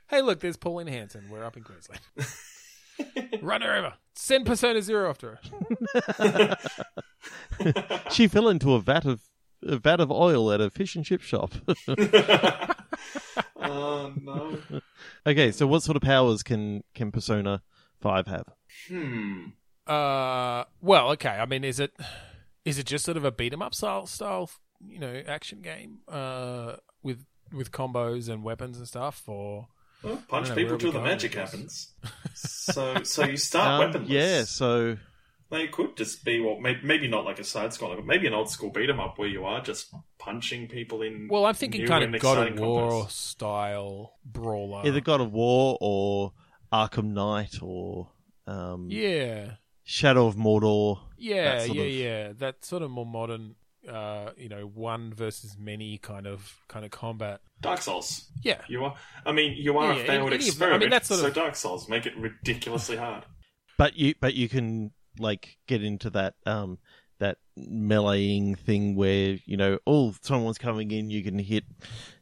Hey, 0.07 0.21
look, 0.21 0.41
there's 0.41 0.59
Pauline 0.59 0.87
Hanson. 0.87 1.25
We're 1.31 1.43
up 1.45 1.57
in 1.57 1.65
Queensland. 1.65 2.01
Run 3.43 3.63
her 3.63 3.75
over. 3.75 3.95
Send 4.15 4.47
Persona 4.47 4.81
Zero 4.83 5.09
after 5.09 5.41
her. 6.39 6.57
she 8.13 8.29
fell 8.29 8.49
into 8.49 8.75
a 8.75 8.81
vat 8.81 9.07
of 9.07 9.23
a 9.67 9.77
vat 9.79 10.01
of 10.01 10.13
oil 10.13 10.53
at 10.53 10.61
a 10.61 10.71
fish 10.71 10.95
and 10.95 11.05
chip 11.05 11.23
shop. 11.23 11.55
Oh 13.57 14.13
no. 14.21 14.59
okay, 15.27 15.51
so 15.51 15.67
what 15.67 15.83
sort 15.83 15.97
of 15.97 16.03
powers 16.03 16.43
can 16.43 16.85
can 16.95 17.11
Persona 17.11 17.63
Five 18.01 18.27
have? 18.27 18.45
Hmm. 18.89 19.47
Uh, 19.87 20.65
well, 20.81 21.11
okay. 21.13 21.31
I 21.31 21.47
mean, 21.47 21.65
is 21.65 21.81
it 21.81 21.95
is 22.65 22.79
it 22.79 22.87
just 22.87 23.05
sort 23.05 23.17
of 23.17 23.25
a 23.25 23.31
beat 23.33 23.53
'em 23.53 23.63
up 23.63 23.75
style 23.75 24.07
style, 24.07 24.51
you 24.87 24.99
know, 24.99 25.23
action 25.27 25.61
game 25.61 25.99
uh, 26.09 26.77
with 27.03 27.25
with 27.53 27.71
combos 27.71 28.29
and 28.29 28.43
weapons 28.43 28.79
and 28.79 28.89
stuff, 28.89 29.23
or 29.29 29.69
Well, 30.03 30.23
punch 30.29 30.49
know, 30.49 30.55
people 30.55 30.79
till 30.79 30.93
the 30.93 31.01
magic 31.01 31.33
with 31.35 31.41
happens. 31.41 31.93
So 32.35 33.03
so 33.05 33.25
you 33.25 33.37
start 33.37 33.69
Um, 33.69 33.81
weaponless. 33.93 34.11
yeah, 34.11 34.45
so 34.45 34.97
They 35.51 35.69
could 35.69 35.97
just 35.97 36.25
be 36.25 36.41
well, 36.41 36.59
maybe, 36.59 36.81
maybe 36.83 37.07
not 37.07 37.25
like 37.25 37.39
a 37.39 37.45
side 37.45 37.71
scroller, 37.71 37.97
but 37.97 38.07
maybe 38.07 38.27
an 38.27 38.33
old 38.35 38.51
school 38.51 38.71
beat 38.71 38.91
'em 38.91 38.99
up 38.99 39.19
where 39.19 39.29
you 39.29 39.45
are 39.45 39.61
just 39.61 39.95
punching 40.19 40.67
people 40.69 41.03
in. 41.03 41.29
well, 41.31 41.45
I'm 41.47 41.55
thinking 41.55 41.83
new 41.83 41.87
kind 41.87 42.03
and 42.03 42.15
of 42.15 42.21
God 42.21 42.49
of 42.49 42.59
War 42.59 43.05
combos. 43.05 43.11
style 43.13 44.15
brawler. 44.25 44.83
either 44.87 45.01
God 45.01 45.21
of 45.21 45.33
War 45.33 45.77
or 45.81 46.33
Arkham 46.73 47.13
Knight 47.13 47.63
or 47.63 48.09
um, 48.47 48.89
yeah, 48.91 49.57
Shadow 49.85 50.27
of 50.27 50.35
Mordor. 50.37 51.01
yeah, 51.19 51.65
yeah, 51.65 51.83
of- 51.83 51.91
yeah. 51.91 52.33
That 52.39 52.65
sort 52.65 52.83
of 52.83 52.91
more 52.91 53.07
modern, 53.07 53.55
uh, 53.89 54.31
you 54.37 54.49
know, 54.49 54.67
one 54.67 55.13
versus 55.15 55.57
many 55.59 55.99
kind 55.99 56.27
of 56.27 56.57
kind 56.69 56.85
of 56.85 56.91
combat. 56.91 57.41
Dark 57.61 57.81
Souls. 57.83 58.31
Yeah, 58.43 58.61
You 58.69 58.85
are. 58.85 58.95
I 59.25 59.33
mean, 59.33 59.55
you 59.57 59.79
are 59.79 59.95
Yeah, 59.95 60.01
a 60.01 60.07
failed 60.07 60.27
any- 60.33 60.37
any 60.37 60.49
of 60.49 60.59
them. 60.59 60.69
I 60.69 60.79
mean, 60.79 60.83
experiment. 60.83 60.91
that's 60.91 61.09
sort 61.09 61.21
so 61.21 61.27
of- 61.29 61.35
Dark 61.35 61.55
Souls 61.57 61.89
make 61.89 62.07
it 62.07 62.17
ridiculously 62.17 62.97
hard. 62.97 63.25
But 63.79 63.97
you 63.97 64.15
but 64.21 64.35
you 64.35 64.49
can 64.49 64.93
like 65.19 65.57
get 65.67 65.83
into 65.83 66.11
that 66.11 66.35
um 66.47 66.79
that 67.19 67.39
meleeing 67.59 68.59
thing 68.59 68.97
where 68.97 69.39
you 69.47 69.57
know 69.57 69.79
oh 69.87 70.15
someone's 70.23 70.59
coming 70.59 70.91
in 70.91 71.11
you 71.11 71.23
can 71.23 71.39
hit 71.39 71.65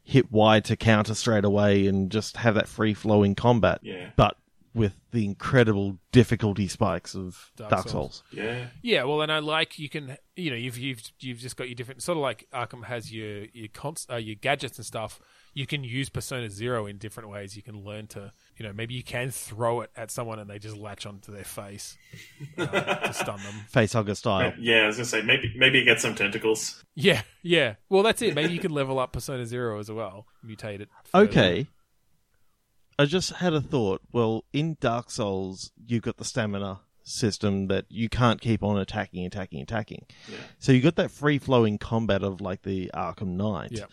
hit 0.03 0.31
Y 0.33 0.61
to 0.61 0.77
counter 0.77 1.15
straight 1.15 1.45
away 1.45 1.87
and 1.87 2.11
just 2.11 2.37
have 2.39 2.55
that 2.57 2.69
free 2.69 2.93
flowing 2.95 3.35
combat. 3.35 3.81
Yeah, 3.83 4.11
But 4.17 4.37
with 4.75 4.95
the 5.11 5.25
incredible 5.25 5.99
difficulty 6.13 6.67
spikes 6.67 7.15
of 7.15 7.51
Dark 7.57 7.71
Dark, 7.71 7.89
Souls. 7.89 7.93
Souls. 7.93 8.23
yeah. 8.33 8.67
Yeah, 8.83 9.05
well, 9.05 9.21
and 9.21 9.31
I 9.31 9.39
like 9.41 9.79
you 9.79 9.89
can, 9.89 10.17
you 10.37 10.51
know, 10.51 10.57
you've 10.57 10.79
you've 10.79 11.03
you've 11.21 11.39
just 11.39 11.57
got 11.57 11.69
your 11.69 11.75
different 11.75 12.03
sort 12.03 12.17
of 12.17 12.23
like 12.23 12.47
Arkham 12.55 12.85
has 12.85 13.13
your 13.13 13.45
your 13.53 13.69
const, 13.69 14.11
uh, 14.11 14.17
your 14.17 14.37
gadgets 14.37 14.79
and 14.79 14.87
stuff. 14.87 15.21
You 15.55 15.67
can 15.67 15.85
use 15.85 16.09
Persona 16.09 16.49
Zero 16.49 16.87
in 16.87 16.97
different 16.97 17.29
ways. 17.29 17.55
You 17.55 17.63
can 17.63 17.85
learn 17.85 18.07
to, 18.09 18.33
you 18.57 18.67
know, 18.67 18.73
maybe 18.73 18.95
you 18.95 19.03
can 19.03 19.31
throw 19.31 19.83
it 19.83 19.91
at 19.95 20.11
someone 20.11 20.39
and 20.39 20.49
they 20.49 20.59
just 20.59 20.79
latch 20.79 21.05
onto 21.05 21.31
their 21.31 21.45
face 21.45 21.99
uh, 22.57 22.67
to 22.67 23.13
stun 23.13 23.37
them. 23.43 23.55
Facehugger 23.73 24.17
style. 24.17 24.55
Yeah, 24.59 24.85
I 24.85 24.87
was 24.87 24.97
gonna 24.97 25.05
say 25.05 25.21
maybe 25.21 25.53
maybe 25.55 25.79
you 25.81 25.85
get 25.85 26.01
some 26.01 26.15
tentacles. 26.15 26.83
Yeah, 26.95 27.23
yeah. 27.43 27.75
Well, 27.91 28.03
that's 28.03 28.23
it. 28.23 28.35
Maybe 28.35 28.55
you 28.55 28.61
can 28.61 28.73
level 28.73 28.99
up 28.99 29.13
Persona 29.13 29.45
Zero 29.45 29.79
as 29.79 29.91
well, 29.91 30.27
mutate 30.43 30.81
it. 30.81 30.89
further. 31.05 31.29
Okay. 31.29 31.67
I 32.99 33.05
just 33.05 33.33
had 33.35 33.55
a 33.55 33.61
thought. 33.61 34.03
Well, 34.13 34.45
in 34.53 34.77
Dark 34.81 35.11
Souls, 35.11 35.73
you've 35.87 36.03
got 36.03 36.17
the 36.17 36.25
stamina 36.25 36.81
system 37.05 37.67
that 37.69 37.87
you 37.89 38.09
can't 38.09 38.41
keep 38.41 38.63
on 38.63 38.79
attacking, 38.79 39.27
attacking, 39.27 39.61
attacking. 39.61 40.07
Yeah. 40.29 40.39
So 40.59 40.73
you've 40.73 40.85
got 40.85 40.97
that 40.97 41.11
free 41.11 41.39
flowing 41.39 41.79
combat 41.79 42.23
of 42.23 42.41
like 42.41 42.63
the 42.63 42.91
Arkham 42.95 43.37
Knight. 43.37 43.73
Yeah. 43.73 43.87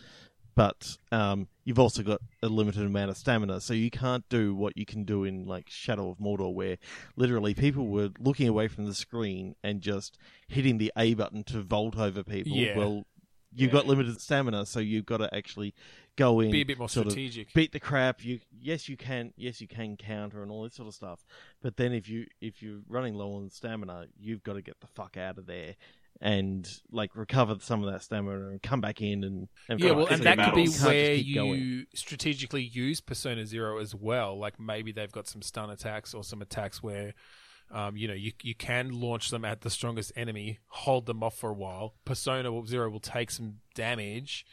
But 0.54 0.98
um, 1.10 1.48
you've 1.64 1.78
also 1.78 2.02
got 2.02 2.20
a 2.42 2.48
limited 2.48 2.84
amount 2.84 3.10
of 3.10 3.16
stamina, 3.16 3.60
so 3.60 3.72
you 3.72 3.90
can't 3.90 4.28
do 4.28 4.54
what 4.54 4.76
you 4.76 4.84
can 4.84 5.04
do 5.04 5.24
in 5.24 5.46
like 5.46 5.70
Shadow 5.70 6.10
of 6.10 6.18
Mordor, 6.18 6.52
where 6.52 6.76
literally 7.16 7.54
people 7.54 7.86
were 7.86 8.10
looking 8.18 8.48
away 8.48 8.68
from 8.68 8.84
the 8.84 8.94
screen 8.94 9.54
and 9.62 9.80
just 9.80 10.18
hitting 10.48 10.78
the 10.78 10.92
A 10.98 11.14
button 11.14 11.44
to 11.44 11.62
vault 11.62 11.96
over 11.96 12.22
people. 12.22 12.52
Yeah. 12.52 12.76
Well, 12.76 13.04
you've 13.52 13.68
Yeah. 13.70 13.80
got 13.80 13.86
limited 13.86 14.20
stamina, 14.20 14.66
so 14.66 14.80
you've 14.80 15.06
got 15.06 15.18
to 15.18 15.34
actually 15.34 15.74
go 16.16 16.40
in, 16.40 16.50
Be 16.50 16.60
a 16.60 16.64
bit 16.64 16.78
more 16.78 16.88
sort 16.88 17.06
of 17.06 17.12
strategic. 17.12 17.52
beat 17.54 17.72
the 17.72 17.80
crap. 17.80 18.24
You 18.24 18.40
yes, 18.60 18.88
you 18.88 18.96
can 18.96 19.32
yes, 19.36 19.60
you 19.60 19.68
can 19.68 19.96
counter 19.96 20.42
and 20.42 20.50
all 20.50 20.62
this 20.64 20.74
sort 20.74 20.88
of 20.88 20.94
stuff. 20.94 21.24
But 21.62 21.76
then 21.76 21.92
if 21.92 22.08
you 22.08 22.26
if 22.40 22.62
you're 22.62 22.80
running 22.88 23.14
low 23.14 23.34
on 23.34 23.50
stamina, 23.50 24.06
you've 24.18 24.42
got 24.42 24.54
to 24.54 24.62
get 24.62 24.80
the 24.80 24.86
fuck 24.86 25.16
out 25.16 25.38
of 25.38 25.46
there 25.46 25.76
and 26.20 26.68
like 26.90 27.14
recover 27.16 27.56
some 27.60 27.82
of 27.82 27.90
that 27.90 28.02
stamina 28.02 28.48
and 28.48 28.62
come 28.62 28.80
back 28.80 29.00
in 29.00 29.24
and, 29.24 29.48
and 29.70 29.80
yeah, 29.80 29.92
well, 29.92 30.06
and 30.06 30.22
that 30.24 30.36
could 30.38 30.54
be. 30.54 30.64
You 30.64 30.70
where 30.84 31.14
you 31.14 31.34
going. 31.34 31.86
strategically 31.94 32.62
use 32.62 33.00
Persona 33.00 33.46
Zero 33.46 33.78
as 33.78 33.94
well. 33.94 34.38
Like 34.38 34.60
maybe 34.60 34.92
they've 34.92 35.10
got 35.12 35.26
some 35.28 35.40
stun 35.40 35.70
attacks 35.70 36.12
or 36.12 36.22
some 36.22 36.42
attacks 36.42 36.82
where, 36.82 37.14
um, 37.70 37.96
you 37.96 38.08
know, 38.08 38.14
you 38.14 38.32
you 38.42 38.54
can 38.54 38.90
launch 39.00 39.30
them 39.30 39.44
at 39.44 39.60
the 39.60 39.70
strongest 39.70 40.12
enemy, 40.16 40.58
hold 40.68 41.06
them 41.06 41.22
off 41.22 41.36
for 41.36 41.50
a 41.50 41.54
while. 41.54 41.94
Persona 42.04 42.50
Zero 42.66 42.90
will 42.90 43.00
take 43.00 43.30
some 43.30 43.56
damage, 43.74 44.44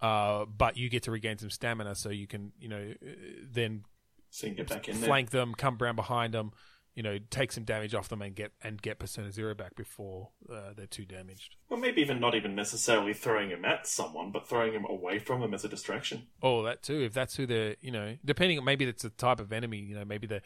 uh, 0.00 0.44
but 0.46 0.76
you 0.76 0.88
get 0.88 1.02
to 1.04 1.10
regain 1.10 1.38
some 1.38 1.50
stamina, 1.50 1.94
so 1.94 2.08
you 2.10 2.26
can, 2.26 2.52
you 2.58 2.68
know, 2.68 2.92
uh, 3.06 3.10
then 3.50 3.84
So 4.30 4.46
you 4.46 4.54
can 4.54 4.64
get 4.64 4.68
back 4.70 4.88
in 4.88 5.00
there. 5.00 5.08
flank 5.08 5.30
them, 5.30 5.54
come 5.54 5.76
around 5.80 5.96
behind 5.96 6.32
them. 6.34 6.52
You 6.94 7.02
know, 7.02 7.18
take 7.30 7.52
some 7.52 7.64
damage 7.64 7.94
off 7.94 8.08
them 8.10 8.20
and 8.20 8.34
get 8.34 8.52
and 8.62 8.80
get 8.80 8.98
Persona 8.98 9.32
Zero 9.32 9.54
back 9.54 9.74
before 9.74 10.28
uh, 10.52 10.74
they're 10.76 10.86
too 10.86 11.06
damaged. 11.06 11.56
Well, 11.70 11.80
maybe 11.80 12.02
even 12.02 12.20
not 12.20 12.34
even 12.34 12.54
necessarily 12.54 13.14
throwing 13.14 13.48
him 13.48 13.64
at 13.64 13.86
someone, 13.86 14.30
but 14.30 14.46
throwing 14.46 14.74
him 14.74 14.84
away 14.84 15.18
from 15.18 15.40
them 15.40 15.54
as 15.54 15.64
a 15.64 15.68
distraction. 15.68 16.26
Oh, 16.42 16.62
that 16.64 16.82
too. 16.82 17.02
If 17.02 17.14
that's 17.14 17.36
who 17.36 17.46
they're, 17.46 17.76
you 17.80 17.90
know, 17.90 18.16
depending 18.24 18.62
maybe 18.62 18.84
it's 18.84 19.04
the 19.04 19.10
type 19.10 19.40
of 19.40 19.52
enemy. 19.52 19.78
You 19.78 19.94
know, 19.94 20.04
maybe 20.04 20.26
they, 20.26 20.42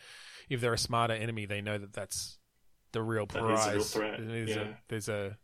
if 0.48 0.60
they're 0.60 0.72
a 0.72 0.78
smarter 0.78 1.14
enemy, 1.14 1.46
they 1.46 1.60
know 1.60 1.78
that 1.78 1.92
that's 1.92 2.38
the 2.92 3.02
real 3.02 3.26
prize. 3.26 3.74
real 3.74 3.82
threat, 3.82 4.20
There's 4.20 4.50
yeah. 4.50 4.60
a, 4.60 4.66
there's 4.88 5.08
a, 5.08 5.36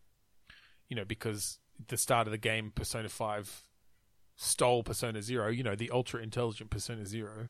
you 0.88 0.96
know, 0.96 1.04
because 1.04 1.58
the 1.88 1.96
start 1.96 2.26
of 2.26 2.30
the 2.30 2.38
game, 2.38 2.72
Persona 2.74 3.08
Five 3.08 3.64
stole 4.36 4.82
Persona 4.82 5.20
Zero. 5.22 5.48
You 5.48 5.62
know, 5.62 5.74
the 5.74 5.90
ultra 5.90 6.22
intelligent 6.22 6.70
Persona 6.70 7.04
Zero, 7.06 7.48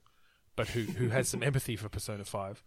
but 0.56 0.68
who 0.68 0.82
who 0.82 1.08
has 1.08 1.28
some 1.28 1.42
empathy 1.42 1.76
for 1.76 1.88
Persona 1.88 2.24
Five. 2.24 2.62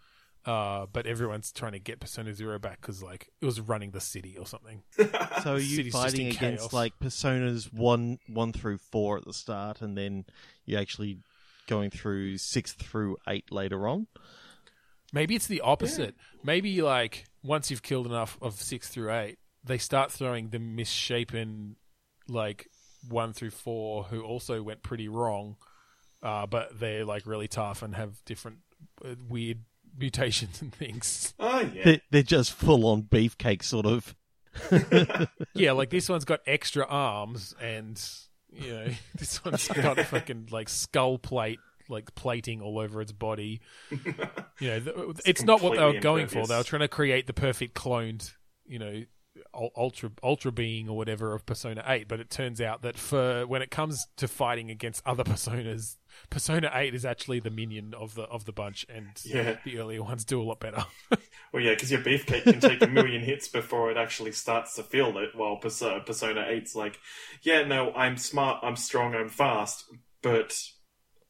Uh, 0.45 0.85
but 0.93 1.07
everyone's 1.07 1.51
trying 1.51 1.71
to 1.71 1.79
get 1.79 1.99
Persona 1.99 2.31
Zero 2.33 2.59
back 2.59 2.79
because 2.79 3.01
like 3.01 3.29
it 3.41 3.45
was 3.45 3.59
running 3.59 3.91
the 3.91 3.99
city 4.01 4.37
or 4.37 4.45
something. 4.45 4.83
So 5.43 5.53
are 5.53 5.59
you 5.59 5.75
City's 5.75 5.93
just 5.93 6.03
fighting 6.03 6.27
against 6.27 6.71
chaos. 6.71 6.73
like 6.73 6.93
personas 6.99 7.71
one 7.71 8.17
one 8.27 8.51
through 8.51 8.77
four 8.77 9.17
at 9.17 9.25
the 9.25 9.33
start, 9.33 9.81
and 9.81 9.95
then 9.97 10.25
you're 10.65 10.79
actually 10.79 11.19
going 11.67 11.91
through 11.91 12.37
six 12.37 12.73
through 12.73 13.17
eight 13.27 13.51
later 13.51 13.87
on? 13.87 14.07
Maybe 15.13 15.35
it's 15.35 15.47
the 15.47 15.61
opposite. 15.61 16.15
Maybe 16.43 16.81
like 16.81 17.25
once 17.43 17.69
you've 17.69 17.83
killed 17.83 18.07
enough 18.07 18.37
of 18.41 18.61
six 18.61 18.89
through 18.89 19.13
eight, 19.13 19.37
they 19.63 19.77
start 19.77 20.11
throwing 20.11 20.49
the 20.49 20.59
misshapen 20.59 21.75
like 22.27 22.67
one 23.07 23.33
through 23.33 23.51
four 23.51 24.05
who 24.05 24.23
also 24.23 24.63
went 24.63 24.81
pretty 24.83 25.07
wrong, 25.07 25.57
uh, 26.23 26.45
but 26.47 26.79
they're 26.79 27.05
like 27.05 27.27
really 27.27 27.47
tough 27.47 27.81
and 27.83 27.95
have 27.95 28.23
different 28.25 28.59
uh, 29.03 29.15
weird 29.27 29.59
mutations 29.97 30.61
and 30.61 30.73
things. 30.73 31.33
Oh 31.39 31.59
yeah. 31.73 31.83
They're, 31.83 32.01
they're 32.11 32.23
just 32.23 32.53
full 32.53 32.85
on 32.87 33.03
beefcake, 33.03 33.63
sort 33.63 33.85
of. 33.85 34.15
yeah, 35.53 35.73
like 35.73 35.89
this 35.89 36.07
one's 36.09 36.25
got 36.25 36.39
extra 36.47 36.85
arms 36.85 37.53
and 37.61 38.01
you 38.53 38.71
know 38.71 38.87
this 39.15 39.43
one's 39.43 39.67
got 39.67 39.99
fucking 39.99 40.47
like 40.51 40.69
skull 40.69 41.17
plate 41.17 41.59
like 41.89 42.15
plating 42.15 42.61
all 42.61 42.79
over 42.79 43.01
its 43.01 43.11
body. 43.11 43.61
You 44.61 44.69
know, 44.69 44.79
th- 44.79 45.19
it's, 45.25 45.43
not 45.43 45.61
what 45.61 45.75
they 45.75 45.83
were 45.83 45.91
completely 45.91 45.99
going 45.99 46.27
for. 46.27 46.47
They 46.47 46.55
were 46.55 46.63
trying 46.63 46.79
to 46.79 46.87
create 46.87 47.27
the 47.27 47.33
perfect 47.33 47.75
cloned, 47.75 48.31
you 48.65 48.79
know, 48.79 48.87
ul- 48.87 49.03
ultra 49.75 50.11
ultra 50.23 50.51
being 50.51 50.89
or 50.89 50.97
whatever 50.97 51.33
of 51.33 51.45
Persona 51.45 51.83
8, 51.87 52.07
but 52.07 52.19
it 52.19 52.29
turns 52.29 52.59
out 52.61 52.81
that 52.81 52.97
for 52.97 53.45
when 53.47 53.61
it 53.61 53.71
comes 53.71 54.07
to 54.17 54.27
fighting 54.27 54.69
against 54.69 55.01
other 55.05 55.23
personas, 55.23 55.97
Persona 56.29 56.69
8 56.73 56.93
is 56.93 57.05
actually 57.05 57.39
the 57.39 57.49
minion 57.49 57.93
of 57.93 58.15
the 58.15 58.23
of 58.23 58.45
the 58.45 58.51
bunch 58.51 58.85
and 58.89 59.07
Yeah. 59.23 59.57
the 59.65 59.79
earlier 59.79 60.03
ones 60.03 60.25
do 60.25 60.41
a 60.41 60.43
lot 60.43 60.59
better. 60.59 60.85
Well, 61.53 61.63
yeah, 61.63 61.71
because 61.73 61.89
your 61.89 62.01
beefcake 62.01 62.43
can 62.43 62.59
take 62.59 62.81
a 62.81 62.87
million 62.87 63.21
hits 63.21 63.47
before 63.47 63.89
it 63.89 63.95
actually 63.95 64.33
starts 64.33 64.75
to 64.75 64.83
feel 64.83 65.17
it. 65.19 65.29
While 65.35 65.55
Persona, 65.55 66.01
Persona 66.01 66.41
8's 66.41 66.75
like, 66.75 66.99
yeah, 67.43 67.63
no, 67.63 67.93
I'm 67.93 68.17
smart, 68.17 68.59
I'm 68.61 68.75
strong, 68.75 69.15
I'm 69.15 69.29
fast, 69.29 69.85
but 70.21 70.59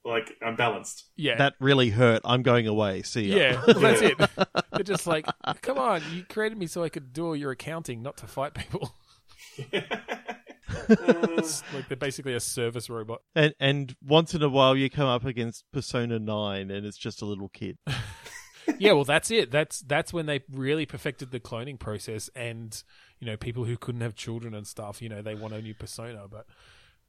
like 0.06 0.32
I'm 0.46 0.56
balanced. 0.56 1.06
yeah. 1.16 1.36
That 1.38 1.56
really 1.60 1.90
hurt. 1.90 2.22
I'm 2.24 2.44
going 2.44 2.68
away. 2.68 3.02
See 3.02 3.24
ya. 3.24 3.36
Yeah, 3.36 3.64
well, 3.68 3.80
that's 3.80 4.02
it. 4.02 4.18
They're 4.72 4.84
just 4.84 5.08
like, 5.08 5.26
come 5.62 5.78
on, 5.78 6.02
you 6.14 6.24
created 6.24 6.58
me 6.58 6.68
so 6.68 6.84
I 6.84 6.90
could 6.90 7.12
do 7.12 7.26
all 7.28 7.36
your 7.36 7.52
accounting, 7.52 8.02
not 8.04 8.18
to 8.18 8.28
fight 8.28 8.54
people. 8.54 8.94
It's 10.88 11.64
like 11.74 11.88
they're 11.88 11.98
basically 11.98 12.34
a 12.36 12.40
service 12.40 12.90
robot. 12.90 13.22
And 13.36 13.54
and 13.60 13.96
once 14.04 14.34
in 14.34 14.44
a 14.44 14.50
while 14.50 14.76
you 14.76 14.90
come 14.90 15.08
up 15.08 15.26
against 15.26 15.64
Persona 15.72 16.20
Nine, 16.20 16.70
and 16.70 16.86
it's 16.86 16.98
just 16.98 17.22
a 17.22 17.26
little 17.26 17.50
kid. 17.50 17.78
Yeah, 18.80 18.94
well, 18.94 19.04
that's 19.04 19.30
it. 19.30 19.52
That's 19.52 19.82
that's 19.82 20.12
when 20.12 20.26
they 20.26 20.42
really 20.52 20.88
perfected 20.88 21.30
the 21.30 21.40
cloning 21.40 21.78
process, 21.80 22.32
and 22.36 22.82
you 23.20 23.28
know, 23.28 23.38
people 23.38 23.64
who 23.66 23.78
couldn't 23.78 24.02
have 24.02 24.16
children 24.16 24.56
and 24.56 24.66
stuff, 24.66 25.04
you 25.04 25.08
know, 25.08 25.22
they 25.22 25.36
want 25.36 25.54
a 25.54 25.62
new 25.62 25.76
persona. 25.76 26.26
But 26.30 26.48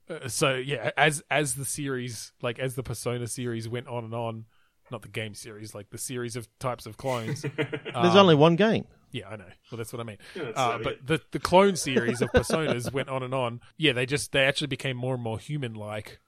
uh, 0.09 0.29
so 0.29 0.55
yeah, 0.55 0.91
as 0.97 1.23
as 1.31 1.55
the 1.55 1.65
series, 1.65 2.33
like 2.43 2.59
as 2.59 2.75
the 2.75 2.83
Persona 2.83 3.27
series 3.27 3.69
went 3.69 3.89
on 3.89 4.05
and 4.05 4.15
on, 4.15 4.45
not 4.91 5.03
the 5.03 5.09
game 5.09 5.35
series, 5.35 5.75
like 5.75 5.91
the 5.91 5.99
series 5.99 6.37
of 6.37 6.49
types 6.59 6.87
of 6.87 6.97
clones. 6.97 7.43
There's 7.57 7.85
um, 7.95 8.17
only 8.17 8.35
one 8.35 8.57
game. 8.57 8.87
Yeah, 9.13 9.29
I 9.29 9.37
know. 9.37 9.45
Well, 9.71 9.79
that's 9.79 9.93
what 9.93 10.01
I 10.01 10.05
mean. 10.05 10.19
Yeah, 10.35 10.51
uh, 10.55 10.79
but 10.79 10.93
it. 10.95 11.07
the 11.07 11.21
the 11.33 11.39
clone 11.39 11.77
series 11.77 12.21
of 12.21 12.31
personas 12.33 12.93
went 12.93 13.09
on 13.09 13.23
and 13.23 13.35
on. 13.35 13.61
Yeah, 13.77 13.93
they 13.93 14.07
just 14.07 14.33
they 14.33 14.45
actually 14.45 14.67
became 14.69 14.97
more 14.97 15.15
and 15.15 15.23
more 15.23 15.39
human 15.39 15.75
like, 15.75 16.21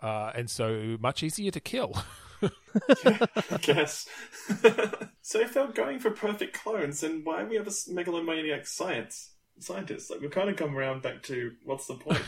uh, 0.00 0.32
and 0.34 0.50
so 0.50 0.96
much 1.00 1.22
easier 1.22 1.50
to 1.50 1.60
kill. 1.60 1.94
I 2.42 3.58
guess. 3.60 4.08
so 5.22 5.40
if 5.40 5.54
they're 5.54 5.68
going 5.68 5.98
for 5.98 6.10
perfect 6.10 6.58
clones, 6.62 7.00
then 7.00 7.22
why 7.24 7.42
are 7.42 7.46
we 7.46 7.56
have 7.56 7.68
a 7.68 7.72
megalomaniac 7.92 8.66
science 8.66 9.32
scientist? 9.58 10.10
Like 10.10 10.20
we've 10.20 10.30
kind 10.30 10.48
of 10.48 10.56
come 10.56 10.76
around 10.76 11.02
back 11.02 11.22
to 11.24 11.52
what's 11.64 11.86
the 11.86 11.94
point? 11.94 12.22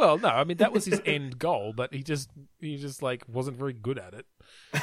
Well, 0.00 0.18
no, 0.18 0.28
I 0.28 0.44
mean 0.44 0.56
that 0.56 0.72
was 0.72 0.84
his 0.86 1.00
end 1.06 1.38
goal, 1.38 1.72
but 1.76 1.92
he 1.94 2.02
just 2.02 2.30
he 2.60 2.76
just 2.76 3.02
like 3.02 3.22
wasn't 3.28 3.56
very 3.56 3.72
good 3.72 3.98
at 3.98 4.14
it. 4.14 4.26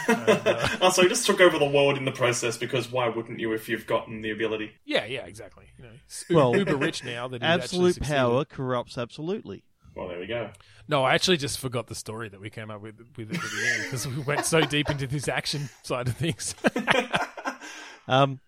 And, 0.07 0.47
uh, 0.47 0.67
oh, 0.81 0.89
so 0.91 1.01
he 1.01 1.09
just 1.09 1.25
took 1.25 1.41
over 1.41 1.57
the 1.59 1.65
world 1.69 1.97
in 1.97 2.05
the 2.05 2.11
process 2.11 2.57
because 2.57 2.91
why 2.91 3.09
wouldn't 3.09 3.39
you 3.39 3.51
if 3.53 3.67
you've 3.67 3.87
gotten 3.87 4.21
the 4.21 4.31
ability? 4.31 4.71
yeah, 4.85 5.05
yeah, 5.05 5.25
exactly. 5.25 5.65
You 5.77 5.83
know, 5.85 5.91
s- 6.09 6.25
Well, 6.29 6.55
uber 6.55 6.75
rich 6.77 7.03
now 7.03 7.27
that 7.27 7.43
Absolute 7.43 7.99
power 8.01 8.45
corrupts 8.45 8.97
absolutely. 8.97 9.63
Well, 9.95 10.07
there 10.09 10.19
we 10.19 10.27
go. 10.27 10.51
No, 10.87 11.03
I 11.03 11.15
actually 11.15 11.37
just 11.37 11.59
forgot 11.59 11.87
the 11.87 11.95
story 11.95 12.29
that 12.29 12.39
we 12.39 12.49
came 12.51 12.69
up 12.69 12.81
with 12.81 12.99
with 13.17 13.33
at 13.33 13.41
the 13.41 13.49
beginning 13.55 13.83
because 13.83 14.07
we 14.07 14.19
went 14.21 14.45
so 14.45 14.61
deep 14.61 14.89
into 14.89 15.07
this 15.07 15.27
action 15.27 15.69
side 15.83 16.07
of 16.07 16.15
things. 16.15 16.53
Um, 18.09 18.39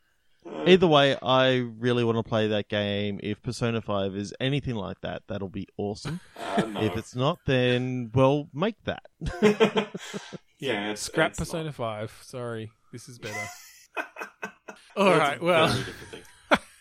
either 0.65 0.87
way, 0.87 1.17
I 1.21 1.65
really 1.77 2.03
want 2.03 2.17
to 2.17 2.23
play 2.23 2.47
that 2.47 2.69
game. 2.69 3.19
If 3.23 3.41
Persona 3.41 3.81
Five 3.81 4.15
is 4.15 4.33
anything 4.39 4.75
like 4.75 5.01
that, 5.01 5.23
that'll 5.27 5.49
be 5.49 5.67
awesome. 5.77 6.19
Uh, 6.37 6.61
no. 6.67 6.81
If 6.81 6.97
it's 6.97 7.15
not, 7.15 7.39
then 7.45 8.11
well, 8.13 8.49
make 8.53 8.75
that. 8.85 9.03
yeah, 10.59 10.91
it's, 10.91 11.01
Scrap 11.01 11.31
it's 11.31 11.39
Persona 11.39 11.65
not. 11.65 11.75
Five. 11.75 12.19
Sorry, 12.21 12.71
this 12.91 13.09
is 13.09 13.19
better. 13.19 13.35
That's 13.95 14.53
All 14.97 15.07
a 15.13 15.17
right, 15.17 15.41
well, 15.41 15.67
very 15.67 15.83
different 15.85 16.23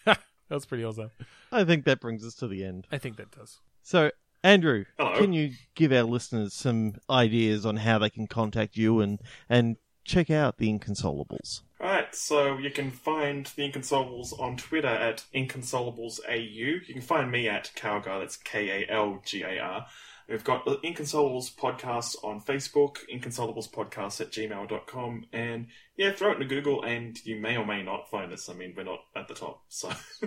thing. 0.04 0.16
that's 0.48 0.66
pretty 0.66 0.84
awesome. 0.84 1.10
I 1.52 1.64
think 1.64 1.84
that 1.84 2.00
brings 2.00 2.24
us 2.24 2.34
to 2.36 2.48
the 2.48 2.64
end. 2.64 2.86
I 2.90 2.98
think 2.98 3.16
that 3.16 3.30
does. 3.30 3.60
So, 3.82 4.10
Andrew, 4.42 4.84
Hello. 4.98 5.18
can 5.18 5.32
you 5.32 5.52
give 5.74 5.92
our 5.92 6.02
listeners 6.02 6.54
some 6.54 6.94
ideas 7.08 7.64
on 7.64 7.76
how 7.76 7.98
they 7.98 8.10
can 8.10 8.26
contact 8.26 8.76
you 8.76 9.00
and 9.00 9.20
and 9.48 9.76
check 10.04 10.30
out 10.30 10.58
the 10.58 10.68
Inconsolables? 10.68 11.62
Right, 12.08 12.14
so 12.14 12.56
you 12.56 12.70
can 12.70 12.90
find 12.90 13.44
the 13.54 13.70
Inconsolables 13.70 14.38
on 14.40 14.56
Twitter 14.56 14.88
at 14.88 15.24
InconsolablesAU. 15.34 16.56
You 16.56 16.94
can 16.94 17.02
find 17.02 17.30
me 17.30 17.48
at 17.48 17.70
Kalgar, 17.76 18.20
that's 18.20 18.36
K 18.36 18.84
A 18.86 18.90
L 18.90 19.20
G 19.26 19.42
A 19.42 19.58
R. 19.58 19.86
We've 20.26 20.44
got 20.44 20.64
the 20.64 20.76
Inconsolables 20.78 21.54
podcast 21.54 22.16
on 22.24 22.40
Facebook, 22.40 22.96
inconsolables.podcast 23.12 24.20
at 24.22 24.30
gmail.com, 24.30 25.24
and 25.34 25.66
yeah, 25.96 26.12
throw 26.12 26.30
it 26.32 26.34
into 26.34 26.46
Google 26.46 26.82
and 26.82 27.18
you 27.26 27.36
may 27.40 27.56
or 27.58 27.66
may 27.66 27.82
not 27.82 28.10
find 28.10 28.32
us. 28.32 28.48
I 28.48 28.54
mean, 28.54 28.72
we're 28.76 28.84
not 28.84 29.00
at 29.14 29.28
the 29.28 29.34
top, 29.34 29.64
so 29.68 29.88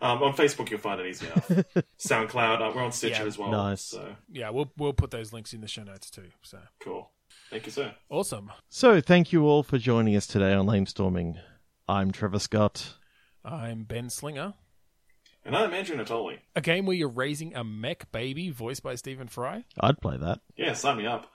um, 0.00 0.22
on 0.22 0.34
Facebook 0.34 0.70
you'll 0.70 0.78
find 0.80 1.00
it 1.00 1.06
easy 1.08 1.26
enough. 1.26 1.48
SoundCloud, 1.98 2.60
uh, 2.62 2.72
we're 2.74 2.84
on 2.84 2.92
Stitcher 2.92 3.22
Yeah. 3.22 3.26
as 3.28 3.38
well. 3.38 3.50
Nice. 3.50 3.82
So 3.82 4.14
Yeah, 4.30 4.50
we'll 4.50 4.70
we'll 4.76 4.92
put 4.92 5.10
those 5.10 5.32
links 5.32 5.52
in 5.52 5.60
the 5.62 5.68
show 5.68 5.82
notes 5.82 6.10
too. 6.10 6.30
So 6.42 6.58
cool. 6.80 7.10
Thank 7.50 7.66
you, 7.66 7.72
sir. 7.72 7.94
awesome. 8.08 8.50
So, 8.68 9.00
thank 9.00 9.32
you 9.32 9.46
all 9.46 9.62
for 9.62 9.78
joining 9.78 10.16
us 10.16 10.26
today 10.26 10.52
on 10.52 10.66
Lamestorming. 10.66 11.38
I'm 11.86 12.10
Trevor 12.10 12.38
Scott. 12.38 12.94
I'm 13.44 13.84
Ben 13.84 14.10
Slinger. 14.10 14.54
And 15.44 15.54
I'm 15.54 15.72
Andrew 15.74 15.96
Natoli. 15.96 16.38
A 16.56 16.62
game 16.62 16.86
where 16.86 16.96
you're 16.96 17.08
raising 17.08 17.54
a 17.54 17.62
mech 17.62 18.10
baby, 18.10 18.48
voiced 18.50 18.82
by 18.82 18.94
Stephen 18.94 19.28
Fry. 19.28 19.64
I'd 19.78 20.00
play 20.00 20.16
that. 20.16 20.40
Yeah, 20.56 20.72
sign 20.72 20.96
me 20.96 21.06
up. 21.06 21.30